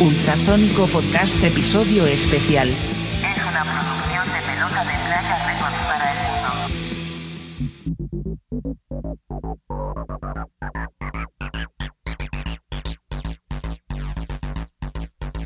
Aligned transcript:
Ultrasónico 0.00 0.86
Podcast 0.86 1.44
Episodio 1.44 2.06
Especial. 2.06 2.70
Es 2.70 2.76
una 3.46 3.62
producción 3.62 4.26
de 4.32 4.40
pelota 4.50 4.80
de 4.80 4.94
playa 5.04 5.36
Records 5.46 5.76
para 5.86 6.10
el 6.10 6.18
mundo. 6.24 6.48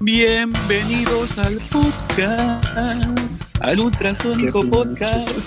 Bienvenidos 0.01 1.37
al 1.39 1.59
podcast, 1.73 3.59
al 3.61 3.81
Ultrasónico 3.81 4.63
Podcast. 4.71 5.31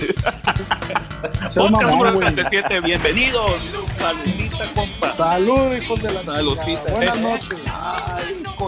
Podcast 1.23 1.55
número 1.55 1.87
mamón, 1.87 2.13
güey. 2.15 2.33
37, 2.33 2.81
bienvenidos. 2.81 3.51
Saludita, 3.97 4.65
compa. 4.75 5.15
Salud, 5.15 5.73
hijos 5.81 6.03
de 6.03 6.11
la 6.11 6.23
chingada. 6.23 6.93
Buenas 6.93 7.19
noches. 7.19 7.61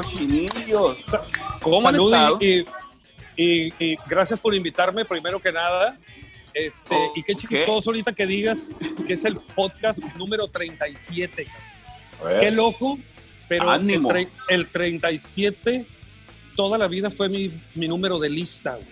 Cochinillos. 0.04 1.06
¿Cómo 1.62 1.82
Salud 1.82 2.14
han 2.14 2.22
estado? 2.22 2.38
y, 2.42 2.66
y- 3.36 3.74
y 3.80 3.98
gracias 4.08 4.40
por 4.40 4.54
invitarme, 4.56 5.06
primero 5.06 5.42
que 5.42 5.52
nada. 5.52 5.98
Este, 6.54 6.96
Oh, 6.96 7.14
y 7.16 7.24
qué 7.24 7.36
chistoso 7.36 7.90
ahorita 7.92 8.12
que 8.14 8.26
digas 8.26 8.72
que 9.06 9.14
es 9.14 9.24
el 9.26 9.36
podcast 9.36 10.04
número 10.18 10.48
37. 10.48 11.48
A 12.20 12.24
ver. 12.24 12.40
Qué 12.40 12.52
loco, 12.52 12.98
pero 13.48 13.74
el, 13.76 14.30
el 14.50 14.70
37 14.70 15.86
toda 16.56 16.78
la 16.78 16.88
vida 16.88 17.10
fue 17.12 17.30
mi, 17.30 17.54
mi 17.76 17.88
número 17.88 18.20
de 18.20 18.30
lista. 18.30 18.76
güey. 18.76 18.88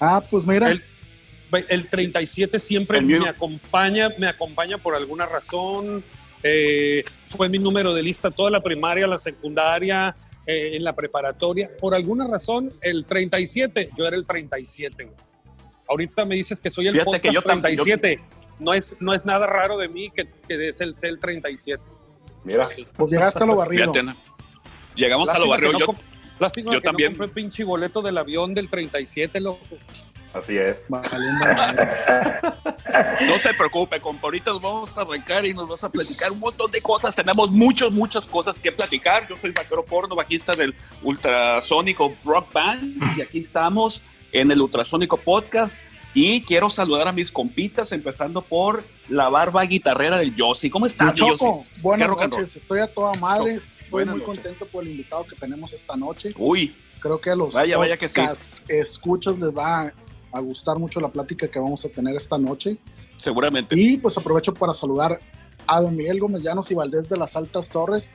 Ah, 0.00 0.22
pues 0.28 0.46
mira. 0.46 0.70
El- 0.70 0.82
El 1.68 1.88
37 1.88 2.58
siempre 2.58 2.98
El 2.98 3.06
me 3.06 3.28
acompaña, 3.28 4.10
me 4.18 4.26
acompaña 4.26 4.78
por 4.78 4.94
alguna 4.94 5.26
razón. 5.26 6.04
Eh, 6.48 7.02
fue 7.24 7.48
mi 7.48 7.58
número 7.58 7.92
de 7.92 8.02
lista 8.02 8.30
toda 8.30 8.50
la 8.50 8.62
primaria, 8.62 9.06
la 9.08 9.18
secundaria, 9.18 10.14
eh, 10.46 10.76
en 10.76 10.84
la 10.84 10.94
preparatoria. 10.94 11.68
Por 11.80 11.92
alguna 11.94 12.26
razón, 12.28 12.70
el 12.82 13.04
37, 13.04 13.90
yo 13.96 14.06
era 14.06 14.16
el 14.16 14.24
37. 14.26 15.04
güey. 15.06 15.16
Ahorita 15.88 16.24
me 16.24 16.36
dices 16.36 16.60
que 16.60 16.70
soy 16.70 16.86
el 16.88 16.92
Fíjate 16.94 17.20
que 17.20 17.32
yo 17.32 17.40
tam- 17.42 17.60
37. 17.62 18.18
No 18.60 18.72
es, 18.74 18.96
no 19.00 19.12
es 19.12 19.24
nada 19.24 19.46
raro 19.46 19.76
de 19.76 19.88
mí 19.88 20.10
que, 20.10 20.28
que 20.48 20.68
es 20.68 20.80
el, 20.80 20.94
el 21.02 21.18
37. 21.18 21.82
Mira, 22.44 22.68
Pues 22.96 23.10
llegaste 23.10 23.42
a 23.42 23.46
lo 23.46 23.56
barrido. 23.56 23.92
fíjate. 23.92 24.02
¿no? 24.04 24.16
Llegamos 24.94 25.28
a 25.30 25.38
lo 25.38 25.52
que 25.56 25.62
no 25.72 25.78
Yo, 25.78 25.86
lástima 26.38 26.66
yo 26.72 26.80
que 26.80 26.84
no 26.86 26.90
también. 26.90 27.16
compré 27.16 27.28
pinche 27.28 27.64
boleto 27.64 28.00
del 28.02 28.16
avión 28.18 28.54
del 28.54 28.68
37, 28.68 29.40
loco. 29.40 29.60
Así 30.36 30.56
es. 30.58 30.86
No 33.26 33.38
se 33.38 33.52
preocupe, 33.54 34.00
compa. 34.00 34.26
Ahorita 34.28 34.52
nos 34.52 34.62
vamos 34.62 34.96
a 34.96 35.02
arrancar 35.02 35.44
y 35.44 35.52
nos 35.52 35.68
vas 35.68 35.84
a 35.84 35.90
platicar 35.90 36.30
un 36.32 36.38
montón 36.40 36.70
de 36.70 36.80
cosas. 36.80 37.14
Tenemos 37.14 37.50
muchas, 37.50 37.90
muchas 37.90 38.26
cosas 38.26 38.58
que 38.60 38.72
platicar. 38.72 39.28
Yo 39.28 39.36
soy 39.36 39.50
vaquero 39.50 39.84
porno, 39.84 40.14
bajista 40.14 40.52
del 40.52 40.74
Ultrasónico 41.02 42.14
Rock 42.24 42.52
Band. 42.52 43.18
Y 43.18 43.20
aquí 43.20 43.38
estamos 43.40 44.02
en 44.32 44.50
el 44.50 44.60
Ultrasónico 44.62 45.16
Podcast. 45.18 45.82
Y 46.14 46.42
quiero 46.42 46.70
saludar 46.70 47.08
a 47.08 47.12
mis 47.12 47.30
compitas, 47.30 47.92
empezando 47.92 48.40
por 48.40 48.84
la 49.08 49.28
barba 49.28 49.62
guitarrera 49.64 50.16
del 50.16 50.34
Yossi. 50.34 50.70
¿Cómo 50.70 50.86
estás, 50.86 51.12
Yossi? 51.14 51.44
buenas 51.82 52.08
noches. 52.08 52.56
Estoy 52.56 52.80
a 52.80 52.86
toda 52.86 53.12
madre. 53.14 53.56
Estoy 53.56 53.76
Buenas 53.90 54.14
muy 54.16 54.24
noches. 54.24 54.38
contento 54.42 54.66
por 54.66 54.84
el 54.84 54.90
invitado 54.92 55.26
que 55.26 55.36
tenemos 55.36 55.72
esta 55.72 55.96
noche. 55.96 56.32
Uy, 56.38 56.74
Creo 57.00 57.20
que 57.20 57.30
a 57.30 57.36
los 57.36 57.52
Vaya, 57.54 57.76
vaya 57.76 57.96
que 57.98 58.08
sí. 58.08 58.20
podcast 58.20 58.58
escuchas 58.68 59.38
les 59.38 59.52
va 59.54 59.92
a 60.32 60.40
gustar 60.40 60.78
mucho 60.78 61.00
la 61.00 61.08
plática 61.08 61.48
que 61.48 61.58
vamos 61.58 61.84
a 61.84 61.88
tener 61.88 62.16
esta 62.16 62.38
noche. 62.38 62.78
seguramente. 63.16 63.74
Y 63.78 63.96
pues 63.96 64.16
aprovecho 64.18 64.52
para 64.52 64.72
saludar 64.72 65.20
a 65.66 65.80
don 65.80 65.96
Miguel 65.96 66.20
Gómez 66.20 66.42
Llanos 66.42 66.70
y 66.70 66.74
Valdés 66.74 67.08
de 67.08 67.16
las 67.16 67.36
Altas 67.36 67.68
Torres 67.68 68.12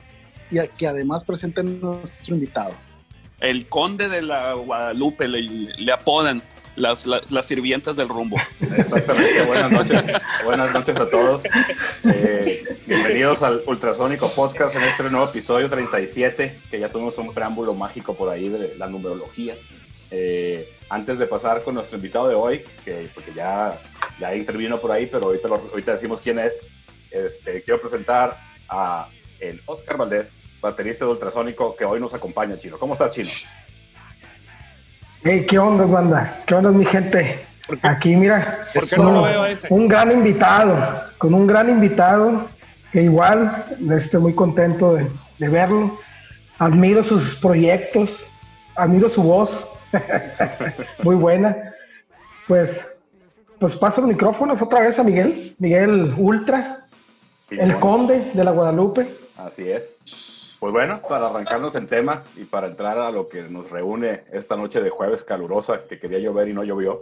y 0.50 0.58
a 0.58 0.66
que 0.66 0.86
además 0.86 1.24
presenten 1.24 1.80
nuestro 1.80 2.34
invitado. 2.34 2.74
El 3.40 3.68
conde 3.68 4.08
de 4.08 4.22
la 4.22 4.54
Guadalupe 4.54 5.26
le, 5.26 5.42
le 5.42 5.92
apodan 5.92 6.42
las, 6.76 7.06
las, 7.06 7.30
las 7.30 7.46
sirvientas 7.46 7.96
del 7.96 8.08
rumbo. 8.08 8.36
Exactamente. 8.76 9.44
Buenas 9.44 9.70
noches. 9.70 10.04
Buenas 10.44 10.72
noches 10.72 10.96
a 10.96 11.08
todos. 11.08 11.42
Eh, 12.04 12.78
bienvenidos 12.86 13.42
al 13.42 13.62
Ultrasónico 13.66 14.30
Podcast 14.34 14.76
en 14.76 14.84
este 14.84 15.02
nuevo 15.04 15.26
episodio 15.26 15.68
37, 15.68 16.60
que 16.70 16.80
ya 16.80 16.88
tuvimos 16.88 17.18
un 17.18 17.34
preámbulo 17.34 17.74
mágico 17.74 18.14
por 18.14 18.28
ahí 18.28 18.48
de 18.48 18.74
la 18.76 18.86
numerología. 18.86 19.54
Eh, 20.14 20.68
antes 20.90 21.18
de 21.18 21.26
pasar 21.26 21.62
con 21.64 21.74
nuestro 21.74 21.96
invitado 21.96 22.28
de 22.28 22.34
hoy, 22.34 22.62
que 22.84 23.08
porque 23.14 23.32
ya, 23.34 23.80
ya 24.20 24.34
intervino 24.34 24.76
por 24.78 24.92
ahí, 24.92 25.06
pero 25.06 25.24
ahorita, 25.26 25.48
lo- 25.48 25.56
ahorita 25.70 25.92
decimos 25.92 26.20
quién 26.20 26.38
es, 26.38 26.66
este, 27.10 27.62
quiero 27.62 27.80
presentar 27.80 28.36
a 28.68 29.08
el 29.40 29.62
Oscar 29.66 29.96
Valdés, 29.96 30.36
baterista 30.60 31.06
de 31.06 31.10
Ultrasónico, 31.12 31.74
que 31.74 31.84
hoy 31.86 31.98
nos 31.98 32.12
acompaña, 32.14 32.58
Chino. 32.58 32.78
¿Cómo 32.78 32.92
está, 32.92 33.08
Chino? 33.08 33.28
Hey, 35.24 35.46
¿qué 35.48 35.58
onda, 35.58 35.86
banda? 35.86 36.42
¿Qué 36.46 36.54
onda, 36.54 36.70
mi 36.70 36.84
gente? 36.84 37.44
Aquí, 37.82 38.14
mira, 38.16 38.66
¿Por 38.74 38.86
qué 38.88 38.96
con 38.96 39.06
no 39.14 39.24
un 39.70 39.88
gran 39.88 40.10
invitado, 40.12 41.04
con 41.18 41.32
un 41.32 41.46
gran 41.46 41.70
invitado, 41.70 42.48
que 42.92 43.02
igual 43.02 43.64
estoy 43.96 44.20
muy 44.20 44.34
contento 44.34 44.94
de, 44.94 45.08
de 45.38 45.48
verlo. 45.48 45.96
Admiro 46.58 47.02
sus 47.02 47.36
proyectos, 47.36 48.26
admiro 48.74 49.08
su 49.08 49.22
voz, 49.22 49.68
muy 51.02 51.14
buena. 51.16 51.72
Pues, 52.48 52.80
pues 53.58 53.74
paso 53.76 54.00
los 54.00 54.10
micrófonos 54.10 54.60
otra 54.62 54.80
vez 54.80 54.98
a 54.98 55.04
Miguel, 55.04 55.54
Miguel 55.58 56.14
Ultra, 56.16 56.86
el 57.50 57.78
conde 57.78 58.30
de 58.34 58.44
la 58.44 58.50
Guadalupe. 58.50 59.08
Así 59.38 59.70
es. 59.70 60.56
Pues 60.60 60.72
bueno, 60.72 61.00
para 61.08 61.26
arrancarnos 61.28 61.74
en 61.74 61.88
tema 61.88 62.22
y 62.36 62.44
para 62.44 62.68
entrar 62.68 62.98
a 62.98 63.10
lo 63.10 63.26
que 63.26 63.42
nos 63.42 63.70
reúne 63.70 64.22
esta 64.32 64.56
noche 64.56 64.80
de 64.80 64.90
jueves 64.90 65.24
calurosa, 65.24 65.78
que 65.88 65.98
quería 65.98 66.20
llover 66.20 66.48
y 66.48 66.52
no 66.52 66.62
llovió. 66.62 67.00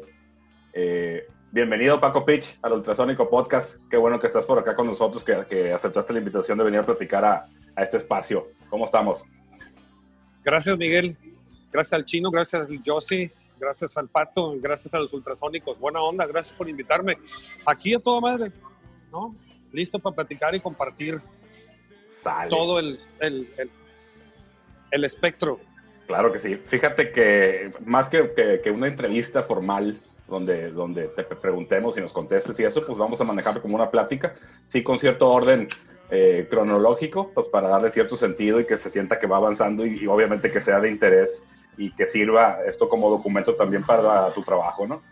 eh, 0.72 1.26
bienvenido 1.52 2.00
Paco 2.00 2.24
Pitch 2.24 2.58
al 2.62 2.72
Ultrasónico 2.72 3.28
Podcast. 3.28 3.82
Qué 3.90 3.96
bueno 3.98 4.18
que 4.18 4.28
estás 4.28 4.46
por 4.46 4.58
acá 4.58 4.74
con 4.74 4.86
nosotros, 4.86 5.22
que, 5.22 5.44
que 5.48 5.72
aceptaste 5.72 6.12
la 6.14 6.20
invitación 6.20 6.56
de 6.56 6.64
venir 6.64 6.80
a 6.80 6.84
platicar 6.84 7.24
a, 7.24 7.46
a 7.76 7.82
este 7.82 7.98
espacio. 7.98 8.46
¿Cómo 8.70 8.86
estamos? 8.86 9.24
Gracias, 10.42 10.78
Miguel. 10.78 11.16
Gracias 11.72 11.92
al 11.92 12.04
chino, 12.04 12.30
gracias 12.30 12.68
al 12.68 12.80
Josie, 12.84 13.30
gracias 13.58 13.96
al 13.96 14.08
pato, 14.08 14.54
gracias 14.60 14.92
a 14.94 14.98
los 14.98 15.12
ultrasónicos. 15.12 15.78
Buena 15.78 16.02
onda, 16.02 16.26
gracias 16.26 16.56
por 16.56 16.68
invitarme. 16.68 17.18
Aquí 17.66 17.94
a 17.94 17.98
toda 18.00 18.20
madre, 18.20 18.50
¿no? 19.12 19.34
Listo 19.72 19.98
para 19.98 20.16
platicar 20.16 20.54
y 20.54 20.60
compartir 20.60 21.20
Sale. 22.08 22.50
todo 22.50 22.78
el, 22.80 22.98
el, 23.20 23.48
el, 23.56 23.70
el 24.90 25.04
espectro. 25.04 25.60
Claro 26.08 26.32
que 26.32 26.40
sí. 26.40 26.56
Fíjate 26.56 27.12
que 27.12 27.70
más 27.86 28.08
que, 28.08 28.32
que- 28.34 28.60
que 28.62 28.70
una 28.72 28.88
entrevista 28.88 29.44
formal 29.44 30.00
donde, 30.26 30.70
donde 30.72 31.06
te 31.08 31.24
preguntemos 31.40 31.96
y 31.96 32.00
nos 32.00 32.12
contestes 32.12 32.58
y 32.58 32.64
eso, 32.64 32.84
pues 32.84 32.98
vamos 32.98 33.20
a 33.20 33.24
manejarlo 33.24 33.62
como 33.62 33.76
una 33.76 33.90
plática, 33.90 34.34
sí 34.66 34.82
con 34.82 34.98
cierto 34.98 35.28
orden 35.30 35.68
eh, 36.10 36.46
cronológico, 36.50 37.30
pues 37.32 37.48
para 37.48 37.68
darle 37.68 37.90
cierto 37.90 38.16
sentido 38.16 38.60
y 38.60 38.66
que 38.66 38.76
se 38.76 38.90
sienta 38.90 39.18
que 39.18 39.26
va 39.26 39.36
avanzando 39.36 39.86
y, 39.86 39.98
y 40.02 40.06
obviamente 40.06 40.50
que 40.50 40.60
sea 40.60 40.80
de 40.80 40.90
interés 40.90 41.44
y 41.76 41.90
que 41.92 42.06
sirva 42.06 42.58
esto 42.66 42.88
como 42.88 43.08
documento 43.08 43.54
también 43.54 43.84
para 43.84 44.30
tu 44.30 44.42
trabajo, 44.42 44.86
¿no? 44.86 45.02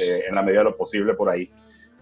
Eh, 0.00 0.24
en 0.28 0.34
la 0.34 0.42
medida 0.42 0.60
de 0.60 0.64
lo 0.64 0.76
posible 0.76 1.14
por 1.14 1.28
ahí. 1.28 1.50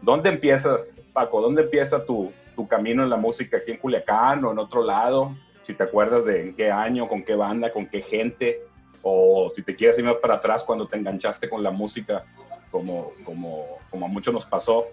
¿Dónde 0.01 0.29
empiezas, 0.29 0.99
Paco? 1.13 1.41
¿Dónde 1.41 1.63
empieza 1.63 2.05
tu, 2.05 2.33
tu 2.55 2.67
camino 2.67 3.03
en 3.03 3.11
la 3.11 3.17
música? 3.17 3.59
¿Aquí 3.59 3.73
en 3.73 3.79
Culiacán 3.79 4.45
o 4.45 4.53
en 4.53 4.59
otro 4.59 4.83
lado? 4.83 5.35
Si 5.63 5.75
te 5.75 5.83
acuerdas 5.83 6.25
de 6.25 6.43
en 6.43 6.55
qué 6.55 6.71
año, 6.71 7.09
con 7.09 7.23
qué 7.23 7.35
banda, 7.35 7.73
con 7.73 7.87
qué 7.87 8.01
gente, 8.01 8.63
o 9.03 9.51
si 9.55 9.63
te 9.63 9.75
quieres 9.75 9.99
ir 9.99 10.05
más 10.05 10.17
para 10.17 10.35
atrás 10.35 10.63
cuando 10.63 10.87
te 10.87 10.97
enganchaste 10.97 11.49
con 11.49 11.63
la 11.63 11.71
música, 11.71 12.25
como, 12.71 13.09
como, 13.25 13.79
como 13.91 14.07
a 14.07 14.09
muchos 14.09 14.33
nos 14.33 14.47
pasó. 14.47 14.85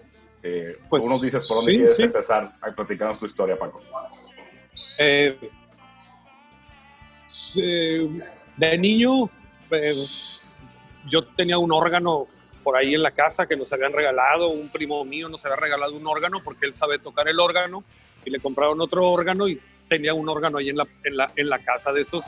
Eh, 0.42 0.76
Pues, 0.88 1.02
tú 1.02 1.08
nos 1.08 1.22
dices 1.22 1.46
por 1.46 1.58
dónde 1.58 1.72
sí, 1.72 1.78
quieres 1.78 1.96
sí. 1.96 2.02
empezar 2.02 2.50
a 2.60 2.72
platicarnos 2.72 3.18
tu 3.18 3.26
historia, 3.26 3.58
Paco. 3.58 3.80
Eh, 4.98 5.38
eh, 7.56 8.08
de 8.56 8.78
niño, 8.78 9.26
eh, 9.70 9.92
yo 11.08 11.24
tenía 11.34 11.58
un 11.58 11.72
órgano 11.72 12.26
por 12.62 12.76
ahí 12.76 12.94
en 12.94 13.02
la 13.02 13.10
casa 13.10 13.46
que 13.46 13.56
nos 13.56 13.72
habían 13.72 13.92
regalado, 13.92 14.48
un 14.48 14.68
primo 14.68 15.04
mío 15.04 15.28
nos 15.28 15.44
había 15.44 15.56
regalado 15.56 15.96
un 15.96 16.06
órgano 16.06 16.40
porque 16.44 16.66
él 16.66 16.74
sabe 16.74 16.98
tocar 16.98 17.28
el 17.28 17.40
órgano 17.40 17.82
y 18.24 18.30
le 18.30 18.38
compraron 18.38 18.80
otro 18.80 19.10
órgano 19.10 19.48
y 19.48 19.60
tenía 19.88 20.14
un 20.14 20.28
órgano 20.28 20.58
ahí 20.58 20.68
en 20.68 20.76
la, 20.76 20.86
en 21.02 21.16
la, 21.16 21.32
en 21.34 21.48
la 21.48 21.58
casa 21.58 21.92
de 21.92 22.02
esos 22.02 22.26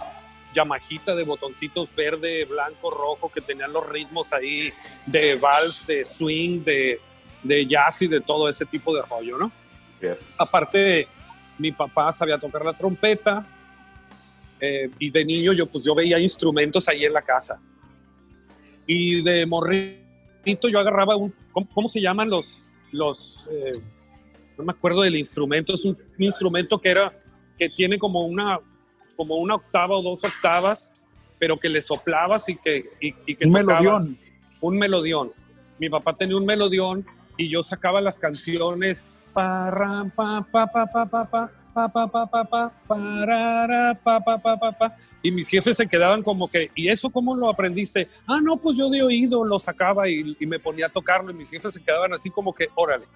Yamajita 0.52 1.16
de 1.16 1.24
botoncitos 1.24 1.88
verde, 1.96 2.44
blanco, 2.44 2.90
rojo, 2.90 3.30
que 3.32 3.40
tenían 3.40 3.72
los 3.72 3.88
ritmos 3.88 4.32
ahí 4.32 4.72
de 5.04 5.34
vals, 5.34 5.86
de 5.86 6.04
swing, 6.04 6.62
de, 6.62 7.00
de 7.44 7.66
jazz 7.66 8.02
y 8.02 8.08
de 8.08 8.20
todo 8.20 8.48
ese 8.48 8.66
tipo 8.66 8.94
de 8.94 9.02
rollo, 9.02 9.38
¿no? 9.38 9.52
Yes. 10.00 10.34
aparte 10.36 11.06
mi 11.56 11.70
papá 11.70 12.12
sabía 12.12 12.36
tocar 12.36 12.64
la 12.64 12.74
trompeta 12.74 13.46
eh, 14.60 14.90
y 14.98 15.08
de 15.08 15.24
niño 15.24 15.52
yo 15.52 15.66
pues 15.66 15.84
yo 15.84 15.94
veía 15.94 16.18
instrumentos 16.18 16.88
ahí 16.88 17.04
en 17.04 17.12
la 17.12 17.22
casa 17.22 17.60
y 18.86 19.22
de 19.22 19.46
morrito 19.46 20.68
yo 20.68 20.78
agarraba 20.78 21.16
un 21.16 21.32
¿cómo, 21.52 21.68
cómo 21.72 21.88
se 21.88 22.00
llaman 22.00 22.28
los 22.28 22.66
los 22.90 23.48
eh, 23.52 23.72
no 24.58 24.64
me 24.64 24.72
acuerdo 24.72 25.02
del 25.02 25.16
instrumento 25.16 25.74
es 25.74 25.84
un 25.84 25.96
instrumento 26.18 26.78
que 26.78 26.90
era 26.90 27.12
que 27.56 27.68
tiene 27.70 27.96
como 27.96 28.26
una 28.26 28.58
como 29.16 29.36
una 29.36 29.54
octava 29.54 29.96
o 29.96 30.02
dos 30.02 30.24
octavas, 30.24 30.92
pero 31.38 31.58
que 31.58 31.68
le 31.68 31.82
soplabas 31.82 32.48
y 32.48 32.56
que, 32.56 32.90
y, 33.00 33.14
y 33.26 33.36
que 33.36 33.46
Un 33.46 33.52
tocabas 33.52 33.82
melodión. 33.82 34.18
Un 34.60 34.78
melodión. 34.78 35.32
Mi 35.78 35.88
papá 35.88 36.16
tenía 36.16 36.36
un 36.36 36.46
melodión 36.46 37.06
y 37.36 37.48
yo 37.50 37.62
sacaba 37.62 38.00
las 38.00 38.18
canciones 38.18 39.06
pa, 39.32 39.70
pa, 40.14 40.46
pa, 40.50 40.66
pa, 40.66 40.86
pa, 40.86 41.06
pa, 41.06 41.26
pa, 41.26 41.50
pa, 41.74 41.88
pa, 41.92 42.06
pa, 42.08 42.26
pa, 42.30 42.44
pa, 42.44 42.72
parara, 42.86 43.94
pa, 44.02 44.20
pa, 44.20 44.38
pa, 44.38 44.56
pa, 44.56 44.72
pa. 44.72 44.96
Y 45.22 45.30
mis 45.32 45.48
jefes 45.48 45.76
se 45.76 45.86
quedaban 45.88 46.22
como 46.22 46.48
que, 46.48 46.70
¿y 46.74 46.88
eso 46.88 47.10
cómo 47.10 47.34
lo 47.34 47.48
aprendiste? 47.48 48.08
Ah, 48.28 48.38
no, 48.40 48.56
pues 48.58 48.78
yo 48.78 48.88
de 48.90 49.02
oído 49.02 49.44
lo 49.44 49.58
sacaba 49.58 50.08
y, 50.08 50.36
y 50.38 50.46
me 50.46 50.60
ponía 50.60 50.86
a 50.86 50.88
tocarlo 50.88 51.30
y 51.32 51.34
mis 51.34 51.50
jefes 51.50 51.74
se 51.74 51.82
quedaban 51.82 52.12
así 52.12 52.30
como 52.30 52.54
que, 52.54 52.68
órale. 52.76 53.06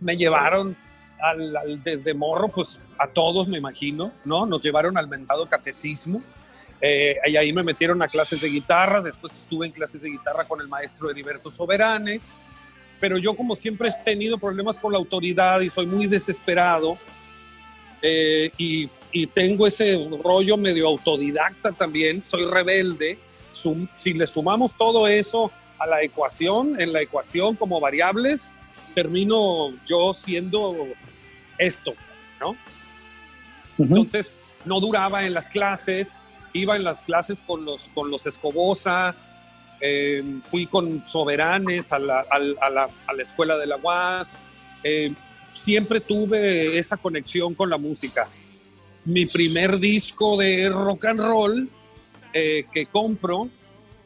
Me 0.00 0.16
llevaron 0.16 0.76
al, 1.20 1.56
al- 1.56 1.82
desde 1.82 2.14
morro, 2.14 2.48
pues 2.48 2.82
a 2.98 3.08
todos 3.08 3.48
me 3.48 3.58
imagino, 3.58 4.12
¿no? 4.24 4.46
Nos 4.46 4.62
llevaron 4.62 4.96
al 4.96 5.08
mentado 5.08 5.48
catecismo. 5.48 6.22
Eh, 6.80 7.16
y 7.26 7.36
ahí 7.36 7.52
me 7.52 7.62
metieron 7.62 8.02
a 8.02 8.08
clases 8.08 8.40
de 8.40 8.48
guitarra, 8.48 9.00
después 9.00 9.38
estuve 9.38 9.66
en 9.66 9.72
clases 9.72 10.02
de 10.02 10.10
guitarra 10.10 10.44
con 10.44 10.60
el 10.60 10.68
maestro 10.68 11.08
Heriberto 11.10 11.50
Soberanes, 11.50 12.36
pero 13.00 13.18
yo 13.18 13.36
como 13.36 13.56
siempre 13.56 13.88
he 13.88 14.04
tenido 14.04 14.38
problemas 14.38 14.78
con 14.78 14.92
la 14.92 14.98
autoridad 14.98 15.60
y 15.60 15.70
soy 15.70 15.86
muy 15.86 16.06
desesperado 16.06 16.98
eh, 18.02 18.50
y, 18.58 18.88
y 19.12 19.26
tengo 19.26 19.66
ese 19.66 19.98
rollo 20.22 20.56
medio 20.56 20.88
autodidacta 20.88 21.72
también, 21.72 22.22
soy 22.24 22.44
rebelde, 22.44 23.18
Sum- 23.52 23.88
si 23.96 24.12
le 24.14 24.26
sumamos 24.26 24.74
todo 24.76 25.06
eso 25.06 25.50
a 25.78 25.86
la 25.86 26.02
ecuación, 26.02 26.80
en 26.80 26.92
la 26.92 27.00
ecuación 27.02 27.54
como 27.56 27.80
variables, 27.80 28.52
termino 28.94 29.72
yo 29.86 30.12
siendo 30.14 30.74
esto, 31.58 31.94
¿no? 32.40 32.50
Ujú. 33.78 33.96
Entonces, 33.96 34.36
no 34.64 34.80
duraba 34.80 35.24
en 35.26 35.34
las 35.34 35.48
clases, 35.50 36.20
iba 36.52 36.76
en 36.76 36.84
las 36.84 37.02
clases 37.02 37.42
con 37.42 37.64
los, 37.64 37.82
con 37.94 38.10
los 38.10 38.26
Escobosa, 38.26 39.14
eh, 39.86 40.22
fui 40.46 40.66
con 40.66 41.06
Soberanes 41.06 41.92
a 41.92 41.98
la, 41.98 42.20
a 42.30 42.38
la- 42.38 42.88
a 43.06 43.12
la 43.12 43.22
escuela 43.22 43.58
de 43.58 43.66
la 43.66 43.76
UAS, 43.76 44.42
eh, 44.82 45.12
siempre 45.52 46.00
tuve 46.00 46.78
esa 46.78 46.96
conexión 46.96 47.54
con 47.54 47.68
la 47.68 47.76
música. 47.76 48.26
Mi 49.04 49.26
primer 49.26 49.78
disco 49.78 50.38
de 50.38 50.70
rock 50.70 51.04
and 51.04 51.20
roll 51.20 51.68
eh, 52.32 52.64
que 52.72 52.86
compro 52.86 53.50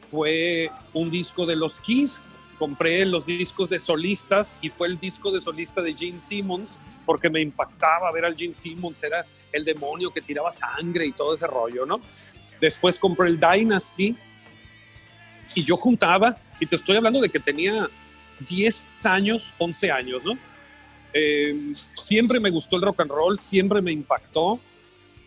fue 0.05 0.69
un 0.95 1.11
disco 1.13 1.47
de 1.47 1.55
los 1.55 1.81
Kiss. 1.81 2.21
Compré 2.59 3.07
los 3.07 3.25
discos 3.25 3.71
de 3.71 3.79
solistas 3.79 4.59
y 4.61 4.71
fue 4.71 4.89
el 4.89 4.99
disco 4.99 5.31
de 5.31 5.41
solista 5.41 5.81
de 5.81 5.95
Gene 5.95 6.19
Simmons 6.19 6.81
porque 7.07 7.31
me 7.31 7.41
impactaba 7.41 8.11
ver 8.11 8.25
al 8.25 8.37
Gene 8.37 8.53
Simmons, 8.53 9.01
era 9.05 9.25
el 9.53 9.65
demonio 9.65 10.11
que 10.11 10.21
tiraba 10.23 10.51
sangre 10.51 11.07
y 11.07 11.13
todo 11.13 11.35
ese 11.35 11.47
rollo, 11.47 11.87
¿no? 11.87 12.01
Después 12.61 12.99
compré 12.99 13.29
el 13.29 13.39
Dynasty 13.39 14.17
y 15.55 15.65
yo 15.65 15.77
juntaba, 15.77 16.37
y 16.61 16.67
te 16.67 16.77
estoy 16.77 16.97
hablando 16.97 17.21
de 17.21 17.29
que 17.29 17.39
tenía 17.39 17.89
10 18.47 18.89
años, 19.05 19.55
11 19.59 19.91
años, 19.91 20.25
¿no? 20.25 20.39
Eh, 21.13 21.73
siempre 21.95 22.39
me 22.39 22.51
gustó 22.51 22.77
el 22.77 22.83
rock 22.83 23.01
and 23.01 23.11
roll, 23.11 23.39
siempre 23.39 23.81
me 23.81 23.93
impactó. 23.93 24.61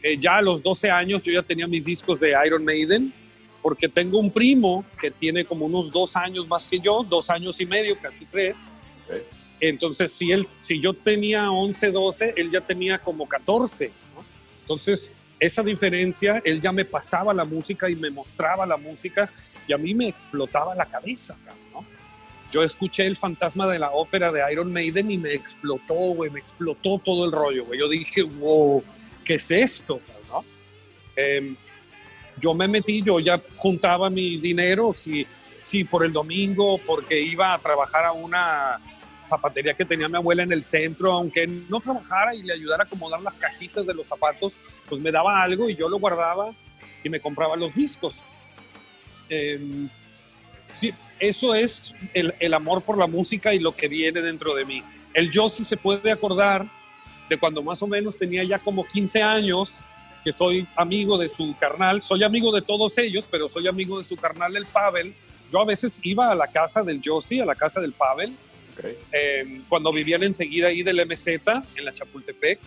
Eh, 0.04 0.18
ya 0.18 0.38
a 0.38 0.42
los 0.42 0.62
12 0.62 0.90
años 0.90 1.24
yo 1.24 1.34
ya 1.34 1.42
tenía 1.42 1.68
mis 1.68 1.86
discos 1.86 2.20
de 2.20 2.36
Iron 2.46 2.64
Maiden, 2.64 3.14
porque 3.62 3.88
tengo 3.88 4.20
un 4.20 4.32
primo 4.32 4.86
que 5.00 5.12
tiene 5.12 5.46
como 5.46 5.66
unos 5.66 5.92
dos 5.92 6.16
años 6.16 6.48
más 6.48 6.68
que 6.68 6.80
yo, 6.80 7.06
dos 7.08 7.30
años 7.30 7.60
y 7.62 7.66
medio, 7.66 7.98
casi 8.00 8.26
tres. 8.26 8.72
Ok. 9.06 9.16
Entonces, 9.62 10.12
si, 10.12 10.32
él, 10.32 10.48
si 10.60 10.82
yo 10.82 10.92
tenía 10.92 11.52
11, 11.52 11.92
12, 11.92 12.34
él 12.36 12.50
ya 12.50 12.62
tenía 12.62 12.98
como 12.98 13.30
14. 13.30 13.92
¿no? 14.16 14.26
Entonces, 14.62 15.12
esa 15.40 15.62
diferencia, 15.62 16.42
él 16.44 16.60
ya 16.60 16.72
me 16.72 16.84
pasaba 16.84 17.32
la 17.32 17.46
música 17.46 17.88
y 17.88 17.96
me 17.96 18.10
mostraba 18.10 18.66
la 18.66 18.76
música 18.76 19.32
a 19.74 19.78
mí 19.78 19.94
me 19.94 20.08
explotaba 20.08 20.76
la 20.76 20.86
cabeza. 20.86 21.38
¿no? 21.74 21.86
Yo 22.52 22.64
escuché 22.64 23.06
el 23.06 23.16
fantasma 23.16 23.68
de 23.68 23.80
la 23.80 23.92
ópera 23.92 24.32
de 24.32 24.42
Iron 24.52 24.72
Maiden 24.72 25.12
y 25.12 25.18
me 25.18 25.34
explotó, 25.34 25.94
güey, 25.94 26.30
me 26.30 26.40
explotó 26.40 26.98
todo 27.00 27.26
el 27.26 27.32
rollo, 27.32 27.66
güey. 27.66 27.80
Yo 27.80 27.88
dije, 27.88 28.24
wow, 28.24 28.84
¿qué 29.24 29.36
es 29.36 29.52
esto? 29.52 30.02
¿no? 30.30 30.44
Em, 31.16 31.56
yo 32.38 32.54
me 32.54 32.68
metí, 32.68 33.02
yo 33.02 33.20
ya 33.20 33.42
juntaba 33.56 34.10
mi 34.10 34.38
dinero, 34.38 34.94
si, 34.96 35.26
si 35.60 35.84
por 35.84 36.04
el 36.04 36.12
domingo, 36.12 36.80
porque 36.80 37.22
iba 37.22 37.54
a 37.54 37.60
trabajar 37.60 38.06
a 38.06 38.12
una 38.12 38.80
zapatería 39.22 39.74
que 39.74 39.86
tenía 39.86 40.10
mi 40.10 40.18
abuela 40.18 40.44
en 40.44 40.52
el 40.52 40.64
centro, 40.64 41.14
aunque 41.14 41.46
no 41.48 41.80
trabajara 41.80 42.36
y 42.36 42.42
le 42.42 42.54
ayudara 42.54 42.84
a 42.84 42.88
acomodar 42.88 43.22
las 43.22 43.38
cajitas 43.38 43.86
de 43.86 43.94
los 43.94 44.08
zapatos, 44.08 44.60
pues 44.90 45.00
me 45.00 45.12
daba 45.12 45.42
algo 45.42 45.70
y 45.70 45.76
yo 45.76 45.88
lo 45.88 46.00
guardaba 46.00 46.52
y 47.04 47.10
me 47.10 47.20
compraba 47.20 47.56
los 47.56 47.74
discos. 47.74 48.24
Em, 49.32 49.88
sí, 50.70 50.94
eso 51.18 51.56
es 51.56 51.96
el, 52.14 52.36
el 52.40 52.54
amor 52.54 52.84
por 52.84 52.98
la 52.98 53.08
música 53.08 53.54
y 53.54 53.60
lo 53.60 53.74
que 53.74 53.88
viene 53.88 54.22
dentro 54.22 54.54
de 54.54 54.66
mí. 54.66 54.84
El 55.14 55.32
yo 55.32 55.48
sí 55.48 55.64
se 55.64 55.78
puede 55.78 56.12
acordar 56.12 56.66
de 57.30 57.38
cuando 57.38 57.64
más 57.64 57.82
o 57.82 57.88
menos 57.88 58.18
tenía 58.18 58.44
ya 58.44 58.60
como 58.60 58.86
15 58.86 59.24
años, 59.24 59.82
que 60.26 60.34
soy 60.34 60.68
amigo 60.76 61.18
de 61.18 61.30
su 61.30 61.56
carnal, 61.58 62.02
soy 62.02 62.24
amigo 62.26 62.52
de 62.52 62.62
todos 62.62 62.98
ellos, 62.98 63.26
pero 63.32 63.48
soy 63.48 63.70
amigo 63.70 63.98
de 64.00 64.04
su 64.04 64.18
carnal, 64.18 64.56
el 64.58 64.66
Pavel. 64.66 65.14
Yo 65.50 65.62
a 65.62 65.66
veces 65.66 66.02
iba 66.04 66.30
a 66.30 66.36
la 66.36 66.48
casa 66.48 66.84
del 66.84 67.02
Josie, 67.04 67.42
a 67.42 67.46
la 67.46 67.56
casa 67.56 67.80
del 67.80 67.94
Pavel, 67.94 68.36
Ok. 68.78 68.86
eh, 69.14 69.62
cuando 69.70 69.94
vivían 69.94 70.24
enseguida 70.24 70.68
ahí 70.68 70.84
del 70.84 71.06
MZ, 71.06 71.28
en 71.78 71.86
la 71.86 71.94
Chapultepec. 71.94 72.60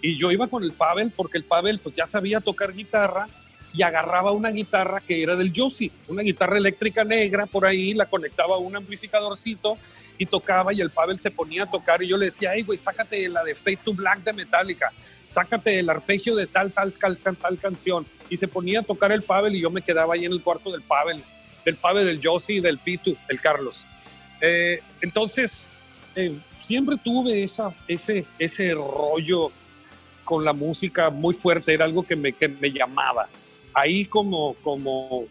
Y 0.00 0.16
yo 0.18 0.32
iba 0.32 0.46
con 0.48 0.64
el 0.64 0.72
Pavel 0.72 1.12
porque 1.14 1.36
el 1.36 1.44
Pavel 1.44 1.78
pues 1.80 1.94
ya 1.94 2.06
sabía 2.06 2.40
tocar 2.40 2.72
guitarra 2.72 3.28
y 3.72 3.82
agarraba 3.82 4.32
una 4.32 4.50
guitarra 4.50 5.00
que 5.00 5.22
era 5.22 5.34
del 5.36 5.52
Josie, 5.54 5.90
una 6.08 6.22
guitarra 6.22 6.58
eléctrica 6.58 7.04
negra 7.04 7.46
por 7.46 7.66
ahí, 7.66 7.94
la 7.94 8.06
conectaba 8.06 8.56
a 8.56 8.58
un 8.58 8.76
amplificadorcito 8.76 9.78
y 10.18 10.26
tocaba 10.26 10.72
y 10.74 10.80
el 10.80 10.90
Pavel 10.90 11.18
se 11.18 11.30
ponía 11.30 11.64
a 11.64 11.70
tocar 11.70 12.02
y 12.02 12.08
yo 12.08 12.16
le 12.16 12.26
decía, 12.26 12.50
ay 12.50 12.62
güey, 12.62 12.78
sácate 12.78 13.28
la 13.28 13.42
de 13.42 13.54
Fade 13.54 13.78
to 13.84 13.94
Black 13.94 14.20
de 14.20 14.32
Metallica, 14.32 14.92
sácate 15.24 15.78
el 15.78 15.88
arpegio 15.88 16.36
de 16.36 16.46
tal, 16.46 16.72
tal, 16.72 16.92
tal, 16.92 17.16
tal, 17.16 17.58
canción. 17.58 18.06
Y 18.28 18.36
se 18.36 18.48
ponía 18.48 18.80
a 18.80 18.82
tocar 18.82 19.10
el 19.12 19.22
Pavel 19.22 19.54
y 19.54 19.60
yo 19.60 19.70
me 19.70 19.82
quedaba 19.82 20.14
ahí 20.14 20.24
en 20.24 20.32
el 20.32 20.42
cuarto 20.42 20.70
del 20.70 20.82
Pavel, 20.82 21.22
del 21.64 21.76
Pavel, 21.76 22.04
del 22.04 22.20
Josie 22.22 22.56
y 22.56 22.60
del 22.60 22.78
Pitu, 22.78 23.16
el 23.28 23.40
Carlos. 23.40 23.86
Eh, 24.40 24.80
entonces, 25.00 25.70
eh, 26.14 26.38
siempre 26.60 26.96
tuve 27.02 27.42
esa, 27.42 27.74
ese, 27.88 28.26
ese 28.38 28.74
rollo 28.74 29.50
con 30.24 30.44
la 30.44 30.52
música 30.52 31.10
muy 31.10 31.34
fuerte, 31.34 31.74
era 31.74 31.84
algo 31.84 32.02
que 32.04 32.16
me, 32.16 32.32
que 32.32 32.48
me 32.48 32.70
llamaba. 32.70 33.28
Ahí 33.74 34.04
como, 34.06 34.54
como, 34.62 35.24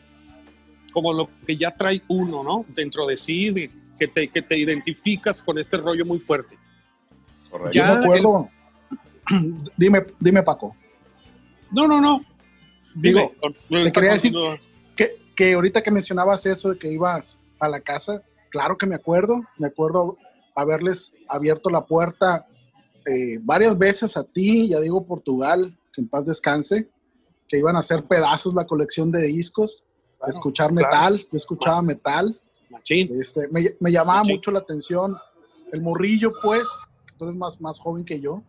como 0.94 1.14
lo 1.14 1.30
que 1.46 1.56
ya 1.58 1.76
trae 1.76 2.02
uno, 2.08 2.44
¿no? 2.44 2.66
Dentro 2.70 3.06
de 3.06 3.16
sí, 3.18 3.52
de- 3.52 3.72
que, 4.00 4.08
te, 4.08 4.28
que 4.30 4.42
te 4.42 4.58
identificas 4.58 5.42
con 5.44 5.60
este 5.60 5.78
rollo 5.78 6.06
muy 6.06 6.18
fuerte. 6.20 6.58
Correcto. 7.50 7.72
Yo 7.72 7.84
Ya 7.84 7.96
me 7.96 8.04
acuerdo. 8.04 8.50
dime, 9.78 10.06
dime, 10.20 10.42
Paco. 10.44 10.76
No, 11.72 11.88
no, 11.88 12.02
no. 12.02 12.26
Digo, 12.96 13.32
Dime, 13.70 13.86
te 13.86 13.92
quería 13.92 14.14
decir-. 14.14 14.34
Que, 14.96 15.18
que 15.36 15.54
ahorita 15.54 15.82
que 15.84 15.92
mencionabas 15.92 16.46
eso 16.46 16.72
de 16.72 16.80
que 16.80 16.92
ibas 16.92 17.40
a 17.60 17.70
la 17.70 17.80
casa, 17.80 18.22
claro 18.50 18.78
que 18.78 18.86
me 18.88 18.96
acuerdo. 18.96 19.42
Me 19.58 19.68
acuerdo 19.68 20.18
haberles 20.56 21.16
abierto 21.30 21.70
la 21.70 21.86
puerta 21.86 22.48
eh, 23.06 23.40
varias 23.42 23.78
veces 23.78 24.18
a 24.18 24.24
ti, 24.24 24.70
ya 24.70 24.80
digo 24.80 25.06
Portugal, 25.06 25.76
que 25.94 26.02
en 26.02 26.08
paz 26.10 26.26
descanse, 26.26 26.90
que 27.52 27.58
iban 27.58 27.76
a 27.76 27.80
hacer 27.80 28.06
pedazos 28.06 28.54
la 28.54 28.66
colección 28.66 29.12
de 29.12 29.24
discos, 29.24 29.84
escuchar 30.26 30.72
claro. 30.72 30.88
metal, 30.88 31.28
yo 31.30 31.38
escuchaba 31.38 31.82
metal. 31.82 32.40
Machín. 32.70 33.10
Este, 33.12 33.50
me, 33.50 33.76
me 33.78 33.92
llamaba 33.92 34.24
mucho 34.24 34.52
la 34.52 34.60
atención 34.60 35.18
el 35.74 35.82
morrillo, 35.82 36.32
pues, 36.42 36.66
tú 37.18 37.26
eres 37.26 37.36
más, 37.36 37.60
más 37.60 37.78
joven 37.78 38.06
que 38.06 38.22
yo, 38.22 38.42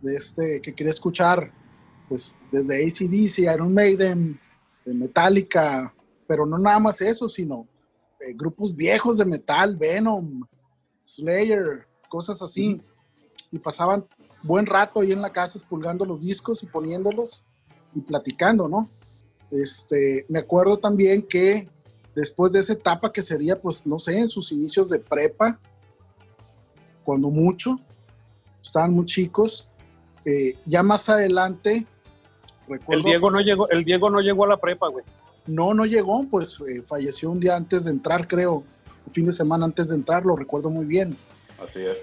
de 0.00 0.14
este, 0.14 0.60
que 0.60 0.72
quería 0.72 0.92
escuchar, 0.92 1.52
pues, 2.08 2.38
desde 2.52 2.86
ACDC, 2.86 3.52
Iron 3.52 3.74
Maiden, 3.74 4.38
de 4.84 4.94
Metallica, 4.94 5.92
pero 6.28 6.46
no 6.46 6.56
nada 6.56 6.78
más 6.78 7.00
eso, 7.00 7.28
sino 7.28 7.66
eh, 8.20 8.32
grupos 8.32 8.76
viejos 8.76 9.18
de 9.18 9.24
metal, 9.24 9.74
Venom, 9.76 10.46
Slayer, 11.04 11.84
cosas 12.08 12.40
así. 12.42 12.80
Y 13.50 13.58
pasaban 13.58 14.06
buen 14.44 14.66
rato 14.66 15.00
ahí 15.00 15.10
en 15.10 15.22
la 15.22 15.32
casa 15.32 15.58
expulgando 15.58 16.04
los 16.04 16.20
discos 16.20 16.62
y 16.62 16.66
poniéndolos 16.66 17.44
y 17.96 18.00
platicando, 18.02 18.68
¿no? 18.68 18.88
Este, 19.50 20.26
me 20.28 20.38
acuerdo 20.38 20.78
también 20.78 21.22
que 21.22 21.68
después 22.14 22.52
de 22.52 22.60
esa 22.60 22.74
etapa 22.74 23.12
que 23.12 23.22
sería, 23.22 23.60
pues, 23.60 23.86
no 23.86 23.98
sé, 23.98 24.18
en 24.18 24.28
sus 24.28 24.52
inicios 24.52 24.90
de 24.90 24.98
prepa, 24.98 25.58
cuando 27.04 27.30
mucho, 27.30 27.76
estaban 28.62 28.92
muy 28.92 29.06
chicos. 29.06 29.68
eh, 30.24 30.56
ya 30.64 30.82
más 30.82 31.08
adelante, 31.08 31.86
recuerdo, 32.68 33.00
El 33.00 33.04
Diego 33.04 33.30
no 33.30 33.40
llegó, 33.40 33.68
el 33.70 33.84
Diego 33.84 34.10
no 34.10 34.20
llegó 34.20 34.44
a 34.44 34.48
la 34.48 34.56
prepa, 34.56 34.88
güey. 34.88 35.04
no, 35.46 35.72
no 35.72 35.86
llegó, 35.86 36.26
pues 36.28 36.58
eh, 36.68 36.82
falleció 36.82 37.30
un 37.30 37.38
día 37.38 37.54
antes 37.54 37.84
de 37.84 37.92
entrar, 37.92 38.26
creo, 38.26 38.64
un 39.06 39.12
fin 39.12 39.24
de 39.24 39.32
semana 39.32 39.64
antes 39.64 39.88
de 39.90 39.94
entrar, 39.94 40.24
lo 40.26 40.34
recuerdo 40.34 40.68
muy 40.68 40.84
bien. 40.84 41.16
Así 41.64 41.78
es. 41.80 41.96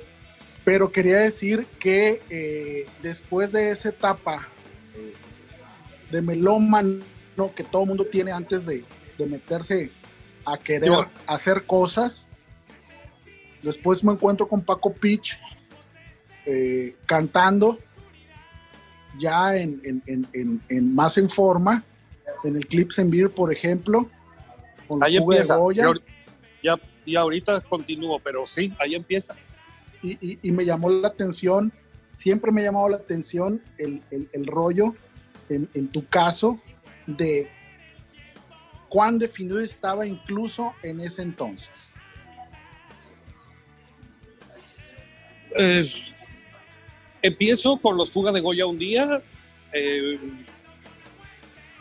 Pero 0.63 0.93
quería 0.93 1.17
decir 1.17 1.67
que 1.79 2.21
eh, 2.29 2.85
después 3.01 3.51
de 3.51 3.71
esa 3.71 3.89
etapa, 3.89 4.47
de 6.13 6.21
melómano 6.21 7.03
que 7.55 7.63
todo 7.63 7.85
mundo 7.85 8.05
tiene 8.05 8.31
antes 8.31 8.65
de, 8.67 8.85
de 9.17 9.25
meterse 9.25 9.91
a 10.45 10.57
querer 10.57 10.89
bueno. 10.89 11.11
hacer 11.27 11.65
cosas. 11.65 12.27
Después 13.61 14.03
me 14.03 14.11
encuentro 14.13 14.47
con 14.47 14.61
Paco 14.61 14.93
Pitch 14.93 15.39
eh, 16.45 16.95
cantando 17.05 17.79
ya 19.17 19.55
en, 19.55 19.81
en- 19.83 20.27
en- 20.33 20.61
en- 20.69 20.95
más 20.95 21.17
en 21.17 21.29
forma, 21.29 21.83
en 22.43 22.55
el 22.57 22.67
Clips 22.67 22.99
en 22.99 23.09
Beer, 23.09 23.29
por 23.31 23.51
ejemplo, 23.51 24.09
con 24.87 25.03
Ahí 25.03 25.17
empieza. 25.17 25.55
Goya. 25.55 25.83
Y 25.83 25.85
ahor- 25.85 26.01
Ya, 26.63 26.79
y 27.05 27.15
ahorita 27.15 27.61
continúo, 27.61 28.19
pero 28.19 28.45
sí, 28.45 28.73
ahí 28.79 28.95
empieza. 28.95 29.35
y, 30.01 30.11
y- 30.19 30.39
y 30.41 30.51
me 30.51 30.65
llamó 30.65 30.89
la 30.89 31.07
atención, 31.07 31.71
siempre 32.11 32.51
me 32.51 32.61
ha 32.61 32.65
llamado 32.65 32.89
la 32.89 32.97
atención 32.97 33.61
el, 33.77 34.01
el- 34.11 34.29
el 34.33 34.45
rollo, 34.47 34.95
en, 35.53 35.69
en 35.73 35.87
tu 35.87 36.07
caso, 36.07 36.59
de 37.07 37.49
cuán 38.89 39.19
definido 39.19 39.59
estaba 39.59 40.05
incluso 40.05 40.73
en 40.83 40.99
ese 40.99 41.21
entonces. 41.21 41.93
Eh, 45.57 45.89
empiezo 47.21 47.77
con 47.77 47.97
los 47.97 48.11
Fuga 48.11 48.31
de 48.31 48.41
Goya 48.41 48.65
un 48.65 48.77
día. 48.77 49.21
eh, 49.73 50.19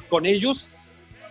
con 0.08 0.26
ellos 0.26 0.70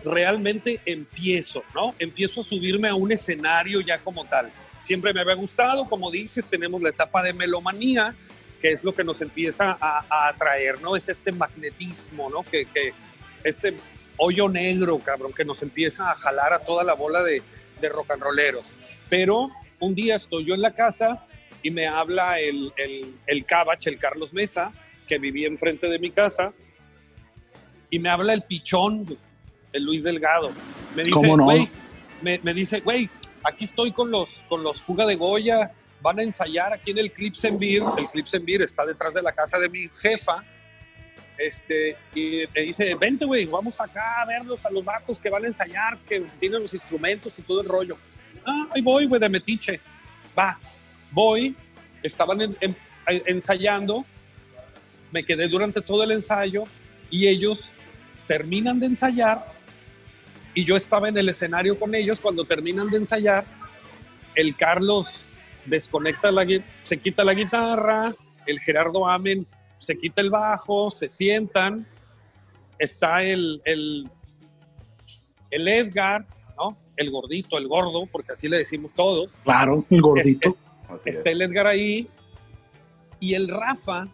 realmente 0.04 0.82
empiezo, 0.86 1.64
¿no? 1.76 1.94
Empiezo 2.00 2.42
a 2.42 2.44
subirme 2.44 2.88
a 2.90 2.96
un 2.96 3.12
escenario 3.12 3.80
ya 3.80 4.00
como 4.00 4.26
tal. 4.26 4.52
Siempre 4.80 5.14
me 5.14 5.22
había 5.22 5.36
gustado, 5.36 5.86
como 5.86 6.10
dices, 6.10 6.48
tenemos 6.48 6.82
la 6.82 6.90
etapa 6.90 7.22
de 7.22 7.32
melomanía, 7.32 8.16
que 8.62 8.72
es 8.72 8.84
lo 8.84 8.94
que 8.94 9.04
nos 9.04 9.22
empieza 9.22 9.78
a, 9.80 10.06
a 10.10 10.28
atraer, 10.30 10.82
¿no? 10.82 10.96
Es 10.96 11.10
este 11.10 11.32
magnetismo, 11.32 12.30
¿no? 12.30 12.44
Que, 12.44 12.66
que 12.66 12.94
este 13.44 13.76
hoyo 14.18 14.48
negro, 14.50 15.00
cabrón, 15.00 15.34
que 15.34 15.44
nos 15.44 15.64
empieza 15.64 16.12
a 16.12 16.16
jalar 16.16 16.54
a 16.54 16.60
toda 16.60 16.84
la 16.84 16.94
bola 16.94 17.24
de, 17.24 17.42
de 17.82 17.90
rock 17.90 18.12
and 18.12 18.22
rolleros. 18.22 18.76
Pero 19.10 19.50
un 19.80 19.96
día 19.96 20.16
estoy 20.16 20.46
yo 20.46 20.54
en 20.54 20.62
la 20.62 20.74
casa 20.74 21.26
y 21.64 21.72
me 21.72 21.88
habla 21.88 22.40
el, 22.40 22.72
el, 22.78 23.12
el 23.26 23.46
Cabach, 23.46 23.88
el 23.88 23.98
Carlos 23.98 24.34
Mesa, 24.34 24.72
que 25.08 25.18
vivía 25.18 25.48
enfrente 25.48 25.90
de 25.90 26.00
mi 26.00 26.12
casa, 26.12 26.54
y 27.90 28.00
me 28.00 28.10
habla 28.10 28.34
el 28.34 28.44
pichón, 28.44 29.18
el 29.74 29.84
Luis 29.84 30.04
Delgado. 30.04 30.52
Me 30.96 31.04
dice, 31.04 31.28
güey, 31.28 31.70
me, 32.22 32.40
me 32.44 32.54
dice, 32.54 32.80
güey, 32.80 33.10
aquí 33.44 33.66
estoy 33.66 33.92
con 33.92 34.12
los, 34.12 34.46
con 34.48 34.64
los 34.64 34.82
Fuga 34.82 35.06
de 35.06 35.16
Goya, 35.16 35.72
van 36.02 36.20
a 36.20 36.24
ensayar 36.24 36.74
aquí 36.74 36.92
en 36.92 36.98
el 37.00 37.12
Clips. 37.12 37.44
El 37.46 37.58
Clips 38.12 38.34
está 38.62 38.86
detrás 38.86 39.14
de 39.14 39.22
la 39.22 39.32
casa 39.32 39.58
de 39.58 39.70
mi 39.70 39.90
jefa. 40.00 40.44
Este, 41.38 41.98
y 42.14 42.44
me 42.54 42.62
dice, 42.62 42.94
vente, 42.96 43.26
güey, 43.26 43.46
vamos 43.46 43.80
acá 43.82 44.22
a 44.22 44.26
verlos 44.26 44.64
a 44.66 44.70
los 44.70 44.86
vatos 44.86 45.18
que 45.18 45.30
van 45.30 45.44
a 45.44 45.48
ensayar, 45.48 45.98
que 46.08 46.24
tienen 46.40 46.62
los 46.62 46.74
instrumentos 46.74 47.38
y 47.40 47.42
todo 47.42 47.62
el 47.62 47.68
rollo. 47.68 47.98
Ah, 48.46 48.68
ahí 48.72 48.82
voy, 48.82 49.06
güey, 49.06 49.20
de 49.20 49.30
metiche. 49.30 49.80
Va, 50.38 50.60
voy, 51.10 51.56
estaban 52.04 52.42
en- 52.42 52.76
ensayando, 53.06 54.06
me 55.12 55.24
quedé 55.24 55.48
durante 55.48 55.82
todo 55.82 56.04
el 56.04 56.12
ensayo 56.12 56.64
y 57.10 57.28
ellos 57.28 57.72
terminan 58.28 58.80
de 58.80 58.86
ensayar 58.86 59.46
y 60.54 60.64
yo 60.64 60.76
estaba 60.76 61.10
en 61.10 61.18
el 61.18 61.28
escenario 61.28 61.78
con 61.78 61.96
ellos 61.96 62.20
cuando 62.20 62.46
terminan 62.46 62.90
de 62.90 62.98
ensayar, 62.98 63.46
el 64.36 64.56
Carlos 64.56 65.26
desconecta 65.66 66.32
la, 66.32 66.46
se 66.84 66.98
quita 66.98 67.24
la 67.24 67.34
guitarra, 67.34 68.12
el 68.46 68.60
Gerardo 68.60 69.08
Amen 69.08 69.46
se 69.78 69.98
quita 69.98 70.22
el 70.22 70.30
bajo, 70.30 70.92
se 70.92 71.08
sientan, 71.08 71.88
está 72.78 73.24
el, 73.24 73.62
el, 73.66 74.08
el 75.50 75.68
Edgar, 75.68 76.26
¿no? 76.56 76.78
El 76.96 77.10
gordito, 77.10 77.58
el 77.58 77.68
gordo, 77.68 78.06
porque 78.06 78.34
así 78.34 78.48
le 78.48 78.58
decimos 78.60 78.92
todos. 78.96 79.32
Claro, 79.44 79.84
el 79.90 80.02
gordito. 80.02 80.50
Es- 80.50 80.56
es- 80.58 80.64
Así 80.90 81.10
es. 81.10 81.18
está 81.18 81.32
el 81.32 81.42
Edgar 81.42 81.66
ahí 81.68 82.08
y 83.20 83.34
el 83.34 83.48
Rafa 83.48 84.08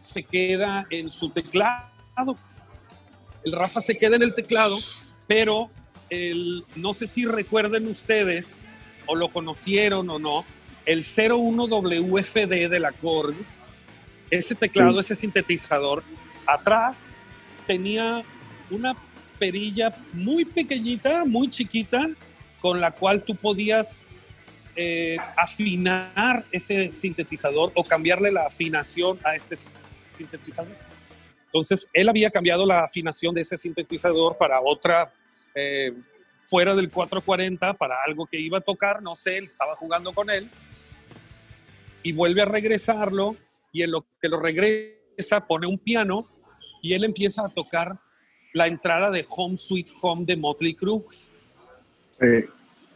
se 0.00 0.22
queda 0.22 0.86
en 0.90 1.10
su 1.10 1.28
teclado. 1.30 1.88
El 3.44 3.52
Rafa 3.52 3.80
se 3.82 3.98
queda 3.98 4.16
en 4.16 4.22
el 4.22 4.34
teclado, 4.34 4.76
pero 5.26 5.70
el, 6.08 6.64
no 6.76 6.94
sé 6.94 7.06
si 7.06 7.26
recuerden 7.26 7.88
ustedes 7.88 8.64
o 9.06 9.16
lo 9.16 9.28
conocieron 9.28 10.08
o 10.10 10.18
no, 10.18 10.44
el 10.86 11.02
01WFD 11.02 12.68
de 12.68 12.80
la 12.80 12.92
Korg, 12.92 13.34
ese 14.30 14.54
teclado, 14.54 14.94
Sí. 14.94 15.00
ese 15.00 15.14
sintetizador, 15.16 16.02
atrás 16.46 17.20
tenía 17.66 18.22
una 18.70 18.96
perilla 19.38 19.94
muy 20.12 20.44
pequeñita, 20.44 21.24
muy 21.24 21.50
chiquita, 21.50 22.08
con 22.60 22.80
la 22.80 22.92
cual 22.92 23.24
tú 23.24 23.34
podías 23.36 24.06
eh, 24.74 25.18
afinar 25.36 26.46
ese 26.50 26.92
sintetizador 26.94 27.72
o 27.74 27.84
cambiarle 27.84 28.32
la 28.32 28.46
afinación 28.46 29.18
a 29.22 29.34
ese 29.34 29.54
sintetizador. 30.16 30.74
Entonces, 31.46 31.86
él 31.92 32.08
había 32.08 32.30
cambiado 32.30 32.64
la 32.64 32.84
afinación 32.84 33.34
de 33.34 33.42
ese 33.42 33.58
sintetizador 33.58 34.38
para 34.38 34.62
otra, 34.62 35.12
eh, 35.54 35.92
fuera 36.44 36.74
del 36.74 36.90
440, 36.90 37.74
para 37.74 37.96
algo 38.06 38.26
que 38.26 38.38
iba 38.38 38.58
a 38.58 38.60
tocar, 38.60 39.02
no 39.02 39.16
sé, 39.16 39.38
él 39.38 39.44
estaba 39.44 39.74
jugando 39.74 40.12
con 40.12 40.30
él, 40.30 40.50
y 42.02 42.12
vuelve 42.12 42.42
a 42.42 42.46
regresarlo, 42.46 43.36
y 43.72 43.82
en 43.82 43.92
lo 43.92 44.04
que 44.20 44.28
lo 44.28 44.40
regresa 44.40 45.46
pone 45.46 45.66
un 45.66 45.78
piano, 45.78 46.26
y 46.82 46.94
él 46.94 47.04
empieza 47.04 47.46
a 47.46 47.48
tocar 47.48 47.98
la 48.52 48.66
entrada 48.66 49.10
de 49.10 49.24
Home 49.28 49.56
Sweet 49.56 49.90
Home 50.00 50.24
de 50.26 50.36
Motley 50.36 50.74
Crue 50.74 51.04
Eh, 52.20 52.46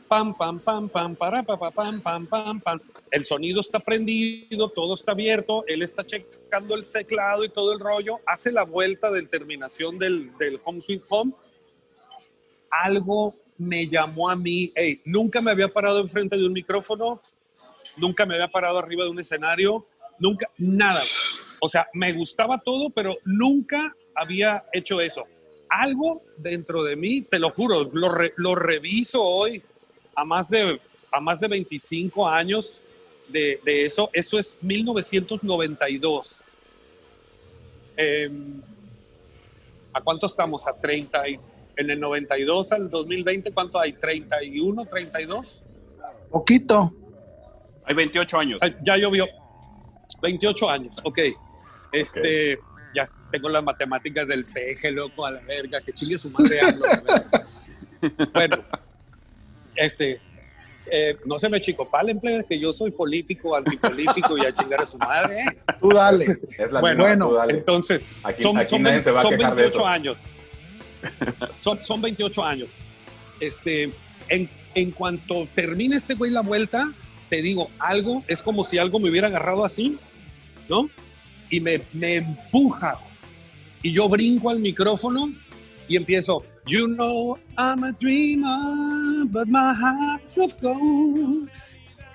pam, 0.07 0.35
pam, 0.37 0.61
pam, 0.61 0.88
pam, 0.88 1.17
para, 1.17 1.43
pa, 1.43 1.59
pa, 1.59 1.71
pam, 1.71 2.00
pam, 2.00 2.26
pam, 2.26 2.61
pam. 2.61 2.81
El 3.11 3.25
sonido 3.25 3.61
está 3.61 3.81
prendido, 3.81 4.69
todo 4.69 4.95
está 4.95 5.12
abierto, 5.12 5.65
él 5.67 5.83
está 5.83 6.05
checando 6.05 6.75
el 6.75 6.87
teclado 6.87 7.45
y 7.45 7.49
todo 7.49 7.73
el 7.73 7.81
rollo, 7.81 8.19
hace 8.26 8.53
la 8.53 8.65
vuelta 8.65 9.11
de 9.11 9.23
terminación 9.23 9.99
del, 9.99 10.37
del 10.38 10.61
Home 10.65 10.81
Sweet 10.81 11.03
Home. 11.09 11.33
Algo 12.71 13.35
me 13.59 13.87
llamó 13.87 14.29
a 14.29 14.37
mí, 14.37 14.71
hey, 14.75 15.01
nunca 15.07 15.41
me 15.41 15.51
había 15.51 15.69
parado 15.69 16.01
enfrente 16.01 16.37
de 16.37 16.45
un 16.47 16.53
micrófono, 16.53 17.21
nunca 17.97 18.27
me 18.27 18.35
había 18.35 18.49
parado 18.49 18.79
arriba 18.79 19.05
de 19.05 19.11
un 19.11 19.19
escenario, 19.19 19.87
nunca, 20.19 20.47
nada. 20.59 21.01
O 21.61 21.69
sea, 21.69 21.89
me 21.95 22.13
gustaba 22.13 22.59
todo, 22.59 22.91
pero 22.91 23.17
nunca 23.25 23.95
había 24.15 24.65
hecho 24.73 25.01
eso. 25.01 25.25
Algo 25.71 26.23
dentro 26.37 26.83
de 26.85 26.97
mí, 26.97 27.23
te 27.23 27.39
lo 27.39 27.51
juro, 27.51 27.89
lo, 27.93 28.11
re- 28.11 28.35
lo 28.37 28.55
reviso 28.55 29.23
hoy 29.23 29.63
a 30.15 30.25
más 30.25 30.49
de, 30.51 30.79
a 31.11 31.21
más 31.21 31.41
de 31.41 31.49
25 31.49 32.29
años 32.29 32.83
de, 33.29 33.59
eso. 33.65 34.11
Eso 34.13 34.39
es 34.39 34.57
1992. 34.61 36.45
Em, 37.97 38.61
¿A 39.93 40.01
cuánto 40.03 40.27
estamos? 40.27 40.69
A 40.69 40.75
30. 40.75 41.27
y- 41.29 41.39
en 41.76 41.90
el 41.90 42.00
92 42.00 42.73
al 42.73 42.90
2020, 42.90 43.52
¿cuánto 43.52 43.78
hay? 43.78 43.92
¿31, 43.92 44.88
32? 44.88 45.62
poquito. 46.30 46.90
Hay 47.85 47.95
28 47.95 48.38
años. 48.38 48.62
Ay, 48.62 48.76
ya 48.83 48.97
llovió. 48.97 49.26
28 50.23 50.71
años, 50.71 50.97
ok. 51.04 51.18
Este, 51.92 52.59
ya 52.95 53.04
tengo 53.30 53.49
las 53.49 53.62
matemáticas 53.62 54.26
del 54.26 54.45
peje, 54.45 54.90
loco, 54.90 55.25
a 55.26 55.30
la 55.30 55.40
verga, 55.40 55.78
que 55.85 55.92
chingue 55.92 56.18
su 56.18 56.30
madre 56.30 56.59
verga. 56.62 57.47
Bueno, 58.35 58.59
este, 59.75 60.21
eh, 60.92 61.16
no 61.25 61.38
se 61.38 61.49
me 61.49 61.61
chicopalen, 61.61 62.21
plebe, 62.21 62.45
que 62.45 62.59
yo 62.59 62.73
soy 62.73 62.90
político, 62.90 63.56
antipolítico 63.56 64.37
y 64.38 64.45
a 64.47 64.52
chingar 64.52 64.83
a 64.83 64.87
su 64.87 64.99
madre. 64.99 65.40
¿eh? 65.40 65.45
Tú 65.80 65.88
dale. 65.90 66.25
Es 66.25 66.59
la 66.71 66.80
Bueno, 66.80 66.99
misma, 66.99 67.02
bueno, 67.04 67.28
tú 67.28 67.35
dale. 67.35 67.52
Entonces, 67.54 68.04
Aquí- 68.23 68.42
son, 68.42 68.59
aquí 68.59 68.71
son 68.71 68.83
nadie 68.83 68.97
20 68.97 69.11
se 69.11 69.14
va 69.14 69.21
a 69.21 69.23
son 69.23 69.30
quejar 69.37 69.54
de 69.56 69.62
28 69.62 69.78
eso. 69.80 69.87
años. 69.87 70.25
Son, 71.55 71.79
son 71.85 72.00
28 72.00 72.45
años. 72.45 72.76
Este, 73.41 73.91
en, 74.29 74.49
en 74.75 74.91
cuanto 74.91 75.49
termine 75.55 75.97
este 75.97 76.15
güey 76.15 76.31
la 76.31 76.43
vuelta, 76.43 76.93
te 77.29 77.43
digo, 77.43 77.71
algo, 77.79 78.25
es 78.29 78.43
como 78.43 78.65
si 78.65 78.79
algo 78.79 78.99
me 79.00 79.11
hubiera 79.11 79.29
agarrado 79.29 79.65
así, 79.65 79.99
¿no? 80.69 80.88
Y 81.50 81.61
me, 81.61 81.81
me 81.93 82.17
empuja. 82.17 82.95
Y 83.83 83.93
yo 83.93 84.09
brinco 84.09 84.50
al 84.50 84.61
micrófono 84.61 85.33
y 85.88 85.97
empiezo, 85.97 86.45
You 86.69 86.87
know 86.97 87.38
I'm 87.57 87.85
a 87.85 87.93
dreamer, 87.93 89.25
but 89.26 89.47
my 89.47 89.73
heart's 89.73 90.37
of 90.37 90.53
gold. 90.61 91.49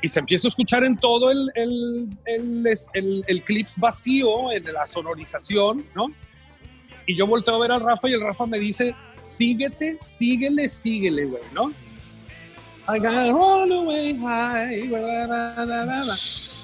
Y 0.01 0.09
se 0.09 0.19
empieza 0.19 0.47
a 0.47 0.49
escuchar 0.49 0.83
en 0.83 0.97
todo 0.97 1.31
el, 1.31 1.49
el, 1.55 2.09
el, 2.25 2.67
el, 2.93 3.23
el 3.27 3.43
vacío, 3.77 4.51
en 4.51 4.65
la 4.65 4.85
sonorización, 4.85 5.85
¿no? 5.95 6.07
Y 7.05 7.15
yo 7.15 7.27
volteo 7.27 7.55
a 7.55 7.59
ver 7.59 7.71
al 7.71 7.81
Rafa 7.81 8.07
y 8.09 8.13
el 8.13 8.21
Rafa 8.21 8.45
me 8.45 8.59
dice, 8.59 8.95
síguete, 9.23 9.97
síguele, 10.01 10.69
síguele, 10.69 11.25
güey, 11.25 11.43
¿no? 11.53 11.69
I 12.93 12.99
got 12.99 13.13
all 13.39 13.69
the 13.69 13.79
way 13.79 14.17
high, 14.17 14.87
bla, 14.87 14.99
bla, 14.99 15.25
bla, 15.27 15.65
bla, 15.65 15.83
bla. 15.85 15.97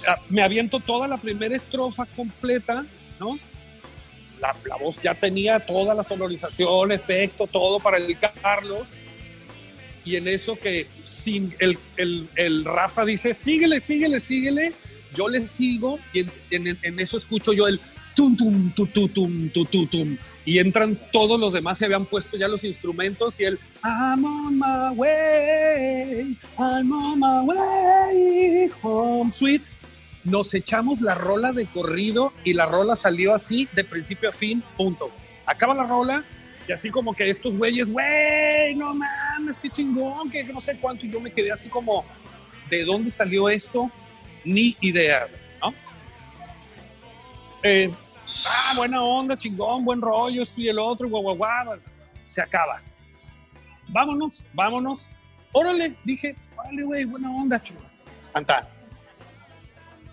Ah, 0.09 0.19
Me 0.29 0.41
aviento 0.41 0.79
toda 0.79 1.07
la 1.07 1.17
primera 1.17 1.55
estrofa 1.55 2.05
completa, 2.15 2.85
¿no? 3.19 3.37
la, 4.39 4.55
la 4.65 4.75
voz 4.75 5.01
ya 5.01 5.15
tenía 5.15 5.59
toda 5.65 5.95
la 5.95 6.03
sonorización, 6.03 6.91
efecto, 6.91 7.47
todo 7.47 7.79
para 7.79 7.97
el 7.97 8.15
Carlos. 8.19 8.99
Y 10.05 10.15
en 10.15 10.27
eso 10.27 10.57
que 10.59 10.87
sin 11.03 11.53
el, 11.59 11.77
el, 11.97 12.29
el 12.35 12.63
Rafa 12.63 13.03
dice, 13.03 13.33
síguele, 13.33 13.79
síguele, 13.79 14.19
síguele, 14.19 14.73
yo 15.13 15.27
le 15.27 15.47
sigo 15.47 15.97
y 16.13 16.19
en, 16.19 16.31
en- 16.51 16.79
en 16.81 16.99
eso 16.99 17.17
escucho 17.17 17.51
yo 17.51 17.67
el 17.67 17.81
tum 18.17 18.35
tum 18.35 18.71
tu 18.71 18.87
tu 18.87 19.07
tum 19.07 19.49
tu 19.49 19.63
tu 19.65 19.85
tum. 19.85 20.17
Y 20.43 20.57
entran 20.57 20.99
todos 21.11 21.39
los 21.39 21.53
demás 21.53 21.77
se 21.77 21.85
habían 21.85 22.05
puesto 22.05 22.35
ya 22.35 22.47
los 22.47 22.63
instrumentos 22.63 23.39
y 23.39 23.43
el 23.43 23.59
I'm 23.83 24.25
on 24.25 24.57
my 24.57 24.89
way 24.95 26.35
I'm 26.57 26.91
on 26.91 27.19
my 27.19 27.45
way 27.45 28.71
home 28.81 29.31
sweet 29.31 29.61
nos 30.23 30.51
echamos 30.55 30.99
la 30.99 31.13
rola 31.13 31.51
de 31.51 31.67
corrido 31.67 32.33
y 32.43 32.53
la 32.53 32.65
rola 32.65 32.95
salió 32.95 33.35
así 33.35 33.69
de 33.73 33.83
principio 33.83 34.29
a 34.29 34.33
fin 34.33 34.63
punto. 34.75 35.11
Acaba 35.45 35.75
la 35.75 35.85
rola 35.85 36.25
y 36.67 36.71
así 36.71 36.89
como 36.89 37.13
que 37.13 37.29
estos 37.29 37.55
güeyes 37.55 37.91
güey 37.91 38.73
no 38.75 38.95
mames 38.95 39.57
qué 39.61 39.69
chingón 39.69 40.31
que 40.31 40.43
no 40.43 40.59
sé 40.59 40.77
cuánto 40.79 41.05
y 41.05 41.11
yo 41.11 41.19
me 41.21 41.31
quedé 41.31 41.51
así 41.51 41.69
como 41.69 42.03
de 42.69 42.83
dónde 42.83 43.11
salió 43.11 43.47
esto 43.47 43.91
ni 44.43 44.75
idea 44.81 45.27
¿no? 45.61 45.73
Eh, 47.63 47.89
ah, 48.47 48.73
buena 48.75 49.01
onda, 49.01 49.37
chingón, 49.37 49.85
buen 49.85 50.01
rollo, 50.01 50.41
esto 50.41 50.59
y 50.59 50.67
el 50.67 50.79
otro, 50.79 51.09
guau, 51.09 51.23
guau, 51.23 51.35
guau. 51.35 51.79
Se 52.25 52.41
acaba. 52.41 52.81
Vámonos, 53.87 54.43
vámonos. 54.53 55.09
Órale, 55.51 55.95
dije, 56.03 56.35
órale, 56.57 56.83
güey, 56.83 57.05
buena 57.05 57.31
onda, 57.31 57.61
chulo. 57.61 57.81
Tanta. 58.33 58.67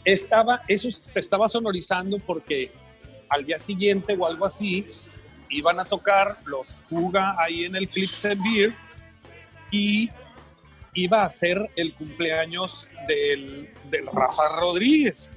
Estaba, 0.04 0.62
eso 0.68 0.90
se 0.90 1.18
estaba 1.21 1.49
sonorizando 1.49 2.18
porque 2.18 2.71
al 3.28 3.44
día 3.44 3.59
siguiente 3.59 4.14
o 4.18 4.26
algo 4.26 4.44
así 4.44 4.87
iban 5.49 5.80
a 5.80 5.85
tocar 5.85 6.38
los 6.44 6.68
Fuga 6.68 7.35
ahí 7.38 7.64
en 7.64 7.76
el 7.76 7.88
Clips 7.88 8.26
and 8.26 8.42
Beer 8.44 8.75
y 9.71 10.11
iba 10.94 11.25
a 11.25 11.30
ser 11.30 11.71
el 11.75 11.94
cumpleaños 11.94 12.88
del, 13.09 13.73
del 13.90 14.06
Rafa 14.06 14.49
Rodríguez 14.61 15.28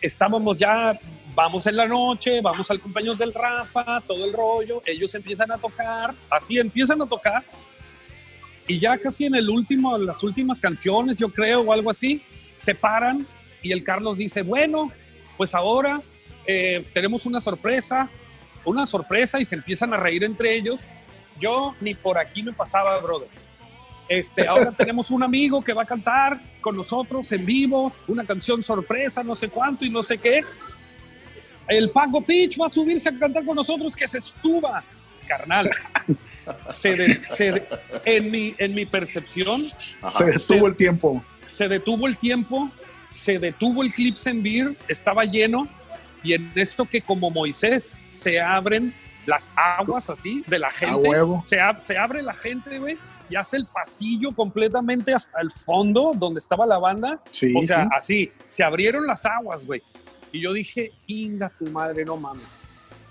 estábamos 0.00 0.56
ya, 0.56 0.98
vamos 1.34 1.66
en 1.66 1.76
la 1.76 1.86
noche, 1.86 2.40
vamos 2.40 2.70
al 2.70 2.80
cumpleaños 2.80 3.18
del 3.18 3.32
Rafa, 3.32 4.00
todo 4.00 4.24
el 4.24 4.32
rollo, 4.32 4.82
ellos 4.86 5.14
empiezan 5.14 5.52
a 5.52 5.58
tocar, 5.58 6.14
así 6.28 6.58
empiezan 6.58 7.00
a 7.02 7.06
tocar, 7.06 7.44
y 8.66 8.78
ya 8.78 8.96
casi 8.98 9.24
en 9.26 9.34
el 9.34 9.48
último, 9.50 9.98
las 9.98 10.22
últimas 10.22 10.60
canciones, 10.60 11.16
yo 11.16 11.28
creo, 11.28 11.62
o 11.62 11.72
algo 11.72 11.90
así, 11.90 12.22
se 12.54 12.74
paran 12.74 13.26
y 13.62 13.72
el 13.72 13.84
Carlos 13.84 14.16
dice, 14.16 14.42
bueno, 14.42 14.90
pues 15.36 15.54
ahora 15.54 16.02
eh, 16.46 16.84
tenemos 16.92 17.26
una 17.26 17.40
sorpresa, 17.40 18.08
una 18.64 18.86
sorpresa, 18.86 19.40
y 19.40 19.44
se 19.44 19.56
empiezan 19.56 19.92
a 19.94 19.96
reír 19.96 20.24
entre 20.24 20.54
ellos. 20.54 20.82
Yo 21.38 21.74
ni 21.80 21.94
por 21.94 22.18
aquí 22.18 22.42
me 22.42 22.52
pasaba, 22.52 22.98
brother. 22.98 23.28
Este, 24.10 24.48
ahora 24.48 24.72
tenemos 24.72 25.12
un 25.12 25.22
amigo 25.22 25.62
que 25.62 25.72
va 25.72 25.84
a 25.84 25.86
cantar 25.86 26.40
con 26.60 26.76
nosotros 26.76 27.30
en 27.30 27.46
vivo, 27.46 27.92
una 28.08 28.26
canción 28.26 28.60
sorpresa, 28.60 29.22
no 29.22 29.36
sé 29.36 29.48
cuánto 29.48 29.84
y 29.84 29.90
no 29.90 30.02
sé 30.02 30.18
qué. 30.18 30.40
El 31.68 31.90
Paco 31.90 32.20
Pitch 32.20 32.60
va 32.60 32.66
a 32.66 32.68
subirse 32.68 33.08
a 33.08 33.16
cantar 33.16 33.44
con 33.44 33.54
nosotros, 33.54 33.94
que 33.94 34.08
se 34.08 34.20
suba, 34.20 34.82
carnal. 35.28 35.70
Se 36.68 36.96
de- 36.96 37.22
se 37.22 37.52
de- 37.52 37.68
en, 38.04 38.32
mi, 38.32 38.52
en 38.58 38.74
mi 38.74 38.84
percepción, 38.84 39.56
Se 39.56 40.24
detuvo 40.24 40.66
el 40.66 40.74
tiempo. 40.74 41.24
se 41.46 41.68
detuvo 41.68 42.08
el 42.08 42.18
tiempo, 42.18 42.68
se 43.10 43.38
detuvo 43.38 43.84
el 43.84 43.92
Clips 43.92 44.26
en 44.26 44.42
Beer, 44.42 44.76
estaba 44.88 45.22
lleno, 45.24 45.68
y 46.24 46.32
en 46.32 46.50
esto 46.56 46.84
que 46.84 47.00
como 47.00 47.30
Moisés 47.30 47.96
se 48.06 48.40
abren 48.40 48.92
las 49.26 49.52
aguas 49.54 50.10
así 50.10 50.42
de 50.48 50.58
la 50.58 50.70
gente, 50.72 51.08
huevo. 51.08 51.40
Se, 51.44 51.58
ab- 51.60 51.78
se 51.78 51.96
abre 51.96 52.22
la 52.24 52.32
gente, 52.34 52.80
güey, 52.80 52.98
y 53.30 53.36
hace 53.36 53.56
el 53.56 53.66
pasillo 53.66 54.32
completamente 54.32 55.14
hasta 55.14 55.40
el 55.40 55.50
fondo 55.52 56.12
donde 56.14 56.38
estaba 56.38 56.66
la 56.66 56.78
banda. 56.78 57.20
Sí, 57.30 57.54
o 57.56 57.62
sea, 57.62 57.84
sí. 57.84 57.88
así, 57.96 58.32
se 58.48 58.64
abrieron 58.64 59.06
las 59.06 59.24
aguas, 59.24 59.64
güey. 59.64 59.82
Y 60.32 60.42
yo 60.42 60.52
dije, 60.52 60.92
inga 61.06 61.48
tu 61.58 61.66
madre, 61.66 62.04
no 62.04 62.16
mames. 62.16 62.44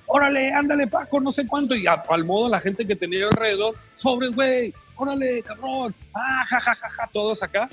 Órale, 0.05 0.51
ándale, 0.53 0.87
Paco, 0.87 1.19
no 1.19 1.31
sé 1.31 1.45
cuánto. 1.47 1.75
Y 1.75 1.85
a- 1.87 2.03
al 2.09 2.25
modo 2.25 2.49
la 2.49 2.59
gente 2.59 2.85
que 2.85 2.95
tenía 2.95 3.25
alrededor, 3.25 3.75
sobres, 3.95 4.31
güey, 4.31 4.73
órale, 4.95 5.41
cabrón. 5.43 5.93
Ah, 6.13 6.43
ja, 6.47 6.59
ja, 6.59 6.73
ja, 6.75 6.89
ja, 6.89 7.09
todos 7.13 7.41
acá. 7.43 7.69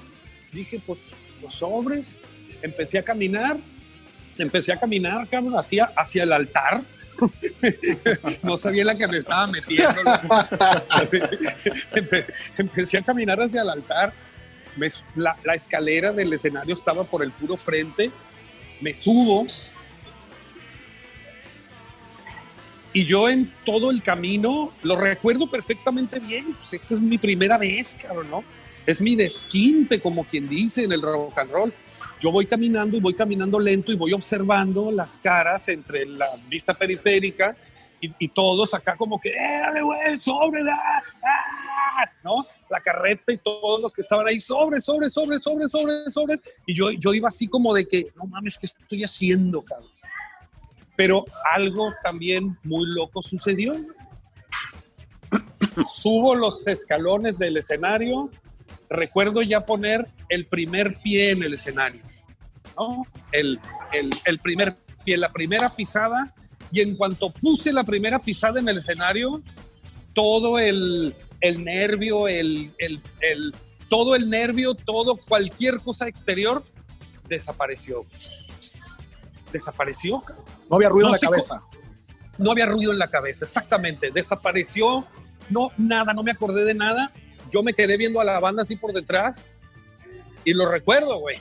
Dije, 0.52 0.80
pues, 0.86 1.16
pues 1.40 1.52
sobres. 1.54 2.14
Empecé 2.62 2.98
a 2.98 3.02
caminar, 3.02 3.56
empecé 4.38 4.72
a 4.72 4.78
caminar, 4.80 5.26
cabrón, 5.28 5.54
hacia, 5.58 5.92
hacia 5.96 6.22
el 6.24 6.32
altar. 6.32 6.82
no 8.42 8.56
sabía 8.56 8.84
la 8.84 8.96
que 8.96 9.06
me 9.08 9.18
estaba 9.18 9.46
metiendo. 9.46 10.02
empecé 12.58 12.98
a 12.98 13.02
caminar 13.02 13.40
hacia 13.40 13.62
el 13.62 13.70
altar. 13.70 14.12
La 15.14 15.54
escalera 15.54 16.12
del 16.12 16.32
escenario 16.32 16.74
estaba 16.74 17.04
por 17.04 17.22
el 17.22 17.32
puro 17.32 17.56
frente. 17.56 18.10
Me 18.80 18.92
subo. 18.92 19.46
Y 22.92 23.04
yo 23.04 23.28
en 23.28 23.52
todo 23.64 23.90
el 23.90 24.02
camino 24.02 24.72
lo 24.82 24.96
recuerdo 24.96 25.50
perfectamente 25.50 26.18
bien. 26.18 26.54
Pues 26.54 26.74
esta 26.74 26.94
es 26.94 27.00
mi 27.00 27.18
primera 27.18 27.58
vez, 27.58 27.96
cabrón, 28.00 28.30
¿no? 28.30 28.44
Es 28.86 29.02
mi 29.02 29.16
desquinte, 29.16 30.00
como 30.00 30.24
quien 30.24 30.48
dice 30.48 30.84
en 30.84 30.92
el 30.92 31.02
rock 31.02 31.36
and 31.38 31.50
roll. 31.50 31.74
Yo 32.20 32.30
voy 32.30 32.46
caminando 32.46 32.96
y 32.96 33.00
voy 33.00 33.14
caminando 33.14 33.58
lento 33.58 33.92
y 33.92 33.96
voy 33.96 34.12
observando 34.12 34.90
las 34.90 35.18
caras 35.18 35.68
entre 35.68 36.06
la 36.06 36.26
vista 36.48 36.72
periférica 36.72 37.56
y, 38.00 38.10
y 38.18 38.28
todos 38.28 38.72
acá 38.74 38.96
como 38.96 39.20
que, 39.20 39.30
¡eh, 39.30 39.60
dale, 39.60 39.82
güey, 39.82 40.18
sobre, 40.18 40.64
da, 40.64 41.02
ah", 41.22 42.10
¿no? 42.24 42.36
La 42.70 42.80
carreta 42.80 43.32
y 43.32 43.38
todos 43.38 43.80
los 43.80 43.92
que 43.92 44.00
estaban 44.00 44.26
ahí, 44.26 44.40
sobre, 44.40 44.80
sobre, 44.80 45.08
sobre, 45.08 45.38
sobre, 45.38 45.68
sobre, 45.68 46.10
sobre. 46.10 46.36
Y 46.66 46.74
yo, 46.74 46.90
yo 46.90 47.14
iba 47.14 47.28
así 47.28 47.48
como 47.48 47.74
de 47.74 47.86
que, 47.86 48.06
no 48.16 48.24
mames, 48.26 48.58
¿qué 48.58 48.66
estoy 48.66 49.04
haciendo, 49.04 49.62
cabrón? 49.62 49.90
Pero 50.96 51.24
algo 51.54 51.92
también 52.02 52.58
muy 52.64 52.86
loco 52.86 53.22
sucedió. 53.22 53.74
Subo 55.90 56.34
los 56.34 56.66
escalones 56.66 57.38
del 57.38 57.58
escenario, 57.58 58.30
recuerdo 58.88 59.42
ya 59.42 59.66
poner 59.66 60.06
el 60.28 60.46
primer 60.46 60.98
pie 61.02 61.30
en 61.30 61.42
el 61.42 61.54
escenario, 61.54 62.02
¿no? 62.76 63.06
El, 63.32 63.60
el, 63.92 64.10
el 64.24 64.38
primer 64.38 64.76
pie, 65.04 65.16
la 65.16 65.32
primera 65.32 65.70
pisada, 65.70 66.34
y 66.72 66.80
en 66.80 66.96
cuanto 66.96 67.30
puse 67.30 67.72
la 67.72 67.84
primera 67.84 68.18
pisada 68.18 68.60
en 68.60 68.68
el 68.68 68.78
escenario, 68.78 69.42
todo 70.14 70.58
el, 70.58 71.14
el 71.40 71.64
nervio, 71.64 72.28
el, 72.28 72.72
el, 72.78 73.00
todo 73.88 74.16
el 74.16 74.28
nervio, 74.28 74.74
todo, 74.74 75.16
cualquier 75.16 75.80
cosa 75.80 76.08
exterior, 76.08 76.64
desapareció. 77.28 78.04
Desapareció. 79.52 80.22
No 80.68 80.76
había 80.76 80.88
ruido 80.88 81.08
No, 81.08 81.14
en 81.14 81.20
la 81.20 81.28
cabeza. 81.28 81.62
No 82.38 82.50
había 82.50 82.66
ruido 82.66 82.92
en 82.92 82.98
la 82.98 83.08
cabeza, 83.08 83.44
exactamente. 83.44 84.10
Desapareció, 84.10 85.06
no, 85.50 85.70
nada, 85.78 86.12
no 86.12 86.22
me 86.22 86.32
acordé 86.32 86.64
de 86.64 86.74
nada. 86.74 87.12
Yo 87.50 87.62
me 87.62 87.74
quedé 87.74 87.96
viendo 87.96 88.20
a 88.20 88.24
la 88.24 88.40
banda 88.40 88.62
así 88.62 88.76
por 88.76 88.92
detrás 88.92 89.50
y 90.44 90.54
lo 90.54 90.70
recuerdo, 90.70 91.18
güey. 91.18 91.38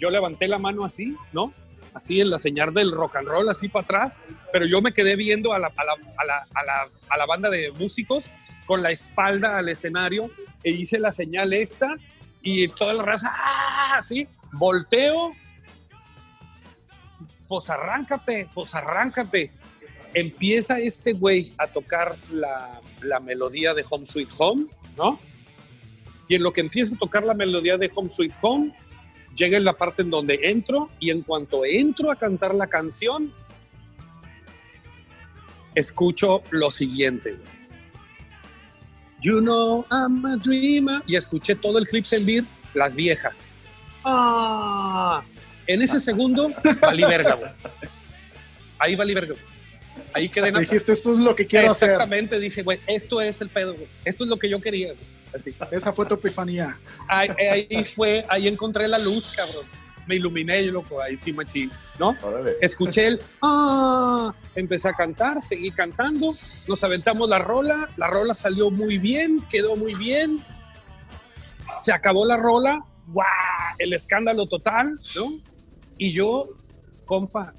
Yo 0.00 0.10
levanté 0.10 0.48
la 0.48 0.58
mano 0.58 0.84
así, 0.84 1.16
¿no? 1.32 1.50
Así 1.94 2.20
en 2.20 2.30
la 2.30 2.38
señal 2.38 2.74
del 2.74 2.90
rock 2.90 3.16
and 3.16 3.28
roll, 3.28 3.48
así 3.48 3.68
para 3.68 3.84
atrás, 3.84 4.22
pero 4.52 4.66
yo 4.66 4.82
me 4.82 4.92
quedé 4.92 5.14
viendo 5.14 5.52
a 5.52 5.58
la, 5.58 5.68
a 5.68 5.84
la, 5.84 5.92
a 5.92 6.24
la, 6.24 6.46
a 6.54 6.64
la, 6.64 6.88
a 7.08 7.16
la 7.16 7.26
banda 7.26 7.50
de 7.50 7.70
músicos 7.72 8.34
con 8.66 8.82
la 8.82 8.90
espalda 8.90 9.58
al 9.58 9.68
escenario 9.68 10.30
e 10.62 10.70
hice 10.70 10.98
la 10.98 11.12
señal 11.12 11.52
esta 11.52 11.94
y 12.42 12.68
toda 12.68 12.94
la 12.94 13.02
raza, 13.02 13.30
¡ah! 13.32 13.98
Así, 13.98 14.26
volteo, 14.52 15.32
pues 17.48 17.70
arráncate, 17.70 18.48
pues 18.52 18.74
arráncate. 18.74 19.50
Empieza 20.12 20.78
este 20.78 21.12
güey 21.12 21.52
a 21.58 21.66
tocar 21.66 22.16
la, 22.30 22.80
la 23.00 23.20
melodía 23.20 23.74
de 23.74 23.84
Home 23.88 24.06
Sweet 24.06 24.30
Home, 24.38 24.66
¿no? 24.96 25.20
Y 26.28 26.34
en 26.34 26.42
lo 26.42 26.52
que 26.52 26.60
empieza 26.60 26.94
a 26.94 26.98
tocar 26.98 27.24
la 27.24 27.34
melodía 27.34 27.76
de 27.76 27.90
Home 27.94 28.08
Sweet 28.08 28.34
Home, 28.42 28.74
llega 29.36 29.56
en 29.56 29.64
la 29.64 29.74
parte 29.74 30.02
en 30.02 30.10
donde 30.10 30.38
entro 30.42 30.90
y 31.00 31.10
en 31.10 31.22
cuanto 31.22 31.64
entro 31.64 32.10
a 32.10 32.16
cantar 32.16 32.54
la 32.54 32.66
canción, 32.66 33.32
escucho 35.74 36.42
lo 36.50 36.70
siguiente. 36.70 37.36
You 39.20 39.40
know 39.40 39.86
I'm 39.90 40.24
a 40.26 40.36
dreamer. 40.36 41.02
Y 41.06 41.16
escuché 41.16 41.54
todo 41.54 41.78
el 41.78 41.88
Clips 41.88 42.12
en 42.12 42.26
Beer, 42.26 42.44
las 42.74 42.94
viejas. 42.94 43.48
Ah, 44.04 45.22
en 45.66 45.80
ese 45.80 45.98
segundo, 45.98 46.46
valí 46.80 47.04
verga, 47.04 47.34
güey. 47.34 47.50
Ahí 48.78 48.96
valí 48.96 49.14
verga. 49.14 49.34
güey. 49.34 49.53
Ahí 50.12 50.28
quedé 50.28 50.48
en 50.48 50.58
Dijiste, 50.58 50.92
esto 50.92 51.12
es 51.12 51.18
lo 51.18 51.34
que 51.34 51.46
quiero 51.46 51.72
hacer. 51.72 51.90
Exactamente, 51.90 52.38
dije, 52.38 52.62
güey, 52.62 52.80
esto 52.86 53.20
es 53.20 53.40
el 53.40 53.48
pedo, 53.48 53.74
güey. 53.74 53.86
Esto 54.04 54.24
es 54.24 54.30
lo 54.30 54.38
que 54.38 54.48
yo 54.48 54.60
quería, 54.60 54.92
güey. 54.92 55.06
Así. 55.34 55.54
Esa 55.70 55.92
fue 55.92 56.06
tu 56.06 56.14
epifanía. 56.14 56.78
Ahí, 57.08 57.28
ahí 57.50 57.84
fue, 57.84 58.24
ahí 58.28 58.46
encontré 58.46 58.86
la 58.86 58.98
luz, 58.98 59.34
cabrón. 59.36 59.66
me 60.06 60.16
iluminé, 60.16 60.62
loco, 60.64 61.00
ahí 61.00 61.16
sí, 61.18 61.32
machín, 61.32 61.70
¿no? 61.98 62.16
Órale. 62.22 62.56
Escuché 62.60 63.06
el 63.06 63.20
ah, 63.42 64.34
empecé 64.54 64.88
a 64.88 64.92
cantar, 64.92 65.42
seguí 65.42 65.70
cantando, 65.70 66.32
nos 66.68 66.84
aventamos 66.84 67.28
la 67.28 67.38
rola, 67.38 67.88
la 67.96 68.06
rola 68.06 68.34
salió 68.34 68.70
muy 68.70 68.98
bien, 68.98 69.44
quedó 69.50 69.76
muy 69.76 69.94
bien, 69.94 70.40
se 71.76 71.92
acabó 71.92 72.24
la 72.24 72.36
rola, 72.36 72.84
¡guau! 73.08 73.26
El 73.78 73.92
escándalo 73.92 74.46
total, 74.46 74.94
¿no? 75.16 75.40
Y 75.98 76.12
yo, 76.12 76.48
compa, 77.04 77.54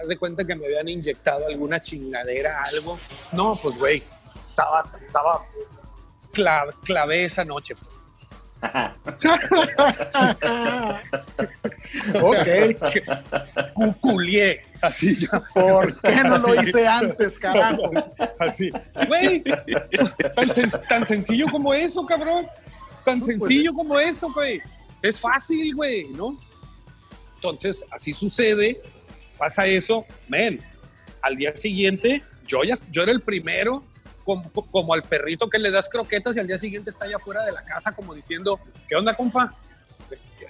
haz 0.00 0.08
de 0.08 0.16
cuenta 0.16 0.44
que 0.44 0.54
me 0.54 0.66
habían 0.66 0.88
inyectado 0.88 1.46
alguna 1.46 1.80
chingadera, 1.80 2.62
algo. 2.62 2.98
No, 3.32 3.58
pues, 3.60 3.78
güey, 3.78 4.02
estaba, 4.50 4.84
estaba 5.06 5.38
clave, 6.84 7.24
esa 7.24 7.44
noche, 7.44 7.74
pues. 7.76 7.90
ok. 12.22 13.72
Cuculié, 13.72 14.62
así 14.82 15.16
ya. 15.16 15.42
¿Por 15.54 15.98
qué 16.02 16.16
no 16.24 16.38
lo 16.38 16.62
hice 16.62 16.86
antes, 16.86 17.38
carajo? 17.38 17.90
Así. 18.38 18.70
Güey, 19.08 19.42
tan, 19.42 20.48
sen- 20.48 20.88
tan 20.88 21.06
sencillo 21.06 21.46
como 21.50 21.72
eso, 21.72 22.04
cabrón. 22.04 22.46
Tan 23.04 23.22
sencillo 23.22 23.72
como 23.72 23.98
eso, 23.98 24.30
güey. 24.32 24.60
Es 25.02 25.18
fácil, 25.18 25.74
güey, 25.74 26.08
¿no? 26.10 26.38
Entonces, 27.36 27.84
así 27.90 28.12
sucede, 28.12 28.82
pasa 29.40 29.64
eso, 29.64 30.04
men. 30.28 30.60
Al 31.22 31.36
día 31.36 31.56
siguiente, 31.56 32.22
yo 32.46 32.62
ya 32.62 32.74
yo 32.90 33.02
era 33.02 33.10
el 33.10 33.22
primero, 33.22 33.82
como, 34.22 34.50
como 34.52 34.92
al 34.92 35.02
perrito 35.02 35.48
que 35.48 35.58
le 35.58 35.70
das 35.70 35.88
croquetas 35.88 36.36
y 36.36 36.40
al 36.40 36.46
día 36.46 36.58
siguiente 36.58 36.90
está 36.90 37.06
allá 37.06 37.16
afuera 37.16 37.42
de 37.44 37.52
la 37.52 37.64
casa 37.64 37.92
como 37.92 38.14
diciendo, 38.14 38.60
¿qué 38.86 38.96
onda, 38.96 39.16
compa? 39.16 39.54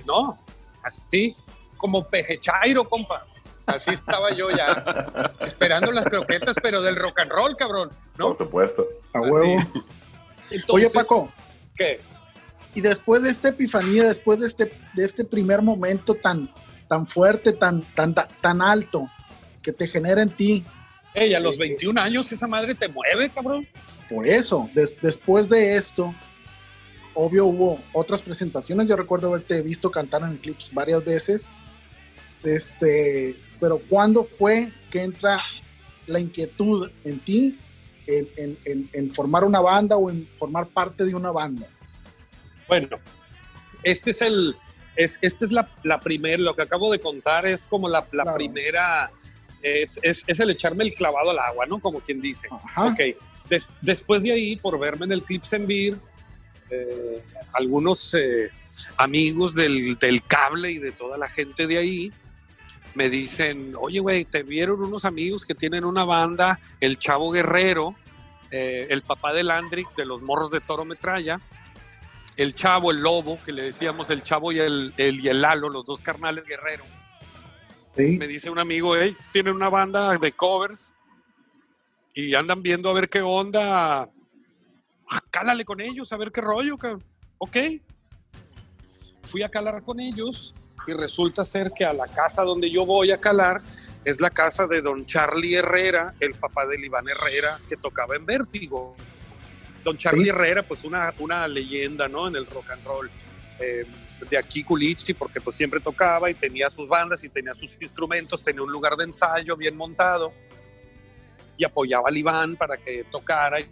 No, 0.05 0.37
así, 0.83 1.37
como 1.77 2.07
pejechairo, 2.07 2.89
compa. 2.89 3.27
Así 3.67 3.93
estaba 3.93 4.33
yo 4.33 4.51
ya, 4.51 5.33
esperando 5.47 5.93
las 5.93 6.05
croquetas, 6.05 6.57
pero 6.61 6.83
del 6.83 6.97
rock 6.97 7.21
and 7.21 7.31
roll, 7.31 7.57
cabrón, 7.57 7.91
¿no? 8.19 8.29
Por 8.29 8.37
supuesto. 8.37 8.89
A 9.15 9.21
huevo. 9.21 9.61
Entonces, 10.51 10.65
Oye, 10.69 10.91
Paco, 10.91 11.33
¿Qué? 11.77 12.01
y 12.75 12.81
después 12.81 13.23
de 13.23 13.31
esta 13.31 13.51
epifanía, 13.51 14.05
después 14.05 14.41
de 14.41 14.47
este, 14.47 14.73
de 14.95 15.05
este 15.05 15.25
primer 15.25 15.63
momento 15.63 16.15
tan, 16.15 16.53
tan 16.91 17.07
fuerte, 17.07 17.53
tan, 17.53 17.83
tan, 17.95 18.13
tan, 18.15 18.61
alto, 18.61 19.09
que 19.63 19.73
te 19.73 19.87
genera 19.87 20.23
en 20.23 20.31
ti, 20.31 20.65
Ey, 21.15 21.35
a 21.35 21.41
los 21.41 21.57
21 21.57 22.01
años 22.01 22.31
esa 22.33 22.49
madre 22.49 22.75
te 22.75 22.89
mueve, 22.89 23.31
cabrón. 23.31 23.67
por 24.09 24.27
eso, 24.27 24.69
des- 24.75 25.01
después 25.01 25.49
de 25.49 25.77
esto, 25.77 26.13
obvio 27.15 27.47
hubo 27.47 27.81
otras 27.93 28.21
presentaciones, 28.23 28.89
yo 28.89 28.97
recuerdo 28.97 29.29
haberte 29.29 29.63
visto 29.63 29.89
cantar 29.93 30.23
en 30.23 30.37
clips 30.39 30.75
varias 30.75 31.05
veces, 31.05 31.53
este, 32.43 33.37
pero 33.61 33.81
¿cuándo 33.89 34.25
fue 34.25 34.73
que 34.91 35.03
entra 35.05 35.39
la 36.09 36.19
inquietud 36.19 36.91
en 37.05 37.21
ti 37.21 37.57
en, 38.09 38.29
en- 38.37 38.59
en- 38.65 38.91
en 38.93 39.11
formar 39.11 39.45
una 39.45 39.61
banda 39.61 39.97
o 39.97 40.11
en 40.11 40.29
formar 40.35 40.67
parte 40.69 41.05
de 41.05 41.15
una 41.15 41.31
banda? 41.31 41.69
Bueno, 42.67 42.99
este 43.85 44.11
es 44.11 44.23
el, 44.23 44.57
es, 45.05 45.19
esta 45.23 45.45
es 45.45 45.53
la, 45.53 45.69
la 45.83 45.99
primera, 46.01 46.39
lo 46.43 46.55
que 46.55 46.63
acabo 46.63 46.91
de 46.93 46.99
contar 46.99 47.47
es 47.47 47.67
como 47.67 47.89
la, 47.89 48.01
la 48.13 48.23
Claro. 48.25 48.35
primera, 48.37 49.11
es, 49.63 49.99
es, 50.03 50.25
es 50.27 50.41
el 50.41 50.51
echarme 50.51 50.85
el 50.85 50.95
clavado 50.95 51.31
al 51.31 51.39
agua, 51.39 51.67
¿no? 51.67 51.79
Como 51.81 52.01
quien 52.01 52.21
dice. 52.21 52.49
Ajá. 52.51 52.87
Ok, 52.87 53.01
Des- 53.49 53.69
después 53.81 54.23
de 54.23 54.33
ahí, 54.33 54.57
por 54.57 54.79
verme 54.79 55.07
en 55.07 55.13
el 55.13 55.23
Clips 55.25 55.53
en 55.55 55.67
Beer, 55.67 55.97
eh, 56.71 57.23
algunos 57.53 58.15
eh, 58.15 58.51
amigos 58.97 59.55
del, 59.55 59.97
del 59.99 60.23
cable 60.25 60.71
y 60.71 60.79
de 60.79 60.93
toda 60.93 61.19
la 61.19 61.29
gente 61.29 61.67
de 61.67 61.79
ahí 61.79 62.13
me 62.95 63.09
dicen, 63.09 63.75
oye, 63.79 64.01
güey, 64.01 64.25
te 64.25 64.43
vieron 64.43 64.81
unos 64.81 65.05
amigos 65.05 65.45
que 65.47 65.55
tienen 65.55 65.85
una 65.85 66.05
banda, 66.05 66.59
el 66.81 66.99
Chavo 66.99 67.31
Guerrero, 67.31 67.95
eh, 68.51 68.87
el 68.91 69.03
papá 69.03 69.33
del 69.33 69.51
Andric, 69.51 69.95
de 69.97 70.05
los 70.05 70.23
morros 70.23 70.51
de 70.51 70.61
Toro 70.61 70.85
Metralla, 70.85 71.41
el 72.37 72.55
Chavo, 72.55 72.91
el 72.91 73.01
Lobo, 73.01 73.39
que 73.45 73.53
le 73.53 73.63
decíamos 73.63 74.11
el 74.11 74.23
Chavo 74.23 74.53
y 74.53 74.61
el, 74.61 74.95
el, 74.97 75.21
y 75.21 75.29
el 75.29 75.41
Lalo, 75.43 75.69
los 75.69 75.85
dos 75.85 76.01
carnales 76.03 76.45
Guerrero 76.47 76.85
Sí. 77.97 78.17
me 78.19 78.29
dice 78.29 78.51
un 78.51 78.59
amigo, 78.59 78.97
hey, 78.97 79.15
tienen 79.33 79.55
una 79.55 79.69
banda 79.69 80.17
de 80.17 80.33
covers 80.33 80.93
y 82.15 82.35
andan 82.35 82.63
viendo 82.63 82.89
a 82.89 82.93
ver 82.93 83.09
qué 83.09 83.21
onda. 83.21 84.03
Ah, 84.03 85.21
Cálale 85.31 85.65
con 85.65 85.81
ellos, 85.81 86.13
a 86.13 86.17
ver 86.17 86.31
qué 86.31 86.41
rollo, 86.41 86.79
cabrón. 86.79 87.03
Ok. 87.39 87.57
Fui 89.25 89.43
a 89.43 89.49
calar 89.49 89.83
con 89.83 89.99
ellos 90.01 90.55
y 90.87 90.93
resulta 90.93 91.45
ser 91.45 91.73
que 91.73 91.85
a 91.85 91.93
la 91.93 92.07
casa 92.07 92.43
donde 92.43 92.71
yo 92.71 92.87
voy 92.87 93.11
a 93.11 93.21
calar 93.21 93.61
es 94.05 94.21
la 94.21 94.31
casa 94.31 94.67
de 94.67 94.81
don 94.83 95.05
Charlie 95.05 95.57
Herrera, 95.57 96.15
el 96.21 96.35
papá 96.35 96.67
del 96.67 96.85
Iván 96.85 97.05
Herrera, 97.07 97.59
que 97.69 97.77
tocaba 97.77 98.15
en 98.17 98.25
Vértigo. 98.25 98.97
Don 99.85 99.97
Charlie 99.97 100.25
Sí. 100.25 100.31
Herrera, 100.31 100.63
pues 100.63 100.85
una, 100.85 101.13
una 101.19 101.49
leyenda, 101.49 102.09
¿no? 102.09 102.29
En 102.29 102.37
el 102.37 102.47
rock 102.47 102.71
and 102.71 102.85
roll. 102.85 103.11
Eh, 103.59 103.85
de 104.29 104.37
aquí 104.37 104.63
Culichi, 104.63 105.15
porque 105.15 105.41
pues 105.41 105.57
siempre 105.57 105.81
tocaba 105.81 106.31
y 106.31 106.35
tenía 106.35 106.69
sus 106.69 106.89
bandas 106.89 107.25
y 107.25 107.29
tenía 107.29 107.55
sus 107.55 107.81
instrumentos, 107.81 108.43
tenía 108.43 108.63
un 108.63 108.71
lugar 108.71 108.97
de 108.97 109.05
ensayo 109.05 109.57
bien 109.57 109.77
montado 109.77 110.33
y 111.57 111.65
apoyaba 111.65 112.09
al 112.09 112.17
Iván 112.17 112.57
para 112.57 112.77
que 112.77 113.05
tocara 113.11 113.61
y, 113.61 113.67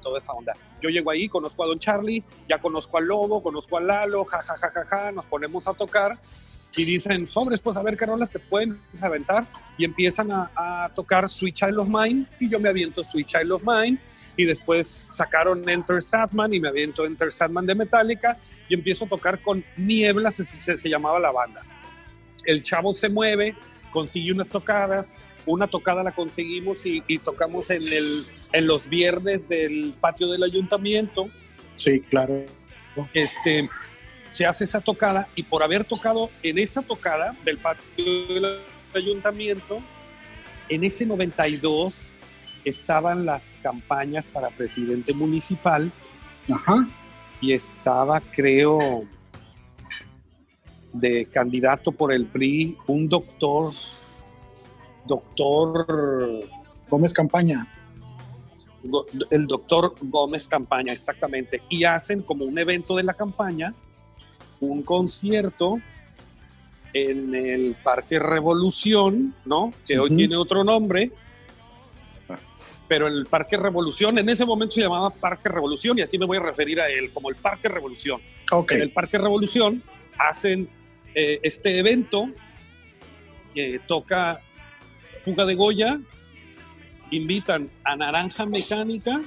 toda 0.00 0.18
esa 0.18 0.32
onda. 0.32 0.54
Yo 0.80 0.88
llego 0.88 1.10
ahí, 1.10 1.28
conozco 1.28 1.62
a 1.62 1.66
Don 1.66 1.78
Charlie, 1.78 2.24
ya 2.48 2.58
conozco 2.58 2.96
al 2.96 3.04
Lobo, 3.04 3.42
conozco 3.42 3.76
a 3.76 3.80
Lalo, 3.80 4.24
ja, 4.24 4.40
ja, 4.40 4.56
ja, 4.56 4.70
ja, 4.70 4.84
ja, 4.86 5.12
nos 5.12 5.26
ponemos 5.26 5.68
a 5.68 5.74
tocar 5.74 6.18
y 6.74 6.84
dicen, 6.84 7.28
sobres, 7.28 7.60
pues 7.60 7.76
a 7.76 7.82
ver 7.82 7.98
qué 7.98 8.06
rolas 8.06 8.30
te 8.30 8.38
pueden 8.38 8.80
aventar 9.02 9.46
y 9.76 9.84
empiezan 9.84 10.32
a, 10.32 10.50
a 10.56 10.94
tocar 10.94 11.28
Sweet 11.28 11.54
Child 11.54 11.78
of 11.78 11.88
Mine 11.88 12.24
y 12.40 12.48
yo 12.48 12.58
me 12.58 12.70
aviento 12.70 13.04
Sweet 13.04 13.26
Child 13.26 13.52
of 13.52 13.62
Mine 13.66 14.00
y 14.36 14.44
después 14.44 14.86
sacaron 15.12 15.68
Enter 15.68 16.00
Sadman 16.02 16.54
y 16.54 16.60
me 16.60 16.68
aviento 16.68 17.04
Enter 17.04 17.30
Sadman 17.30 17.66
de 17.66 17.74
Metallica 17.74 18.38
y 18.68 18.74
empiezo 18.74 19.04
a 19.04 19.08
tocar 19.08 19.40
con 19.42 19.64
Niebla, 19.76 20.30
se, 20.30 20.44
se- 20.44 20.78
se 20.78 20.88
llamaba 20.88 21.18
la 21.20 21.30
banda. 21.30 21.62
El 22.44 22.62
chavo 22.62 22.94
se 22.94 23.08
mueve, 23.08 23.54
consigue 23.90 24.32
unas 24.32 24.48
tocadas, 24.48 25.14
una 25.44 25.66
tocada 25.66 26.02
la 26.02 26.12
conseguimos 26.12 26.86
y, 26.86 27.02
y 27.06 27.18
tocamos 27.18 27.70
en, 27.70 27.82
el, 27.82 28.24
en 28.52 28.66
los 28.66 28.88
viernes 28.88 29.48
del 29.48 29.94
patio 30.00 30.28
del 30.28 30.42
ayuntamiento. 30.44 31.28
Sí, 31.76 32.00
claro. 32.00 32.44
Este, 33.12 33.68
se 34.26 34.46
hace 34.46 34.64
esa 34.64 34.80
tocada 34.80 35.28
y 35.34 35.42
por 35.42 35.62
haber 35.62 35.84
tocado 35.84 36.30
en 36.42 36.58
esa 36.58 36.80
tocada 36.82 37.36
del 37.44 37.58
patio 37.58 37.84
del 38.28 38.60
ayuntamiento, 38.94 39.82
en 40.68 40.84
ese 40.84 41.04
92 41.06 42.14
estaban 42.64 43.26
las 43.26 43.56
campañas 43.62 44.28
para 44.28 44.50
presidente 44.50 45.14
municipal 45.14 45.92
Ajá. 46.50 46.88
y 47.40 47.52
estaba, 47.52 48.20
creo, 48.20 48.78
de 50.92 51.26
candidato 51.26 51.92
por 51.92 52.12
el 52.12 52.26
PRI, 52.26 52.76
un 52.86 53.08
doctor, 53.08 53.66
doctor, 55.06 56.46
Gómez 56.88 57.12
Campaña. 57.12 57.66
el 59.30 59.46
doctor 59.46 59.94
Gómez 60.00 60.48
Campaña, 60.48 60.92
exactamente, 60.92 61.62
y 61.68 61.84
hacen 61.84 62.22
como 62.22 62.44
un 62.44 62.58
evento 62.58 62.96
de 62.96 63.04
la 63.04 63.14
campaña, 63.14 63.74
un 64.60 64.82
concierto 64.82 65.80
en 66.92 67.34
el 67.34 67.74
Parque 67.82 68.18
Revolución, 68.18 69.34
¿no? 69.44 69.72
Que 69.86 69.98
hoy 69.98 70.14
tiene 70.14 70.36
otro 70.36 70.62
nombre. 70.64 71.10
Pero 72.88 73.06
el 73.06 73.26
Parque 73.26 73.56
Revolución 73.56 74.18
en 74.18 74.28
ese 74.28 74.44
momento 74.44 74.74
se 74.74 74.82
llamaba 74.82 75.10
Parque 75.10 75.48
Revolución 75.48 75.98
y 75.98 76.02
así 76.02 76.18
me 76.18 76.26
voy 76.26 76.38
a 76.38 76.40
referir 76.40 76.80
a 76.80 76.88
él 76.88 77.10
como 77.12 77.30
el 77.30 77.36
Parque 77.36 77.68
Revolución. 77.68 78.20
En 78.68 78.82
el 78.82 78.90
Parque 78.90 79.18
Revolución 79.18 79.82
hacen 80.18 80.68
eh, 81.14 81.40
este 81.42 81.78
evento, 81.78 82.28
eh, 83.54 83.78
toca 83.86 84.40
Fuga 85.02 85.46
de 85.46 85.54
Goya, 85.54 86.00
invitan 87.10 87.70
a 87.84 87.96
Naranja 87.96 88.46
Mecánica, 88.46 89.20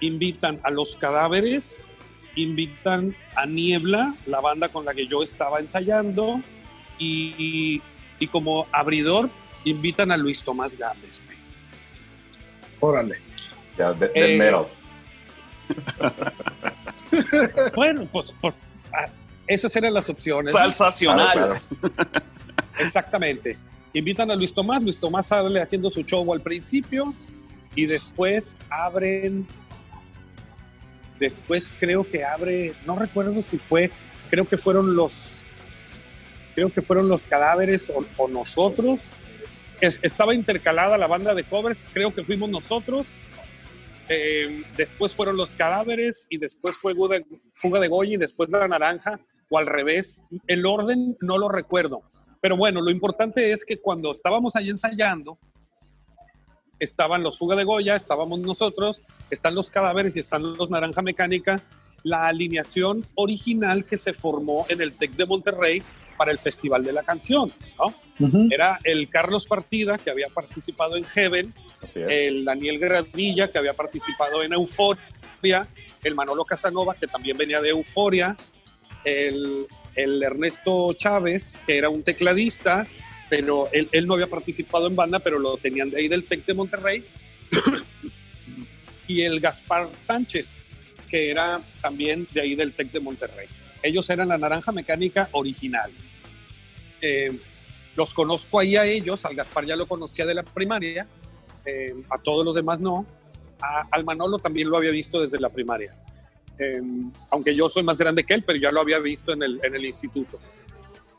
invitan 0.00 0.60
a 0.62 0.70
Los 0.70 0.96
Cadáveres, 0.96 1.84
invitan 2.34 3.16
a 3.36 3.46
Niebla, 3.46 4.14
la 4.26 4.40
banda 4.40 4.68
con 4.68 4.84
la 4.84 4.94
que 4.94 5.06
yo 5.06 5.22
estaba 5.22 5.60
ensayando, 5.60 6.40
y, 6.98 7.80
y 8.18 8.26
como 8.28 8.66
abridor 8.70 9.30
invitan 9.64 10.12
a 10.12 10.16
Luis 10.16 10.42
Tomás 10.42 10.76
Gámez. 10.76 11.20
Órale. 12.82 13.14
Ya, 13.78 13.92
de, 13.92 14.08
de 14.08 14.34
Eh, 14.34 14.38
metal. 14.38 14.66
Bueno, 17.74 18.06
pues, 18.10 18.34
pues 18.40 18.62
ah, 18.92 19.06
esas 19.46 19.74
eran 19.76 19.94
las 19.94 20.10
opciones. 20.10 20.52
Claro, 20.52 20.68
Exactamente. 22.78 23.56
Invitan 23.92 24.30
a 24.30 24.34
Luis 24.34 24.52
Tomás, 24.52 24.82
Luis 24.82 24.98
Tomás 24.98 25.28
sale 25.28 25.62
haciendo 25.62 25.90
su 25.90 26.02
show 26.02 26.30
al 26.32 26.40
principio 26.40 27.14
y 27.76 27.86
después 27.86 28.58
abren, 28.68 29.46
después 31.20 31.72
creo 31.78 32.10
que 32.10 32.24
abre, 32.24 32.74
no 32.84 32.98
recuerdo 32.98 33.42
si 33.42 33.58
fue, 33.58 33.90
creo 34.28 34.48
que 34.48 34.56
fueron 34.56 34.96
los 34.96 35.32
creo 36.54 36.72
que 36.72 36.82
fueron 36.82 37.08
los 37.08 37.26
cadáveres 37.26 37.92
o, 37.94 38.04
o 38.16 38.28
nosotros. 38.28 39.14
Es- 39.82 39.98
estaba 40.02 40.32
intercalada 40.32 40.96
la 40.96 41.08
banda 41.08 41.34
de 41.34 41.42
covers, 41.42 41.84
creo 41.92 42.14
que 42.14 42.22
fuimos 42.22 42.48
nosotros. 42.48 43.18
Eh, 44.08 44.62
después 44.76 45.16
fueron 45.16 45.36
los 45.36 45.56
cadáveres 45.56 46.28
y 46.30 46.38
después 46.38 46.76
fue 46.76 46.94
Fuga 47.54 47.80
de 47.80 47.88
Goya 47.88 48.14
y 48.14 48.16
después 48.16 48.48
la 48.50 48.68
naranja 48.68 49.18
o 49.50 49.58
al 49.58 49.66
revés. 49.66 50.22
El 50.46 50.66
orden 50.66 51.16
no 51.20 51.36
lo 51.36 51.48
recuerdo. 51.48 52.02
Pero 52.40 52.56
bueno, 52.56 52.80
lo 52.80 52.92
importante 52.92 53.50
es 53.50 53.64
que 53.64 53.78
cuando 53.78 54.12
estábamos 54.12 54.54
ahí 54.54 54.70
ensayando, 54.70 55.36
estaban 56.78 57.24
los 57.24 57.36
Fuga 57.36 57.56
de 57.56 57.64
Goya, 57.64 57.96
estábamos 57.96 58.38
nosotros, 58.38 59.02
están 59.30 59.56
los 59.56 59.68
cadáveres 59.68 60.14
y 60.16 60.20
están 60.20 60.42
los 60.56 60.70
Naranja 60.70 61.02
Mecánica, 61.02 61.60
la 62.04 62.28
alineación 62.28 63.04
original 63.16 63.84
que 63.84 63.96
se 63.96 64.12
formó 64.12 64.64
en 64.68 64.80
el 64.80 64.92
TEC 64.92 65.12
de 65.16 65.26
Monterrey 65.26 65.82
para 66.22 66.30
el 66.30 66.38
Festival 66.38 66.84
de 66.84 66.92
la 66.92 67.02
Canción. 67.02 67.52
Era 68.48 68.78
el 68.84 69.10
Carlos 69.10 69.44
Partida, 69.48 69.98
que 69.98 70.08
había 70.08 70.28
participado 70.28 70.94
en 70.94 71.02
Heaven, 71.02 71.52
el 71.96 72.44
Daniel 72.44 72.78
Gradilla, 72.78 73.50
que 73.50 73.58
había 73.58 73.74
participado 73.74 74.40
en 74.44 74.52
Euforia, 74.52 75.66
el 76.04 76.14
Manolo 76.14 76.44
Casanova, 76.44 76.94
que 76.94 77.08
también 77.08 77.36
venía 77.36 77.60
de 77.60 77.70
Euforia, 77.70 78.36
el, 79.04 79.66
el 79.96 80.22
Ernesto 80.22 80.94
Chávez, 80.96 81.58
que 81.66 81.76
era 81.76 81.88
un 81.88 82.04
tecladista, 82.04 82.86
pero 83.28 83.68
él, 83.72 83.88
él 83.90 84.06
no 84.06 84.14
había 84.14 84.28
participado 84.28 84.86
en 84.86 84.94
banda, 84.94 85.18
pero 85.18 85.40
lo 85.40 85.56
tenían 85.56 85.90
de 85.90 85.96
ahí 85.96 86.06
del 86.06 86.22
TEC 86.22 86.46
de 86.46 86.54
Monterrey, 86.54 87.04
y 89.08 89.22
el 89.22 89.40
Gaspar 89.40 89.90
Sánchez, 89.96 90.60
que 91.10 91.32
era 91.32 91.60
también 91.80 92.28
de 92.30 92.42
ahí 92.42 92.54
del 92.54 92.74
TEC 92.74 92.92
de 92.92 93.00
Monterrey. 93.00 93.48
Ellos 93.82 94.08
eran 94.10 94.28
la 94.28 94.38
naranja 94.38 94.70
mecánica 94.72 95.28
original. 95.32 95.90
Eh, 97.02 97.38
los 97.96 98.14
conozco 98.14 98.58
ahí 98.58 98.76
a 98.76 98.84
ellos, 98.84 99.24
al 99.26 99.34
Gaspar 99.34 99.66
ya 99.66 99.76
lo 99.76 99.86
conocía 99.86 100.24
de 100.24 100.34
la 100.34 100.42
primaria, 100.42 101.06
eh, 101.66 101.94
a 102.08 102.16
todos 102.22 102.44
los 102.44 102.54
demás 102.54 102.80
no. 102.80 103.04
A- 103.60 103.86
al 103.90 104.04
Manolo 104.04 104.38
también 104.38 104.70
lo 104.70 104.78
había 104.78 104.90
visto 104.92 105.20
desde 105.20 105.38
la 105.38 105.50
primaria. 105.50 105.94
Eh, 106.58 106.80
aunque 107.30 107.54
yo 107.54 107.68
soy 107.68 107.82
más 107.82 107.98
grande 107.98 108.24
que 108.24 108.34
él, 108.34 108.44
pero 108.46 108.58
ya 108.58 108.70
lo 108.72 108.80
había 108.80 108.98
visto 108.98 109.32
en 109.32 109.42
el, 109.42 109.60
en 109.62 109.74
el 109.74 109.84
instituto. 109.84 110.38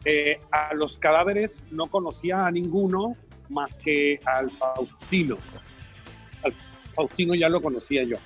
Eh, 0.05 0.39
a 0.51 0.73
los 0.73 0.97
cadáveres 0.97 1.63
no 1.71 1.87
conocía 1.87 2.45
a 2.45 2.51
ninguno 2.51 3.15
más 3.49 3.77
que 3.77 4.19
al 4.25 4.51
Faustino. 4.51 5.37
Al 6.43 6.53
Faustino 6.93 7.35
ya 7.35 7.49
lo 7.49 7.61
conocía 7.61 8.03
yo. 8.03 8.17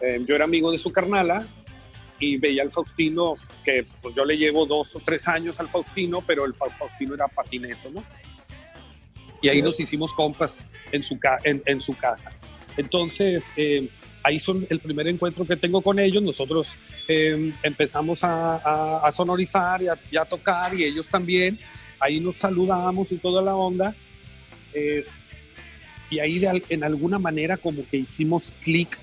Eh, 0.00 0.22
yo 0.26 0.34
era 0.36 0.44
amigo 0.44 0.70
de 0.70 0.78
su 0.78 0.92
carnala 0.92 1.44
y 2.20 2.36
veía 2.36 2.62
al 2.62 2.70
Faustino, 2.72 3.34
que 3.64 3.84
pues, 4.02 4.14
yo 4.14 4.24
le 4.24 4.36
llevo 4.36 4.66
dos 4.66 4.96
o 4.96 5.00
tres 5.00 5.26
años 5.28 5.58
al 5.60 5.68
Faustino, 5.68 6.20
pero 6.26 6.44
el 6.44 6.54
Fa- 6.54 6.70
Faustino 6.70 7.14
era 7.14 7.28
patineto, 7.28 7.90
¿no? 7.90 8.02
Y 9.40 9.48
ahí 9.48 9.62
nos 9.62 9.78
hicimos 9.78 10.12
compas 10.12 10.60
en 10.90 11.04
su, 11.04 11.18
en, 11.44 11.62
en 11.64 11.80
su 11.80 11.96
casa. 11.96 12.30
Entonces, 12.76 13.52
eh, 13.56 13.88
ahí 14.24 14.38
son 14.40 14.66
el 14.68 14.80
primer 14.80 15.06
encuentro 15.06 15.44
que 15.46 15.56
tengo 15.56 15.80
con 15.80 15.98
ellos. 16.00 16.22
Nosotros 16.22 16.76
eh, 17.08 17.52
empezamos 17.62 18.24
a, 18.24 18.56
a- 18.56 19.06
a 19.06 19.10
sonorizar 19.12 19.80
y 19.82 19.88
a, 19.88 19.98
y 20.10 20.16
a 20.16 20.24
tocar, 20.24 20.74
y 20.78 20.84
ellos 20.84 21.08
también. 21.08 21.58
Ahí 22.00 22.18
nos 22.20 22.36
saludamos 22.36 23.12
y 23.12 23.18
toda 23.18 23.40
la 23.42 23.54
onda. 23.54 23.94
Eh, 24.74 25.04
y 26.10 26.18
ahí 26.20 26.38
de 26.38 26.62
en 26.68 26.82
alguna 26.84 27.18
manera 27.18 27.56
como 27.58 27.86
que 27.88 27.98
hicimos 27.98 28.52
clic. 28.62 28.98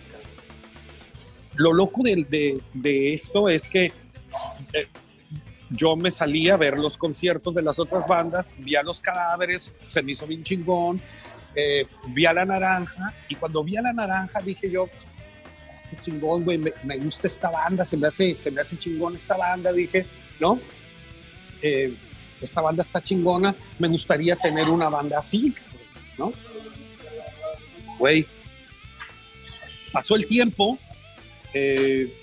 Lo 1.57 1.73
loco 1.73 2.01
de, 2.03 2.61
de- 2.73 3.13
esto 3.13 3.47
es 3.49 3.67
que 3.67 3.85
eh, 4.73 4.87
yo 5.69 5.95
me 5.95 6.11
salí 6.11 6.49
a 6.49 6.57
ver 6.57 6.77
los 6.79 6.97
conciertos 6.97 7.53
de 7.55 7.61
las 7.61 7.79
otras 7.79 8.07
bandas, 8.07 8.53
vi 8.57 8.75
a 8.75 8.83
los 8.83 9.01
cadáveres, 9.01 9.73
se 9.87 10.01
me 10.03 10.11
hizo 10.11 10.27
bien 10.27 10.43
chingón, 10.43 11.01
eh, 11.55 11.87
vi 12.09 12.25
a 12.25 12.33
la 12.33 12.45
naranja 12.45 13.13
y 13.29 13.35
cuando 13.35 13.63
vi 13.63 13.77
a 13.77 13.81
la 13.81 13.93
naranja 13.93 14.41
dije 14.41 14.69
yo, 14.69 14.87
qué 15.89 15.97
chingón, 16.01 16.43
güey, 16.43 16.57
me, 16.57 16.73
me 16.83 16.97
gusta 16.97 17.27
esta 17.27 17.49
banda, 17.49 17.85
se 17.85 17.97
me, 17.97 18.07
hace, 18.07 18.35
se 18.37 18.51
me 18.51 18.61
hace 18.61 18.77
chingón 18.77 19.15
esta 19.15 19.37
banda, 19.37 19.71
dije, 19.71 20.05
¿no? 20.39 20.59
Eh, 21.61 21.95
esta 22.41 22.61
banda 22.61 22.81
está 22.81 23.01
chingona, 23.01 23.55
me 23.79 23.87
gustaría 23.87 24.35
tener 24.35 24.69
una 24.69 24.89
banda 24.89 25.19
así, 25.19 25.55
¿no? 26.17 26.33
Güey, 27.97 28.25
pasó 29.93 30.15
el 30.15 30.27
tiempo, 30.27 30.77
eh, 31.57 32.13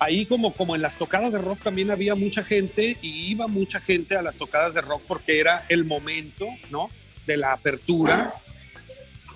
ahí 0.00 0.26
como, 0.26 0.52
como 0.52 0.74
en 0.74 0.82
las 0.82 0.96
tocadas 0.96 1.32
de 1.32 1.38
rock 1.38 1.60
también 1.62 1.92
había 1.92 2.16
mucha 2.16 2.42
gente 2.42 2.96
y 3.00 3.30
iba 3.30 3.46
mucha 3.46 3.78
gente 3.78 4.16
a 4.16 4.22
las 4.22 4.36
tocadas 4.36 4.74
de 4.74 4.80
rock 4.80 5.02
porque 5.06 5.38
era 5.38 5.64
el 5.68 5.84
momento, 5.84 6.46
¿no? 6.68 6.88
De 7.24 7.36
la 7.36 7.52
apertura. 7.52 8.34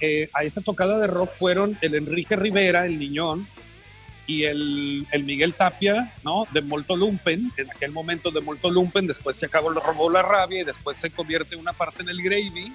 Eh, 0.01 0.29
a 0.35 0.43
esa 0.43 0.61
tocada 0.61 0.99
de 0.99 1.07
rock 1.07 1.31
fueron 1.35 1.79
el 1.81 1.95
Enrique 1.95 2.35
Rivera, 2.35 2.85
el 2.85 2.99
Niñón, 2.99 3.47
y 4.27 4.43
el, 4.43 5.07
el 5.13 5.23
Miguel 5.23 5.55
Tapia, 5.55 6.13
¿no? 6.25 6.45
De 6.51 6.61
Molto 6.61 6.97
Lumpen, 6.97 7.53
en 7.57 7.71
aquel 7.71 7.93
momento 7.93 8.33
de 8.33 8.41
Molto 8.41 8.71
Lumpen, 8.71 9.07
después 9.07 9.37
se 9.37 9.47
acabó, 9.47 9.71
robó 9.71 10.11
la 10.11 10.23
rabia 10.23 10.63
y 10.63 10.65
después 10.65 10.97
se 10.97 11.11
convierte 11.11 11.55
una 11.55 11.73
parte 11.73 12.03
en 12.03 12.09
el 12.09 12.21
Gravy, 12.21 12.73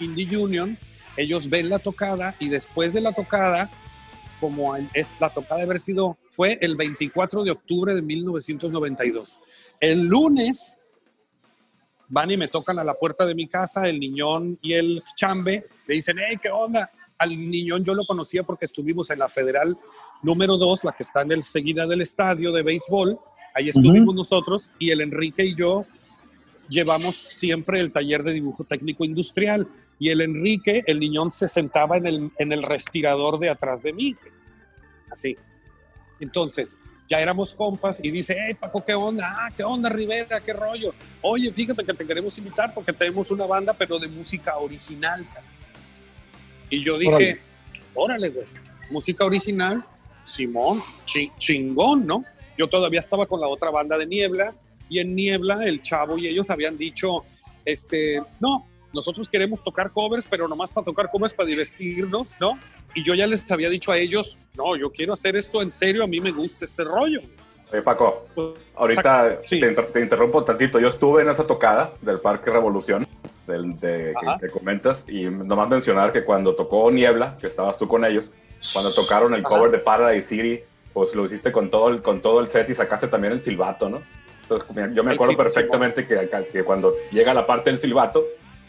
Indie 0.00 0.36
Union. 0.38 0.78
Ellos 1.18 1.50
ven 1.50 1.68
la 1.68 1.78
tocada 1.78 2.34
y 2.38 2.48
después 2.48 2.94
de 2.94 3.02
la 3.02 3.12
tocada 3.12 3.70
como 4.40 4.74
es 4.76 5.16
la 5.20 5.30
tocada 5.30 5.58
de 5.58 5.62
haber 5.64 5.80
sido, 5.80 6.18
fue 6.30 6.58
el 6.60 6.76
24 6.76 7.44
de 7.44 7.50
octubre 7.50 7.94
de 7.94 8.02
1992. 8.02 9.40
El 9.80 10.06
lunes 10.06 10.78
van 12.08 12.30
y 12.30 12.36
me 12.36 12.48
tocan 12.48 12.78
a 12.78 12.84
la 12.84 12.94
puerta 12.94 13.26
de 13.26 13.34
mi 13.34 13.48
casa, 13.48 13.86
el 13.88 13.98
niñón 13.98 14.58
y 14.62 14.74
el 14.74 15.02
chambe, 15.16 15.66
le 15.86 15.94
dicen, 15.94 16.16
hey, 16.18 16.38
¿qué 16.40 16.50
onda? 16.50 16.90
Al 17.18 17.30
niñón 17.30 17.84
yo 17.84 17.94
lo 17.94 18.04
conocía 18.04 18.42
porque 18.42 18.66
estuvimos 18.66 19.10
en 19.10 19.18
la 19.18 19.28
Federal 19.28 19.76
número 20.22 20.56
2, 20.56 20.84
la 20.84 20.92
que 20.92 21.02
está 21.02 21.22
en 21.22 21.32
el 21.32 21.42
seguida 21.42 21.86
del 21.86 22.02
estadio 22.02 22.52
de 22.52 22.62
béisbol, 22.62 23.18
ahí 23.54 23.68
estuvimos 23.68 24.14
nosotros 24.14 24.72
y 24.78 24.90
el 24.90 25.00
Enrique 25.00 25.44
y 25.44 25.54
yo 25.54 25.86
llevamos 26.68 27.14
siempre 27.16 27.80
el 27.80 27.92
taller 27.92 28.22
de 28.22 28.32
dibujo 28.32 28.64
técnico 28.64 29.04
industrial 29.04 29.66
y 29.98 30.10
el 30.10 30.20
Enrique, 30.22 30.82
el 30.86 30.98
niñón 31.00 31.30
se 31.30 31.46
sentaba 31.48 31.96
en 31.96 32.06
el, 32.06 32.30
en 32.38 32.52
el 32.52 32.62
respirador 32.62 33.38
de 33.38 33.50
atrás 33.50 33.82
de 33.82 33.92
mí, 33.92 34.16
así. 35.10 35.36
Entonces, 36.20 36.78
ya 37.08 37.20
éramos 37.20 37.52
compas 37.54 38.02
y 38.02 38.10
dice, 38.10 38.36
hey 38.38 38.54
Paco, 38.58 38.82
¿qué 38.84 38.94
onda? 38.94 39.34
Ah, 39.36 39.48
¿qué 39.54 39.62
onda 39.62 39.88
Rivera? 39.90 40.40
¿Qué 40.40 40.52
rollo? 40.52 40.94
Oye, 41.22 41.52
fíjate 41.52 41.84
que 41.84 41.92
te 41.94 42.06
queremos 42.06 42.36
invitar 42.38 42.72
porque 42.72 42.92
tenemos 42.92 43.30
una 43.30 43.46
banda, 43.46 43.72
pero 43.74 43.98
de 43.98 44.08
música 44.08 44.56
original. 44.56 45.24
cara". 45.32 45.46
Y 46.70 46.82
yo 46.84 46.98
dije, 46.98 47.12
Órale. 47.12 47.40
órale, 47.94 48.28
güey, 48.30 48.46
música 48.90 49.24
original, 49.24 49.84
Simón, 50.24 50.78
chi- 51.04 51.30
chingón, 51.38 52.06
¿no? 52.06 52.24
Yo 52.56 52.66
todavía 52.68 53.00
estaba 53.00 53.26
con 53.26 53.40
la 53.40 53.48
otra 53.48 53.70
banda 53.70 53.98
de 53.98 54.06
Niebla 54.06 54.54
y 54.88 54.98
en 55.00 55.14
Niebla 55.14 55.64
el 55.64 55.80
chavo 55.82 56.18
y 56.18 56.28
ellos 56.28 56.50
habían 56.50 56.76
dicho, 56.76 57.24
este, 57.64 58.22
no, 58.40 58.66
nosotros 58.92 59.28
queremos 59.28 59.62
tocar 59.64 59.90
covers, 59.92 60.26
pero 60.28 60.46
nomás 60.48 60.70
para 60.70 60.84
tocar 60.84 61.10
covers 61.10 61.34
para 61.34 61.48
divertirnos, 61.48 62.34
¿no? 62.40 62.58
Y 62.94 63.02
yo 63.02 63.14
ya 63.14 63.26
les 63.26 63.50
había 63.50 63.68
dicho 63.68 63.90
a 63.90 63.98
ellos, 63.98 64.38
no, 64.56 64.76
yo 64.76 64.90
quiero 64.92 65.14
hacer 65.14 65.36
esto 65.36 65.60
en 65.62 65.72
serio, 65.72 66.04
a 66.04 66.06
mí 66.06 66.20
me 66.20 66.30
gusta 66.30 66.64
este 66.64 66.84
rollo. 66.84 67.20
Oye, 67.72 67.82
Paco, 67.82 68.26
Pues, 68.34 68.48
ahorita 68.76 69.40
Sí. 69.42 69.58
te, 69.58 69.68
inter- 69.68 69.90
te 69.92 70.00
interrumpo 70.00 70.44
tantito. 70.44 70.78
Yo 70.78 70.88
estuve 70.88 71.22
en 71.22 71.28
esa 71.30 71.44
tocada 71.44 71.92
del 72.02 72.20
Parque 72.20 72.50
Revolución, 72.50 73.04
del, 73.48 73.78
de, 73.80 74.14
que, 74.20 74.46
que 74.46 74.52
comentas, 74.52 75.04
y 75.08 75.24
nomás 75.24 75.68
mencionar 75.68 76.12
que 76.12 76.22
cuando 76.24 76.54
tocó 76.54 76.88
Niebla, 76.90 77.36
que 77.40 77.48
estabas 77.48 77.76
tú 77.76 77.88
con 77.88 78.04
ellos, 78.04 78.32
cuando 78.72 78.92
tocaron 78.94 79.34
el 79.34 79.40
Ajá. 79.40 79.48
cover 79.48 79.70
de 79.72 79.78
Paradise 79.78 80.28
City, 80.28 80.60
pues 80.92 81.14
lo 81.16 81.24
hiciste 81.24 81.50
con 81.50 81.68
todo, 81.68 81.88
el, 81.88 82.00
con 82.00 82.20
todo 82.22 82.38
el 82.40 82.46
set 82.48 82.70
y 82.70 82.74
sacaste 82.74 83.08
también 83.08 83.32
el 83.32 83.42
silbato, 83.42 83.90
¿no? 83.90 84.02
Entonces, 84.44 84.94
yo 84.94 85.02
me 85.02 85.12
acuerdo 85.12 85.36
perfectamente 85.36 86.06
que, 86.06 86.28
que 86.52 86.64
cuando 86.64 86.94
llega 87.10 87.32
la 87.32 87.46
parte 87.46 87.70
del 87.70 87.78
silbato, 87.78 88.24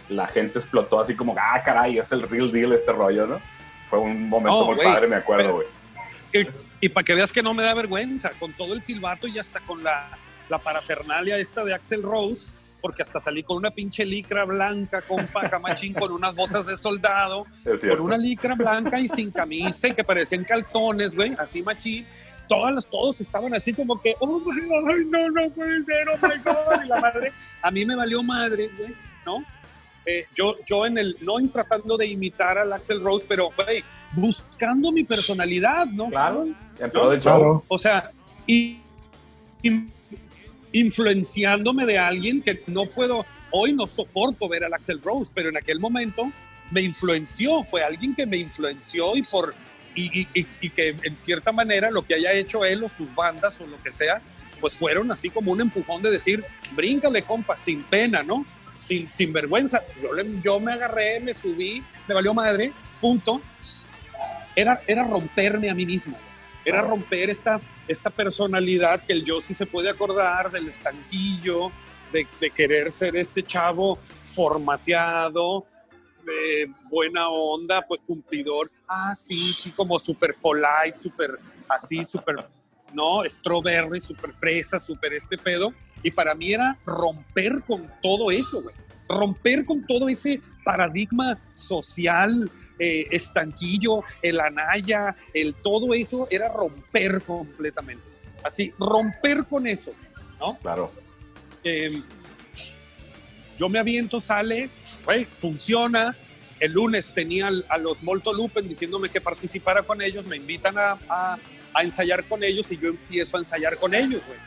la 0.09 0.27
gente 0.27 0.59
explotó 0.59 0.99
así 0.99 1.15
como, 1.15 1.33
ah, 1.37 1.59
caray, 1.63 1.99
es 1.99 2.11
el 2.11 2.23
real 2.23 2.51
deal 2.51 2.73
este 2.73 2.91
rollo, 2.91 3.27
¿no? 3.27 3.41
Fue 3.89 3.99
un 3.99 4.29
momento 4.29 4.59
No, 4.59 4.65
muy 4.67 4.75
güey, 4.75 4.87
padre, 4.87 5.07
me 5.07 5.15
acuerdo, 5.17 5.55
güey. 5.55 5.67
Y, 6.81 6.89
para 6.89 7.03
que 7.03 7.15
veas 7.15 7.31
que 7.33 7.41
no 7.41 7.53
me 7.53 7.63
da 7.63 7.73
vergüenza, 7.73 8.31
con 8.39 8.53
todo 8.53 8.73
el 8.73 8.81
silbato 8.81 9.27
y 9.27 9.39
hasta 9.39 9.59
con 9.61 9.83
la, 9.83 10.17
la 10.49 10.59
parafernalia 10.59 11.37
esta 11.37 11.63
de 11.63 11.73
Axel 11.73 12.03
Rose, 12.03 12.51
porque 12.81 13.01
hasta 13.01 13.19
salí 13.19 13.41
con 13.41 13.57
una 13.57 13.71
pinche 13.71 14.05
licra 14.05 14.45
blanca, 14.45 15.01
con 15.01 15.25
pacamachín, 15.27 15.93
con 15.93 16.11
unas 16.11 16.35
botas 16.35 16.67
de 16.67 16.77
soldado, 16.77 17.45
con 17.89 18.01
una 18.01 18.17
licra 18.17 18.53
blanca 18.53 18.99
y 18.99 19.07
sin 19.07 19.31
camisa 19.31 19.87
y 19.87 19.95
que 19.95 20.03
parecían 20.03 20.43
calzones, 20.43 21.15
güey, 21.15 21.33
así 21.37 21.63
machín. 21.63 22.05
Todas 22.47 22.73
las, 22.73 22.87
todos 22.87 23.19
estaban 23.21 23.53
así 23.53 23.73
como 23.73 24.01
que, 24.01 24.15
oh 24.19 24.39
my 24.39 24.61
God, 24.61 24.89
ay, 24.89 25.05
no, 25.09 25.29
no 25.29 25.49
puede 25.51 25.83
ser, 25.83 26.07
oh 26.09 26.27
my 26.27 26.43
God. 26.43 26.83
Y 26.83 26.87
la 26.87 26.99
madre, 26.99 27.31
a 27.61 27.71
mí 27.71 27.85
me 27.85 27.95
valió 27.95 28.23
madre, 28.23 28.69
güey, 28.77 28.95
¿no? 29.25 29.43
Eh, 30.05 30.25
yo, 30.35 30.55
yo 30.65 30.85
en 30.85 30.97
el, 30.99 31.17
no 31.21 31.35
tratando 31.51 31.97
de 31.97 32.05
imitar 32.05 32.57
al 32.57 32.71
Axel 32.73 33.01
Rose, 33.01 33.25
pero, 33.27 33.49
güey, 33.55 33.83
buscando 34.13 34.91
mi 34.91 35.03
personalidad, 35.03 35.87
¿no? 35.87 36.09
Claro, 36.09 36.45
en 36.79 36.91
pro 36.91 37.09
del 37.09 37.19
show. 37.19 37.63
O 37.67 37.79
sea, 37.79 38.11
y, 38.45 38.79
y, 39.63 39.87
influenciándome 40.73 41.85
de 41.85 41.97
alguien 41.97 42.41
que 42.41 42.61
no 42.67 42.85
puedo, 42.85 43.25
hoy 43.51 43.73
no 43.73 43.87
soporto 43.87 44.47
ver 44.47 44.63
al 44.63 44.73
Axel 44.73 45.01
Rose, 45.01 45.31
pero 45.33 45.49
en 45.49 45.57
aquel 45.57 45.79
momento 45.79 46.31
me 46.71 46.81
influenció, 46.81 47.63
fue 47.63 47.83
alguien 47.83 48.13
que 48.13 48.25
me 48.25 48.37
influenció 48.37 49.15
y 49.15 49.23
por 49.23 49.53
y, 49.95 50.27
y- 50.33 50.47
y 50.61 50.69
que 50.69 50.95
en 51.03 51.17
cierta 51.17 51.51
manera 51.51 51.89
lo 51.89 52.03
que 52.05 52.15
haya 52.15 52.31
hecho 52.33 52.63
él 52.65 52.83
o 52.83 52.89
sus 52.89 53.13
bandas 53.15 53.59
o 53.61 53.67
lo 53.67 53.81
que 53.81 53.91
sea, 53.91 54.21
pues 54.59 54.77
fueron 54.77 55.11
así 55.11 55.29
como 55.29 55.51
un 55.51 55.61
empujón 55.61 56.01
de 56.01 56.11
decir, 56.11 56.43
bríncale, 56.71 57.21
compa, 57.23 57.57
sin 57.57 57.83
pena, 57.83 58.23
¿no? 58.23 58.45
Sin, 58.77 59.09
sin 59.09 59.31
vergüenza. 59.31 59.81
Yo, 60.01 60.13
le- 60.13 60.41
yo 60.41 60.59
me 60.59 60.73
agarré, 60.73 61.19
me 61.19 61.33
subí, 61.33 61.83
me 62.07 62.13
valió 62.13 62.33
madre, 62.33 62.71
punto. 63.01 63.41
Era, 64.55 64.81
era 64.87 65.03
romperme 65.03 65.69
a 65.69 65.75
mí 65.75 65.85
mismo. 65.85 66.17
Era 66.63 66.81
romper 66.81 67.29
esta, 67.29 67.59
esta 67.87 68.09
personalidad 68.09 69.03
que 69.03 69.13
el 69.13 69.23
yo 69.23 69.41
sí 69.41 69.53
se 69.53 69.65
puede 69.65 69.89
acordar 69.89 70.49
del 70.51 70.67
estanquillo, 70.69 71.71
de, 72.11 72.25
de 72.39 72.49
querer 72.51 72.91
ser 72.91 73.15
este 73.17 73.43
chavo 73.43 73.99
formateado, 74.23 75.65
buena 76.89 77.29
onda, 77.29 77.81
pues 77.81 78.01
cumplidor. 78.05 78.71
Ah, 78.87 79.13
sí, 79.15 79.33
sí, 79.33 79.71
como 79.71 79.99
súper 79.99 80.35
polite, 80.35 80.97
súper 80.97 81.39
así, 81.67 82.05
súper, 82.05 82.37
¿no? 82.93 83.23
Strawberry, 83.27 84.01
súper 84.01 84.33
fresa, 84.33 84.79
súper 84.79 85.13
este 85.13 85.37
pedo. 85.37 85.73
Y 86.03 86.11
para 86.11 86.35
mí 86.35 86.53
era 86.53 86.77
romper 86.85 87.61
con 87.65 87.91
todo 88.01 88.31
eso, 88.31 88.61
güey. 88.63 88.75
Romper 89.07 89.65
con 89.65 89.85
todo 89.85 90.09
ese 90.09 90.41
paradigma 90.63 91.39
social, 91.51 92.49
eh, 92.79 93.05
estanquillo, 93.11 94.03
el 94.21 94.39
anaya, 94.39 95.15
el 95.33 95.53
todo 95.55 95.93
eso, 95.93 96.27
era 96.31 96.49
romper 96.49 97.21
completamente. 97.21 98.03
Así, 98.43 98.73
romper 98.79 99.45
con 99.45 99.67
eso, 99.67 99.91
¿no? 100.39 100.57
Claro. 100.57 100.89
Eh, 101.63 101.89
yo 103.57 103.69
me 103.69 103.79
aviento, 103.79 104.19
sale, 104.19 104.69
güey, 105.05 105.25
funciona. 105.25 106.15
El 106.59 106.71
lunes 106.73 107.11
tenía 107.13 107.49
a 107.69 107.77
los 107.77 108.01
Molto 108.01 108.33
Lupen 108.33 108.67
diciéndome 108.67 109.09
que 109.09 109.19
participara 109.21 109.83
con 109.83 110.01
ellos, 110.01 110.25
me 110.25 110.37
invitan 110.37 110.77
a, 110.77 110.97
a- 111.09 111.37
a 111.73 111.83
ensayar 111.83 112.23
con 112.23 112.41
ellos 112.43 112.71
y 112.71 112.77
yo 112.77 112.87
empiezo 112.89 113.35
a 113.35 113.39
ensayar 113.41 113.75
con 113.77 113.93
ellos, 113.93 114.21
güey. 114.25 114.39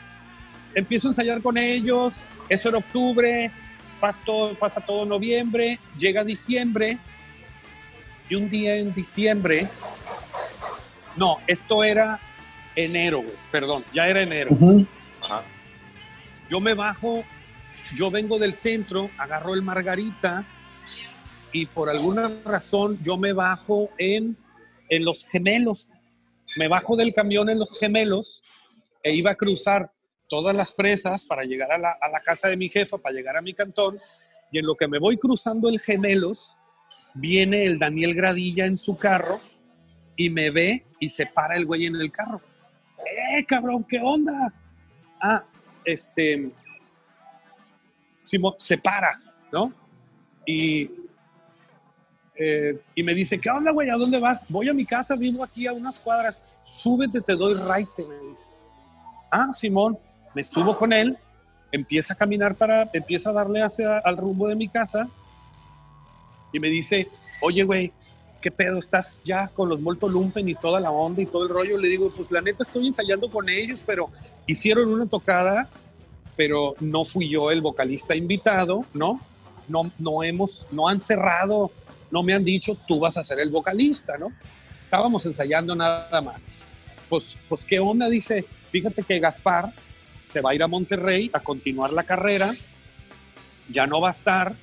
Empiezo 0.73 1.07
a 1.07 1.11
ensayar 1.11 1.41
con 1.41 1.57
ellos, 1.59 2.15
eso 2.49 2.69
era 2.69 2.79
octubre, 2.79 3.51
pasa 3.99 4.19
todo, 4.25 4.55
pasa 4.55 4.81
todo 4.81 5.05
noviembre, 5.05 5.79
llega 5.97 6.23
diciembre 6.23 6.97
y 8.29 8.35
un 8.35 8.49
día 8.49 8.75
en 8.77 8.93
diciembre, 8.93 9.67
no, 11.15 11.37
esto 11.47 11.83
era 11.83 12.19
enero, 12.75 13.19
güey, 13.21 13.33
perdón, 13.51 13.83
ya 13.93 14.07
era 14.07 14.21
enero. 14.21 14.51
Ajá. 15.21 15.43
Yo 16.49 16.59
me 16.59 16.73
bajo, 16.73 17.23
yo 17.95 18.11
vengo 18.11 18.39
del 18.39 18.53
centro, 18.53 19.09
agarro 19.17 19.53
el 19.53 19.61
Margarita 19.61 20.45
y 21.51 21.65
por 21.65 21.89
alguna 21.89 22.29
razón 22.45 22.99
yo 23.01 23.17
me 23.17 23.33
bajo 23.33 23.89
en, 23.97 24.37
en 24.89 25.05
los 25.05 25.27
gemelos. 25.27 25.87
Me 26.57 26.67
bajo 26.67 26.95
del 26.95 27.13
camión 27.13 27.49
en 27.49 27.59
los 27.59 27.79
gemelos 27.79 28.41
e 29.03 29.13
iba 29.13 29.31
a 29.31 29.35
cruzar 29.35 29.91
todas 30.27 30.55
las 30.55 30.71
presas 30.71 31.25
para 31.25 31.43
llegar 31.43 31.71
a 31.71 31.77
la, 31.77 31.97
a 31.99 32.09
la 32.09 32.19
casa 32.19 32.49
de 32.49 32.57
mi 32.57 32.69
jefa, 32.69 32.97
para 32.97 33.15
llegar 33.15 33.37
a 33.37 33.41
mi 33.41 33.53
cantón. 33.53 33.97
Y 34.51 34.59
en 34.59 34.65
lo 34.65 34.75
que 34.75 34.87
me 34.87 34.99
voy 34.99 35.17
cruzando 35.17 35.69
el 35.69 35.79
gemelos, 35.79 36.55
viene 37.15 37.65
el 37.65 37.79
Daniel 37.79 38.15
Gradilla 38.15 38.65
en 38.65 38.77
su 38.77 38.97
carro 38.97 39.39
y 40.15 40.29
me 40.29 40.51
ve 40.51 40.85
y 40.99 41.09
se 41.09 41.25
para 41.25 41.55
el 41.55 41.65
güey 41.65 41.85
en 41.85 41.95
el 41.95 42.11
carro. 42.11 42.41
¡Eh, 42.97 43.45
cabrón, 43.45 43.85
qué 43.85 43.99
onda! 43.99 44.53
Ah, 45.21 45.43
este, 45.85 46.51
Simón 48.29 48.53
se 48.57 48.77
para, 48.77 49.19
¿no? 49.51 49.73
Y, 50.45 50.91
eh, 52.35 52.79
y 52.93 53.01
me 53.01 53.15
dice, 53.15 53.39
¿qué 53.39 53.49
onda, 53.49 53.71
güey? 53.71 53.89
¿A 53.89 53.95
dónde 53.95 54.19
vas? 54.19 54.41
Voy 54.49 54.69
a 54.69 54.73
mi 54.73 54.85
casa, 54.85 55.15
vivo 55.19 55.43
aquí 55.43 55.65
a 55.65 55.73
unas 55.73 55.99
cuadras. 55.99 56.39
Súbete, 56.63 57.21
te 57.21 57.35
doy 57.35 57.55
raite, 57.55 58.05
me 58.05 58.29
dice. 58.29 58.45
Ah, 59.31 59.47
Simón, 59.51 59.97
me 60.35 60.43
subo 60.43 60.77
con 60.77 60.93
él, 60.93 61.17
empieza 61.71 62.13
a 62.13 62.17
caminar 62.17 62.53
para, 62.55 62.89
empieza 62.93 63.31
a 63.31 63.33
darle 63.33 63.63
hacia 63.63 63.97
al 63.97 64.17
rumbo 64.17 64.47
de 64.47 64.55
mi 64.55 64.67
casa 64.67 65.09
y 66.53 66.59
me 66.59 66.69
dice, 66.69 67.01
oye, 67.41 67.63
güey, 67.63 67.91
¿qué 68.41 68.51
pedo? 68.51 68.77
¿Estás 68.77 69.21
ya 69.23 69.47
con 69.47 69.69
los 69.69 69.79
Molto 69.79 70.07
Lumpen 70.07 70.47
y 70.47 70.55
toda 70.55 70.79
la 70.79 70.91
onda 70.91 71.21
y 71.21 71.25
todo 71.25 71.43
el 71.43 71.49
rollo? 71.49 71.77
Le 71.77 71.87
digo, 71.87 72.11
pues 72.15 72.29
la 72.29 72.41
neta 72.41 72.61
estoy 72.61 72.85
ensayando 72.85 73.29
con 73.29 73.49
ellos, 73.49 73.83
pero 73.85 74.09
hicieron 74.45 74.87
una 74.89 75.07
tocada, 75.07 75.67
pero 76.39 76.73
no 76.79 77.03
fui 77.03 77.27
yo 77.27 77.51
el 77.51 77.59
vocalista 77.59 78.15
invitado, 78.15 78.85
¿no? 78.93 79.19
No, 79.67 79.91
no 79.99 80.23
hemos, 80.23 80.69
no 80.71 80.87
han 80.87 81.01
cerrado, 81.01 81.69
no 82.11 82.23
me 82.23 82.33
han 82.33 82.45
dicho, 82.45 82.77
tú 82.87 82.97
vas 82.97 83.17
a 83.17 83.25
ser 83.25 83.41
el 83.41 83.49
vocalista, 83.49 84.17
¿no? 84.17 84.31
Estábamos 84.85 85.25
ensayando 85.25 85.75
nada 85.75 86.21
más. 86.21 86.47
Pues, 87.09 87.35
pues, 87.49 87.65
¿qué 87.65 87.77
onda? 87.79 88.07
Dice, 88.07 88.45
fíjate 88.71 89.03
que 89.03 89.19
Gaspar 89.19 89.73
se 90.21 90.39
va 90.39 90.51
a 90.51 90.55
ir 90.55 90.63
a 90.63 90.67
Monterrey 90.67 91.29
a 91.33 91.41
continuar 91.41 91.91
la 91.91 92.03
carrera, 92.03 92.53
ya 93.67 93.85
no 93.85 93.99
va 93.99 94.07
a 94.07 94.11
estar, 94.11 94.55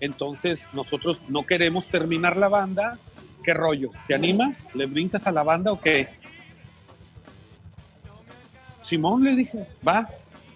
entonces 0.00 0.68
nosotros 0.72 1.20
no 1.28 1.46
queremos 1.46 1.86
terminar 1.86 2.36
la 2.36 2.48
banda. 2.48 2.98
¿Qué 3.44 3.54
rollo? 3.54 3.92
¿Te 4.08 4.16
animas? 4.16 4.66
¿Le 4.74 4.86
brincas 4.86 5.28
a 5.28 5.30
la 5.30 5.44
banda 5.44 5.70
o 5.70 5.80
qué? 5.80 6.08
Simón 8.80 9.22
le 9.22 9.36
dije, 9.36 9.68
va, 9.86 10.08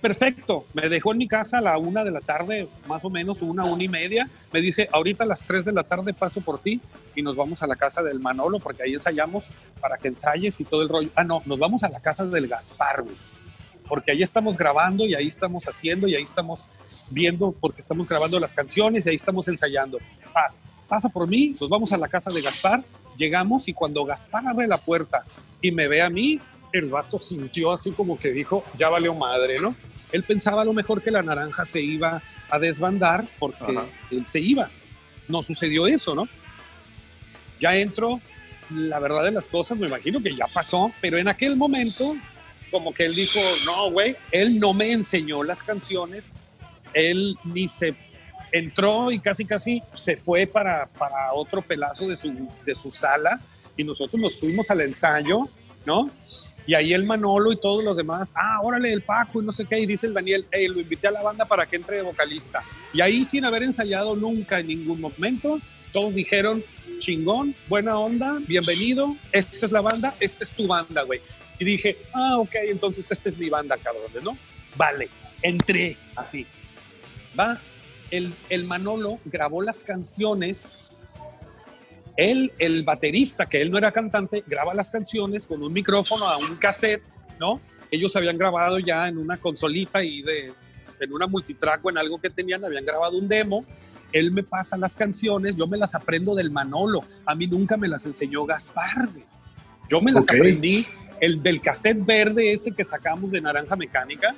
perfecto. 0.04 0.66
Me 0.74 0.90
dejó 0.90 1.12
en 1.12 1.18
mi 1.18 1.26
casa 1.26 1.56
a 1.56 1.60
la 1.62 1.78
una 1.78 2.04
de 2.04 2.10
la 2.10 2.20
tarde, 2.20 2.68
más 2.86 3.06
o 3.06 3.08
menos, 3.08 3.40
una, 3.40 3.64
una 3.64 3.82
y 3.82 3.88
media. 3.88 4.28
Me 4.52 4.60
dice, 4.60 4.86
ahorita 4.92 5.24
a 5.24 5.26
las 5.26 5.42
tres 5.46 5.64
de 5.64 5.72
la 5.72 5.82
tarde 5.82 6.12
paso 6.12 6.42
por 6.42 6.58
ti 6.58 6.78
y 7.14 7.22
nos 7.22 7.36
vamos 7.36 7.62
a 7.62 7.66
la 7.66 7.74
casa 7.74 8.02
del 8.02 8.20
Manolo 8.20 8.58
porque 8.58 8.82
ahí 8.82 8.92
ensayamos 8.92 9.48
para 9.80 9.96
que 9.96 10.08
ensayes 10.08 10.60
y 10.60 10.64
todo 10.64 10.82
el 10.82 10.90
rollo. 10.90 11.08
Ah, 11.14 11.24
no, 11.24 11.40
nos 11.46 11.58
vamos 11.58 11.84
a 11.84 11.88
la 11.88 12.00
casa 12.00 12.26
del 12.26 12.48
Gaspar, 12.48 13.02
güey. 13.02 13.16
Porque 13.88 14.12
ahí 14.12 14.20
estamos 14.20 14.58
grabando 14.58 15.06
y 15.06 15.14
ahí 15.14 15.26
estamos 15.26 15.66
haciendo 15.66 16.06
y 16.06 16.14
ahí 16.14 16.24
estamos 16.24 16.66
viendo 17.08 17.52
porque 17.52 17.80
estamos 17.80 18.06
grabando 18.06 18.38
las 18.38 18.52
canciones 18.52 19.06
y 19.06 19.08
ahí 19.08 19.16
estamos 19.16 19.48
ensayando. 19.48 19.96
Pasa, 20.34 20.60
pasa 20.86 21.08
por 21.08 21.26
mí, 21.26 21.56
nos 21.58 21.70
vamos 21.70 21.94
a 21.94 21.96
la 21.96 22.08
casa 22.08 22.30
de 22.30 22.42
Gaspar, 22.42 22.84
llegamos 23.16 23.68
y 23.68 23.72
cuando 23.72 24.04
Gaspar 24.04 24.46
abre 24.46 24.66
la 24.66 24.76
puerta 24.76 25.24
y 25.62 25.72
me 25.72 25.88
ve 25.88 26.02
a 26.02 26.10
mí, 26.10 26.38
el 26.72 26.90
vato 26.90 27.18
sintió 27.22 27.72
así 27.72 27.92
como 27.92 28.18
que 28.18 28.32
dijo, 28.32 28.64
ya 28.76 28.90
valió 28.90 29.14
madre, 29.14 29.58
¿no? 29.60 29.74
Él 30.14 30.22
pensaba 30.22 30.62
a 30.62 30.64
lo 30.64 30.72
mejor 30.72 31.03
que 31.03 31.11
la 31.11 31.24
naranja 31.24 31.64
se 31.64 31.81
iba 31.81 32.22
a 32.48 32.59
desbandar 32.61 33.27
porque 33.37 33.64
Ajá. 33.64 33.85
él 34.12 34.24
se 34.24 34.38
iba. 34.38 34.70
No 35.27 35.42
sucedió 35.42 35.88
eso, 35.88 36.14
¿no? 36.14 36.29
Ya 37.59 37.74
entro, 37.74 38.20
la 38.70 39.00
verdad 39.00 39.24
de 39.24 39.33
las 39.33 39.48
cosas, 39.48 39.77
me 39.77 39.88
imagino 39.88 40.22
que 40.22 40.37
ya 40.37 40.46
pasó, 40.46 40.92
pero 41.00 41.18
en 41.18 41.27
aquel 41.27 41.57
momento, 41.57 42.16
como 42.70 42.94
que 42.94 43.07
él 43.07 43.12
dijo, 43.12 43.40
no, 43.66 43.90
güey, 43.90 44.14
él 44.31 44.61
no 44.61 44.72
me 44.72 44.92
enseñó 44.92 45.42
las 45.42 45.64
canciones, 45.64 46.37
él 46.92 47.37
ni 47.42 47.66
se 47.66 47.96
entró 48.53 49.11
y 49.11 49.18
casi 49.18 49.44
casi 49.44 49.83
se 49.96 50.16
fue 50.16 50.46
para, 50.46 50.87
para 50.87 51.33
otro 51.33 51.61
pelazo 51.61 52.07
de 52.07 52.14
su, 52.14 52.48
de 52.64 52.74
su 52.77 52.88
sala 52.88 53.40
y 53.77 53.83
nosotros 53.83 54.22
nos 54.22 54.38
fuimos 54.38 54.70
al 54.70 54.83
ensayo, 54.83 55.48
¿no? 55.85 56.09
Y 56.66 56.74
ahí 56.74 56.94
el 56.94 57.05
Manolo 57.05 57.53
y 57.53 57.57
todos 57.57 57.85
los 57.85 57.96
demás, 57.96 58.33
ah, 58.37 58.61
órale, 58.62 58.92
el 58.92 59.03
Paco 59.03 59.42
y 59.42 59.44
no 59.44 59.53
sé 59.53 59.66
qué, 59.66 59.79
y 59.81 59.87
dice 59.87 60.07
el 60.07 60.14
Daniel, 60.14 60.46
hey, 60.50 60.68
lo 60.68 60.81
invité 60.81 61.09
a 61.09 61.11
la 61.11 61.22
banda 61.22 61.44
para 61.44 61.66
que 61.66 61.77
entre 61.77 61.96
de 61.96 62.03
vocalista. 62.03 62.62
Y 62.92 63.00
ahí 63.00 63.24
sin 63.24 63.44
haber 63.44 63.62
ensayado 63.62 64.16
nunca 64.16 64.61
en 64.61 64.68
ningún 64.68 65.00
momento, 65.00 65.61
todos 65.92 66.14
dijeron, 66.14 66.64
chingón, 66.98 67.55
buena 67.68 67.98
onda, 67.98 68.38
bienvenido, 68.46 69.16
esta 69.33 69.66
es 69.66 69.72
la 69.72 69.83
banda, 69.83 70.14
esta 70.20 70.44
es 70.44 70.53
tu 70.53 70.66
banda, 70.66 71.03
güey. 71.03 71.20
Y 71.59 71.64
dije, 71.64 71.98
ah, 72.14 72.38
ok, 72.38 72.55
entonces 72.68 73.10
esta 73.10 73.29
es 73.29 73.37
mi 73.37 73.48
banda, 73.50 73.77
cabrón, 73.77 74.10
¿no? 74.23 74.37
Vale, 74.77 75.08
entré 75.42 75.96
así. 76.17 76.46
Va, 77.38 77.60
el, 78.10 78.35
el 78.48 78.65
Manolo 78.65 79.19
grabó 79.25 79.62
las 79.62 79.85
canciones 79.85 80.79
él, 82.17 82.52
el 82.58 82.85
baterista, 82.85 83.46
que 83.46 83.60
él 83.60 83.71
no 83.71 83.79
era 83.79 83.92
cantante, 83.92 84.44
graba 84.46 84.75
las 84.75 84.90
canciones 84.90 85.46
con 85.46 85.62
un 85.62 85.73
micrófono 85.73 86.27
a 86.27 86.38
un 86.38 86.56
cassette, 86.56 87.02
¿no? 87.40 87.60
Ellos 87.90 88.15
habían 88.17 88.38
grabado 88.38 88.79
ya 88.79 89.08
en 89.08 89.19
una 89.19 89.37
consolita 89.37 90.02
y 90.02 90.23
de, 90.23 90.52
en 91.00 91.12
una 91.12 91.27
multitrack 91.27 91.85
o 91.85 91.90
en 91.90 91.98
algo 91.98 92.21
que 92.21 92.31
tenían, 92.31 92.65
habían 92.65 92.85
grabado 92.85 93.19
un 93.19 93.29
demo. 93.29 93.65
Él 94.12 94.31
me 94.31 94.44
pasa 94.44 94.77
las 94.77 94.94
canciones, 94.94 95.56
yo 95.56 95.67
me 95.67 95.77
las 95.77 95.94
aprendo 95.94 96.35
del 96.35 96.52
Manolo. 96.52 97.02
A 97.27 97.35
mí 97.35 97.46
nunca 97.46 97.77
me 97.77 97.88
las 97.88 98.06
enseñó 98.06 98.44
Gaspar. 98.44 99.08
Yo 99.88 100.00
me 100.00 100.12
las 100.12 100.25
aprendí, 100.25 100.87
el 101.21 101.42
del 101.42 101.60
cassette 101.60 102.04
verde 102.04 102.52
ese 102.52 102.73
que 102.73 102.85
sacamos 102.85 103.31
de 103.31 103.40
Naranja 103.40 103.77
Mecánica, 103.77 104.35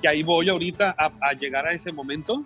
que 0.00 0.08
ahí 0.08 0.22
voy 0.22 0.48
ahorita 0.48 0.94
a, 0.96 1.10
a 1.20 1.32
llegar 1.32 1.66
a 1.66 1.72
ese 1.72 1.92
momento. 1.92 2.44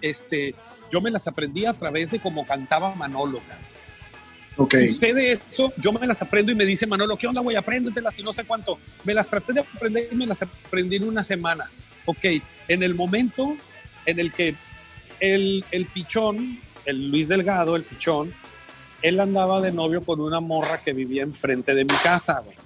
Este, 0.00 0.54
yo 0.90 1.00
me 1.00 1.10
las 1.10 1.28
aprendí 1.28 1.66
a 1.66 1.74
través 1.74 2.10
de 2.10 2.20
cómo 2.20 2.46
cantaba 2.46 2.94
Manolo. 2.94 3.38
cabrón. 3.40 3.71
Ok. 4.56 4.74
Sucede 4.86 5.32
eso, 5.32 5.72
yo 5.76 5.92
me 5.92 6.06
las 6.06 6.20
aprendo 6.22 6.52
y 6.52 6.54
me 6.54 6.66
dice 6.66 6.86
Manolo, 6.86 7.16
¿qué 7.16 7.26
onda, 7.26 7.40
güey? 7.40 7.56
Apréndetelas 7.56 8.18
y 8.18 8.22
no 8.22 8.32
sé 8.32 8.44
cuánto. 8.44 8.78
Me 9.04 9.14
las 9.14 9.28
traté 9.28 9.52
de 9.52 9.60
aprender 9.60 10.08
y 10.10 10.14
me 10.14 10.26
las 10.26 10.42
aprendí 10.42 10.96
en 10.96 11.04
una 11.04 11.22
semana. 11.22 11.70
Ok, 12.04 12.26
en 12.68 12.82
el 12.82 12.94
momento 12.94 13.56
en 14.06 14.18
el 14.18 14.32
que 14.32 14.54
el, 15.20 15.64
el 15.70 15.86
pichón, 15.86 16.58
el 16.84 17.10
Luis 17.10 17.28
Delgado, 17.28 17.76
el 17.76 17.84
pichón, 17.84 18.34
él 19.02 19.20
andaba 19.20 19.60
de 19.60 19.72
novio 19.72 20.02
con 20.02 20.20
una 20.20 20.40
morra 20.40 20.80
que 20.82 20.92
vivía 20.92 21.22
enfrente 21.22 21.74
de 21.74 21.84
mi 21.84 21.94
casa, 22.02 22.42
güey. 22.44 22.56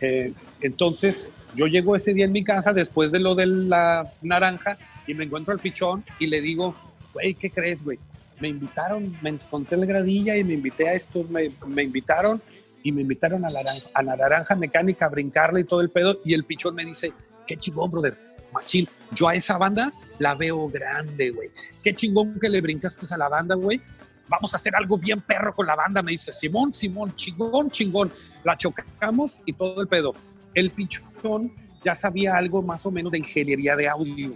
Eh, 0.00 0.32
entonces, 0.60 1.30
yo 1.54 1.66
llego 1.66 1.96
ese 1.96 2.14
día 2.14 2.24
en 2.24 2.32
mi 2.32 2.44
casa 2.44 2.72
después 2.72 3.10
de 3.10 3.20
lo 3.20 3.34
de 3.34 3.46
la 3.46 4.10
naranja 4.22 4.76
y 5.06 5.14
me 5.14 5.24
encuentro 5.24 5.52
al 5.52 5.60
pichón 5.60 6.04
y 6.18 6.26
le 6.26 6.40
digo, 6.40 6.74
güey, 7.12 7.34
¿qué 7.34 7.50
crees, 7.50 7.82
güey? 7.82 7.98
Me 8.40 8.48
invitaron, 8.48 9.16
me 9.22 9.30
encontré 9.30 9.76
el 9.76 9.86
gradilla 9.86 10.36
y 10.36 10.44
me 10.44 10.54
invité 10.54 10.88
a 10.88 10.92
esto, 10.92 11.24
me, 11.30 11.50
me 11.66 11.82
invitaron 11.82 12.42
y 12.82 12.92
me 12.92 13.02
invitaron 13.02 13.44
a 13.44 13.48
la, 13.50 13.62
a 13.94 14.02
la 14.02 14.16
naranja 14.16 14.54
mecánica 14.54 15.06
a 15.06 15.08
brincarle 15.08 15.60
y 15.60 15.64
todo 15.64 15.80
el 15.80 15.90
pedo. 15.90 16.20
Y 16.24 16.34
el 16.34 16.44
pichón 16.44 16.74
me 16.74 16.84
dice, 16.84 17.12
qué 17.46 17.56
chingón, 17.56 17.90
brother, 17.90 18.16
machín. 18.52 18.88
Yo 19.12 19.28
a 19.28 19.34
esa 19.34 19.56
banda 19.58 19.92
la 20.18 20.34
veo 20.34 20.68
grande, 20.68 21.30
güey. 21.30 21.48
Qué 21.82 21.94
chingón 21.94 22.38
que 22.38 22.48
le 22.48 22.60
brincaste 22.60 23.06
a 23.12 23.16
la 23.16 23.28
banda, 23.28 23.54
güey. 23.54 23.80
Vamos 24.28 24.52
a 24.54 24.56
hacer 24.56 24.74
algo 24.74 24.98
bien 24.98 25.20
perro 25.20 25.54
con 25.54 25.66
la 25.66 25.76
banda, 25.76 26.02
me 26.02 26.12
dice 26.12 26.32
Simón, 26.32 26.74
Simón, 26.74 27.14
chingón, 27.14 27.70
chingón. 27.70 28.12
La 28.44 28.56
chocamos 28.56 29.40
y 29.46 29.52
todo 29.52 29.80
el 29.80 29.88
pedo. 29.88 30.14
El 30.52 30.70
pichón 30.70 31.52
ya 31.82 31.94
sabía 31.94 32.36
algo 32.36 32.62
más 32.62 32.84
o 32.86 32.90
menos 32.90 33.12
de 33.12 33.18
ingeniería 33.18 33.76
de 33.76 33.88
audio. 33.88 34.32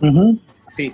Ujú. 0.00 0.40
Sí. 0.68 0.92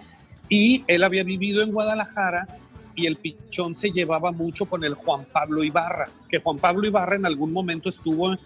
Y 0.50 0.84
él 0.86 1.02
había 1.04 1.24
vivido 1.24 1.62
en 1.62 1.72
Guadalajara 1.72 2.46
y 2.94 3.06
el 3.06 3.16
pichón 3.16 3.74
se 3.74 3.90
llevaba 3.90 4.32
mucho 4.32 4.66
con 4.66 4.84
el 4.84 4.92
Juan 4.94 5.24
Pablo 5.32 5.64
Ibarra, 5.64 6.08
que 6.28 6.40
Juan 6.40 6.58
Pablo 6.58 6.86
Ibarra 6.86 7.16
en 7.16 7.24
algún 7.24 7.52
momento 7.52 7.88
estuvo 7.88 8.28
al 8.28 8.38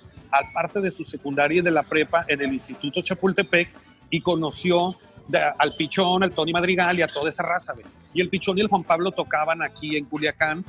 parte 0.52 0.80
de 0.80 0.90
su 0.92 1.02
secundaria 1.02 1.59
y 1.59 1.62
de 1.62 1.70
la 1.72 1.82
prepa 1.82 2.24
en 2.28 2.40
el 2.42 2.52
Instituto 2.52 3.00
Chapultepec 3.00 3.68
y 4.11 4.20
conoció 4.20 4.94
de- 5.26 5.38
al 5.38 5.72
pichón, 5.76 6.22
al 6.22 6.30
Tony 6.32 6.52
Madrigal 6.52 6.98
y 6.98 7.02
a 7.02 7.07
toda 7.07 7.30
esa 7.30 7.42
raza. 7.42 7.72
Y 8.12 8.20
el 8.20 8.28
pichón 8.28 8.59
y 8.59 8.61
el 8.61 8.68
Juan 8.68 8.84
Pablo 8.84 9.11
tocaban 9.11 9.62
aquí 9.62 9.96
en 9.96 10.05
Culiacán. 10.05 10.64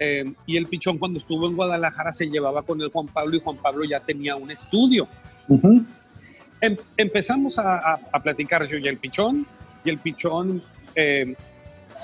eh, 0.00 0.24
y 0.44 0.56
el 0.56 0.66
pichón 0.66 0.98
cuando 0.98 1.18
estuvo 1.18 1.46
en 1.46 1.54
Guadalajara 1.54 2.10
se 2.10 2.26
llevaba 2.26 2.62
con 2.62 2.80
el 2.82 2.88
Juan 2.88 3.06
Pablo 3.06 3.36
y 3.36 3.40
Juan 3.40 3.56
Pablo 3.58 3.84
ya 3.84 4.00
tenía 4.00 4.34
un 4.34 4.50
estudio 4.50 5.06
em- 6.60 6.76
empezamos 6.96 7.60
a, 7.60 7.76
a- 7.78 8.00
a 8.12 8.20
platicar 8.20 8.66
yo 8.66 8.76
y 8.76 8.88
el 8.88 8.98
pichón, 8.98 9.46
y 9.84 9.90
el 9.90 9.98
pichón, 9.98 10.62
eh, 10.94 11.34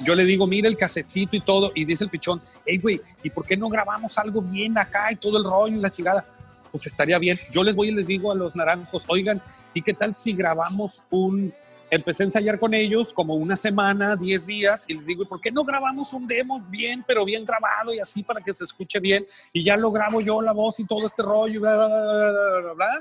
yo 0.04 0.14
le 0.14 0.24
digo, 0.24 0.46
mira 0.46 0.68
el 0.68 0.76
casetcito 0.76 1.36
y 1.36 1.40
todo, 1.40 1.72
y 1.74 1.84
dice 1.84 2.04
el 2.04 2.10
pichón, 2.10 2.40
hey, 2.64 2.78
güey, 2.78 3.00
¿y 3.22 3.30
por 3.30 3.44
qué 3.44 3.56
no 3.56 3.68
grabamos 3.68 4.16
algo 4.18 4.40
bien 4.40 4.78
acá 4.78 5.10
y 5.12 5.16
todo 5.16 5.38
el 5.38 5.44
rollo 5.44 5.76
y 5.76 5.80
la 5.80 5.90
chingada? 5.90 6.24
Pues 6.70 6.86
estaría 6.86 7.18
bien. 7.18 7.38
Yo 7.50 7.64
les 7.64 7.74
voy 7.74 7.88
y 7.88 7.92
les 7.92 8.06
digo 8.06 8.30
a 8.30 8.34
los 8.34 8.54
naranjos, 8.54 9.04
oigan, 9.08 9.42
¿y 9.74 9.82
qué 9.82 9.94
tal 9.94 10.14
si 10.14 10.32
grabamos 10.32 11.02
un... 11.10 11.52
Empecé 11.92 12.22
a 12.22 12.26
ensayar 12.26 12.60
con 12.60 12.72
ellos 12.72 13.12
como 13.12 13.34
una 13.34 13.56
semana, 13.56 14.14
10 14.14 14.46
días, 14.46 14.84
y 14.86 14.94
les 14.94 15.04
digo, 15.04 15.24
¿y 15.24 15.26
por 15.26 15.40
qué 15.40 15.50
no 15.50 15.64
grabamos 15.64 16.12
un 16.14 16.24
demo 16.24 16.60
bien, 16.60 17.04
pero 17.04 17.24
bien 17.24 17.44
grabado 17.44 17.92
y 17.92 17.98
así 17.98 18.22
para 18.22 18.40
que 18.40 18.54
se 18.54 18.62
escuche 18.62 19.00
bien? 19.00 19.26
Y 19.52 19.64
ya 19.64 19.76
lo 19.76 19.90
grabo 19.90 20.20
yo 20.20 20.40
la 20.40 20.52
voz 20.52 20.78
y 20.78 20.86
todo 20.86 21.04
este 21.04 21.24
rollo, 21.24 21.60
bla, 21.60 21.76
bla, 21.76 21.88
bla, 21.88 22.60
bla, 22.60 22.72
bla, 22.74 23.00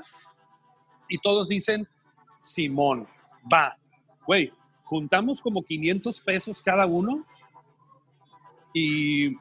y 1.08 1.18
todos 1.18 1.46
dicen, 1.48 1.86
Simón, 2.40 3.06
va. 3.52 3.76
Güey, 4.26 4.52
juntamos 4.90 5.40
como 5.40 5.62
500 5.62 6.20
pesos 6.22 6.60
cada 6.60 6.84
uno 6.84 7.24
y 8.74 9.36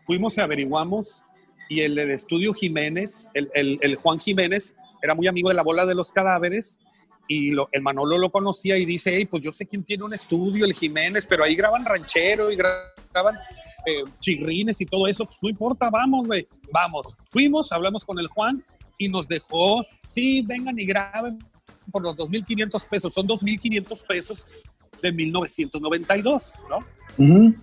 fuimos 0.00 0.36
y 0.38 0.40
averiguamos 0.40 1.24
y 1.68 1.80
el, 1.80 1.98
estudio 1.98 2.54
Jiménez, 2.54 3.28
el, 3.34 3.50
el- 3.82 3.96
Juan 3.96 4.18
Jiménez, 4.18 4.74
era 5.02 5.14
muy 5.14 5.26
amigo 5.26 5.50
de 5.50 5.54
la 5.54 5.62
bola 5.62 5.84
de 5.84 5.94
los 5.94 6.10
cadáveres 6.10 6.78
y 7.28 7.50
el 7.50 7.82
Manolo 7.82 8.16
lo 8.18 8.30
conocía 8.30 8.78
y 8.78 8.86
dice, 8.86 9.14
hey, 9.14 9.26
pues 9.26 9.42
yo 9.42 9.52
sé 9.52 9.66
quién 9.66 9.84
tiene 9.84 10.04
un 10.04 10.14
estudio, 10.14 10.64
el 10.64 10.72
Jiménez, 10.72 11.26
pero 11.26 11.44
ahí 11.44 11.54
graban 11.54 11.84
ranchero 11.84 12.50
y 12.50 12.56
graban 12.56 13.36
eh, 13.86 14.04
chirrines 14.20 14.80
y 14.80 14.86
todo 14.86 15.06
eso, 15.06 15.26
pues 15.26 15.38
no 15.42 15.50
importa, 15.50 15.90
vamos, 15.90 16.26
güey, 16.26 16.48
vamos. 16.72 17.14
Fuimos, 17.30 17.72
hablamos 17.72 18.04
con 18.06 18.18
el 18.18 18.28
Juan 18.28 18.64
y 18.96 19.08
nos 19.08 19.28
dejó, 19.28 19.84
sí, 20.06 20.40
vengan 20.42 20.78
y 20.78 20.86
graben 20.86 21.38
por 21.94 22.02
los 22.02 22.16
2.500 22.16 22.88
pesos, 22.88 23.14
son 23.14 23.28
2.500 23.28 24.04
pesos 24.04 24.44
de 25.00 25.12
1992, 25.12 26.54
¿no? 26.68 26.78
Ujú. 27.16 27.54